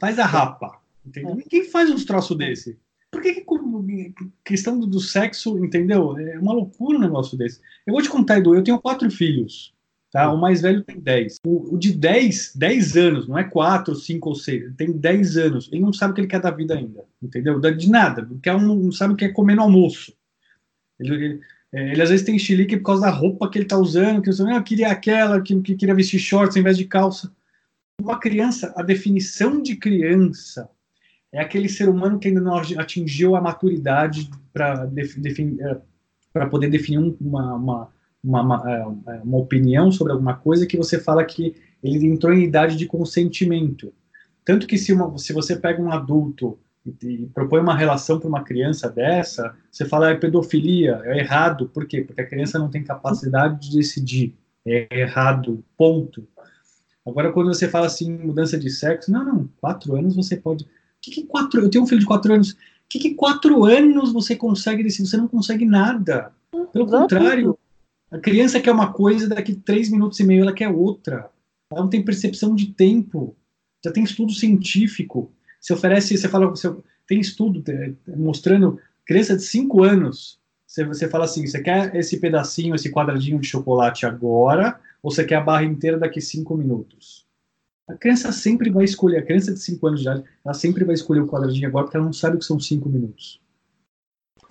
Faz 0.00 0.18
a 0.18 0.26
rapa. 0.26 0.80
Entendeu? 1.04 1.32
É. 1.32 1.34
Ninguém 1.36 1.64
faz 1.64 1.90
uns 1.90 2.04
troços 2.04 2.36
desse. 2.36 2.78
Por 3.10 3.22
que, 3.22 3.34
que 3.34 4.14
questão 4.44 4.78
do, 4.78 4.86
do, 4.86 5.00
sexo, 5.00 5.58
entendeu? 5.64 6.18
É 6.18 6.38
uma 6.38 6.52
loucura 6.52 6.98
um 6.98 7.00
negócio 7.00 7.38
desse. 7.38 7.60
Eu 7.86 7.94
vou 7.94 8.02
te 8.02 8.10
contar, 8.10 8.38
Edu, 8.38 8.54
eu 8.54 8.62
tenho 8.62 8.78
quatro 8.78 9.10
filhos. 9.10 9.74
Tá? 10.12 10.30
O 10.30 10.38
mais 10.38 10.62
velho 10.62 10.82
tem 10.82 11.00
dez. 11.00 11.36
O, 11.44 11.74
o 11.74 11.78
de 11.78 11.92
dez, 11.92 12.52
dez 12.54 12.96
anos, 12.96 13.26
não 13.26 13.38
é 13.38 13.44
quatro, 13.44 13.94
cinco 13.94 14.30
ou 14.30 14.34
seis. 14.34 14.62
Ele 14.62 14.74
tem 14.74 14.92
dez 14.92 15.36
anos. 15.36 15.68
Ele 15.72 15.82
não 15.82 15.92
sabe 15.92 16.12
o 16.12 16.14
que 16.14 16.20
ele 16.20 16.28
quer 16.28 16.40
da 16.40 16.50
vida 16.50 16.74
ainda. 16.74 17.04
Entendeu? 17.22 17.58
De 17.60 17.90
nada. 17.90 18.22
Não, 18.22 18.38
quer 18.38 18.58
não 18.60 18.92
sabe 18.92 19.14
o 19.14 19.16
que 19.16 19.24
é 19.24 19.32
comer 19.32 19.54
no 19.54 19.62
almoço. 19.62 20.14
Ele, 20.98 21.14
ele, 21.14 21.40
é, 21.72 21.92
ele 21.92 22.02
às 22.02 22.08
vezes 22.08 22.24
tem 22.24 22.38
chilique 22.38 22.76
por 22.76 22.84
causa 22.84 23.02
da 23.02 23.10
roupa 23.10 23.48
que 23.50 23.58
ele 23.58 23.64
está 23.64 23.76
usando, 23.76 24.22
que 24.22 24.30
eu, 24.30 24.46
ah, 24.46 24.56
eu 24.56 24.62
queria 24.62 24.88
aquela, 24.88 25.40
que, 25.40 25.60
que 25.60 25.74
queria 25.74 25.94
vestir 25.94 26.18
shorts 26.18 26.56
em 26.56 26.62
vez 26.62 26.76
de 26.76 26.84
calça. 26.84 27.30
Uma 28.00 28.18
criança, 28.18 28.72
a 28.76 28.82
definição 28.82 29.60
de 29.60 29.76
criança 29.76 30.70
é 31.32 31.40
aquele 31.40 31.68
ser 31.68 31.88
humano 31.88 32.18
que 32.18 32.28
ainda 32.28 32.40
não 32.40 32.56
atingiu 32.56 33.36
a 33.36 33.40
maturidade 33.40 34.30
para 34.52 34.88
é, 34.88 35.80
para 36.32 36.46
poder 36.46 36.70
definir 36.70 36.98
uma, 37.20 37.54
uma, 37.54 37.88
uma, 38.22 38.42
uma, 38.42 38.70
é, 38.70 39.20
uma 39.22 39.38
opinião 39.38 39.90
sobre 39.90 40.12
alguma 40.12 40.36
coisa 40.36 40.66
que 40.66 40.76
você 40.76 40.98
fala 40.98 41.24
que 41.24 41.54
ele 41.82 42.06
entrou 42.06 42.32
em 42.32 42.44
idade 42.44 42.76
de 42.76 42.86
consentimento. 42.86 43.92
Tanto 44.44 44.66
que 44.66 44.78
se, 44.78 44.92
uma, 44.92 45.16
se 45.18 45.32
você 45.32 45.56
pega 45.56 45.82
um 45.82 45.90
adulto 45.90 46.58
e, 47.02 47.26
propõe 47.34 47.60
uma 47.60 47.76
relação 47.76 48.18
para 48.18 48.28
uma 48.28 48.42
criança 48.42 48.88
dessa, 48.88 49.54
você 49.70 49.84
fala 49.84 50.10
é 50.10 50.14
pedofilia, 50.14 51.00
é 51.04 51.18
errado. 51.18 51.68
Por 51.72 51.86
quê? 51.86 52.02
Porque 52.02 52.20
a 52.20 52.26
criança 52.26 52.58
não 52.58 52.70
tem 52.70 52.82
capacidade 52.82 53.68
de 53.68 53.76
decidir. 53.76 54.34
É 54.66 54.86
errado, 55.00 55.64
ponto. 55.76 56.26
Agora, 57.06 57.32
quando 57.32 57.48
você 57.48 57.68
fala 57.68 57.86
assim, 57.86 58.10
mudança 58.12 58.58
de 58.58 58.70
sexo, 58.70 59.10
não, 59.10 59.24
não, 59.24 59.50
quatro 59.60 59.96
anos 59.96 60.14
você 60.14 60.36
pode. 60.36 60.66
Que 61.00 61.10
que 61.10 61.22
quatro? 61.24 61.62
Eu 61.62 61.70
tenho 61.70 61.84
um 61.84 61.86
filho 61.86 62.00
de 62.00 62.06
quatro 62.06 62.32
anos. 62.32 62.52
O 62.52 62.56
que, 62.88 62.98
que 62.98 63.14
quatro 63.14 63.64
anos 63.64 64.12
você 64.12 64.34
consegue 64.34 64.82
decidir? 64.82 65.08
Você 65.08 65.16
não 65.16 65.28
consegue 65.28 65.64
nada. 65.64 66.32
Pelo 66.72 66.86
contrário, 66.86 67.58
a 68.10 68.18
criança 68.18 68.60
quer 68.60 68.72
uma 68.72 68.92
coisa, 68.92 69.28
daqui 69.28 69.54
três 69.54 69.90
minutos 69.90 70.18
e 70.20 70.24
meio 70.24 70.42
ela 70.42 70.52
quer 70.52 70.68
outra. 70.68 71.30
Ela 71.70 71.82
não 71.82 71.88
tem 71.88 72.02
percepção 72.02 72.54
de 72.54 72.72
tempo. 72.72 73.36
Já 73.84 73.92
tem 73.92 74.04
estudo 74.04 74.32
científico. 74.32 75.30
Você 75.60 75.72
oferece, 75.72 76.16
você 76.16 76.28
fala, 76.28 76.46
você, 76.46 76.72
tem 77.08 77.18
estudo 77.18 77.64
mostrando 78.06 78.78
criança 79.04 79.36
de 79.36 79.42
5 79.42 79.82
anos. 79.82 80.38
Você, 80.66 80.84
você 80.84 81.08
fala 81.08 81.24
assim: 81.24 81.46
você 81.46 81.60
quer 81.60 81.96
esse 81.96 82.20
pedacinho, 82.20 82.74
esse 82.74 82.92
quadradinho 82.92 83.40
de 83.40 83.48
chocolate 83.48 84.04
agora, 84.04 84.78
ou 85.02 85.10
você 85.10 85.24
quer 85.24 85.36
a 85.36 85.40
barra 85.40 85.64
inteira 85.64 85.98
daqui 85.98 86.20
5 86.20 86.54
minutos? 86.54 87.26
A 87.88 87.94
criança 87.94 88.30
sempre 88.30 88.70
vai 88.70 88.84
escolher, 88.84 89.18
a 89.18 89.24
criança 89.24 89.52
de 89.52 89.60
5 89.60 89.86
anos 89.86 90.00
de 90.00 90.06
idade, 90.06 90.24
ela 90.44 90.52
sempre 90.52 90.84
vai 90.84 90.94
escolher 90.94 91.20
o 91.20 91.26
quadradinho 91.26 91.66
agora, 91.66 91.86
porque 91.86 91.96
ela 91.96 92.04
não 92.04 92.12
sabe 92.12 92.36
o 92.36 92.38
que 92.38 92.44
são 92.44 92.60
5 92.60 92.86
minutos. 92.86 93.40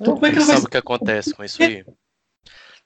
Então, 0.01 0.15
como 0.15 0.25
é 0.25 0.31
que 0.31 0.37
ela 0.37 0.45
sabe 0.45 0.61
vai... 0.61 0.67
o 0.67 0.71
que 0.71 0.77
acontece 0.77 1.33
com 1.35 1.43
isso 1.43 1.61
aí? 1.61 1.85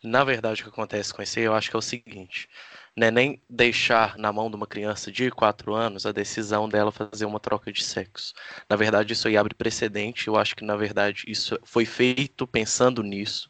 Na 0.03 0.25
verdade, 0.25 0.61
o 0.61 0.65
que 0.65 0.69
acontece 0.69 1.13
com 1.13 1.21
isso 1.21 1.39
aí, 1.39 1.45
eu 1.45 1.53
acho 1.53 1.69
que 1.69 1.75
é 1.75 1.79
o 1.79 1.81
seguinte: 1.81 2.49
né, 2.95 3.09
nem 3.09 3.41
deixar 3.49 4.17
na 4.17 4.33
mão 4.33 4.49
de 4.49 4.55
uma 4.55 4.67
criança 4.67 5.11
de 5.11 5.31
4 5.31 5.73
anos 5.73 6.05
a 6.05 6.11
decisão 6.11 6.67
dela 6.67 6.91
fazer 6.91 7.25
uma 7.25 7.39
troca 7.39 7.71
de 7.71 7.83
sexo. 7.83 8.33
Na 8.69 8.75
verdade, 8.75 9.13
isso 9.13 9.27
aí 9.27 9.37
abre 9.37 9.53
precedente. 9.53 10.27
Eu 10.27 10.35
acho 10.35 10.55
que, 10.55 10.63
na 10.63 10.75
verdade, 10.75 11.23
isso 11.27 11.57
foi 11.63 11.85
feito 11.85 12.45
pensando 12.45 13.01
nisso 13.01 13.49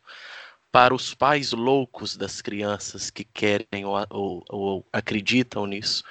para 0.72 0.94
os 0.94 1.14
pais 1.14 1.52
loucos 1.52 2.16
das 2.16 2.42
crianças 2.42 3.10
que 3.10 3.24
querem 3.26 3.86
ou, 3.86 4.06
ou, 4.10 4.46
ou 4.50 4.86
acreditam 4.94 5.66
nisso 5.66 6.04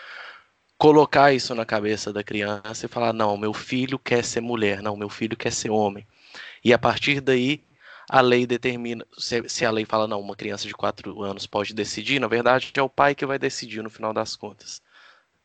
colocar 0.81 1.31
isso 1.35 1.55
na 1.55 1.66
cabeça 1.66 2.11
da 2.11 2.24
criança 2.24 2.87
e 2.87 2.89
falar: 2.89 3.12
não, 3.12 3.37
meu 3.37 3.53
filho 3.53 3.99
quer 3.99 4.24
ser 4.24 4.41
mulher, 4.41 4.81
não, 4.83 4.97
meu 4.97 5.11
filho 5.11 5.37
quer 5.37 5.53
ser 5.53 5.70
homem. 5.70 6.07
E 6.64 6.72
a 6.72 6.78
partir 6.78 7.20
daí, 7.20 7.62
a 8.12 8.20
lei 8.20 8.44
determina. 8.44 9.06
Se, 9.16 9.48
se 9.48 9.64
a 9.64 9.70
lei 9.70 9.84
fala, 9.84 10.08
não, 10.08 10.20
uma 10.20 10.34
criança 10.34 10.66
de 10.66 10.74
4 10.74 11.22
anos 11.22 11.46
pode 11.46 11.72
decidir, 11.72 12.18
na 12.20 12.26
verdade 12.26 12.72
é 12.74 12.82
o 12.82 12.88
pai 12.88 13.14
que 13.14 13.24
vai 13.24 13.38
decidir 13.38 13.82
no 13.82 13.90
final 13.90 14.12
das 14.12 14.34
contas. 14.34 14.82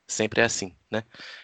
Sempre 0.08 0.42
é 0.42 0.46
assim, 0.46 0.76
né? 0.90 1.04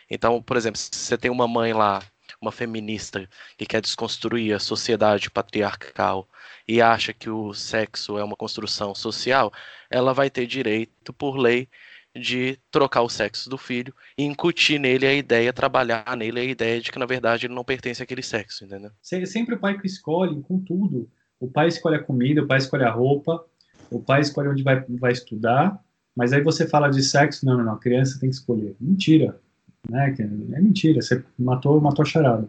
Então, 0.09 0.41
por 0.41 0.57
exemplo, 0.57 0.79
se 0.79 0.89
você 0.93 1.17
tem 1.17 1.29
uma 1.31 1.47
mãe 1.47 1.73
lá, 1.73 2.01
uma 2.41 2.51
feminista, 2.51 3.29
que 3.57 3.65
quer 3.67 3.81
desconstruir 3.81 4.53
a 4.55 4.59
sociedade 4.59 5.29
patriarcal 5.29 6.27
e 6.67 6.81
acha 6.81 7.13
que 7.13 7.29
o 7.29 7.53
sexo 7.53 8.17
é 8.17 8.23
uma 8.23 8.35
construção 8.35 8.95
social, 8.95 9.53
ela 9.91 10.13
vai 10.13 10.29
ter 10.29 10.47
direito, 10.47 11.13
por 11.13 11.37
lei, 11.37 11.69
de 12.15 12.57
trocar 12.69 13.01
o 13.01 13.09
sexo 13.09 13.49
do 13.49 13.57
filho 13.57 13.93
e 14.17 14.23
incutir 14.23 14.79
nele 14.79 15.07
a 15.07 15.13
ideia, 15.13 15.53
trabalhar 15.53 16.15
nele 16.17 16.39
a 16.39 16.43
ideia 16.43 16.81
de 16.81 16.91
que, 16.91 16.99
na 16.99 17.05
verdade, 17.05 17.45
ele 17.45 17.53
não 17.53 17.63
pertence 17.63 18.03
àquele 18.03 18.21
sexo, 18.21 18.65
entendeu? 18.65 18.91
Sempre 19.01 19.55
o 19.55 19.59
pai 19.59 19.79
que 19.79 19.87
escolhe, 19.87 20.41
com 20.41 20.59
tudo. 20.59 21.09
O 21.39 21.47
pai 21.47 21.67
escolhe 21.67 21.95
a 21.95 22.03
comida, 22.03 22.43
o 22.43 22.47
pai 22.47 22.57
escolhe 22.57 22.83
a 22.83 22.91
roupa, 22.91 23.43
o 23.89 23.99
pai 23.99 24.21
escolhe 24.21 24.49
onde 24.49 24.63
vai, 24.63 24.83
vai 24.87 25.11
estudar, 25.11 25.81
mas 26.15 26.33
aí 26.33 26.41
você 26.41 26.67
fala 26.67 26.89
de 26.89 27.01
sexo, 27.01 27.45
não, 27.45 27.57
não, 27.57 27.63
não, 27.63 27.73
a 27.73 27.79
criança 27.79 28.19
tem 28.19 28.29
que 28.29 28.35
escolher. 28.35 28.75
Mentira. 28.79 29.39
Né? 29.89 30.15
É 30.19 30.61
mentira, 30.61 31.01
você 31.01 31.23
matou, 31.37 31.79
matou 31.81 32.03
a 32.03 32.05
charada. 32.05 32.47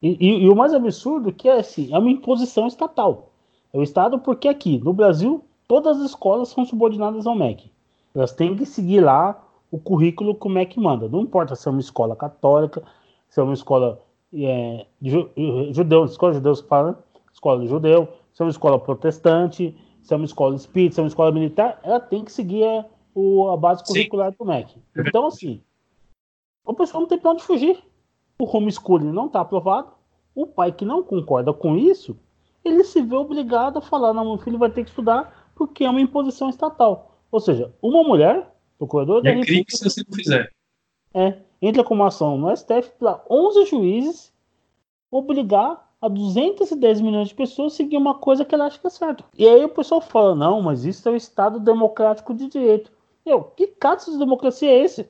E, 0.00 0.16
e, 0.20 0.44
e, 0.44 0.48
o 0.48 0.54
mais 0.54 0.72
absurdo 0.72 1.30
é 1.30 1.32
que 1.32 1.48
é 1.48 1.58
assim, 1.58 1.92
é 1.92 1.98
uma 1.98 2.10
imposição 2.10 2.66
estatal. 2.66 3.32
É 3.72 3.78
o 3.78 3.82
Estado 3.82 4.18
porque 4.18 4.48
aqui, 4.48 4.78
no 4.78 4.92
Brasil, 4.92 5.44
todas 5.66 5.98
as 5.98 6.10
escolas 6.10 6.48
são 6.48 6.64
subordinadas 6.64 7.26
ao 7.26 7.36
MEC. 7.36 7.70
Elas 8.16 8.32
têm 8.32 8.56
que 8.56 8.64
seguir 8.64 9.00
lá 9.00 9.44
o 9.70 9.78
currículo 9.78 10.34
que 10.34 10.46
o 10.46 10.50
MEC 10.50 10.80
manda. 10.80 11.06
Não 11.06 11.20
importa 11.20 11.54
se 11.54 11.68
é 11.68 11.70
uma 11.70 11.80
escola 11.80 12.16
católica, 12.16 12.82
se 13.28 13.38
é 13.38 13.42
uma 13.42 13.52
escola 13.52 14.02
é, 14.32 14.86
judeu, 15.72 16.04
escola 16.06 16.32
de 16.32 16.38
judeus 16.38 16.62
que 16.62 16.68
fala, 16.68 17.04
escola 17.32 17.60
de 17.60 17.66
judeu, 17.68 18.08
se 18.32 18.42
é 18.42 18.44
uma 18.44 18.50
escola 18.50 18.78
protestante, 18.78 19.76
se 20.02 20.14
é 20.14 20.16
uma 20.16 20.24
escola 20.24 20.56
espírita, 20.56 20.94
se 20.94 21.00
é 21.00 21.02
uma 21.02 21.08
escola 21.08 21.30
militar, 21.30 21.78
ela 21.82 22.00
tem 22.00 22.24
que 22.24 22.32
seguir 22.32 22.64
a, 22.64 22.86
o, 23.14 23.50
a 23.50 23.56
base 23.56 23.84
curricular 23.84 24.30
Sim. 24.30 24.36
do 24.38 24.44
MEC. 24.46 24.82
Então, 24.96 25.26
assim, 25.26 25.60
o 26.64 26.72
pessoal 26.72 27.02
não 27.02 27.08
tem 27.08 27.18
para 27.18 27.32
onde 27.32 27.42
fugir. 27.42 27.78
O 28.38 28.56
homeschooling 28.56 29.12
não 29.12 29.26
está 29.26 29.40
aprovado. 29.40 29.88
O 30.34 30.46
pai 30.46 30.72
que 30.72 30.84
não 30.84 31.02
concorda 31.02 31.52
com 31.52 31.76
isso, 31.76 32.16
ele 32.64 32.82
se 32.84 33.02
vê 33.02 33.14
obrigado 33.14 33.78
a 33.78 33.82
falar: 33.82 34.12
não, 34.12 34.24
meu 34.24 34.38
filho 34.38 34.58
vai 34.58 34.70
ter 34.70 34.84
que 34.84 34.90
estudar 34.90 35.50
porque 35.54 35.84
é 35.84 35.90
uma 35.90 36.00
imposição 36.00 36.48
estatal. 36.50 37.15
Ou 37.36 37.40
seja, 37.40 37.70
uma 37.82 38.02
mulher, 38.02 38.50
procuradora 38.78 39.20
da 39.20 39.28
é 39.28 39.42
crime 39.42 39.66
se 39.68 39.84
você 39.84 40.02
não 40.08 40.16
fizer. 40.16 40.50
É, 41.12 41.36
entra 41.60 41.84
com 41.84 41.92
uma 41.92 42.06
ação 42.06 42.38
no 42.38 42.56
STF 42.56 42.92
para 42.98 43.22
11 43.28 43.66
juízes 43.66 44.32
obrigar 45.10 45.86
a 46.00 46.08
210 46.08 47.02
milhões 47.02 47.28
de 47.28 47.34
pessoas 47.34 47.74
a 47.74 47.76
seguir 47.76 47.98
uma 47.98 48.14
coisa 48.14 48.42
que 48.42 48.54
ela 48.54 48.64
acha 48.64 48.78
que 48.78 48.86
é 48.86 48.90
certa. 48.90 49.22
E 49.36 49.46
aí 49.46 49.62
o 49.62 49.68
pessoal 49.68 50.00
fala, 50.00 50.34
não, 50.34 50.62
mas 50.62 50.86
isso 50.86 51.06
é 51.06 51.12
o 51.12 51.16
Estado 51.16 51.60
democrático 51.60 52.32
de 52.32 52.48
direito. 52.48 52.90
Eu, 53.22 53.44
que 53.44 53.66
caso 53.66 54.12
de 54.12 54.18
democracia 54.18 54.70
é 54.70 54.82
esse? 54.82 55.06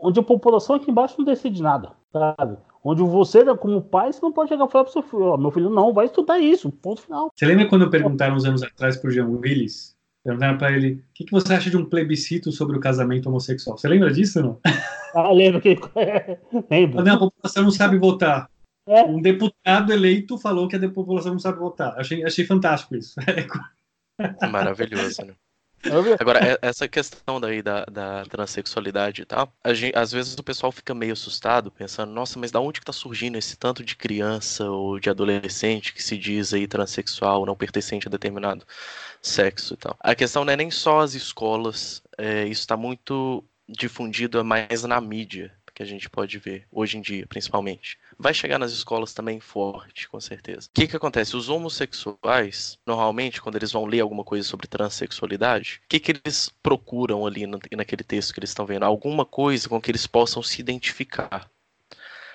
Onde 0.00 0.18
a 0.18 0.24
população 0.24 0.74
aqui 0.74 0.90
embaixo 0.90 1.14
não 1.18 1.24
decide 1.24 1.62
nada, 1.62 1.92
sabe? 2.12 2.58
Onde 2.82 3.00
você, 3.04 3.44
como 3.54 3.80
pai, 3.80 4.12
você 4.12 4.20
não 4.20 4.32
pode 4.32 4.48
chegar 4.48 4.66
e 4.66 4.70
falar 4.72 4.82
pro 4.82 4.92
seu 4.92 5.02
filho, 5.02 5.34
oh, 5.34 5.36
meu 5.36 5.52
filho 5.52 5.70
não 5.70 5.92
vai 5.92 6.06
estudar 6.06 6.40
isso, 6.40 6.68
ponto 6.68 7.00
final. 7.00 7.30
Você 7.32 7.46
lembra 7.46 7.68
quando 7.68 7.88
perguntaram 7.88 8.34
uns 8.34 8.44
anos 8.44 8.64
atrás 8.64 8.96
pro 8.96 9.12
Jean 9.12 9.28
Willis 9.28 9.95
Perguntaram 10.26 10.58
para 10.58 10.72
ele: 10.72 10.94
o 10.94 11.02
que, 11.14 11.24
que, 11.24 11.30
você 11.30 11.54
acha 11.54 11.70
de 11.70 11.76
um 11.76 11.84
plebiscito 11.84 12.50
sobre 12.50 12.76
o 12.76 12.80
casamento 12.80 13.28
homossexual? 13.28 13.78
Você 13.78 13.86
lembra 13.86 14.12
disso 14.12 14.42
não? 14.42 14.60
Ah, 15.14 15.32
lembro 15.32 15.62
que. 15.62 15.78
lembro. 16.68 17.00
a 17.00 17.18
população 17.18 17.62
não 17.62 17.70
sabe 17.70 17.96
votar. 17.96 18.50
É. 18.86 19.02
Um 19.04 19.22
deputado 19.22 19.90
eleito 19.90 20.36
falou 20.36 20.68
que 20.68 20.76
a 20.76 20.90
população 20.90 21.32
não 21.32 21.38
sabe 21.38 21.58
votar. 21.58 21.98
Achei, 21.98 22.22
achei 22.22 22.44
fantástico 22.44 22.94
isso. 22.94 23.14
Maravilhoso, 24.52 25.24
né? 25.24 25.34
Agora, 26.18 26.40
é, 26.40 26.58
essa 26.62 26.88
questão 26.88 27.40
daí 27.40 27.62
da, 27.62 27.84
da 27.84 28.24
transexualidade 28.24 29.22
e 29.22 29.24
tal, 29.24 29.52
gente, 29.68 29.96
às 29.96 30.12
vezes 30.12 30.34
o 30.34 30.42
pessoal 30.42 30.72
fica 30.72 30.94
meio 30.94 31.12
assustado, 31.12 31.70
pensando, 31.70 32.12
nossa, 32.12 32.38
mas 32.38 32.50
da 32.50 32.60
onde 32.60 32.80
que 32.80 32.86
tá 32.86 32.92
surgindo 32.92 33.38
esse 33.38 33.56
tanto 33.56 33.84
de 33.84 33.96
criança 33.96 34.64
ou 34.70 34.98
de 34.98 35.10
adolescente 35.10 35.92
que 35.92 36.02
se 36.02 36.16
diz 36.16 36.52
aí 36.52 36.66
transexual, 36.66 37.46
não 37.46 37.56
pertencente 37.56 38.08
a 38.08 38.10
determinado 38.10 38.66
sexo 39.22 39.74
e 39.74 39.76
tal. 39.76 39.96
A 40.00 40.14
questão 40.14 40.44
não 40.44 40.52
é 40.52 40.56
nem 40.56 40.70
só 40.70 41.00
as 41.00 41.14
escolas, 41.14 42.02
é, 42.16 42.44
isso 42.44 42.60
está 42.60 42.76
muito 42.76 43.44
difundido 43.68 44.44
mais 44.44 44.84
na 44.84 45.00
mídia, 45.00 45.52
que 45.74 45.82
a 45.82 45.86
gente 45.86 46.08
pode 46.08 46.38
ver 46.38 46.66
hoje 46.72 46.96
em 46.96 47.02
dia, 47.02 47.26
principalmente. 47.26 47.98
Vai 48.18 48.32
chegar 48.32 48.58
nas 48.58 48.72
escolas 48.72 49.12
também 49.12 49.38
forte, 49.40 50.08
com 50.08 50.18
certeza. 50.18 50.68
O 50.68 50.70
que, 50.72 50.86
que 50.86 50.96
acontece? 50.96 51.36
Os 51.36 51.50
homossexuais, 51.50 52.78
normalmente, 52.86 53.42
quando 53.42 53.56
eles 53.56 53.72
vão 53.72 53.84
ler 53.84 54.00
alguma 54.00 54.24
coisa 54.24 54.48
sobre 54.48 54.66
transexualidade, 54.66 55.82
o 55.84 55.88
que, 55.88 56.00
que 56.00 56.12
eles 56.12 56.48
procuram 56.62 57.26
ali 57.26 57.46
naquele 57.46 58.02
texto 58.02 58.32
que 58.32 58.40
eles 58.40 58.50
estão 58.50 58.64
vendo? 58.64 58.84
Alguma 58.84 59.26
coisa 59.26 59.68
com 59.68 59.80
que 59.80 59.90
eles 59.90 60.06
possam 60.06 60.42
se 60.42 60.60
identificar. 60.60 61.50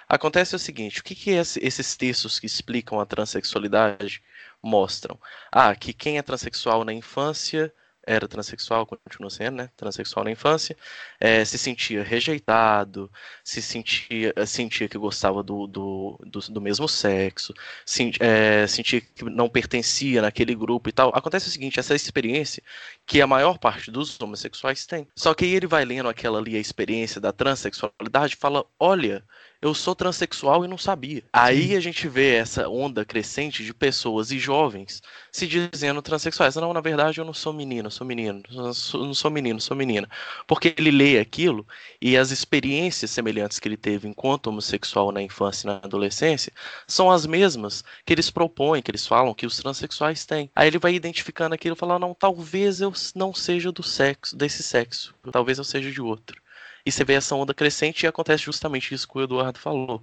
Acontece 0.07 0.55
o 0.55 0.59
seguinte: 0.59 0.99
o 0.99 1.03
que, 1.03 1.15
que 1.15 1.31
esses 1.31 1.95
textos 1.95 2.37
que 2.37 2.45
explicam 2.45 2.99
a 2.99 3.05
transexualidade 3.05 4.21
mostram? 4.61 5.17
Ah, 5.51 5.75
que 5.75 5.93
quem 5.93 6.19
é 6.19 6.21
transexual 6.21 6.85
na 6.85 6.93
infância 6.93 7.73
era 8.05 8.27
transexual, 8.27 8.85
continua 8.85 9.29
sendo, 9.29 9.57
né? 9.57 9.69
Transexual 9.77 10.23
na 10.23 10.31
infância, 10.31 10.75
é, 11.19 11.43
se 11.45 11.57
sentia 11.57 12.03
rejeitado, 12.03 13.11
se 13.43 13.61
sentia, 13.61 14.33
sentia 14.45 14.87
que 14.89 14.97
gostava 14.97 15.43
do, 15.43 15.67
do, 15.67 16.19
do, 16.25 16.39
do 16.39 16.61
mesmo 16.61 16.87
sexo, 16.87 17.53
se, 17.85 18.11
é, 18.19 18.65
sentia 18.67 19.01
que 19.01 19.23
não 19.25 19.49
pertencia 19.49 20.21
naquele 20.21 20.55
grupo 20.55 20.89
e 20.89 20.91
tal. 20.91 21.11
Acontece 21.15 21.47
o 21.47 21.51
seguinte, 21.51 21.79
essa 21.79 21.95
experiência 21.95 22.63
que 23.05 23.21
a 23.21 23.27
maior 23.27 23.57
parte 23.57 23.91
dos 23.91 24.19
homossexuais 24.19 24.85
tem. 24.85 25.07
Só 25.15 25.33
que 25.33 25.45
aí 25.45 25.53
ele 25.55 25.67
vai 25.67 25.85
lendo 25.85 26.09
aquela 26.09 26.39
ali, 26.39 26.55
a 26.55 26.59
experiência 26.59 27.21
da 27.21 27.31
transexualidade 27.31 28.35
fala, 28.35 28.65
olha, 28.79 29.23
eu 29.61 29.75
sou 29.75 29.93
transexual 29.93 30.65
e 30.65 30.67
não 30.67 30.77
sabia. 30.77 31.23
Aí 31.31 31.75
a 31.75 31.79
gente 31.79 32.07
vê 32.07 32.33
essa 32.35 32.67
onda 32.67 33.05
crescente 33.05 33.63
de 33.63 33.73
pessoas 33.73 34.31
e 34.31 34.39
jovens 34.39 35.03
se 35.31 35.45
dizendo 35.45 36.01
transexuais. 36.01 36.55
Não, 36.55 36.73
na 36.73 36.81
verdade 36.81 37.19
eu 37.19 37.25
não 37.25 37.33
sou 37.33 37.53
menino, 37.53 37.91
sou 37.91 38.05
menino, 38.05 38.41
não 38.49 38.73
sou, 38.73 39.05
não 39.05 39.13
sou 39.13 39.29
menino, 39.29 39.61
sou 39.61 39.77
menina. 39.77 40.09
Porque 40.47 40.73
ele 40.75 40.89
lê 40.89 41.19
aquilo 41.19 41.67
e 42.01 42.17
as 42.17 42.31
experiências 42.31 43.11
semelhantes 43.11 43.59
que 43.59 43.67
ele 43.67 43.77
teve 43.77 44.07
enquanto 44.07 44.47
homossexual 44.47 45.11
na 45.11 45.21
infância 45.21 45.65
e 45.65 45.67
na 45.67 45.75
adolescência 45.77 46.51
são 46.87 47.11
as 47.11 47.27
mesmas 47.27 47.83
que 48.03 48.13
eles 48.13 48.31
propõem, 48.31 48.81
que 48.81 48.89
eles 48.89 49.05
falam 49.05 49.33
que 49.33 49.45
os 49.45 49.57
transexuais 49.57 50.25
têm. 50.25 50.49
Aí 50.55 50.67
ele 50.67 50.79
vai 50.79 50.95
identificando 50.95 51.53
aquilo 51.53 51.75
e 51.75 51.79
fala, 51.79 51.99
não, 51.99 52.15
talvez 52.15 52.81
eu 52.81 52.91
não 53.13 53.31
seja 53.31 53.71
do 53.71 53.83
sexo, 53.83 54.35
desse 54.35 54.63
sexo, 54.63 55.13
talvez 55.31 55.59
eu 55.59 55.63
seja 55.63 55.91
de 55.91 56.01
outro. 56.01 56.40
E 56.85 56.91
você 56.91 57.03
vê 57.03 57.13
essa 57.13 57.35
onda 57.35 57.53
crescente 57.53 58.03
e 58.03 58.07
acontece 58.07 58.43
justamente 58.43 58.93
isso 58.93 59.07
que 59.07 59.17
o 59.17 59.21
Eduardo 59.21 59.59
falou: 59.59 60.01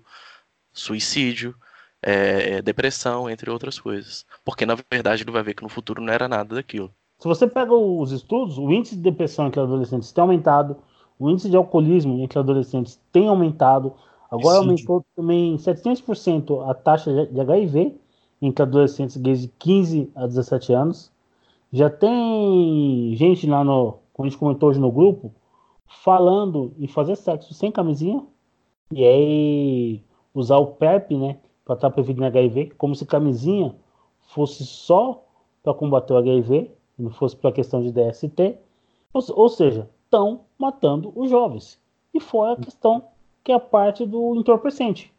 suicídio, 0.72 1.54
é, 2.02 2.56
é, 2.56 2.62
depressão, 2.62 3.28
entre 3.28 3.50
outras 3.50 3.78
coisas. 3.78 4.24
Porque 4.44 4.64
na 4.64 4.76
verdade 4.90 5.22
ele 5.22 5.30
vai 5.30 5.42
ver 5.42 5.54
que 5.54 5.62
no 5.62 5.68
futuro 5.68 6.02
não 6.02 6.12
era 6.12 6.28
nada 6.28 6.54
daquilo. 6.54 6.92
Se 7.18 7.26
você 7.26 7.46
pega 7.48 7.74
os 7.74 8.12
estudos, 8.12 8.58
o 8.58 8.70
índice 8.70 8.94
de 8.94 9.02
depressão 9.02 9.48
entre 9.48 9.60
adolescentes 9.60 10.12
tem 10.12 10.22
aumentado, 10.22 10.76
o 11.18 11.28
índice 11.28 11.50
de 11.50 11.56
alcoolismo 11.56 12.22
entre 12.22 12.38
adolescentes 12.38 13.00
tem 13.10 13.28
aumentado. 13.28 13.92
Agora 14.30 14.58
aumentou 14.58 15.04
também 15.16 15.56
700% 15.56 16.70
a 16.70 16.74
taxa 16.74 17.26
de 17.26 17.40
HIV 17.40 17.96
entre 18.40 18.62
adolescentes 18.62 19.16
gays 19.16 19.42
de 19.42 19.48
15 19.58 20.12
a 20.14 20.26
17 20.26 20.72
anos. 20.72 21.10
Já 21.72 21.90
tem 21.90 23.14
gente 23.16 23.46
lá 23.46 23.64
no, 23.64 23.98
como 24.12 24.26
a 24.26 24.30
gente 24.30 24.38
comentou 24.38 24.68
hoje 24.68 24.78
no 24.78 24.92
grupo, 24.92 25.32
falando 25.88 26.74
em 26.78 26.86
fazer 26.86 27.16
sexo 27.16 27.54
sem 27.54 27.72
camisinha 27.72 28.24
e 28.92 29.04
aí 29.04 30.04
usar 30.34 30.58
o 30.58 30.66
PrEP, 30.66 31.16
né, 31.16 31.38
para 31.64 31.74
estar 31.74 31.90
prevenindo 31.90 32.26
HIV, 32.26 32.72
como 32.78 32.94
se 32.94 33.04
camisinha 33.04 33.74
fosse 34.20 34.64
só 34.64 35.24
para 35.62 35.74
combater 35.74 36.12
o 36.12 36.18
HIV, 36.18 36.70
não 36.98 37.10
fosse 37.10 37.36
para 37.36 37.52
questão 37.52 37.82
de 37.82 37.92
DST, 37.92 38.58
ou, 39.12 39.22
ou 39.34 39.48
seja, 39.48 39.88
estão 40.04 40.40
matando 40.58 41.12
os 41.14 41.30
jovens. 41.30 41.80
E 42.14 42.20
fora 42.20 42.52
a 42.52 42.56
questão 42.56 43.04
que 43.44 43.52
é 43.52 43.54
a 43.54 43.60
parte 43.60 44.06
do 44.06 44.34
entorpecente, 44.36 45.12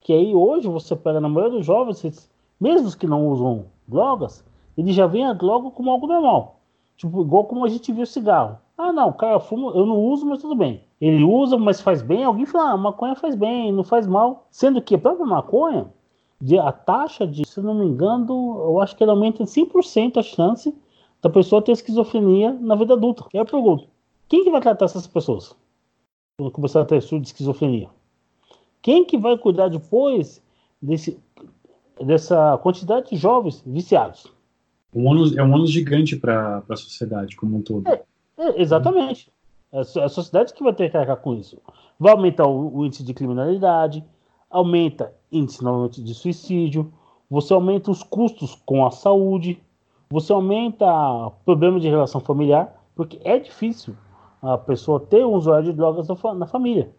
que 0.00 0.12
aí 0.12 0.34
hoje 0.34 0.68
você 0.68 0.94
pega 0.94 1.20
na 1.20 1.28
maioria 1.28 1.58
dos 1.58 1.66
jovens, 1.66 2.30
mesmo 2.60 2.88
os 2.88 2.94
que 2.94 3.06
não 3.06 3.28
usam 3.28 3.66
drogas, 3.86 4.44
eles 4.76 4.94
já 4.94 5.04
a 5.04 5.32
droga 5.32 5.70
como 5.70 5.90
algo 5.90 6.06
normal, 6.06 6.60
tipo 6.96 7.22
igual 7.22 7.44
como 7.44 7.64
a 7.64 7.68
gente 7.68 7.92
viu 7.92 8.02
o 8.02 8.06
cigarro. 8.06 8.58
Ah, 8.76 8.92
não, 8.92 9.12
cara 9.12 9.38
fuma, 9.38 9.72
eu 9.72 9.86
não 9.86 10.00
uso, 10.00 10.26
mas 10.26 10.40
tudo 10.40 10.54
bem. 10.54 10.82
Ele 11.00 11.22
usa, 11.22 11.56
mas 11.56 11.80
faz 11.80 12.02
bem. 12.02 12.24
Alguém 12.24 12.46
fala, 12.46 12.70
ah, 12.70 12.76
maconha 12.76 13.14
faz 13.14 13.34
bem, 13.34 13.72
não 13.72 13.84
faz 13.84 14.06
mal. 14.06 14.46
Sendo 14.50 14.82
que 14.82 14.94
a 14.94 14.98
própria 14.98 15.26
maconha, 15.26 15.92
a 16.62 16.72
taxa 16.72 17.26
de, 17.26 17.46
se 17.46 17.60
não 17.60 17.74
me 17.74 17.86
engano, 17.86 18.58
eu 18.64 18.80
acho 18.80 18.96
que 18.96 19.02
ela 19.02 19.12
aumenta 19.12 19.42
em 19.42 19.46
100% 19.46 20.18
a 20.18 20.22
chance 20.22 20.74
da 21.22 21.30
pessoa 21.30 21.62
ter 21.62 21.72
esquizofrenia 21.72 22.52
na 22.52 22.74
vida 22.74 22.94
adulta. 22.94 23.24
E 23.32 23.38
aí 23.38 23.42
eu 23.42 23.46
pergunto, 23.46 23.86
quem 24.28 24.44
que 24.44 24.50
vai 24.50 24.60
tratar 24.60 24.86
essas 24.86 25.06
pessoas? 25.06 25.56
quando 26.36 26.50
começar 26.50 26.80
a 26.80 26.84
ter 26.84 27.00
surto 27.00 27.22
de 27.22 27.28
esquizofrenia. 27.28 27.88
Quem 28.82 29.04
que 29.04 29.16
vai 29.16 29.38
cuidar 29.38 29.68
depois 29.68 30.42
desse, 30.82 31.18
dessa 32.04 32.58
quantidade 32.58 33.10
de 33.10 33.16
jovens 33.16 33.62
viciados? 33.64 34.26
Um 34.92 35.06
ônus, 35.06 35.36
é 35.36 35.42
um 35.42 35.52
ônus 35.52 35.70
gigante 35.70 36.16
para 36.16 36.62
a 36.68 36.76
sociedade 36.76 37.36
como 37.36 37.56
um 37.56 37.62
todo. 37.62 37.88
É, 37.88 38.02
é, 38.48 38.60
exatamente. 38.60 39.32
É 39.72 39.80
a 39.80 40.08
sociedade 40.08 40.54
que 40.54 40.62
vai 40.62 40.72
ter 40.72 40.90
que 40.90 40.96
arcar 40.96 41.16
com 41.16 41.34
isso. 41.34 41.60
Vai 41.98 42.12
aumentar 42.12 42.46
o, 42.46 42.76
o 42.76 42.86
índice 42.86 43.02
de 43.02 43.12
criminalidade, 43.12 44.04
aumenta 44.48 45.12
índice 45.32 45.64
novamente 45.64 46.02
de 46.02 46.14
suicídio, 46.14 46.92
você 47.28 47.52
aumenta 47.52 47.90
os 47.90 48.02
custos 48.02 48.54
com 48.64 48.86
a 48.86 48.90
saúde, 48.90 49.60
você 50.08 50.32
aumenta 50.32 50.86
problemas 51.44 51.82
de 51.82 51.88
relação 51.88 52.20
familiar, 52.20 52.72
porque 52.94 53.18
é 53.24 53.38
difícil 53.38 53.96
a 54.40 54.56
pessoa 54.56 55.00
ter 55.00 55.24
um 55.24 55.34
usuário 55.34 55.64
de 55.64 55.72
drogas 55.72 56.06
na 56.36 56.46
família. 56.46 56.94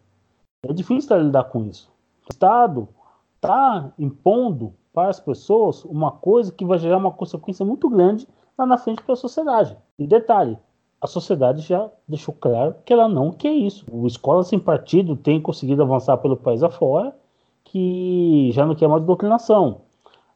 É 0.63 0.73
difícil 0.73 1.17
lidar 1.21 1.45
com 1.45 1.63
isso. 1.63 1.89
O 2.27 2.33
Estado 2.33 2.89
está 3.35 3.93
impondo 3.99 4.73
para 4.91 5.09
as 5.09 5.19
pessoas 5.19 5.85
uma 5.85 6.11
coisa 6.11 6.51
que 6.51 6.65
vai 6.65 6.79
gerar 6.79 6.97
uma 6.97 7.11
consequência 7.11 7.63
muito 7.63 7.89
grande 7.89 8.27
lá 8.57 8.65
na 8.65 8.77
frente 8.77 9.03
para 9.03 9.13
a 9.13 9.17
sociedade. 9.17 9.77
E 9.99 10.07
detalhe, 10.07 10.57
a 11.05 11.07
sociedade 11.07 11.61
já 11.61 11.89
deixou 12.07 12.33
claro 12.33 12.75
que 12.83 12.91
ela 12.91 13.07
não 13.07 13.31
quer 13.31 13.53
isso. 13.53 13.85
O 13.91 14.05
Escola 14.05 14.43
Sem 14.43 14.59
Partido 14.59 15.15
tem 15.15 15.39
conseguido 15.39 15.83
avançar 15.83 16.17
pelo 16.17 16.35
país 16.35 16.63
afora, 16.63 17.15
que 17.63 18.49
já 18.51 18.65
não 18.65 18.75
quer 18.75 18.87
mais 18.87 19.03
doutrinação. 19.03 19.81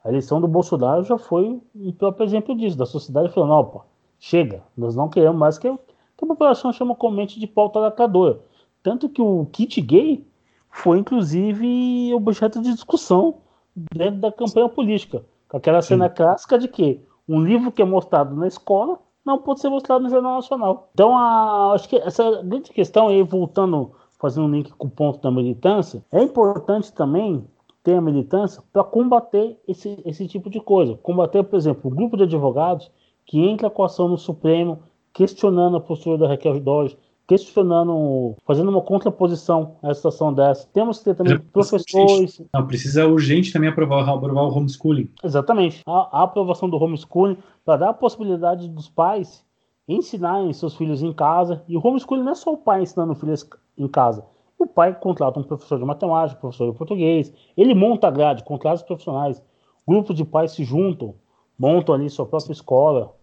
A 0.04 0.10
eleição 0.10 0.40
do 0.40 0.48
Bolsonaro 0.48 1.04
já 1.04 1.18
foi 1.18 1.60
um 1.76 1.92
próprio 1.92 2.24
exemplo 2.24 2.56
disso, 2.56 2.78
da 2.78 2.86
sociedade 2.86 3.34
falando, 3.34 3.54
opa, 3.54 3.86
chega, 4.20 4.64
nós 4.78 4.96
não 4.96 5.10
queremos 5.10 5.38
mais 5.38 5.58
que, 5.58 5.70
que 5.70 6.24
a 6.24 6.28
população 6.28 6.72
chama 6.72 6.96
comente 6.96 7.40
de 7.40 7.48
pauta 7.48 7.80
lacradora. 7.80 8.40
Tanto 8.82 9.10
que 9.10 9.22
o 9.22 9.46
kit 9.52 9.82
gay 9.82 10.26
foi, 10.70 11.00
inclusive, 11.00 12.14
objeto 12.14 12.62
de 12.62 12.74
discussão 12.74 13.38
dentro 13.76 14.22
da 14.22 14.32
campanha 14.32 14.70
política. 14.70 15.24
Com 15.50 15.58
aquela 15.58 15.82
cena 15.82 16.08
Sim. 16.08 16.16
clássica 16.16 16.60
de 16.60 16.68
que 16.68 17.02
um 17.28 17.44
livro 17.44 17.72
que 17.72 17.82
é 17.82 17.86
mostrado 17.86 18.36
na 18.36 18.48
escola 18.48 19.00
não 19.30 19.38
pode 19.40 19.62
ser 19.62 19.70
mostrado 19.70 20.04
no 20.04 20.10
Jornal 20.10 20.36
Nacional. 20.36 20.90
Então, 20.94 21.18
a, 21.18 21.74
acho 21.74 21.88
que 21.88 21.96
essa 21.96 22.42
grande 22.42 22.72
questão 22.72 23.08
aí, 23.08 23.24
voltando, 23.24 23.92
fazendo 24.20 24.48
um 24.48 24.52
link 24.52 24.72
com 24.74 24.88
o 24.88 24.92
ponto 24.92 25.22
da 25.22 25.32
militância, 25.32 26.04
é 26.12 26.22
importante 26.22 26.92
também 26.92 27.48
ter 27.84 27.96
a 27.96 28.02
militância 28.02 28.62
para 28.74 28.84
combater 28.84 29.58
esse, 29.68 30.02
esse 30.06 30.28
tipo 30.28 30.50
de 30.50 30.60
coisa. 30.60 30.96
Combater, 30.96 31.44
por 31.44 31.56
exemplo, 31.56 31.90
o 31.90 31.96
grupo 31.96 32.18
de 32.18 32.24
advogados 32.24 32.92
que 33.26 33.40
entra 33.40 33.70
com 33.70 33.84
ação 33.84 34.10
no 34.10 34.18
Supremo 34.18 34.80
questionando 35.14 35.78
a 35.78 35.82
postura 35.82 36.18
da 36.18 36.28
Raquel 36.28 36.60
Dodge, 36.60 36.98
questionando, 37.30 38.36
fazendo 38.44 38.70
uma 38.70 38.82
contraposição 38.82 39.76
a 39.84 39.92
essa 39.92 40.00
situação 40.00 40.34
dessa. 40.34 40.68
Temos 40.74 40.98
que 40.98 41.04
ter 41.06 41.16
também 41.16 41.38
professores. 41.38 42.42
Não, 42.52 42.66
precisa 42.66 43.08
urgente 43.08 43.54
também 43.54 43.70
aprovar, 43.70 44.10
aprovar 44.10 44.46
o 44.46 44.58
homeschooling. 44.58 45.12
Exatamente. 45.24 45.84
A, 45.86 46.22
a 46.22 46.24
aprovação 46.24 46.68
do 46.68 46.76
homeschooling 46.76 47.38
para 47.64 47.78
dar 47.78 47.90
a 47.90 47.94
possibilidade 47.94 48.68
dos 48.68 48.90
pais 48.90 49.46
ensinarem 49.88 50.52
seus 50.54 50.76
filhos 50.76 51.04
em 51.04 51.14
casa. 51.14 51.64
E 51.68 51.78
o 51.78 51.88
homeschooling 51.88 52.24
não 52.24 52.32
é 52.32 52.36
só 52.36 52.52
o 52.52 52.58
pai 52.58 52.82
ensinando 52.82 53.14
filhos 53.14 53.48
em 53.78 53.88
casa. 53.88 54.26
O 54.58 54.66
pai 54.66 54.98
contrata 55.00 55.40
um 55.40 55.44
professor 55.44 55.78
de 55.78 55.86
matemática, 55.86 56.40
um 56.40 56.42
professor 56.42 56.72
de 56.72 56.78
português, 56.78 57.32
ele 57.56 57.76
monta 57.76 58.08
a 58.08 58.12
grade, 58.12 58.44
contrata 58.44 58.78
os 58.78 58.84
profissionais. 58.84 59.40
Grupos 59.88 60.16
de 60.16 60.26
pais 60.26 60.54
se 60.54 60.64
juntam, 60.64 61.14
montam 61.58 61.94
ali 61.94 62.10
sua 62.10 62.26
própria 62.26 62.54
escola, 62.54 63.14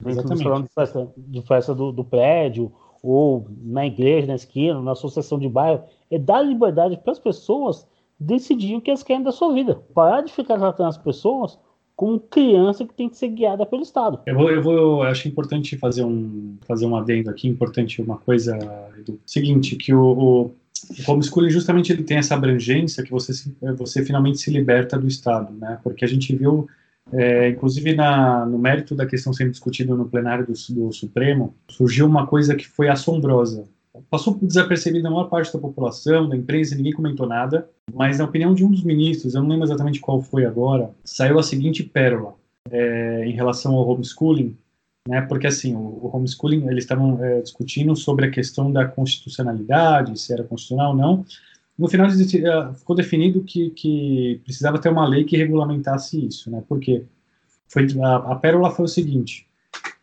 dentro 0.00 0.28
do 0.28 0.36
salão 0.36 0.62
de 0.62 0.68
festa, 0.68 1.08
de 1.16 1.42
festa 1.42 1.74
do, 1.74 1.92
do 1.92 2.04
prédio, 2.04 2.72
ou 3.02 3.46
na 3.62 3.86
igreja, 3.86 4.26
na 4.26 4.34
esquina, 4.34 4.80
na 4.80 4.92
associação 4.92 5.38
de 5.38 5.48
bairro, 5.48 5.82
é 6.10 6.18
dar 6.18 6.42
liberdade 6.42 6.96
para 6.96 7.12
as 7.12 7.18
pessoas 7.18 7.86
decidirem 8.18 8.76
o 8.76 8.80
que 8.80 8.90
elas 8.90 9.02
querem 9.02 9.22
da 9.22 9.32
sua 9.32 9.52
vida. 9.52 9.82
Parar 9.92 10.22
de 10.22 10.32
ficar 10.32 10.58
tratando 10.58 10.88
as 10.88 10.98
pessoas 10.98 11.58
como 11.96 12.18
criança 12.18 12.84
que 12.84 12.94
tem 12.94 13.08
que 13.08 13.16
ser 13.16 13.28
guiada 13.28 13.66
pelo 13.66 13.82
Estado. 13.82 14.20
Eu 14.26 14.34
vou, 14.34 14.50
eu 14.50 14.62
vou, 14.62 14.74
eu 14.74 15.02
acho 15.02 15.28
importante 15.28 15.76
fazer 15.76 16.04
um, 16.04 16.56
fazer 16.62 16.86
um 16.86 16.96
adendo 16.96 17.28
aqui, 17.28 17.48
importante 17.48 18.00
uma 18.00 18.18
coisa, 18.18 18.56
Edu. 18.98 19.20
Seguinte, 19.26 19.76
que 19.76 19.92
o, 19.92 20.00
o, 20.00 20.42
o 20.46 21.10
homeschooling 21.10 21.50
justamente 21.50 21.92
ele 21.92 22.02
tem 22.02 22.18
essa 22.18 22.34
abrangência 22.34 23.02
que 23.02 23.10
você, 23.10 23.32
você 23.76 24.04
finalmente 24.04 24.38
se 24.38 24.50
liberta 24.50 24.98
do 24.98 25.06
Estado, 25.06 25.52
né? 25.54 25.78
Porque 25.82 26.04
a 26.04 26.08
gente 26.08 26.34
viu 26.34 26.68
é, 27.12 27.50
inclusive, 27.50 27.94
na, 27.94 28.46
no 28.46 28.58
mérito 28.58 28.94
da 28.94 29.06
questão 29.06 29.32
sendo 29.32 29.50
discutida 29.50 29.94
no 29.94 30.08
plenário 30.08 30.46
do, 30.46 30.52
do, 30.74 30.92
Supremo, 30.92 31.54
surgiu 31.68 32.06
uma 32.06 32.26
coisa 32.26 32.54
que 32.54 32.66
foi 32.66 32.88
assombrosa. 32.88 33.64
Passou 34.08 34.38
desapercebida 34.40 35.04
na 35.04 35.10
maior 35.10 35.28
parte 35.28 35.52
da 35.52 35.58
população, 35.58 36.26
da 36.26 36.34
imprensa, 36.34 36.74
ninguém 36.74 36.94
comentou 36.94 37.26
nada, 37.26 37.68
mas 37.92 38.18
na 38.18 38.24
opinião 38.24 38.54
de 38.54 38.64
um 38.64 38.70
dos 38.70 38.82
ministros, 38.82 39.34
eu 39.34 39.42
não 39.42 39.50
lembro 39.50 39.66
exatamente 39.66 40.00
qual 40.00 40.22
foi 40.22 40.46
agora, 40.46 40.90
saiu 41.04 41.38
a 41.38 41.42
seguinte 41.42 41.82
pérola 41.82 42.34
é, 42.70 43.26
em 43.26 43.32
relação 43.32 43.74
ao 43.74 43.86
homeschooling, 43.86 44.56
né, 45.06 45.20
porque 45.20 45.46
assim, 45.46 45.74
o, 45.74 45.78
o 45.78 46.10
homeschooling, 46.14 46.66
eles 46.68 46.84
estavam 46.84 47.22
é, 47.22 47.42
discutindo 47.42 47.94
sobre 47.94 48.24
a 48.24 48.30
questão 48.30 48.72
da 48.72 48.86
constitucionalidade, 48.86 50.18
se 50.18 50.32
era 50.32 50.44
constitucional 50.44 50.92
ou 50.92 50.96
não, 50.96 51.24
no 51.82 51.88
final 51.88 52.06
eh, 52.06 52.74
ficou 52.74 52.94
definido 52.94 53.42
que, 53.42 53.70
que 53.70 54.40
precisava 54.44 54.78
ter 54.78 54.88
uma 54.88 55.04
lei 55.04 55.24
que 55.24 55.36
regulamentasse 55.36 56.24
isso, 56.24 56.48
né? 56.48 56.62
Porque 56.68 57.02
foi 57.66 57.88
a, 58.00 58.16
a 58.32 58.36
pérola 58.36 58.70
foi 58.70 58.84
o 58.84 58.88
seguinte, 58.88 59.48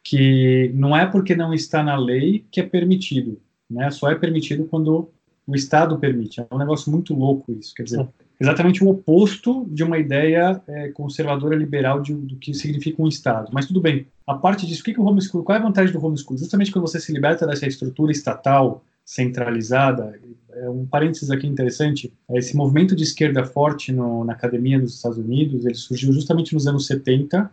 que 0.04 0.72
não 0.76 0.96
é 0.96 1.06
porque 1.06 1.34
não 1.38 1.54
está 1.54 1.82
na 1.82 1.96
lei 1.96 2.44
que 2.52 2.60
é 2.60 2.64
permitido, 2.64 3.40
né? 3.70 3.90
Só 3.92 4.12
é 4.12 4.16
permitido 4.16 4.66
quando 4.66 5.10
o 5.48 5.56
Estado 5.56 5.98
permite. 5.98 6.42
É 6.42 6.48
um 6.52 6.58
negócio 6.58 6.92
muito 6.92 7.14
louco 7.14 7.54
isso, 7.54 7.74
quer 7.74 7.84
dizer, 7.84 8.06
exatamente 8.38 8.84
o 8.84 8.90
oposto 8.90 9.66
de 9.70 9.82
uma 9.82 9.98
ideia 9.98 10.62
é, 10.68 10.90
conservadora 10.90 11.56
liberal 11.56 12.02
de, 12.02 12.14
do 12.14 12.36
que 12.36 12.54
significa 12.54 13.02
um 13.02 13.08
Estado. 13.08 13.52
Mas 13.54 13.68
tudo 13.68 13.80
bem. 13.80 14.06
A 14.28 14.34
parte 14.34 14.68
disso, 14.68 14.82
o 14.82 14.84
que, 14.84 14.94
que 14.94 15.00
o 15.00 15.06
homeschool, 15.06 15.44
qual 15.44 15.58
é 15.58 15.62
a 15.62 15.64
vantagem 15.64 15.94
do 15.94 16.06
homeschool? 16.06 16.38
Justamente 16.38 16.74
quando 16.74 16.86
você 16.86 17.00
se 17.00 17.14
liberta 17.14 17.48
dessa 17.48 17.66
estrutura 17.66 18.12
estatal 18.12 18.84
centralizada. 19.10 20.20
É 20.52 20.70
um 20.70 20.86
parênteses 20.86 21.32
aqui 21.32 21.48
interessante, 21.48 22.14
esse 22.34 22.56
movimento 22.56 22.96
de 22.96 23.02
esquerda 23.02 23.44
forte 23.44 23.92
no, 23.92 24.24
na 24.24 24.34
academia 24.34 24.80
dos 24.80 24.98
Estados 24.98 25.18
Unidos, 25.18 25.66
ele 25.66 25.74
surgiu 25.74 26.14
justamente 26.14 26.54
nos 26.54 26.68
anos 26.68 26.86
70, 26.86 27.50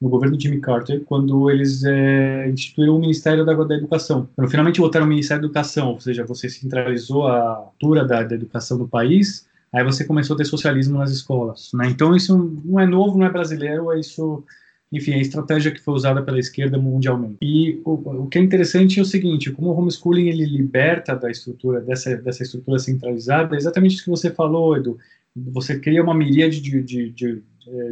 no 0.00 0.08
governo 0.08 0.36
de 0.36 0.44
Jimmy 0.44 0.60
Carter, 0.60 1.02
quando 1.04 1.50
eles 1.50 1.82
é, 1.82 2.48
instituíram 2.48 2.96
o 2.96 3.00
Ministério 3.00 3.44
da, 3.44 3.54
da 3.54 3.74
Educação. 3.74 4.28
Quando 4.36 4.48
finalmente 4.48 4.80
botaram 4.80 5.04
o 5.04 5.08
Ministério 5.08 5.42
da 5.42 5.46
Educação, 5.46 5.88
ou 5.88 6.00
seja, 6.00 6.24
você 6.24 6.48
centralizou 6.48 7.26
a 7.26 7.56
altura 7.56 8.04
da, 8.04 8.22
da 8.22 8.34
educação 8.36 8.78
do 8.78 8.86
país, 8.86 9.48
aí 9.72 9.82
você 9.82 10.04
começou 10.04 10.34
a 10.34 10.36
ter 10.36 10.44
socialismo 10.44 10.96
nas 10.96 11.10
escolas. 11.10 11.72
Né? 11.74 11.88
Então 11.88 12.14
isso 12.14 12.38
não 12.64 12.78
é 12.78 12.86
novo, 12.86 13.18
não 13.18 13.26
é 13.26 13.30
brasileiro, 13.30 13.90
é 13.90 13.98
isso 13.98 14.44
enfim, 14.92 15.14
a 15.14 15.18
estratégia 15.18 15.70
que 15.70 15.80
foi 15.80 15.94
usada 15.94 16.22
pela 16.22 16.38
esquerda 16.38 16.76
mundialmente. 16.76 17.38
E 17.40 17.80
o, 17.84 18.24
o 18.24 18.26
que 18.26 18.38
é 18.38 18.42
interessante 18.42 18.98
é 18.98 19.02
o 19.02 19.06
seguinte, 19.06 19.52
como 19.52 19.68
o 19.68 19.78
homeschooling 19.78 20.28
ele 20.28 20.44
liberta 20.44 21.14
da 21.14 21.30
estrutura, 21.30 21.80
dessa, 21.80 22.16
dessa 22.16 22.42
estrutura 22.42 22.78
centralizada, 22.78 23.54
é 23.54 23.58
exatamente 23.58 23.94
isso 23.94 24.04
que 24.04 24.10
você 24.10 24.30
falou, 24.30 24.76
Edu, 24.76 24.98
você 25.36 25.78
cria 25.78 26.02
uma 26.02 26.14
miríade 26.14 26.60
de, 26.60 26.82
de, 26.82 27.10
de, 27.10 27.42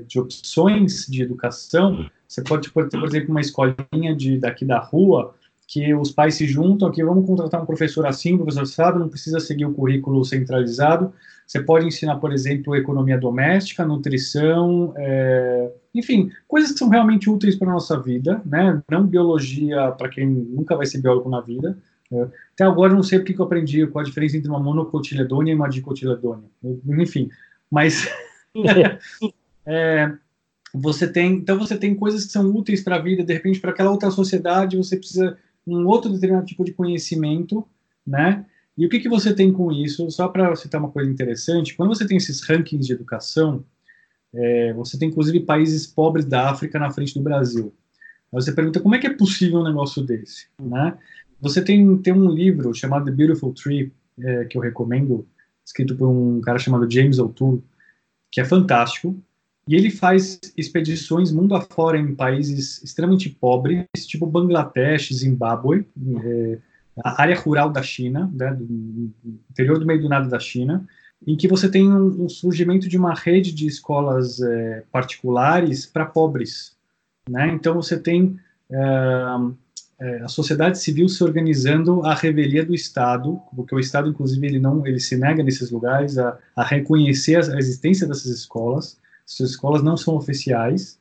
de 0.06 0.18
opções 0.18 1.06
de 1.06 1.22
educação, 1.22 2.10
você 2.26 2.42
pode, 2.42 2.68
ter, 2.70 2.98
por 2.98 3.08
exemplo, 3.08 3.30
uma 3.30 3.40
escolinha 3.40 4.14
de, 4.16 4.38
daqui 4.38 4.64
da 4.64 4.78
rua, 4.80 5.34
que 5.68 5.94
os 5.94 6.10
pais 6.10 6.34
se 6.34 6.46
juntam 6.46 6.88
aqui, 6.88 7.04
vamos 7.04 7.26
contratar 7.26 7.62
um 7.62 7.66
professor 7.66 8.06
assim, 8.06 8.34
um 8.34 8.38
professor 8.38 8.66
sabe, 8.66 8.98
não 8.98 9.08
precisa 9.08 9.38
seguir 9.38 9.66
o 9.66 9.74
currículo 9.74 10.24
centralizado, 10.24 11.12
você 11.46 11.60
pode 11.62 11.86
ensinar, 11.86 12.16
por 12.16 12.32
exemplo, 12.32 12.74
economia 12.74 13.16
doméstica, 13.16 13.84
nutrição, 13.84 14.92
é, 14.96 15.70
enfim, 15.94 16.30
coisas 16.46 16.72
que 16.72 16.78
são 16.78 16.88
realmente 16.88 17.30
úteis 17.30 17.56
para 17.56 17.68
a 17.68 17.74
nossa 17.74 18.00
vida, 18.00 18.42
né? 18.44 18.82
Não 18.90 19.06
biologia 19.06 19.90
para 19.92 20.08
quem 20.08 20.26
nunca 20.26 20.76
vai 20.76 20.86
ser 20.86 21.00
biólogo 21.00 21.28
na 21.28 21.40
vida. 21.40 21.78
É, 22.10 22.28
até 22.54 22.64
agora 22.64 22.92
eu 22.92 22.96
não 22.96 23.02
sei 23.02 23.18
porque 23.18 23.34
que 23.34 23.40
eu 23.40 23.44
aprendi 23.44 23.86
qual 23.86 24.02
a 24.02 24.06
diferença 24.06 24.36
entre 24.36 24.48
uma 24.48 24.60
monocotiledônia 24.60 25.52
e 25.52 25.54
uma 25.54 25.68
dicotiledônia. 25.68 26.48
Enfim, 26.98 27.30
mas 27.70 28.08
é, 29.66 30.12
você 30.72 31.06
tem, 31.10 31.34
então 31.34 31.58
você 31.58 31.76
tem 31.76 31.94
coisas 31.94 32.24
que 32.24 32.32
são 32.32 32.46
úteis 32.54 32.82
para 32.82 32.96
a 32.96 33.00
vida, 33.00 33.24
de 33.24 33.32
repente 33.32 33.60
para 33.60 33.70
aquela 33.70 33.90
outra 33.90 34.10
sociedade 34.10 34.76
você 34.76 34.96
precisa 34.96 35.36
de 35.66 35.74
um 35.74 35.86
outro 35.86 36.10
determinado 36.10 36.46
tipo 36.46 36.64
de 36.64 36.72
conhecimento, 36.72 37.66
né? 38.06 38.44
E 38.76 38.86
o 38.86 38.88
que, 38.88 39.00
que 39.00 39.08
você 39.08 39.34
tem 39.34 39.52
com 39.52 39.72
isso? 39.72 40.08
Só 40.10 40.28
para 40.28 40.54
citar 40.54 40.80
uma 40.80 40.90
coisa 40.90 41.10
interessante, 41.10 41.74
quando 41.74 41.88
você 41.94 42.06
tem 42.06 42.16
esses 42.16 42.40
rankings 42.42 42.86
de 42.86 42.92
educação, 42.92 43.64
é, 44.34 44.72
você 44.74 44.98
tem 44.98 45.08
inclusive 45.08 45.40
países 45.40 45.86
pobres 45.86 46.24
da 46.24 46.50
África 46.50 46.78
na 46.78 46.90
frente 46.90 47.14
do 47.14 47.22
Brasil. 47.22 47.72
Aí 48.32 48.42
você 48.42 48.52
pergunta 48.52 48.80
como 48.80 48.94
é 48.94 48.98
que 48.98 49.06
é 49.06 49.14
possível 49.14 49.60
um 49.60 49.64
negócio 49.64 50.02
desse, 50.02 50.46
né? 50.60 50.96
Você 51.40 51.62
tem, 51.62 51.96
tem 51.98 52.12
um 52.12 52.28
livro 52.28 52.74
chamado 52.74 53.04
The 53.04 53.12
Beautiful 53.12 53.54
Tree, 53.54 53.92
é, 54.18 54.44
que 54.44 54.58
eu 54.58 54.62
recomendo, 54.62 55.26
escrito 55.64 55.96
por 55.96 56.08
um 56.08 56.40
cara 56.40 56.58
chamado 56.58 56.90
James 56.90 57.18
O'Toole, 57.18 57.62
que 58.30 58.40
é 58.40 58.44
fantástico, 58.44 59.16
e 59.66 59.74
ele 59.74 59.90
faz 59.90 60.40
expedições 60.56 61.30
mundo 61.30 61.54
afora 61.54 61.98
em 61.98 62.14
países 62.14 62.82
extremamente 62.82 63.28
pobres, 63.28 63.86
tipo 64.06 64.26
Bangladesh, 64.26 65.12
Zimbábue, 65.12 65.86
é, 66.24 66.58
a 67.04 67.22
área 67.22 67.38
rural 67.38 67.70
da 67.70 67.82
China, 67.82 68.30
né, 68.32 68.52
do 68.54 69.12
interior 69.50 69.78
do 69.78 69.86
meio 69.86 70.00
do 70.00 70.08
nada 70.08 70.28
da 70.28 70.40
China, 70.40 70.86
em 71.26 71.36
que 71.36 71.48
você 71.48 71.68
tem 71.68 71.90
um, 71.90 72.24
um 72.24 72.28
surgimento 72.28 72.88
de 72.88 72.96
uma 72.96 73.14
rede 73.14 73.52
de 73.52 73.66
escolas 73.66 74.40
é, 74.40 74.84
particulares 74.90 75.86
para 75.86 76.06
pobres. 76.06 76.76
Né? 77.28 77.48
Então 77.52 77.74
você 77.74 77.98
tem 77.98 78.38
é, 78.70 78.78
é, 80.00 80.22
a 80.22 80.28
sociedade 80.28 80.78
civil 80.78 81.08
se 81.08 81.22
organizando 81.24 82.04
à 82.04 82.14
revelia 82.14 82.64
do 82.64 82.74
Estado, 82.74 83.40
porque 83.54 83.74
o 83.74 83.80
Estado, 83.80 84.08
inclusive, 84.08 84.46
ele 84.46 84.60
não, 84.60 84.86
ele 84.86 85.00
se 85.00 85.16
nega 85.16 85.42
nesses 85.42 85.70
lugares 85.70 86.18
a, 86.18 86.38
a 86.54 86.62
reconhecer 86.62 87.36
a 87.36 87.58
existência 87.58 88.06
dessas 88.06 88.26
escolas. 88.26 88.96
Essas 89.26 89.50
escolas 89.50 89.82
não 89.82 89.96
são 89.96 90.14
oficiais. 90.14 90.98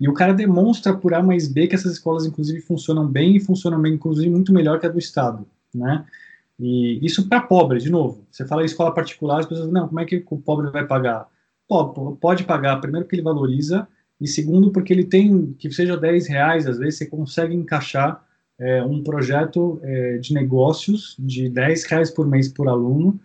E 0.00 0.08
o 0.08 0.14
cara 0.14 0.32
demonstra 0.32 0.96
por 0.96 1.12
A 1.12 1.22
mais 1.22 1.48
B 1.48 1.66
que 1.66 1.74
essas 1.74 1.94
escolas, 1.94 2.24
inclusive, 2.24 2.60
funcionam 2.60 3.06
bem 3.06 3.36
e 3.36 3.40
funcionam 3.40 3.80
bem, 3.80 3.94
inclusive, 3.94 4.30
muito 4.30 4.52
melhor 4.52 4.78
que 4.78 4.86
a 4.86 4.88
do 4.88 4.98
Estado, 4.98 5.44
né? 5.74 6.04
E 6.58 7.04
isso 7.04 7.28
para 7.28 7.40
pobre, 7.40 7.78
de 7.78 7.90
novo. 7.90 8.26
Você 8.30 8.44
fala 8.46 8.62
em 8.62 8.66
escola 8.66 8.92
particular, 8.92 9.40
as 9.40 9.46
pessoas 9.46 9.70
não, 9.70 9.86
como 9.86 10.00
é 10.00 10.04
que 10.04 10.24
o 10.28 10.38
pobre 10.38 10.70
vai 10.70 10.86
pagar? 10.86 11.28
Pode 12.20 12.44
pagar, 12.44 12.80
primeiro 12.80 13.04
porque 13.04 13.16
ele 13.16 13.22
valoriza, 13.22 13.86
e 14.20 14.26
segundo 14.26 14.72
porque 14.72 14.92
ele 14.92 15.04
tem, 15.04 15.52
que 15.58 15.70
seja 15.70 15.96
10 15.96 16.26
reais, 16.26 16.66
às 16.66 16.78
vezes 16.78 16.98
você 16.98 17.06
consegue 17.06 17.54
encaixar 17.54 18.24
é, 18.58 18.82
um 18.82 19.02
projeto 19.02 19.78
é, 19.82 20.18
de 20.18 20.34
negócios 20.34 21.14
de 21.18 21.48
10 21.48 21.84
reais 21.84 22.10
por 22.10 22.26
mês 22.26 22.48
por 22.48 22.68
aluno, 22.68 23.20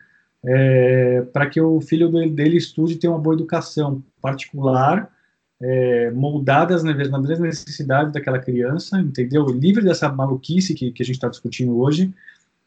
é, 0.46 1.22
para 1.34 1.48
que 1.50 1.60
o 1.60 1.82
filho 1.82 2.10
dele 2.30 2.58
estude 2.58 2.94
e 2.94 2.98
tenha 2.98 3.12
uma 3.12 3.20
boa 3.20 3.36
educação 3.36 4.04
particular, 4.22 5.10
é, 5.62 6.12
moldadas 6.12 6.84
nas 6.84 6.96
verdadeiras 6.96 7.40
necessidades 7.40 8.12
daquela 8.12 8.38
criança, 8.38 9.00
entendeu? 9.00 9.46
Livre 9.46 9.84
dessa 9.84 10.10
maluquice 10.10 10.74
que, 10.74 10.92
que 10.92 11.02
a 11.02 11.06
gente 11.06 11.16
está 11.16 11.30
discutindo 11.30 11.80
hoje, 11.80 12.14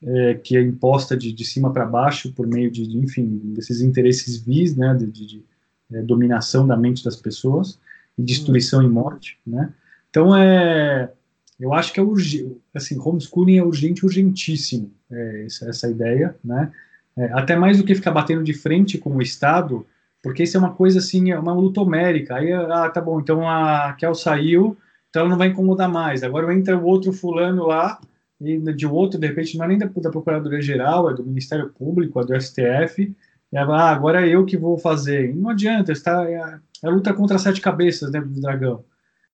é, 0.03 0.35
que 0.35 0.57
é 0.57 0.63
imposta 0.63 1.17
de, 1.17 1.33
de 1.33 1.45
cima 1.45 1.73
para 1.73 1.85
baixo 1.85 2.33
por 2.33 2.47
meio 2.47 2.71
de, 2.71 2.87
de, 2.87 2.99
enfim, 2.99 3.41
desses 3.55 3.81
interesses 3.81 4.39
vis, 4.39 4.77
né, 4.77 4.95
de, 4.95 5.07
de, 5.07 5.27
de 5.27 5.45
é, 5.93 6.03
dominação 6.03 6.67
da 6.67 6.77
mente 6.77 7.05
das 7.05 7.17
pessoas 7.17 7.79
e 8.19 8.23
destruição 8.23 8.83
e 8.83 8.89
morte, 8.89 9.39
né? 9.47 9.73
Então 10.11 10.35
é, 10.37 11.11
eu 11.59 11.73
acho 11.73 11.93
que 11.93 12.01
é 12.01 12.03
urgente, 12.03 12.57
assim, 12.75 12.99
homeschooling 12.99 13.59
é 13.59 13.63
urgente, 13.63 14.05
urgentíssimo, 14.05 14.91
é, 15.11 15.45
essa, 15.47 15.69
essa, 15.69 15.91
ideia, 15.91 16.35
né? 16.45 16.73
É, 17.17 17.33
até 17.33 17.57
mais 17.57 17.79
do 17.79 17.85
que 17.85 17.95
ficar 17.95 18.11
batendo 18.11 18.43
de 18.43 18.53
frente 18.53 18.99
com 18.99 19.11
o 19.17 19.23
Estado, 19.23 19.87
porque 20.23 20.43
isso 20.43 20.57
é 20.57 20.61
uma 20.61 20.75
coisa 20.75 20.99
assim, 20.99 21.31
é 21.31 21.39
uma 21.39 21.55
luta 21.55 21.81
homérica. 21.81 22.37
Aí, 22.37 22.53
ah, 22.53 22.91
tá 22.91 23.01
bom, 23.01 23.21
então 23.21 23.49
a 23.49 23.95
Kel 23.95 24.15
saiu, 24.15 24.77
então 25.09 25.21
ela 25.21 25.31
não 25.31 25.39
vai 25.39 25.49
incomodar 25.49 25.89
mais. 25.89 26.23
Agora 26.23 26.53
entra 26.53 26.77
o 26.77 26.85
outro 26.85 27.13
fulano 27.13 27.67
lá, 27.67 28.01
e 28.41 28.59
de 28.75 28.87
outro, 28.87 29.19
de 29.19 29.27
repente, 29.27 29.57
não 29.57 29.65
é 29.65 29.69
nem 29.69 29.79
da, 29.79 29.87
da 29.87 30.11
Procuradoria 30.11 30.61
Geral, 30.61 31.11
é 31.11 31.15
do 31.15 31.25
Ministério 31.25 31.71
Público, 31.71 32.21
é 32.21 32.25
do 32.25 32.41
STF, 32.41 33.15
e 33.53 33.57
ah, 33.57 33.91
agora 33.91 34.27
é 34.27 34.35
eu 34.35 34.45
que 34.45 34.57
vou 34.57 34.77
fazer. 34.77 35.31
E 35.31 35.33
não 35.33 35.51
adianta, 35.51 35.93
está, 35.93 36.29
é, 36.29 36.37
a, 36.37 36.61
é 36.83 36.87
a 36.87 36.91
luta 36.91 37.15
contra 37.15 37.39
sete 37.39 37.61
cabeças 37.61 38.11
né, 38.11 38.21
do 38.21 38.41
dragão. 38.41 38.85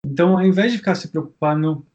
Então, 0.06 0.38
ao 0.38 0.46
invés 0.46 0.72
de 0.72 0.78
ficar 0.80 0.96
se 0.96 1.08
preocupando 1.08 1.86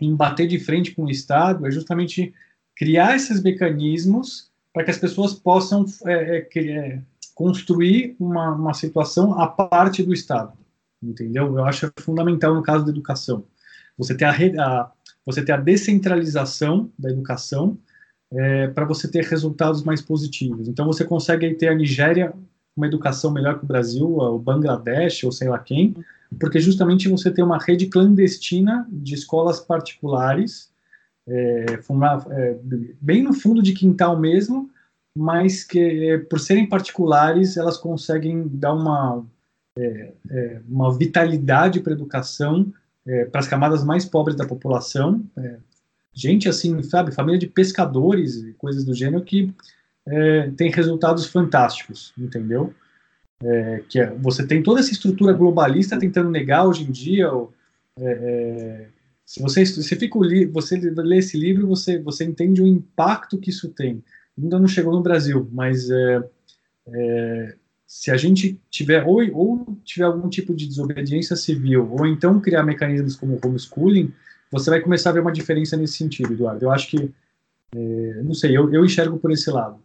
em 0.00 0.14
bater 0.14 0.46
de 0.46 0.58
frente 0.58 0.94
com 0.94 1.04
o 1.04 1.10
Estado, 1.10 1.66
é 1.66 1.70
justamente 1.70 2.34
criar 2.74 3.16
esses 3.16 3.42
mecanismos 3.42 4.50
para 4.72 4.84
que 4.84 4.90
as 4.90 4.98
pessoas 4.98 5.32
possam 5.32 5.86
é, 6.04 6.46
é, 6.54 6.68
é, 6.68 7.02
construir 7.34 8.14
uma, 8.20 8.52
uma 8.52 8.74
situação 8.74 9.38
à 9.40 9.46
parte 9.46 10.02
do 10.02 10.12
Estado. 10.12 10.52
Entendeu? 11.02 11.56
Eu 11.56 11.64
acho 11.64 11.90
fundamental 11.98 12.54
no 12.54 12.62
caso 12.62 12.84
da 12.84 12.90
educação. 12.90 13.44
Você 13.96 14.14
ter 14.14 14.26
a, 14.26 14.30
a 14.60 14.92
você 15.26 15.44
ter 15.44 15.52
a 15.52 15.56
descentralização 15.56 16.88
da 16.96 17.10
educação 17.10 17.76
é, 18.32 18.68
para 18.68 18.84
você 18.84 19.08
ter 19.08 19.24
resultados 19.24 19.82
mais 19.82 20.00
positivos. 20.00 20.68
Então 20.68 20.86
você 20.86 21.04
consegue 21.04 21.52
ter 21.54 21.68
a 21.68 21.74
Nigéria 21.74 22.32
uma 22.76 22.86
educação 22.86 23.30
melhor 23.30 23.58
que 23.58 23.64
o 23.64 23.68
Brasil, 23.68 24.06
o 24.06 24.38
Bangladesh 24.38 25.24
ou 25.24 25.32
sei 25.32 25.48
lá 25.48 25.58
quem, 25.58 25.96
porque 26.38 26.60
justamente 26.60 27.08
você 27.08 27.30
tem 27.30 27.44
uma 27.44 27.58
rede 27.58 27.86
clandestina 27.86 28.86
de 28.90 29.14
escolas 29.14 29.58
particulares, 29.58 30.70
é, 31.26 31.64
é, 32.30 32.56
bem 33.00 33.22
no 33.22 33.32
fundo 33.32 33.62
de 33.62 33.72
quintal 33.72 34.18
mesmo, 34.18 34.70
mas 35.16 35.64
que 35.64 36.10
é, 36.10 36.18
por 36.18 36.38
serem 36.38 36.68
particulares 36.68 37.56
elas 37.56 37.78
conseguem 37.78 38.46
dar 38.46 38.74
uma 38.74 39.24
é, 39.78 40.12
é, 40.30 40.60
uma 40.68 40.96
vitalidade 40.96 41.80
para 41.80 41.92
a 41.92 41.96
educação 41.96 42.72
é, 43.06 43.24
para 43.24 43.40
as 43.40 43.48
camadas 43.48 43.84
mais 43.84 44.04
pobres 44.04 44.36
da 44.36 44.46
população, 44.46 45.24
é, 45.36 45.56
gente 46.12 46.48
assim, 46.48 46.82
sabe, 46.82 47.14
família 47.14 47.38
de 47.38 47.46
pescadores 47.46 48.36
e 48.36 48.52
coisas 48.54 48.84
do 48.84 48.94
gênero 48.94 49.22
que 49.22 49.52
é, 50.06 50.50
tem 50.56 50.70
resultados 50.70 51.26
fantásticos, 51.26 52.12
entendeu? 52.18 52.72
É, 53.42 53.82
que 53.88 54.00
é, 54.00 54.10
você 54.14 54.46
tem 54.46 54.62
toda 54.62 54.80
essa 54.80 54.92
estrutura 54.92 55.32
globalista 55.32 55.98
tentando 55.98 56.30
negar 56.30 56.66
hoje 56.66 56.84
em 56.84 56.90
dia. 56.90 57.28
É, 57.98 58.04
é, 58.04 58.88
se 59.24 59.42
você 59.42 59.66
se 59.66 59.96
fica 59.96 60.18
você 60.52 60.76
lê 60.78 61.18
esse 61.18 61.36
livro, 61.36 61.66
você 61.66 61.98
você 61.98 62.24
entende 62.24 62.62
o 62.62 62.66
impacto 62.66 63.38
que 63.38 63.50
isso 63.50 63.68
tem. 63.68 64.02
Ainda 64.38 64.58
não 64.58 64.68
chegou 64.68 64.92
no 64.92 65.02
Brasil, 65.02 65.48
mas 65.52 65.88
se 67.86 68.10
a 68.10 68.16
gente 68.16 68.60
tiver 68.68 69.04
ou, 69.06 69.20
ou 69.32 69.78
tiver 69.84 70.04
algum 70.04 70.28
tipo 70.28 70.54
de 70.54 70.66
desobediência 70.66 71.36
civil, 71.36 71.88
ou 71.90 72.06
então 72.06 72.40
criar 72.40 72.62
mecanismos 72.62 73.14
como 73.14 73.38
homeschooling, 73.44 74.12
você 74.50 74.70
vai 74.70 74.80
começar 74.80 75.10
a 75.10 75.12
ver 75.12 75.20
uma 75.20 75.32
diferença 75.32 75.76
nesse 75.76 75.96
sentido, 75.96 76.32
Eduardo. 76.32 76.64
Eu 76.64 76.72
acho 76.72 76.88
que, 76.88 77.12
é, 77.74 78.22
não 78.22 78.34
sei, 78.34 78.56
eu, 78.56 78.72
eu 78.72 78.84
enxergo 78.84 79.18
por 79.18 79.30
esse 79.30 79.50
lado. 79.50 79.78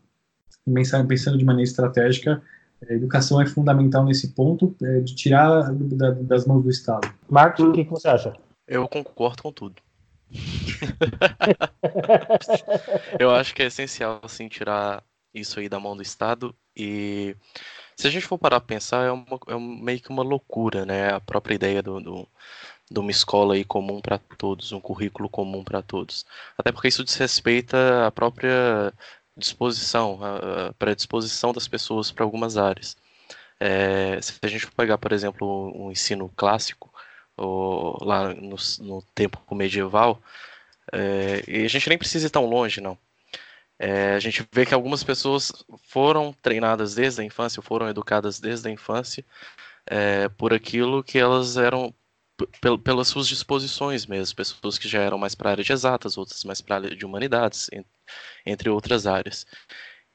Pensando, 0.74 1.08
pensando 1.08 1.38
de 1.38 1.46
maneira 1.46 1.70
estratégica, 1.70 2.42
a 2.90 2.94
educação 2.94 3.40
é 3.40 3.46
fundamental 3.46 4.04
nesse 4.04 4.30
ponto 4.30 4.76
é, 4.82 5.00
de 5.02 5.16
tirar 5.16 5.72
da, 5.74 6.12
das 6.12 6.46
mãos 6.46 6.64
do 6.64 6.70
Estado. 6.70 7.12
Marcos, 7.30 7.66
o 7.66 7.72
que, 7.72 7.86
que 7.86 7.92
você 7.92 8.08
acha? 8.08 8.34
Eu 8.68 8.88
concordo 8.88 9.44
com 9.44 9.52
tudo. 9.52 9.76
eu 13.20 13.32
acho 13.32 13.54
que 13.54 13.62
é 13.62 13.66
essencial 13.66 14.22
assim 14.24 14.48
tirar 14.48 15.04
isso 15.34 15.60
aí 15.60 15.68
da 15.68 15.80
mão 15.80 15.96
do 15.96 16.02
Estado 16.02 16.56
e 16.76 17.36
se 18.02 18.08
a 18.08 18.10
gente 18.10 18.26
for 18.26 18.38
parar 18.38 18.58
a 18.58 18.62
pensar, 18.62 19.06
é, 19.06 19.12
uma, 19.12 19.26
é 19.48 19.58
meio 19.58 20.02
que 20.02 20.10
uma 20.10 20.24
loucura, 20.24 20.86
né? 20.86 21.14
A 21.14 21.20
própria 21.20 21.56
ideia 21.56 21.84
do, 21.84 22.00
do 22.00 22.28
de 22.90 23.00
uma 23.00 23.12
escola 23.12 23.54
aí 23.56 23.64
comum 23.64 24.02
para 24.02 24.18
todos, 24.18 24.72
um 24.72 24.82
currículo 24.82 25.30
comum 25.30 25.64
para 25.64 25.82
todos. 25.82 26.26
Até 26.58 26.72
porque 26.72 26.90
isso 26.90 27.04
desrespeita 27.04 28.08
a 28.08 28.12
própria 28.12 28.94
disposição, 29.38 30.20
a 30.24 30.74
predisposição 30.74 31.54
das 31.54 31.68
pessoas 31.68 32.12
para 32.12 32.26
algumas 32.26 32.58
áreas. 32.58 32.98
É, 33.60 34.20
se 34.22 34.34
a 34.42 34.48
gente 34.48 34.66
for 34.66 34.74
pegar, 34.74 34.98
por 34.98 35.12
exemplo, 35.14 35.72
um 35.76 35.92
ensino 35.92 36.30
clássico, 36.36 36.92
ou 37.38 37.98
lá 38.04 38.34
no, 38.34 38.56
no 38.80 39.02
tempo 39.16 39.40
medieval, 39.56 40.22
é, 40.92 41.44
e 41.48 41.66
a 41.66 41.70
gente 41.70 41.88
nem 41.88 41.98
precisa 41.98 42.28
ir 42.28 42.30
tão 42.32 42.46
longe, 42.46 42.82
não. 42.82 42.98
É, 43.84 44.14
a 44.14 44.20
gente 44.20 44.48
vê 44.54 44.64
que 44.64 44.76
algumas 44.76 45.04
pessoas 45.04 45.52
foram 45.88 46.32
treinadas 46.40 46.94
desde 46.94 47.20
a 47.20 47.26
infância, 47.26 47.64
foram 47.64 47.90
educadas 47.90 48.40
desde 48.40 48.70
a 48.70 48.72
infância 48.72 49.26
é, 49.88 50.30
por 50.30 50.54
aquilo 50.54 51.04
que 51.04 51.18
elas 51.18 51.58
eram 51.58 51.92
pelas 52.84 53.08
suas 53.08 53.28
disposições 53.28 54.06
mesmo, 54.06 54.36
pessoas 54.36 54.78
que 54.78 54.88
já 54.88 55.02
eram 55.02 55.18
mais 55.18 55.34
para 55.34 55.50
a 55.50 55.52
área 55.54 55.64
de 55.64 55.74
exatas, 55.74 56.16
outras 56.16 56.44
mais 56.44 56.62
para 56.62 56.76
a 56.76 56.80
área 56.80 56.96
de 56.96 57.06
humanidades, 57.06 57.70
entre 58.46 58.70
outras 58.70 59.08
áreas. 59.08 59.48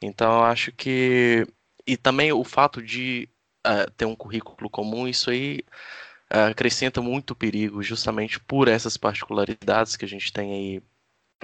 Então, 0.00 0.44
acho 0.44 0.70
que 0.72 1.44
e 1.86 1.96
também 1.96 2.32
o 2.32 2.44
fato 2.44 2.80
de 2.80 3.28
uh, 3.66 3.90
ter 3.96 4.04
um 4.04 4.14
currículo 4.14 4.70
comum, 4.70 5.08
isso 5.08 5.30
aí 5.30 5.64
uh, 6.32 6.50
acrescenta 6.50 7.00
muito 7.02 7.34
perigo, 7.34 7.82
justamente 7.82 8.38
por 8.40 8.68
essas 8.68 8.96
particularidades 8.96 9.96
que 9.96 10.04
a 10.04 10.08
gente 10.08 10.32
tem 10.32 10.52
aí 10.52 10.82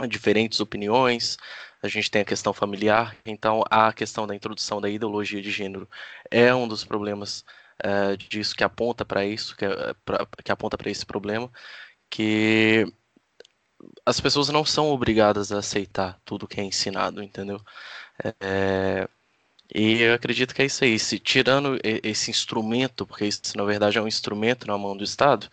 diferentes 0.09 0.61
opiniões, 0.61 1.37
a 1.83 1.89
gente 1.89 2.11
tem 2.11 2.23
a 2.23 2.25
questão 2.25 2.53
familiar, 2.53 3.17
então 3.27 3.65
a 3.71 3.93
questão 3.93 4.27
da 4.27 4.35
introdução 4.35 4.81
da 4.81 4.89
ideologia 4.89 5.43
de 5.43 5.51
gênero 5.51 5.89
é 6.31 6.55
um 6.55 6.69
dos 6.69 6.85
problemas 6.85 7.45
uh, 7.85 8.17
disso 8.17 8.55
que 8.55 8.65
aponta 8.65 9.05
para 9.05 9.25
isso, 9.25 9.57
que, 9.57 9.65
é, 9.65 9.95
pra, 10.05 10.27
que 10.45 10.53
aponta 10.53 10.79
para 10.79 10.91
esse 10.91 11.05
problema, 11.05 11.51
que 12.09 12.87
as 14.07 14.21
pessoas 14.21 14.49
não 14.49 14.65
são 14.65 14.91
obrigadas 14.91 15.53
a 15.53 15.59
aceitar 15.59 16.21
tudo 16.25 16.47
que 16.47 16.61
é 16.61 16.65
ensinado, 16.65 17.23
entendeu? 17.23 17.61
É, 18.41 19.09
e 19.75 20.03
eu 20.03 20.15
acredito 20.15 20.55
que 20.55 20.63
é 20.63 20.67
isso 20.67 20.85
aí. 20.85 20.99
Se, 20.99 21.19
tirando 21.19 21.79
esse 21.83 22.31
instrumento, 22.31 23.07
porque 23.07 23.27
isso 23.27 23.41
na 23.57 23.65
verdade 23.65 23.99
é 23.99 24.03
um 24.03 24.09
instrumento 24.09 24.67
na 24.67 24.77
mão 24.79 24.97
do 24.97 25.05
Estado, 25.05 25.49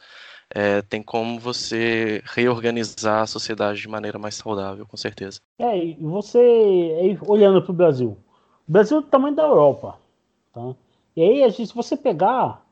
é, 0.54 0.82
tem 0.82 1.02
como 1.02 1.40
você 1.40 2.22
reorganizar 2.26 3.24
a 3.24 3.28
sociedade 3.28 3.82
de 3.82 3.88
maneira 3.88 4.18
mais 4.18 4.36
saudável, 4.36 4.86
com 4.86 4.98
certeza. 4.98 5.40
É, 5.60 5.78
e 5.78 5.96
você, 5.96 7.18
olhando 7.28 7.62
para 7.62 7.72
o 7.72 7.76
Brasil, 7.76 8.18
o 8.68 8.72
Brasil 8.72 9.00
é 9.00 9.02
do 9.02 9.08
tamanho 9.08 9.36
da 9.36 9.44
Europa, 9.44 9.98
tá? 10.54 10.76
E 11.16 11.22
aí, 11.22 11.52
se 11.52 11.74
você 11.74 11.98
pegar 11.98 12.66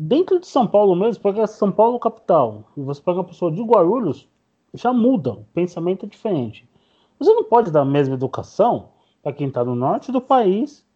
dentro 0.00 0.38
de 0.38 0.46
São 0.46 0.66
Paulo 0.66 0.94
mesmo, 0.94 1.22
pega 1.22 1.46
São 1.46 1.72
Paulo 1.72 1.98
capital, 1.98 2.64
e 2.76 2.80
você 2.80 3.00
pega 3.00 3.18
uma 3.18 3.24
pessoa 3.24 3.50
de 3.50 3.62
Guarulhos, 3.62 4.28
já 4.74 4.92
muda, 4.92 5.32
o 5.32 5.44
pensamento 5.54 6.06
é 6.06 6.08
diferente. 6.08 6.68
Você 7.18 7.32
não 7.32 7.44
pode 7.44 7.70
dar 7.70 7.80
a 7.80 7.84
mesma 7.84 8.14
educação 8.14 8.90
para 9.22 9.32
quem 9.32 9.48
está 9.48 9.64
no 9.64 9.74
norte 9.74 10.12
do 10.12 10.20
país 10.20 10.86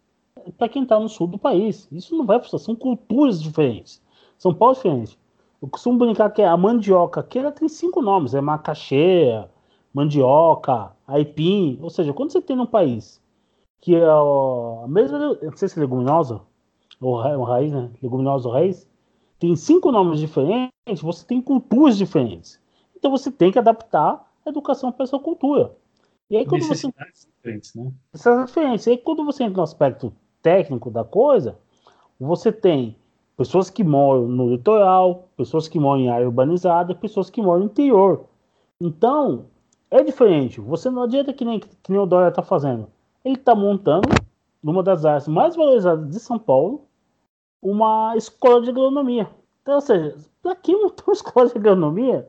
para 0.57 0.69
quem 0.69 0.83
está 0.83 0.99
no 0.99 1.09
sul 1.09 1.27
do 1.27 1.39
país. 1.39 1.89
Isso 1.93 2.17
não 2.17 2.25
vai 2.25 2.41
funcionar. 2.41 2.65
São 2.65 2.77
culturas 2.77 3.43
diferentes. 3.43 4.03
São 4.39 4.55
Paulo 4.55 4.75
é 4.75 4.77
diferente. 4.77 5.19
Eu 5.61 5.69
costumo 5.69 5.99
brincar 5.99 6.31
que 6.31 6.43
a 6.43 6.57
mandioca 6.57 7.21
aqui 7.21 7.39
ela 7.39 7.53
tem 7.53 7.69
cinco 7.69 8.01
nomes: 8.01 8.35
é 8.35 8.41
macaxeira, 8.41 9.51
mandioca, 9.93 10.93
aipim. 11.07 11.79
Ou 11.83 11.91
seja, 11.91 12.13
quando 12.13 12.33
você 12.33 12.41
tem 12.41 12.57
num 12.57 12.67
país 12.67 13.21
que 13.81 13.95
é 13.95 14.05
a 14.05 14.87
mesma, 14.87 15.19
não 15.19 15.57
sei 15.57 15.69
se 15.69 15.79
é 15.79 15.81
leguminosa, 15.81 16.43
ou 17.01 17.43
raiz, 17.43 17.73
né? 17.73 17.91
Leguminosa 18.03 18.49
ou 18.49 18.55
raiz, 18.55 18.87
tem 19.39 19.57
cinco 19.57 19.91
nomes 19.91 20.21
diferentes, 20.21 21.01
você 21.01 21.25
tem 21.25 21.41
culturas 21.41 21.97
diferentes. 21.97 22.61
Então 22.95 23.11
você 23.11 23.31
tem 23.31 23.51
que 23.51 23.59
adaptar 23.59 24.31
a 24.45 24.51
educação 24.51 24.93
para 24.93 25.05
essa 25.05 25.19
cultura. 25.19 25.75
E 26.29 26.37
aí 26.37 26.45
quando 26.45 26.65
você. 26.65 26.89
Diferentes, 26.89 27.75
né? 27.75 27.91
diferentes. 28.45 28.87
E 28.87 28.91
aí 28.91 28.99
quando 28.99 29.25
você 29.25 29.45
entra 29.45 29.57
no 29.57 29.63
aspecto 29.63 30.13
técnico 30.43 30.91
da 30.91 31.05
coisa, 31.05 31.59
você 32.19 32.53
tem 32.53 32.97
pessoas 33.41 33.71
que 33.71 33.83
moram 33.83 34.29
no 34.29 34.51
litoral, 34.51 35.31
pessoas 35.35 35.67
que 35.67 35.81
moram 35.81 36.03
em 36.03 36.11
área 36.11 36.27
urbanizada, 36.27 36.95
pessoas 36.95 37.31
que 37.31 37.41
moram 37.41 37.61
no 37.61 37.67
interior. 37.71 38.27
Então, 38.79 39.47
é 39.91 40.03
diferente. 40.03 40.61
Você 40.61 40.91
não 40.91 41.05
adianta 41.05 41.33
que 41.33 41.43
nem, 41.43 41.59
que 41.59 41.91
nem 41.91 41.99
o 41.99 42.05
Dória 42.05 42.29
está 42.29 42.43
fazendo. 42.43 42.89
Ele 43.25 43.37
está 43.37 43.55
montando, 43.55 44.11
numa 44.63 44.83
das 44.83 45.07
áreas 45.07 45.27
mais 45.27 45.57
valorizadas 45.57 46.11
de 46.11 46.21
São 46.21 46.39
Paulo, 46.39 46.85
uma 47.63 48.15
escola 48.15 48.61
de 48.61 48.69
agronomia. 48.69 49.31
Então, 49.63 49.77
ou 49.77 49.81
seja, 49.81 50.19
para 50.43 50.55
que 50.55 50.77
montar 50.77 51.05
uma 51.07 51.15
escola 51.17 51.49
de 51.49 51.57
agronomia 51.57 52.29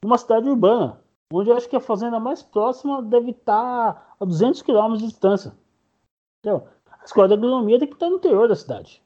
numa 0.00 0.16
cidade 0.16 0.48
urbana? 0.48 1.00
Onde 1.32 1.50
eu 1.50 1.56
acho 1.56 1.68
que 1.68 1.74
a 1.74 1.80
fazenda 1.80 2.20
mais 2.20 2.40
próxima 2.40 3.02
deve 3.02 3.32
estar 3.32 4.14
a 4.20 4.24
200 4.24 4.62
quilômetros 4.62 5.00
de 5.00 5.08
distância. 5.08 5.52
Entendeu? 6.38 6.68
A 6.88 7.04
escola 7.04 7.26
de 7.26 7.34
agronomia 7.34 7.80
tem 7.80 7.88
que 7.88 7.94
estar 7.94 8.08
no 8.08 8.18
interior 8.18 8.46
da 8.46 8.54
cidade. 8.54 9.02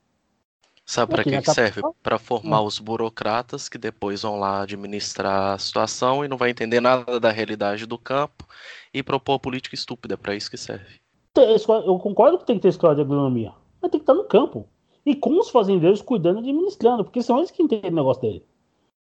Sabe 0.87 1.11
para 1.11 1.25
que, 1.25 1.43
que 1.43 1.51
serve? 1.51 1.83
Para 2.01 2.17
formar 2.17 2.63
hum. 2.63 2.67
os 2.67 2.79
burocratas 2.79 3.69
que 3.69 3.77
depois 3.77 4.23
vão 4.23 4.39
lá 4.39 4.63
administrar 4.63 5.55
a 5.55 5.59
situação 5.59 6.25
e 6.25 6.29
não 6.29 6.37
vai 6.37 6.51
entender 6.51 6.81
nada 6.81 7.19
da 7.19 7.33
realidade 7.33 7.87
do 7.87 7.99
campo 7.99 8.47
e 8.95 9.03
propor 9.03 9.41
política 9.41 9.75
estúpida. 9.75 10.15
É 10.15 10.17
para 10.17 10.37
isso 10.37 10.49
que 10.49 10.57
serve. 10.57 11.01
Eu 11.37 11.99
concordo 11.99 12.39
que 12.39 12.47
tem 12.47 12.55
que 12.57 12.63
ter 12.63 12.69
escola 12.69 12.95
de 12.95 13.01
agronomia, 13.01 13.53
mas 13.83 13.91
tem 13.91 13.99
que 13.99 14.05
estar 14.05 14.15
no 14.15 14.25
campo. 14.25 14.69
E 15.05 15.17
com 15.17 15.39
os 15.41 15.51
fazendeiros 15.51 16.01
cuidando 16.01 16.37
e 16.37 16.39
administrando, 16.39 17.05
porque 17.05 17.21
são 17.21 17.39
eles 17.39 17.51
que 17.51 17.63
entendem 17.63 17.91
o 17.91 17.95
negócio 17.95 18.23
dele. 18.23 18.45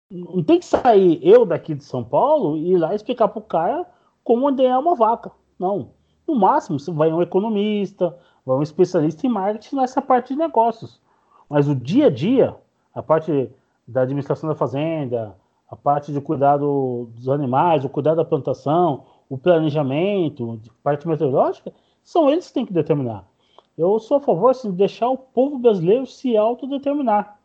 Não 0.09 0.42
tem 0.42 0.60
que 0.60 0.64
sair 0.64 1.18
eu 1.20 1.44
daqui 1.44 1.74
de 1.74 1.84
São 1.84 2.04
Paulo 2.04 2.56
e 2.56 2.72
ir 2.72 2.78
lá 2.78 2.94
explicar 2.94 3.28
pro 3.28 3.40
cara 3.40 3.84
como 4.22 4.46
ordenhar 4.46 4.78
uma 4.78 4.94
vaca. 4.94 5.32
Não. 5.59 5.90
No 6.28 6.36
máximo, 6.36 6.78
vai 6.94 7.12
um 7.12 7.22
economista, 7.22 8.16
vai 8.46 8.56
um 8.56 8.62
especialista 8.62 9.26
em 9.26 9.30
marketing 9.30 9.76
nessa 9.76 10.00
parte 10.00 10.28
de 10.28 10.38
negócios. 10.38 11.00
Mas 11.52 11.68
o 11.68 11.74
dia 11.74 12.06
a 12.06 12.10
dia, 12.10 12.56
a 12.94 13.02
parte 13.02 13.50
da 13.86 14.00
administração 14.00 14.48
da 14.48 14.54
fazenda, 14.54 15.36
a 15.68 15.76
parte 15.76 16.10
de 16.10 16.18
cuidado 16.18 17.10
dos 17.14 17.28
animais, 17.28 17.84
o 17.84 17.90
cuidado 17.90 18.16
da 18.16 18.24
plantação, 18.24 19.04
o 19.28 19.36
planejamento, 19.36 20.58
parte 20.82 21.06
meteorológica, 21.06 21.70
são 22.02 22.30
eles 22.30 22.48
que 22.48 22.54
têm 22.54 22.64
que 22.64 22.72
determinar. 22.72 23.28
Eu 23.76 23.98
sou 23.98 24.16
a 24.16 24.20
favor 24.20 24.48
assim, 24.48 24.70
de 24.70 24.78
deixar 24.78 25.10
o 25.10 25.18
povo 25.18 25.58
brasileiro 25.58 26.06
se 26.06 26.34
autodeterminar. 26.38 27.38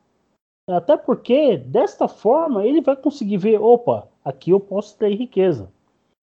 Até 0.69 0.95
porque, 0.95 1.57
desta 1.57 2.07
forma, 2.07 2.65
ele 2.65 2.79
vai 2.79 2.95
conseguir 2.95 3.35
ver: 3.35 3.59
opa, 3.61 4.07
aqui 4.23 4.51
eu 4.51 4.59
posso 4.61 4.97
ter 4.97 5.13
riqueza. 5.15 5.69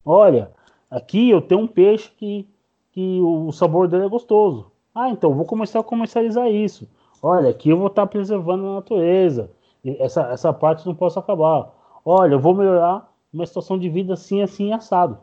Olha, 0.02 0.51
aqui 0.90 1.28
eu 1.28 1.43
tenho 1.43 1.61
um 1.61 1.66
peixe 1.66 2.11
que, 2.16 2.48
que 2.93 3.20
o 3.20 3.52
sabor 3.52 3.89
dele 3.89 4.06
é 4.06 4.09
gostoso. 4.09 4.73
Ah, 4.94 5.11
então 5.11 5.35
vou 5.35 5.44
começar 5.44 5.81
a 5.81 5.85
comercializar 5.85 6.48
isso. 6.51 6.89
Olha, 7.27 7.49
aqui 7.49 7.71
eu 7.71 7.79
vou 7.79 7.87
estar 7.87 8.07
preservando 8.07 8.67
a 8.67 8.75
natureza. 8.75 9.51
Essa, 9.83 10.25
essa 10.31 10.53
parte 10.53 10.85
não 10.85 10.95
posso 10.95 11.19
acabar. 11.19 11.73
Olha, 12.05 12.35
eu 12.35 12.39
vou 12.39 12.55
melhorar 12.55 13.11
uma 13.33 13.47
situação 13.47 13.79
de 13.79 13.89
vida 13.89 14.13
assim, 14.13 14.43
assim, 14.43 14.75
assado. 14.75 15.17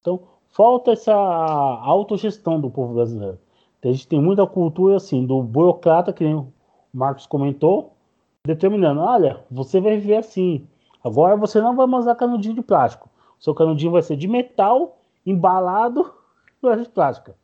Então, 0.00 0.22
falta 0.48 0.90
essa 0.90 1.14
autogestão 1.14 2.60
do 2.60 2.68
povo 2.68 2.94
brasileiro. 2.94 3.38
A 3.84 3.86
gente 3.86 4.08
tem 4.08 4.20
muita 4.20 4.44
cultura 4.48 4.96
assim, 4.96 5.24
do 5.24 5.44
burocrata, 5.44 6.12
que 6.12 6.24
o 6.24 6.52
Marcos 6.92 7.24
comentou, 7.24 7.92
determinando: 8.44 9.00
olha, 9.00 9.44
você 9.48 9.80
vai 9.80 9.96
viver 9.96 10.16
assim. 10.16 10.66
Agora 11.04 11.36
você 11.36 11.60
não 11.60 11.76
vai 11.76 11.86
mais 11.86 12.02
usar 12.02 12.16
canudinho 12.16 12.56
de 12.56 12.62
plástico. 12.62 13.08
O 13.38 13.44
seu 13.44 13.54
canudinho 13.54 13.92
vai 13.92 14.02
ser 14.02 14.16
de 14.16 14.26
metal, 14.26 14.98
embalado 15.24 16.12
de 16.82 16.88
plástica. 16.88 17.36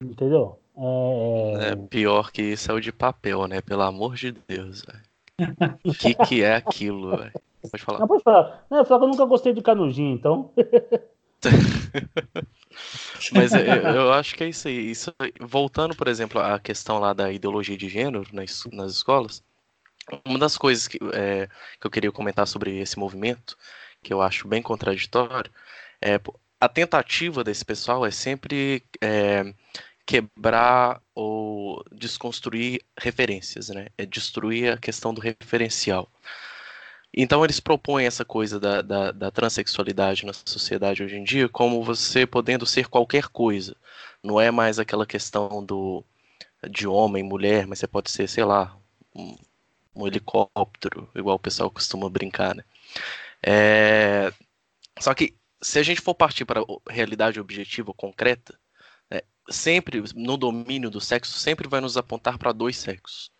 Entendeu? 0.00 0.56
É... 0.76 1.70
é... 1.70 1.76
pior 1.76 2.32
que 2.32 2.42
isso 2.42 2.70
é 2.70 2.74
o 2.74 2.80
de 2.80 2.92
papel, 2.92 3.46
né? 3.46 3.60
Pelo 3.60 3.82
amor 3.82 4.14
de 4.16 4.32
Deus, 4.32 4.84
O 5.84 5.92
que, 5.94 6.14
que 6.14 6.42
é 6.42 6.56
aquilo, 6.56 7.16
velho? 7.16 7.32
Pode 7.70 7.82
falar. 7.82 7.98
Não, 8.00 8.08
pode 8.08 8.22
falar. 8.22 8.66
Não, 8.70 8.84
que 8.84 8.92
eu 8.92 8.98
nunca 9.00 9.24
gostei 9.24 9.52
de 9.52 9.62
canudinho, 9.62 10.14
então. 10.14 10.52
Mas 13.32 13.52
eu, 13.54 13.60
eu, 13.60 14.12
acho 14.12 14.34
que 14.34 14.44
é 14.44 14.48
isso 14.48 14.68
aí. 14.68 14.90
Isso, 14.90 15.14
voltando, 15.40 15.94
por 15.94 16.08
exemplo, 16.08 16.40
à 16.40 16.58
questão 16.58 16.98
lá 16.98 17.12
da 17.12 17.32
ideologia 17.32 17.76
de 17.76 17.88
gênero 17.88 18.26
nas, 18.32 18.64
nas 18.72 18.92
escolas, 18.92 19.42
uma 20.24 20.38
das 20.38 20.56
coisas 20.56 20.86
que, 20.88 20.98
é, 21.12 21.48
que 21.80 21.86
eu 21.86 21.90
queria 21.90 22.12
comentar 22.12 22.46
sobre 22.46 22.78
esse 22.78 22.98
movimento, 22.98 23.56
que 24.02 24.12
eu 24.12 24.20
acho 24.20 24.46
bem 24.48 24.60
contraditório, 24.60 25.50
é 26.00 26.20
a 26.60 26.68
tentativa 26.68 27.44
desse 27.44 27.64
pessoal 27.64 28.04
é 28.06 28.10
sempre 28.10 28.82
é, 29.00 29.54
quebrar 30.06 31.00
ou 31.14 31.84
desconstruir 31.92 32.82
referências, 32.98 33.68
né? 33.70 33.88
É 33.96 34.04
destruir 34.04 34.72
a 34.72 34.76
questão 34.76 35.14
do 35.14 35.20
referencial. 35.20 36.10
Então 37.16 37.44
eles 37.44 37.60
propõem 37.60 38.06
essa 38.06 38.24
coisa 38.24 38.58
da, 38.58 38.82
da, 38.82 39.12
da, 39.12 39.30
transexualidade 39.30 40.26
na 40.26 40.32
sociedade 40.32 41.02
hoje 41.02 41.16
em 41.16 41.22
dia 41.22 41.48
como 41.48 41.82
você 41.82 42.26
podendo 42.26 42.66
ser 42.66 42.88
qualquer 42.88 43.28
coisa. 43.28 43.76
Não 44.22 44.40
é 44.40 44.50
mais 44.50 44.78
aquela 44.78 45.06
questão 45.06 45.64
do 45.64 46.04
de 46.68 46.86
homem, 46.86 47.22
mulher, 47.22 47.66
mas 47.66 47.78
você 47.78 47.86
pode 47.86 48.10
ser, 48.10 48.28
sei 48.28 48.44
lá, 48.44 48.76
um, 49.14 49.36
um 49.94 50.06
helicóptero, 50.06 51.08
igual 51.14 51.36
o 51.36 51.38
pessoal 51.38 51.70
costuma 51.70 52.08
brincar, 52.08 52.54
né? 52.54 52.64
É... 53.42 54.32
Só 54.98 55.14
que 55.14 55.34
se 55.60 55.78
a 55.78 55.82
gente 55.82 56.00
for 56.00 56.14
partir 56.14 56.44
para 56.44 56.62
realidade 56.88 57.40
objetiva 57.40 57.92
concreta, 57.94 58.58
né, 59.14 59.20
sempre 59.48 60.02
no 60.14 60.36
domínio 60.36 60.90
do 60.90 61.00
sexo 61.00 61.38
sempre 61.38 61.68
vai 61.68 61.80
nos 61.80 61.96
apontar 61.96 62.38
para 62.38 62.52
dois 62.52 62.76
sexos, 62.76 63.30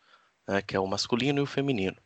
né, 0.46 0.62
que 0.62 0.76
é 0.76 0.80
o 0.80 0.86
masculino 0.86 1.40
e 1.40 1.42
o 1.42 1.46
feminino. 1.46 1.96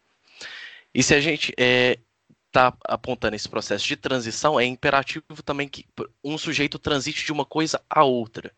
E 0.94 1.02
se 1.02 1.14
a 1.14 1.20
gente 1.20 1.52
está 1.52 2.68
é, 2.68 2.72
apontando 2.84 3.36
esse 3.36 3.48
processo 3.48 3.86
de 3.86 3.96
transição, 3.96 4.58
é 4.58 4.64
imperativo 4.64 5.42
também 5.44 5.68
que 5.68 5.86
um 6.24 6.38
sujeito 6.38 6.78
transite 6.78 7.24
de 7.24 7.32
uma 7.32 7.44
coisa 7.44 7.80
a 7.90 8.04
outra. 8.04 8.52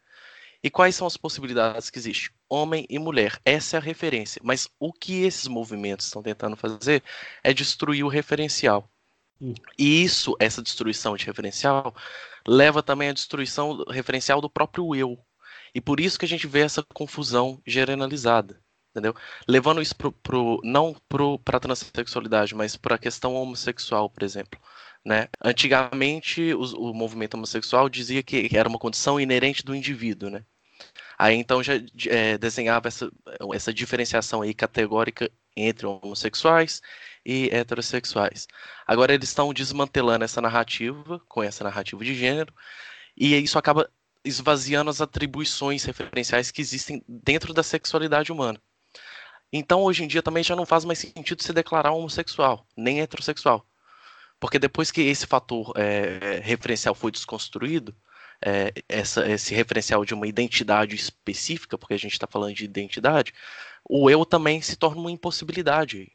E 0.63 0.71
quais 0.71 0.95
são 0.95 1.07
as 1.07 1.17
possibilidades 1.17 1.91
que 1.91 1.99
existem? 1.99 2.31
Homem 2.49 2.87
e 2.89 2.99
mulher, 2.99 3.41
essa 3.45 3.77
é 3.77 3.81
a 3.81 3.83
referência. 3.83 4.41
Mas 4.45 4.69
o 4.79 4.93
que 4.93 5.23
esses 5.23 5.47
movimentos 5.49 6.07
estão 6.07 6.23
tentando 6.23 6.55
fazer 6.55 7.03
é 7.43 7.53
destruir 7.53 8.05
o 8.05 8.09
referencial. 8.09 8.89
Hum. 9.41 9.55
E 9.79 10.05
isso, 10.05 10.37
essa 10.39 10.63
destruição 10.63 11.17
de 11.17 11.25
referencial, 11.25 11.95
leva 12.47 12.83
também 12.83 13.09
à 13.09 13.13
destruição 13.13 13.85
referencial 13.89 14.41
do 14.41 14.51
próprio 14.51 14.95
eu. 14.95 15.19
E 15.75 15.81
por 15.81 16.01
isso 16.01 16.19
que 16.19 16.25
a 16.25 16.29
gente 16.29 16.47
vê 16.47 16.61
essa 16.61 16.83
confusão 16.83 17.61
generalizada 17.67 18.61
entendeu? 18.91 19.15
Levando 19.49 19.81
isso 19.81 19.95
pro, 19.97 20.13
pro 20.13 20.61
não 20.65 20.95
para 21.09 21.57
a 21.57 21.61
transexualidade, 21.61 22.55
mas 22.55 22.77
para 22.77 22.97
a 22.97 22.99
questão 22.99 23.35
homossexual, 23.35 24.11
por 24.11 24.23
exemplo. 24.23 24.61
Né? 25.05 25.29
Antigamente, 25.43 26.53
o, 26.55 26.91
o, 26.91 26.95
movimento 26.95 27.35
homossexual 27.35 27.89
dizia 27.89 28.23
que 28.23 28.51
era 28.53 28.69
uma 28.69 28.79
condição 28.79 29.19
inerente 29.19 29.65
do 29.65 29.75
indivíduo. 29.75 30.29
Né? 30.29 30.45
Aí 31.19 31.37
então 31.37 31.63
já 31.63 31.75
é, 32.09 32.37
desenhava 32.37 32.89
essa, 32.89 33.11
essa 33.55 33.73
diferenciação 33.73 34.43
aí 34.43 34.53
categórica 34.53 35.31
entre 35.57 35.87
homossexuais 35.87 36.83
e 37.25 37.49
heterossexuais. 37.51 38.47
Agora 38.87 39.15
eles 39.15 39.29
estão 39.29 39.53
desmantelando 39.53 40.25
essa 40.25 40.41
narrativa, 40.41 41.21
com 41.29 41.43
essa 41.43 41.65
narrativa 41.65 42.05
de 42.05 42.15
gênero, 42.15 42.53
e 43.17 43.37
isso 43.37 43.59
acaba 43.59 43.91
esvaziando 44.25 44.91
as 44.91 45.01
atribuições 45.01 45.85
referenciais 45.85 46.51
que 46.51 46.61
existem 46.61 47.03
dentro 47.09 47.53
da 47.55 47.63
sexualidade 47.63 48.31
humana. 48.33 48.61
Então, 49.53 49.83
hoje 49.83 50.05
em 50.05 50.07
dia, 50.07 50.23
também 50.23 50.45
já 50.45 50.55
não 50.55 50.65
faz 50.65 50.85
mais 50.85 50.99
sentido 51.01 51.43
se 51.43 51.53
declarar 51.53 51.93
homossexual, 51.93 52.67
nem 52.77 53.01
heterossexual. 53.01 53.67
Porque 54.39 54.59
depois 54.59 54.91
que 54.91 55.03
esse 55.03 55.27
fator 55.27 55.73
é, 55.77 56.41
referencial 56.43 56.95
foi 56.95 57.11
desconstruído, 57.11 57.95
é, 58.43 58.73
essa, 58.89 59.29
esse 59.31 59.55
referencial 59.55 60.05
de 60.05 60.15
uma 60.15 60.27
identidade 60.27 60.95
específica, 60.97 61.77
porque 61.77 61.95
a 61.95 61.99
gente 61.99 62.13
está 62.13 62.27
falando 62.27 62.55
de 62.55 62.65
identidade, 62.65 63.35
o 63.85 64.09
eu 64.09 64.25
também 64.25 64.63
se 64.63 64.77
torna 64.77 65.01
uma 65.01 65.11
impossibilidade. 65.11 66.13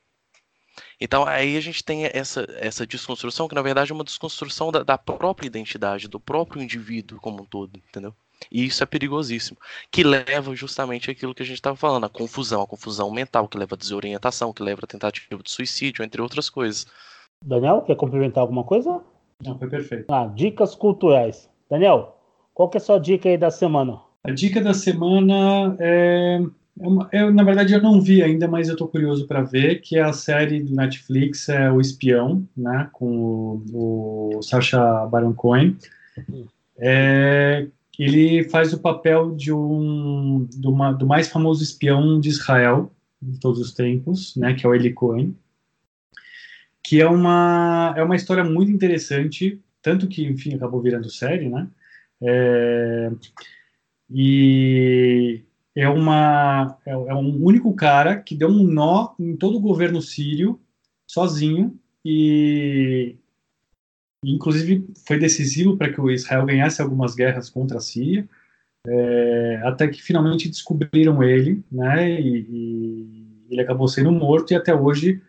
Então 0.99 1.25
aí 1.25 1.57
a 1.57 1.61
gente 1.61 1.83
tem 1.83 2.05
essa, 2.05 2.45
essa 2.57 2.85
desconstrução, 2.85 3.47
que 3.47 3.55
na 3.55 3.61
verdade 3.61 3.91
é 3.91 3.95
uma 3.95 4.03
desconstrução 4.03 4.71
da, 4.71 4.83
da 4.83 4.97
própria 4.97 5.47
identidade, 5.47 6.07
do 6.07 6.19
próprio 6.19 6.61
indivíduo 6.61 7.19
como 7.19 7.43
um 7.43 7.45
todo, 7.45 7.77
entendeu? 7.89 8.13
E 8.51 8.65
isso 8.65 8.83
é 8.83 8.85
perigosíssimo, 8.85 9.57
que 9.91 10.03
leva 10.03 10.55
justamente 10.55 11.09
aquilo 11.09 11.33
que 11.33 11.41
a 11.41 11.45
gente 11.45 11.55
estava 11.55 11.75
falando, 11.75 12.05
a 12.05 12.09
confusão, 12.09 12.61
a 12.61 12.67
confusão 12.67 13.11
mental, 13.11 13.47
que 13.47 13.57
leva 13.57 13.75
a 13.75 13.77
desorientação, 13.77 14.53
que 14.53 14.61
leva 14.63 14.81
a 14.83 14.87
tentativa 14.87 15.41
de 15.41 15.49
suicídio, 15.51 16.03
entre 16.03 16.21
outras 16.21 16.49
coisas. 16.49 16.85
Daniel, 17.43 17.81
quer 17.81 17.95
complementar 17.95 18.41
alguma 18.41 18.63
coisa? 18.63 19.01
Não, 19.43 19.57
foi 19.57 19.69
perfeito. 19.69 20.11
Ah, 20.11 20.27
dicas 20.27 20.75
culturais. 20.75 21.49
Daniel, 21.69 22.17
qual 22.53 22.69
que 22.69 22.77
é 22.77 22.79
a 22.79 22.83
sua 22.83 22.99
dica 22.99 23.29
aí 23.29 23.37
da 23.37 23.51
semana? 23.51 23.99
A 24.23 24.31
dica 24.31 24.61
da 24.61 24.73
semana 24.73 25.75
é, 25.79 26.39
é 26.79 26.87
uma, 26.87 27.09
eu, 27.11 27.33
na 27.33 27.43
verdade 27.43 27.73
eu 27.73 27.81
não 27.81 28.01
vi 28.01 28.21
ainda, 28.21 28.47
mas 28.47 28.67
eu 28.67 28.73
estou 28.73 28.87
curioso 28.87 29.25
para 29.27 29.41
ver, 29.41 29.81
que 29.81 29.97
é 29.97 30.01
a 30.01 30.11
série 30.11 30.61
do 30.61 30.75
Netflix, 30.75 31.47
é 31.47 31.71
O 31.71 31.79
Espião, 31.79 32.47
né, 32.55 32.89
com 32.91 33.61
o, 33.71 34.37
o 34.37 34.41
Sacha 34.41 35.05
Baron 35.05 35.33
Cohen. 35.33 35.77
É, 36.77 37.67
ele 37.97 38.43
faz 38.49 38.73
o 38.73 38.79
papel 38.79 39.33
de 39.35 39.53
um 39.53 40.45
do, 40.57 40.69
uma, 40.69 40.91
do, 40.91 41.07
mais 41.07 41.29
famoso 41.29 41.63
espião 41.63 42.19
de 42.19 42.27
Israel 42.29 42.91
de 43.21 43.39
todos 43.39 43.59
os 43.59 43.73
tempos, 43.73 44.35
né, 44.35 44.53
que 44.53 44.65
é 44.65 44.69
o 44.69 44.75
Eli 44.75 44.91
Cohen, 44.91 45.35
que 46.83 46.99
é 46.99 47.07
uma 47.07 47.93
é 47.95 48.03
uma 48.03 48.17
história 48.17 48.43
muito 48.43 48.71
interessante, 48.71 49.61
tanto 49.81 50.07
que 50.07 50.25
enfim 50.25 50.55
acabou 50.55 50.81
virando 50.81 51.09
série, 51.09 51.47
né? 51.47 51.67
É, 52.21 53.11
e 54.09 55.41
é 55.75 55.89
uma 55.89 56.77
é, 56.85 56.91
é 56.91 57.13
um 57.13 57.43
único 57.43 57.73
cara 57.73 58.17
que 58.17 58.35
deu 58.35 58.47
um 58.47 58.63
nó 58.63 59.13
em 59.19 59.35
todo 59.35 59.57
o 59.57 59.61
governo 59.61 60.01
sírio 60.01 60.59
sozinho 61.07 61.77
e 62.03 63.17
inclusive 64.23 64.87
foi 65.05 65.19
decisivo 65.19 65.77
para 65.77 65.91
que 65.91 66.01
o 66.01 66.09
Israel 66.09 66.45
ganhasse 66.45 66.81
algumas 66.81 67.13
guerras 67.15 67.49
contra 67.49 67.77
a 67.77 67.81
Síria, 67.81 68.27
é, 68.87 69.61
até 69.63 69.87
que 69.87 70.01
finalmente 70.01 70.49
descobriram 70.49 71.23
ele, 71.23 71.63
né, 71.71 72.19
e, 72.19 72.45
e, 72.49 73.25
ele 73.49 73.61
acabou 73.61 73.87
sendo 73.87 74.11
morto 74.11 74.51
e 74.51 74.55
até 74.55 74.73
hoje 74.73 75.21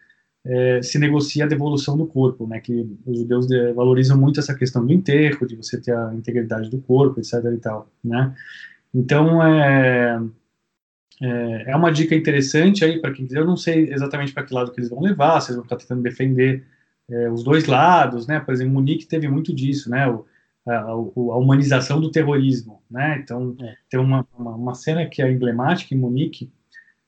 é, 0.45 0.81
se 0.83 0.99
negocia 0.99 1.45
a 1.45 1.49
devolução 1.49 1.97
do 1.97 2.07
corpo, 2.07 2.47
né, 2.47 2.61
que 2.61 2.89
os 3.05 3.19
judeus 3.19 3.47
de, 3.47 3.73
valorizam 3.73 4.17
muito 4.17 4.41
essa 4.41 4.55
questão 4.55 4.85
do 4.85 4.93
enterro, 4.93 5.47
de 5.47 5.57
você 5.57 5.81
ter 5.81 5.95
a 5.95 6.15
integridade 6.15 6.71
do 6.71 6.79
corpo, 6.79 7.21
etc 7.21 7.45
e 7.55 7.59
tal, 7.59 7.91
né. 8.03 8.35
Então, 8.97 9.43
é, 9.45 10.19
é, 11.21 11.71
é 11.71 11.77
uma 11.77 11.93
dica 11.93 12.15
interessante 12.15 12.83
aí 12.83 12.99
para 12.99 13.13
quem 13.13 13.27
quiser, 13.27 13.41
eu 13.41 13.47
não 13.47 13.57
sei 13.57 13.93
exatamente 13.93 14.33
para 14.33 14.43
que 14.43 14.55
lado 14.55 14.73
que 14.73 14.81
eles 14.81 14.89
vão 14.89 15.03
levar, 15.03 15.39
se 15.41 15.49
eles 15.49 15.57
vão 15.57 15.65
estar 15.65 15.77
tentando 15.77 16.03
defender 16.03 16.65
é, 17.11 17.31
os 17.31 17.45
dois 17.45 17.67
lados, 17.67 18.27
né? 18.27 18.41
Por 18.41 18.55
exemplo, 18.55 18.73
Munique 18.73 19.07
teve 19.07 19.29
muito 19.29 19.55
disso, 19.55 19.91
né? 19.91 20.09
O, 20.09 20.25
a, 20.67 20.79
a, 20.79 20.97
humanização 21.37 22.01
do 22.01 22.11
terrorismo, 22.11 22.83
né? 22.91 23.21
Então, 23.23 23.55
é. 23.61 23.75
tem 23.91 24.01
uma, 24.01 24.27
uma, 24.37 24.55
uma, 24.55 24.75
cena 24.75 25.05
que 25.05 25.21
é 25.21 25.31
emblemática 25.31 25.95
em 25.95 25.99
Munique, 25.99 26.51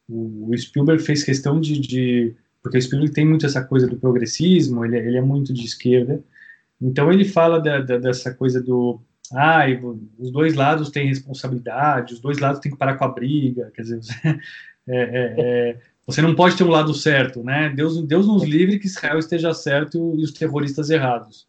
o, 0.07 0.51
o 0.51 0.59
Spielberg 0.59 1.03
fez 1.03 1.25
questão 1.25 1.59
de, 1.59 1.81
de, 1.81 2.35
porque 2.63 2.77
o 2.77 2.83
Spielberg 2.83 3.15
tem 3.15 3.27
muito 3.27 3.47
essa 3.47 3.65
coisa 3.65 3.87
do 3.87 3.97
progressismo, 3.97 4.85
ele, 4.85 4.99
ele 4.99 5.17
é 5.17 5.23
muito 5.23 5.55
de 5.55 5.65
esquerda, 5.65 6.23
então 6.81 7.11
ele 7.11 7.25
fala 7.25 7.59
da, 7.59 7.81
da, 7.81 7.97
dessa 7.97 8.33
coisa 8.35 8.63
do, 8.63 9.01
ah, 9.33 9.65
os 10.19 10.31
dois 10.31 10.55
lados 10.55 10.91
têm 10.91 11.09
responsabilidade, 11.09 12.15
os 12.15 12.21
dois 12.21 12.39
lados 12.39 12.61
têm 12.61 12.73
que 12.73 12.79
parar 12.79 12.97
com 12.97 13.05
a 13.05 13.09
briga, 13.09 13.71
quer 13.75 13.83
dizer, 13.83 14.01
é, 14.89 14.97
é, 14.97 15.35
é 15.39 15.79
você 16.09 16.23
não 16.23 16.35
pode 16.35 16.57
ter 16.57 16.65
um 16.65 16.71
lado 16.71 16.95
certo, 16.95 17.45
né? 17.45 17.69
Deus, 17.69 18.03
Deus 18.03 18.27
nos 18.27 18.43
livre 18.43 18.79
que 18.79 18.87
Israel 18.87 19.19
esteja 19.19 19.53
certo 19.53 20.15
e 20.17 20.25
os 20.25 20.33
terroristas 20.33 20.89
errados. 20.89 21.47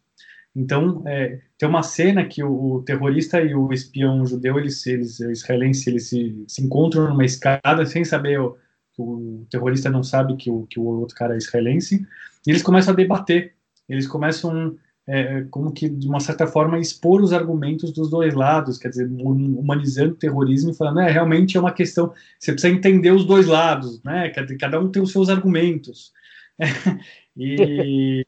Então, 0.54 1.02
é, 1.06 1.40
tem 1.56 1.66
uma 1.66 1.82
cena 1.82 2.26
que 2.26 2.42
o, 2.42 2.74
o, 2.74 2.82
terrorista 2.82 3.40
e 3.40 3.54
o 3.54 3.72
espião 3.72 4.26
judeu, 4.26 4.58
eles, 4.58 4.86
eles 4.86 5.18
israelense, 5.18 5.88
eles 5.88 6.10
se, 6.10 6.44
se 6.46 6.62
encontram 6.62 7.08
numa 7.08 7.24
escada 7.24 7.86
sem 7.86 8.04
saber, 8.04 8.38
o, 8.38 8.58
o 8.98 9.46
terrorista 9.48 9.88
não 9.88 10.02
sabe 10.02 10.36
que 10.36 10.50
o, 10.50 10.66
que 10.66 10.78
o 10.78 10.84
outro 10.84 11.16
cara 11.16 11.34
é 11.34 11.38
israelense, 11.38 12.06
e 12.46 12.50
eles 12.50 12.62
começam 12.62 12.92
a 12.92 12.96
debater, 12.96 13.54
eles 13.88 14.06
começam 14.06 14.76
é, 15.12 15.44
como 15.50 15.72
que, 15.72 15.88
de 15.88 16.06
uma 16.06 16.20
certa 16.20 16.46
forma, 16.46 16.78
expor 16.78 17.20
os 17.20 17.32
argumentos 17.32 17.92
dos 17.92 18.08
dois 18.08 18.32
lados, 18.32 18.78
quer 18.78 18.90
dizer, 18.90 19.10
humanizando 19.10 20.12
o 20.12 20.16
terrorismo 20.16 20.70
e 20.70 20.74
falando, 20.74 21.00
é, 21.00 21.10
realmente 21.10 21.56
é 21.56 21.60
uma 21.60 21.72
questão, 21.72 22.12
você 22.38 22.52
precisa 22.52 22.72
entender 22.72 23.10
os 23.10 23.24
dois 23.24 23.48
lados, 23.48 24.00
né, 24.04 24.30
cada 24.30 24.78
um 24.78 24.88
tem 24.88 25.02
os 25.02 25.10
seus 25.10 25.28
argumentos. 25.28 26.12
e, 27.36 28.24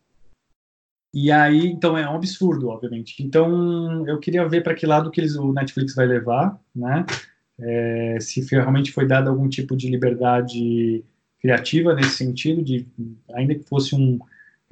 e 1.14 1.30
aí, 1.30 1.66
então, 1.66 1.96
é 1.96 2.08
um 2.10 2.16
absurdo, 2.16 2.68
obviamente. 2.68 3.22
Então, 3.22 4.04
eu 4.08 4.18
queria 4.18 4.48
ver 4.48 4.64
para 4.64 4.74
que 4.74 4.84
lado 4.84 5.10
que 5.12 5.20
eles, 5.20 5.36
o 5.36 5.52
Netflix 5.52 5.94
vai 5.94 6.06
levar, 6.06 6.58
né, 6.74 7.06
é, 7.60 8.18
se 8.20 8.44
realmente 8.50 8.90
foi 8.90 9.06
dado 9.06 9.30
algum 9.30 9.48
tipo 9.48 9.76
de 9.76 9.88
liberdade 9.88 11.04
criativa 11.40 11.94
nesse 11.94 12.16
sentido, 12.16 12.60
de 12.60 12.88
ainda 13.34 13.54
que 13.54 13.68
fosse 13.68 13.94
um 13.94 14.18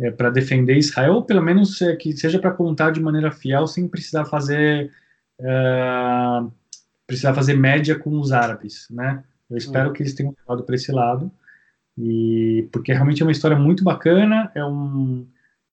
é, 0.00 0.10
para 0.10 0.30
defender 0.30 0.76
Israel, 0.76 1.14
ou 1.14 1.22
pelo 1.22 1.42
menos 1.42 1.80
é, 1.82 1.94
que 1.94 2.16
seja 2.16 2.38
para 2.38 2.50
contar 2.52 2.90
de 2.90 3.00
maneira 3.00 3.30
fiel, 3.30 3.66
sem 3.66 3.86
precisar 3.86 4.24
fazer 4.24 4.90
é, 5.38 6.42
precisar 7.06 7.34
fazer 7.34 7.54
média 7.54 7.98
com 7.98 8.18
os 8.18 8.32
árabes, 8.32 8.86
né? 8.90 9.22
Eu 9.50 9.56
espero 9.56 9.92
que 9.92 10.02
eles 10.02 10.14
tenham 10.14 10.34
levado 10.38 10.64
para 10.64 10.76
esse 10.76 10.92
lado, 10.92 11.30
e 11.98 12.68
porque 12.72 12.92
realmente 12.92 13.20
é 13.20 13.24
uma 13.24 13.32
história 13.32 13.58
muito 13.58 13.82
bacana, 13.82 14.50
é 14.54 14.64
um 14.64 15.26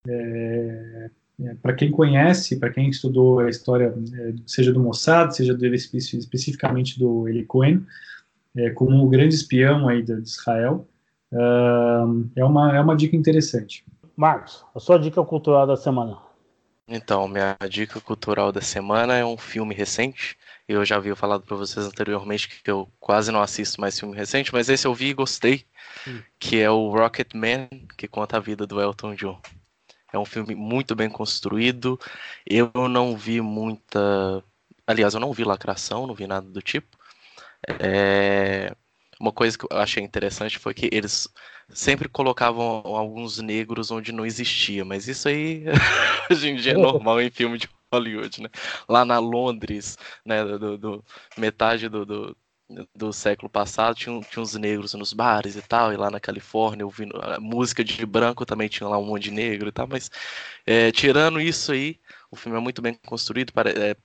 é, 0.08 1.10
é, 1.44 1.56
para 1.62 1.74
quem 1.74 1.92
conhece, 1.92 2.60
para 2.60 2.72
quem 2.72 2.90
estudou 2.90 3.40
a 3.40 3.50
história, 3.50 3.94
é, 4.14 4.34
seja 4.48 4.74
do 4.74 4.80
Mossad, 4.80 5.32
seja 5.36 5.54
dele 5.54 5.76
especificamente 5.76 7.00
do 7.00 7.30
Eli 7.30 7.46
Cohen, 7.46 7.86
como 8.74 9.06
o 9.06 9.10
grande 9.10 9.36
espião 9.36 9.88
aí 9.88 10.02
de 10.02 10.14
Israel, 10.14 10.88
é 12.36 12.44
uma 12.44 12.76
é 12.76 12.82
uma 12.82 12.96
dica 12.96 13.16
interessante. 13.16 13.86
Marcos, 14.18 14.66
a 14.74 14.80
sua 14.80 14.98
dica 14.98 15.24
cultural 15.24 15.68
da 15.68 15.78
semana. 15.78 16.18
Então, 16.88 17.28
minha 17.28 17.56
dica 17.70 18.02
cultural 18.02 18.52
da 18.52 18.62
semana 18.62 19.16
é 19.16 19.24
um 19.24 19.38
filme 19.38 19.76
recente. 19.76 20.36
Eu 20.68 20.84
já 20.84 20.96
havia 20.96 21.16
falado 21.16 21.44
para 21.44 21.56
vocês 21.56 21.86
anteriormente 21.86 22.48
que 22.48 22.72
eu 22.72 22.90
quase 23.00 23.32
não 23.32 23.42
assisto 23.42 23.80
mais 23.80 24.00
filme 24.00 24.18
recente, 24.18 24.52
mas 24.52 24.70
esse 24.70 24.88
eu 24.88 24.94
vi 24.96 25.10
e 25.10 25.14
gostei, 25.14 25.66
hum. 26.08 26.20
que 26.40 26.60
é 26.60 26.72
o 26.72 26.90
Rocket 26.90 27.36
Man, 27.36 27.68
que 27.96 28.08
conta 28.08 28.38
a 28.38 28.40
vida 28.40 28.66
do 28.66 28.82
Elton 28.82 29.14
John. 29.14 29.40
É 30.12 30.18
um 30.18 30.26
filme 30.26 30.56
muito 30.56 30.96
bem 30.96 31.10
construído. 31.10 32.00
Eu 32.46 32.72
não 32.90 33.16
vi 33.16 33.40
muita. 33.40 34.44
Aliás, 34.88 35.14
eu 35.14 35.20
não 35.20 35.34
vi 35.34 35.44
lacração, 35.44 36.08
não 36.08 36.16
vi 36.16 36.26
nada 36.26 36.50
do 36.50 36.62
tipo. 36.62 36.98
É... 37.80 38.74
Uma 39.20 39.32
coisa 39.32 39.58
que 39.58 39.66
eu 39.66 39.78
achei 39.78 40.04
interessante 40.04 40.58
foi 40.58 40.74
que 40.74 40.90
eles 40.92 41.28
sempre 41.70 42.08
colocavam 42.10 42.82
alguns 42.86 43.40
negros 43.40 43.92
onde 43.92 44.12
não 44.12 44.26
existia, 44.26 44.86
mas 44.86 45.08
isso 45.08 45.28
aí 45.28 45.64
hoje 46.32 46.50
em 46.50 46.56
dia 46.56 46.74
é 46.74 46.78
normal 46.78 47.22
em 47.22 47.30
filme 47.30 47.58
de 47.58 47.70
Hollywood, 47.94 48.42
né? 48.42 48.50
Lá 48.88 49.06
na 49.06 49.20
Londres, 49.20 49.98
né, 50.26 50.44
do, 50.44 50.78
do 50.78 51.06
metade 51.38 51.88
do, 51.90 52.06
do, 52.06 52.38
do, 52.96 53.14
século 53.14 53.50
passado, 53.50 53.96
tinha, 53.96 54.20
tinha 54.22 54.44
uns 54.44 54.56
negros 54.56 54.94
nos 54.94 55.14
bares 55.14 55.56
e 55.56 55.62
tal, 55.62 55.94
e 55.94 55.98
lá 55.98 56.10
na 56.12 56.20
Califórnia, 56.20 56.86
ouvindo 56.86 57.20
música 57.40 57.84
de 57.84 58.06
branco 58.06 58.46
também 58.46 58.68
tinha 58.68 58.88
lá 58.90 58.98
um 58.98 59.06
monte 59.06 59.24
de 59.24 59.32
negro 59.32 59.70
e 59.70 59.72
tal, 59.72 59.88
mas 59.88 60.12
é, 60.66 60.92
tirando 60.92 61.40
isso 61.40 61.72
aí, 61.72 62.00
o 62.32 62.36
filme 62.36 62.58
é 62.58 62.62
muito 62.62 62.82
bem 62.82 62.94
construído, 63.06 63.54
para, 63.54 63.70
é, 63.72 63.96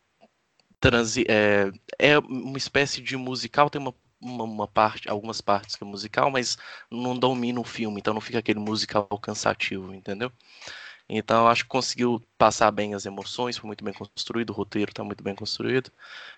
transi, 0.80 1.24
é, 1.28 1.70
é 1.98 2.18
uma 2.18 2.58
espécie 2.58 3.00
de 3.00 3.16
musical, 3.16 3.70
tem 3.70 3.80
uma 3.80 3.94
uma, 4.22 4.44
uma, 4.44 4.68
parte, 4.68 5.08
algumas 5.08 5.40
partes 5.40 5.76
que 5.76 5.84
é 5.84 5.86
musical, 5.86 6.30
mas 6.30 6.56
não 6.90 7.18
domina 7.18 7.60
o 7.60 7.64
filme, 7.64 7.98
então 7.98 8.14
não 8.14 8.20
fica 8.20 8.38
aquele 8.38 8.60
musical 8.60 9.06
cansativo, 9.20 9.92
entendeu? 9.94 10.30
Então 11.08 11.42
eu 11.42 11.48
acho 11.48 11.64
que 11.64 11.68
conseguiu 11.68 12.22
passar 12.38 12.70
bem 12.70 12.94
as 12.94 13.04
emoções, 13.04 13.58
foi 13.58 13.66
muito 13.66 13.84
bem 13.84 13.92
construído, 13.92 14.50
o 14.50 14.54
roteiro 14.54 14.90
está 14.90 15.04
muito 15.04 15.22
bem 15.22 15.34
construído. 15.34 15.90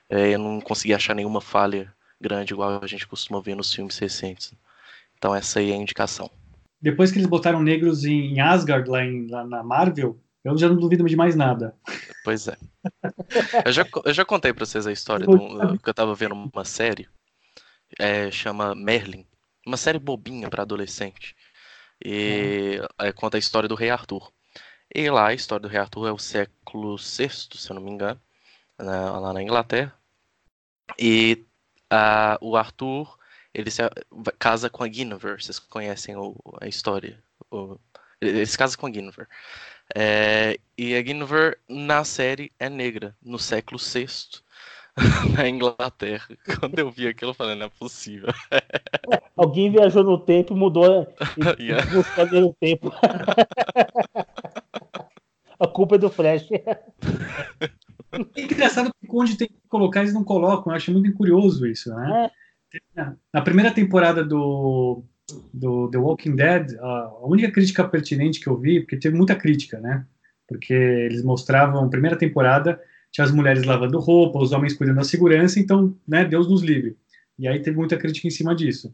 É, 0.09 0.35
eu 0.35 0.39
não 0.39 0.61
consegui 0.61 0.95
achar 0.95 1.15
nenhuma 1.15 1.41
falha 1.41 1.95
grande 2.21 2.53
igual 2.53 2.81
a 2.83 2.87
gente 2.87 3.07
costuma 3.07 3.41
ver 3.41 3.55
nos 3.55 3.73
filmes 3.73 3.99
recentes. 3.99 4.53
Então 5.17 5.35
essa 5.35 5.61
aí 5.61 5.71
é 5.71 5.75
a 5.75 5.79
indicação. 5.79 6.31
Depois 6.81 7.13
que 7.13 7.19
eles 7.19 7.29
botaram 7.29 7.63
negros 7.63 8.05
em 8.05 8.41
Asgard 8.41 8.89
lá, 8.91 9.05
em, 9.05 9.27
lá 9.29 9.45
na 9.45 9.63
Marvel, 9.63 10.19
eu 10.43 10.57
já 10.59 10.69
não 10.69 10.77
duvido 10.77 11.05
de 11.05 11.17
mais 11.17 11.37
nada. 11.37 11.75
Pois 12.25 12.49
é. 12.49 12.57
Eu 13.65 13.73
já, 13.73 13.87
eu 14.05 14.13
já 14.13 14.25
contei 14.25 14.53
para 14.53 14.67
vocês 14.67 14.87
a 14.87 14.93
história 14.93 15.27
do, 15.27 15.79
que 15.79 15.89
eu 15.89 15.95
tava 15.95 16.15
vendo 16.15 16.35
uma 16.35 16.65
série 16.65 17.09
é, 17.99 18.31
chama 18.31 18.75
Merlin, 18.75 19.27
uma 19.67 19.77
série 19.77 19.99
bobinha 19.99 20.49
para 20.51 20.63
adolescente. 20.63 21.37
E 22.05 22.81
é, 22.99 23.13
conta 23.13 23.37
a 23.37 23.41
história 23.41 23.69
do 23.69 23.75
rei 23.75 23.91
Arthur. 23.91 24.33
E 24.95 25.11
lá 25.11 25.29
a 25.29 25.35
história 25.35 25.63
do 25.63 25.69
rei 25.69 25.81
Arthur 25.81 26.09
é 26.09 26.13
o 26.13 26.19
século 26.19 26.97
VI, 26.97 27.31
se 27.31 27.71
eu 27.71 27.75
não 27.75 27.83
me 27.83 27.91
engano, 27.91 28.21
né, 28.79 29.11
lá 29.11 29.33
na 29.33 29.43
Inglaterra. 29.43 29.97
E 30.99 31.45
a, 31.91 32.39
o 32.41 32.57
Arthur 32.57 33.19
ele 33.55 33.71
se 33.71 33.83
casa 34.39 34.69
com 34.69 34.83
a 34.83 34.89
Guinevere, 34.89 35.41
vocês 35.41 35.61
conhecem 35.61 36.17
o, 36.17 36.37
a 36.61 36.67
história, 36.67 37.23
Ele 38.21 38.45
se 38.45 38.59
casa 38.59 38.77
com 38.77 38.87
a 38.87 38.91
Guinevere. 38.91 39.29
É, 39.95 40.59
e 40.77 40.97
a 40.97 41.03
Guinevere 41.03 41.57
na 41.69 42.05
série 42.05 42.53
é 42.59 42.69
negra, 42.69 43.17
no 43.23 43.39
século 43.39 43.79
VI, 43.79 44.09
na 45.37 45.49
Inglaterra. 45.49 46.29
Quando 46.59 46.79
eu 46.79 46.91
vi 46.91 47.09
aquilo, 47.09 47.31
eu 47.31 47.35
falei, 47.35 47.57
não 47.57 47.67
é 47.67 47.71
possível. 47.71 48.29
Alguém 49.37 49.71
viajou 49.71 50.05
no 50.05 50.19
tempo 50.19 50.55
e 50.55 50.57
mudou 50.57 51.07
e, 51.59 51.65
yeah. 51.65 51.85
no 52.33 52.55
tempo. 52.55 52.93
a 55.59 55.67
culpa 55.67 55.97
é 55.97 55.99
do 55.99 56.11
Flash. 56.11 56.49
É 56.53 58.41
engraçado 58.41 58.93
que 59.01 59.09
onde 59.11 59.37
tem 59.37 59.49
que 59.49 59.55
colocar, 59.69 60.01
eles 60.01 60.15
não 60.15 60.23
colocam. 60.23 60.73
Eu 60.73 60.77
acho 60.77 60.93
muito 60.93 61.13
curioso 61.15 61.67
isso, 61.67 61.93
né? 61.95 62.31
É. 62.97 63.13
Na 63.33 63.43
primeira 63.43 63.73
temporada 63.73 64.25
do 64.25 65.05
do 65.53 65.89
The 65.91 65.99
Walking 65.99 66.37
Dead, 66.37 66.77
a 66.79 67.27
única 67.27 67.51
crítica 67.51 67.89
pertinente 67.89 68.41
que 68.41 68.47
eu 68.47 68.59
vi, 68.59 68.81
porque 68.81 68.99
teve 68.99 69.17
muita 69.17 69.35
crítica, 69.35 69.81
né? 69.81 70.07
Porque 70.47 70.75
eles 70.75 71.25
mostravam, 71.25 71.89
primeira 71.89 72.17
temporada, 72.17 72.79
tinha 73.15 73.25
as 73.25 73.31
mulheres 73.31 73.63
lavando 73.63 74.01
roupa, 74.01 74.41
os 74.41 74.51
homens 74.51 74.75
cuidando 74.75 74.97
da 74.97 75.05
segurança, 75.05 75.61
então, 75.61 75.97
né, 76.07 76.25
Deus 76.25 76.49
nos 76.49 76.63
livre. 76.63 76.97
E 77.39 77.47
aí 77.47 77.61
teve 77.61 77.77
muita 77.77 77.97
crítica 77.97 78.27
em 78.27 78.31
cima 78.31 78.57
disso. 78.57 78.93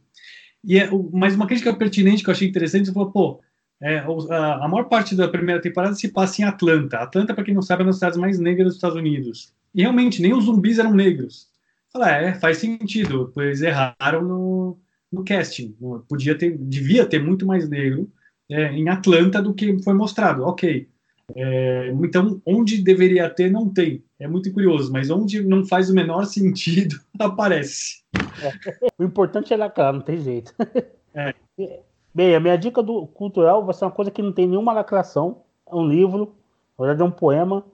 E 0.62 0.78
é, 0.78 0.90
mas 1.10 1.34
uma 1.34 1.46
crítica 1.46 1.74
pertinente 1.74 2.22
que 2.22 2.28
eu 2.28 2.32
achei 2.32 2.46
interessante, 2.46 2.84
você 2.84 2.92
falou, 2.92 3.10
pô, 3.10 3.40
é, 3.82 3.96
a, 3.98 4.64
a, 4.64 4.68
maior 4.68 4.84
parte 4.90 5.16
da 5.16 5.26
primeira 5.26 5.58
temporada 5.58 5.94
se 5.94 6.06
passa 6.08 6.42
em 6.42 6.44
Atlanta. 6.44 6.98
Atlanta, 6.98 7.32
para 7.32 7.42
quem 7.42 7.54
não 7.54 7.62
sabe, 7.62 7.80
é 7.80 7.84
uma 7.84 7.88
das 7.92 7.96
cidades 7.96 8.18
mais 8.18 8.38
negras 8.38 8.66
dos 8.66 8.74
Estados 8.74 8.98
Unidos. 8.98 9.54
E 9.74 9.80
realmente, 9.80 10.20
nem 10.20 10.34
os 10.34 10.44
zumbis 10.44 10.78
eram 10.78 10.92
negros. 10.92 11.48
Fala, 11.90 12.10
é, 12.10 12.34
faz 12.34 12.58
sentido, 12.58 13.32
pois 13.34 13.62
erraram 13.62 14.20
no, 14.22 14.78
no 15.10 15.24
casting. 15.24 15.74
Podia 16.06 16.36
ter, 16.36 16.58
devia 16.58 17.06
ter 17.06 17.22
muito 17.22 17.46
mais 17.46 17.66
negro 17.66 18.06
é, 18.50 18.70
em 18.70 18.86
Atlanta 18.90 19.40
do 19.40 19.54
que 19.54 19.82
foi 19.82 19.94
mostrado. 19.94 20.42
Ok. 20.42 20.89
É, 21.36 21.88
então, 21.88 22.40
onde 22.46 22.82
deveria 22.82 23.28
ter, 23.30 23.50
não 23.50 23.68
tem. 23.68 24.02
É 24.18 24.28
muito 24.28 24.52
curioso, 24.52 24.92
mas 24.92 25.10
onde 25.10 25.42
não 25.42 25.64
faz 25.64 25.90
o 25.90 25.94
menor 25.94 26.24
sentido, 26.24 26.96
aparece. 27.18 28.02
É. 28.42 28.88
O 28.98 29.04
importante 29.04 29.52
é 29.52 29.56
lá, 29.56 29.70
cara, 29.70 29.92
não 29.92 30.00
tem 30.00 30.18
jeito. 30.18 30.54
É. 31.14 31.34
Bem, 32.12 32.34
a 32.34 32.40
minha 32.40 32.56
dica 32.56 32.82
do 32.82 33.06
cultural 33.06 33.64
vai 33.64 33.72
ser 33.72 33.84
uma 33.84 33.90
coisa 33.92 34.10
que 34.10 34.20
não 34.20 34.32
tem 34.32 34.46
nenhuma 34.46 34.72
lacração. 34.72 35.42
É 35.64 35.74
um 35.74 35.86
livro, 35.86 36.34
na 36.76 36.86
verdade 36.86 37.02
é 37.02 37.04
um 37.04 37.10
poema. 37.10 37.64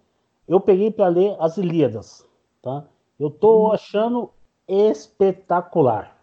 Eu 0.47 0.61
peguei 0.61 0.91
para 0.91 1.09
ler 1.09 1.35
As 1.41 1.57
Ilíadas, 1.57 2.25
tá? 2.61 2.85
Eu 3.19 3.31
tô 3.31 3.69
hum. 3.69 3.73
achando 3.73 4.31
espetacular. 4.69 6.17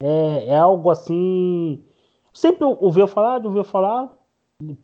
É, 0.00 0.46
é 0.48 0.58
algo 0.58 0.90
assim. 0.90 1.84
Sempre 2.32 2.64
ouviu 2.64 3.06
falar, 3.06 3.44
ouviu 3.46 3.64
falar, 3.64 4.12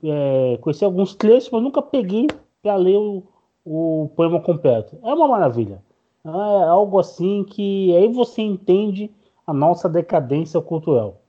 é, 0.02 0.58
conheci 0.60 0.84
alguns 0.84 1.14
trechos, 1.14 1.50
mas 1.50 1.62
nunca 1.62 1.80
peguei 1.80 2.26
para 2.62 2.76
ler 2.76 2.96
o, 2.96 3.22
o 3.64 4.10
poema 4.14 4.40
completo. 4.40 4.98
É 5.02 5.14
uma 5.14 5.28
maravilha. 5.28 5.82
É 6.24 6.64
algo 6.68 6.98
assim 6.98 7.44
que 7.44 7.94
aí 7.96 8.08
você 8.08 8.42
entende 8.42 9.10
a 9.46 9.52
nossa 9.52 9.88
decadência 9.88 10.60
cultural. 10.60 11.20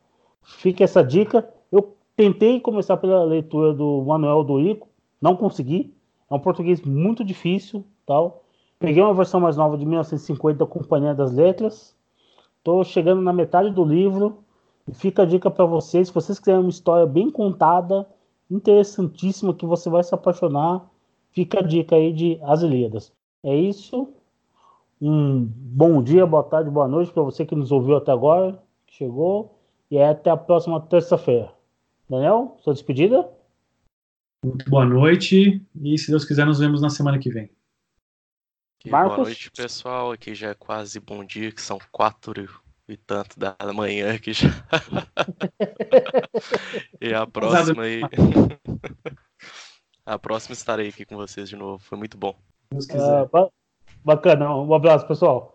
Fica 0.44 0.84
essa 0.84 1.04
dica. 1.04 1.48
Eu 1.72 1.96
tentei 2.16 2.60
começar 2.60 2.98
pela 2.98 3.24
leitura 3.24 3.74
do 3.74 4.04
Manuel 4.04 4.44
do 4.44 4.60
Ico, 4.60 4.88
não 5.22 5.36
consegui. 5.36 5.94
É 6.30 6.34
um 6.36 6.40
português 6.40 6.82
muito 6.82 7.24
difícil, 7.24 7.84
tal. 8.06 8.44
Peguei 8.78 9.02
uma 9.02 9.14
versão 9.14 9.40
mais 9.40 9.56
nova 9.56 9.78
de 9.78 9.86
1950, 9.86 10.66
Companhia 10.66 11.16
das 11.16 11.32
Letras. 11.32 11.96
Estou 12.58 12.84
chegando 12.84 13.22
na 13.22 13.34
metade 13.34 13.72
do 13.72 13.84
livro 13.84 14.40
e 14.88 14.94
fica 14.94 15.24
a 15.24 15.26
dica 15.26 15.50
para 15.50 15.66
vocês, 15.66 16.10
se 16.10 16.14
vocês 16.14 16.40
quiserem 16.40 16.62
uma 16.62 16.70
história 16.70 17.06
bem 17.06 17.30
contada, 17.30 18.06
interessantíssima, 18.54 19.54
que 19.54 19.66
você 19.66 19.90
vai 19.90 20.04
se 20.04 20.14
apaixonar, 20.14 20.88
fica 21.32 21.60
a 21.60 21.64
dica 21.64 21.96
aí 21.96 22.14
de 22.14 22.40
As 22.44 22.62
Ilíadas. 22.62 23.12
É 23.44 23.56
isso. 23.56 24.14
Um 25.02 25.44
bom 25.44 26.02
dia, 26.02 26.26
boa 26.26 26.44
tarde, 26.44 26.70
boa 26.70 26.88
noite 26.88 27.12
para 27.12 27.24
você 27.24 27.46
que 27.46 27.56
nos 27.56 27.72
ouviu 27.72 27.98
até 27.98 28.12
agora, 28.12 28.64
que 28.86 28.96
chegou, 28.96 29.60
e 29.90 30.00
até 30.00 30.30
a 30.30 30.38
próxima 30.38 30.80
terça-feira. 30.80 31.52
Daniel, 32.10 32.58
sua 32.62 32.74
despedida? 32.74 33.28
Muito 34.46 34.70
boa 34.70 34.86
noite 34.86 35.66
e, 35.82 35.98
se 35.98 36.12
Deus 36.12 36.24
quiser, 36.24 36.46
nos 36.46 36.60
vemos 36.60 36.82
na 36.82 36.90
semana 36.90 37.18
que 37.18 37.30
vem. 37.30 37.50
Marcos? 38.86 39.16
Boa 39.16 39.26
noite, 39.26 39.52
pessoal. 39.52 40.12
Aqui 40.12 40.36
já 40.36 40.50
é 40.50 40.54
quase 40.54 41.00
bom 41.00 41.24
dia, 41.24 41.52
que 41.52 41.62
são 41.62 41.80
quatro 41.92 42.50
e 42.88 42.98
tanto 42.98 43.40
da 43.40 43.56
manhã 43.74 44.16
aqui 44.16 44.34
já. 44.34 44.50
e 47.02 47.14
a 47.14 47.26
próxima 47.26 47.84
aí. 47.84 48.02
a 50.06 50.20
próxima 50.20 50.54
estarei 50.54 50.90
aqui 50.90 51.06
com 51.06 51.16
vocês 51.16 51.50
de 51.50 51.56
novo. 51.56 51.82
Foi 51.84 51.98
muito 51.98 52.18
bom. 52.18 52.36
Uh, 52.74 53.50
bacana. 54.04 54.54
Um 54.56 54.74
abraço, 54.74 55.08
pessoal. 55.08 55.53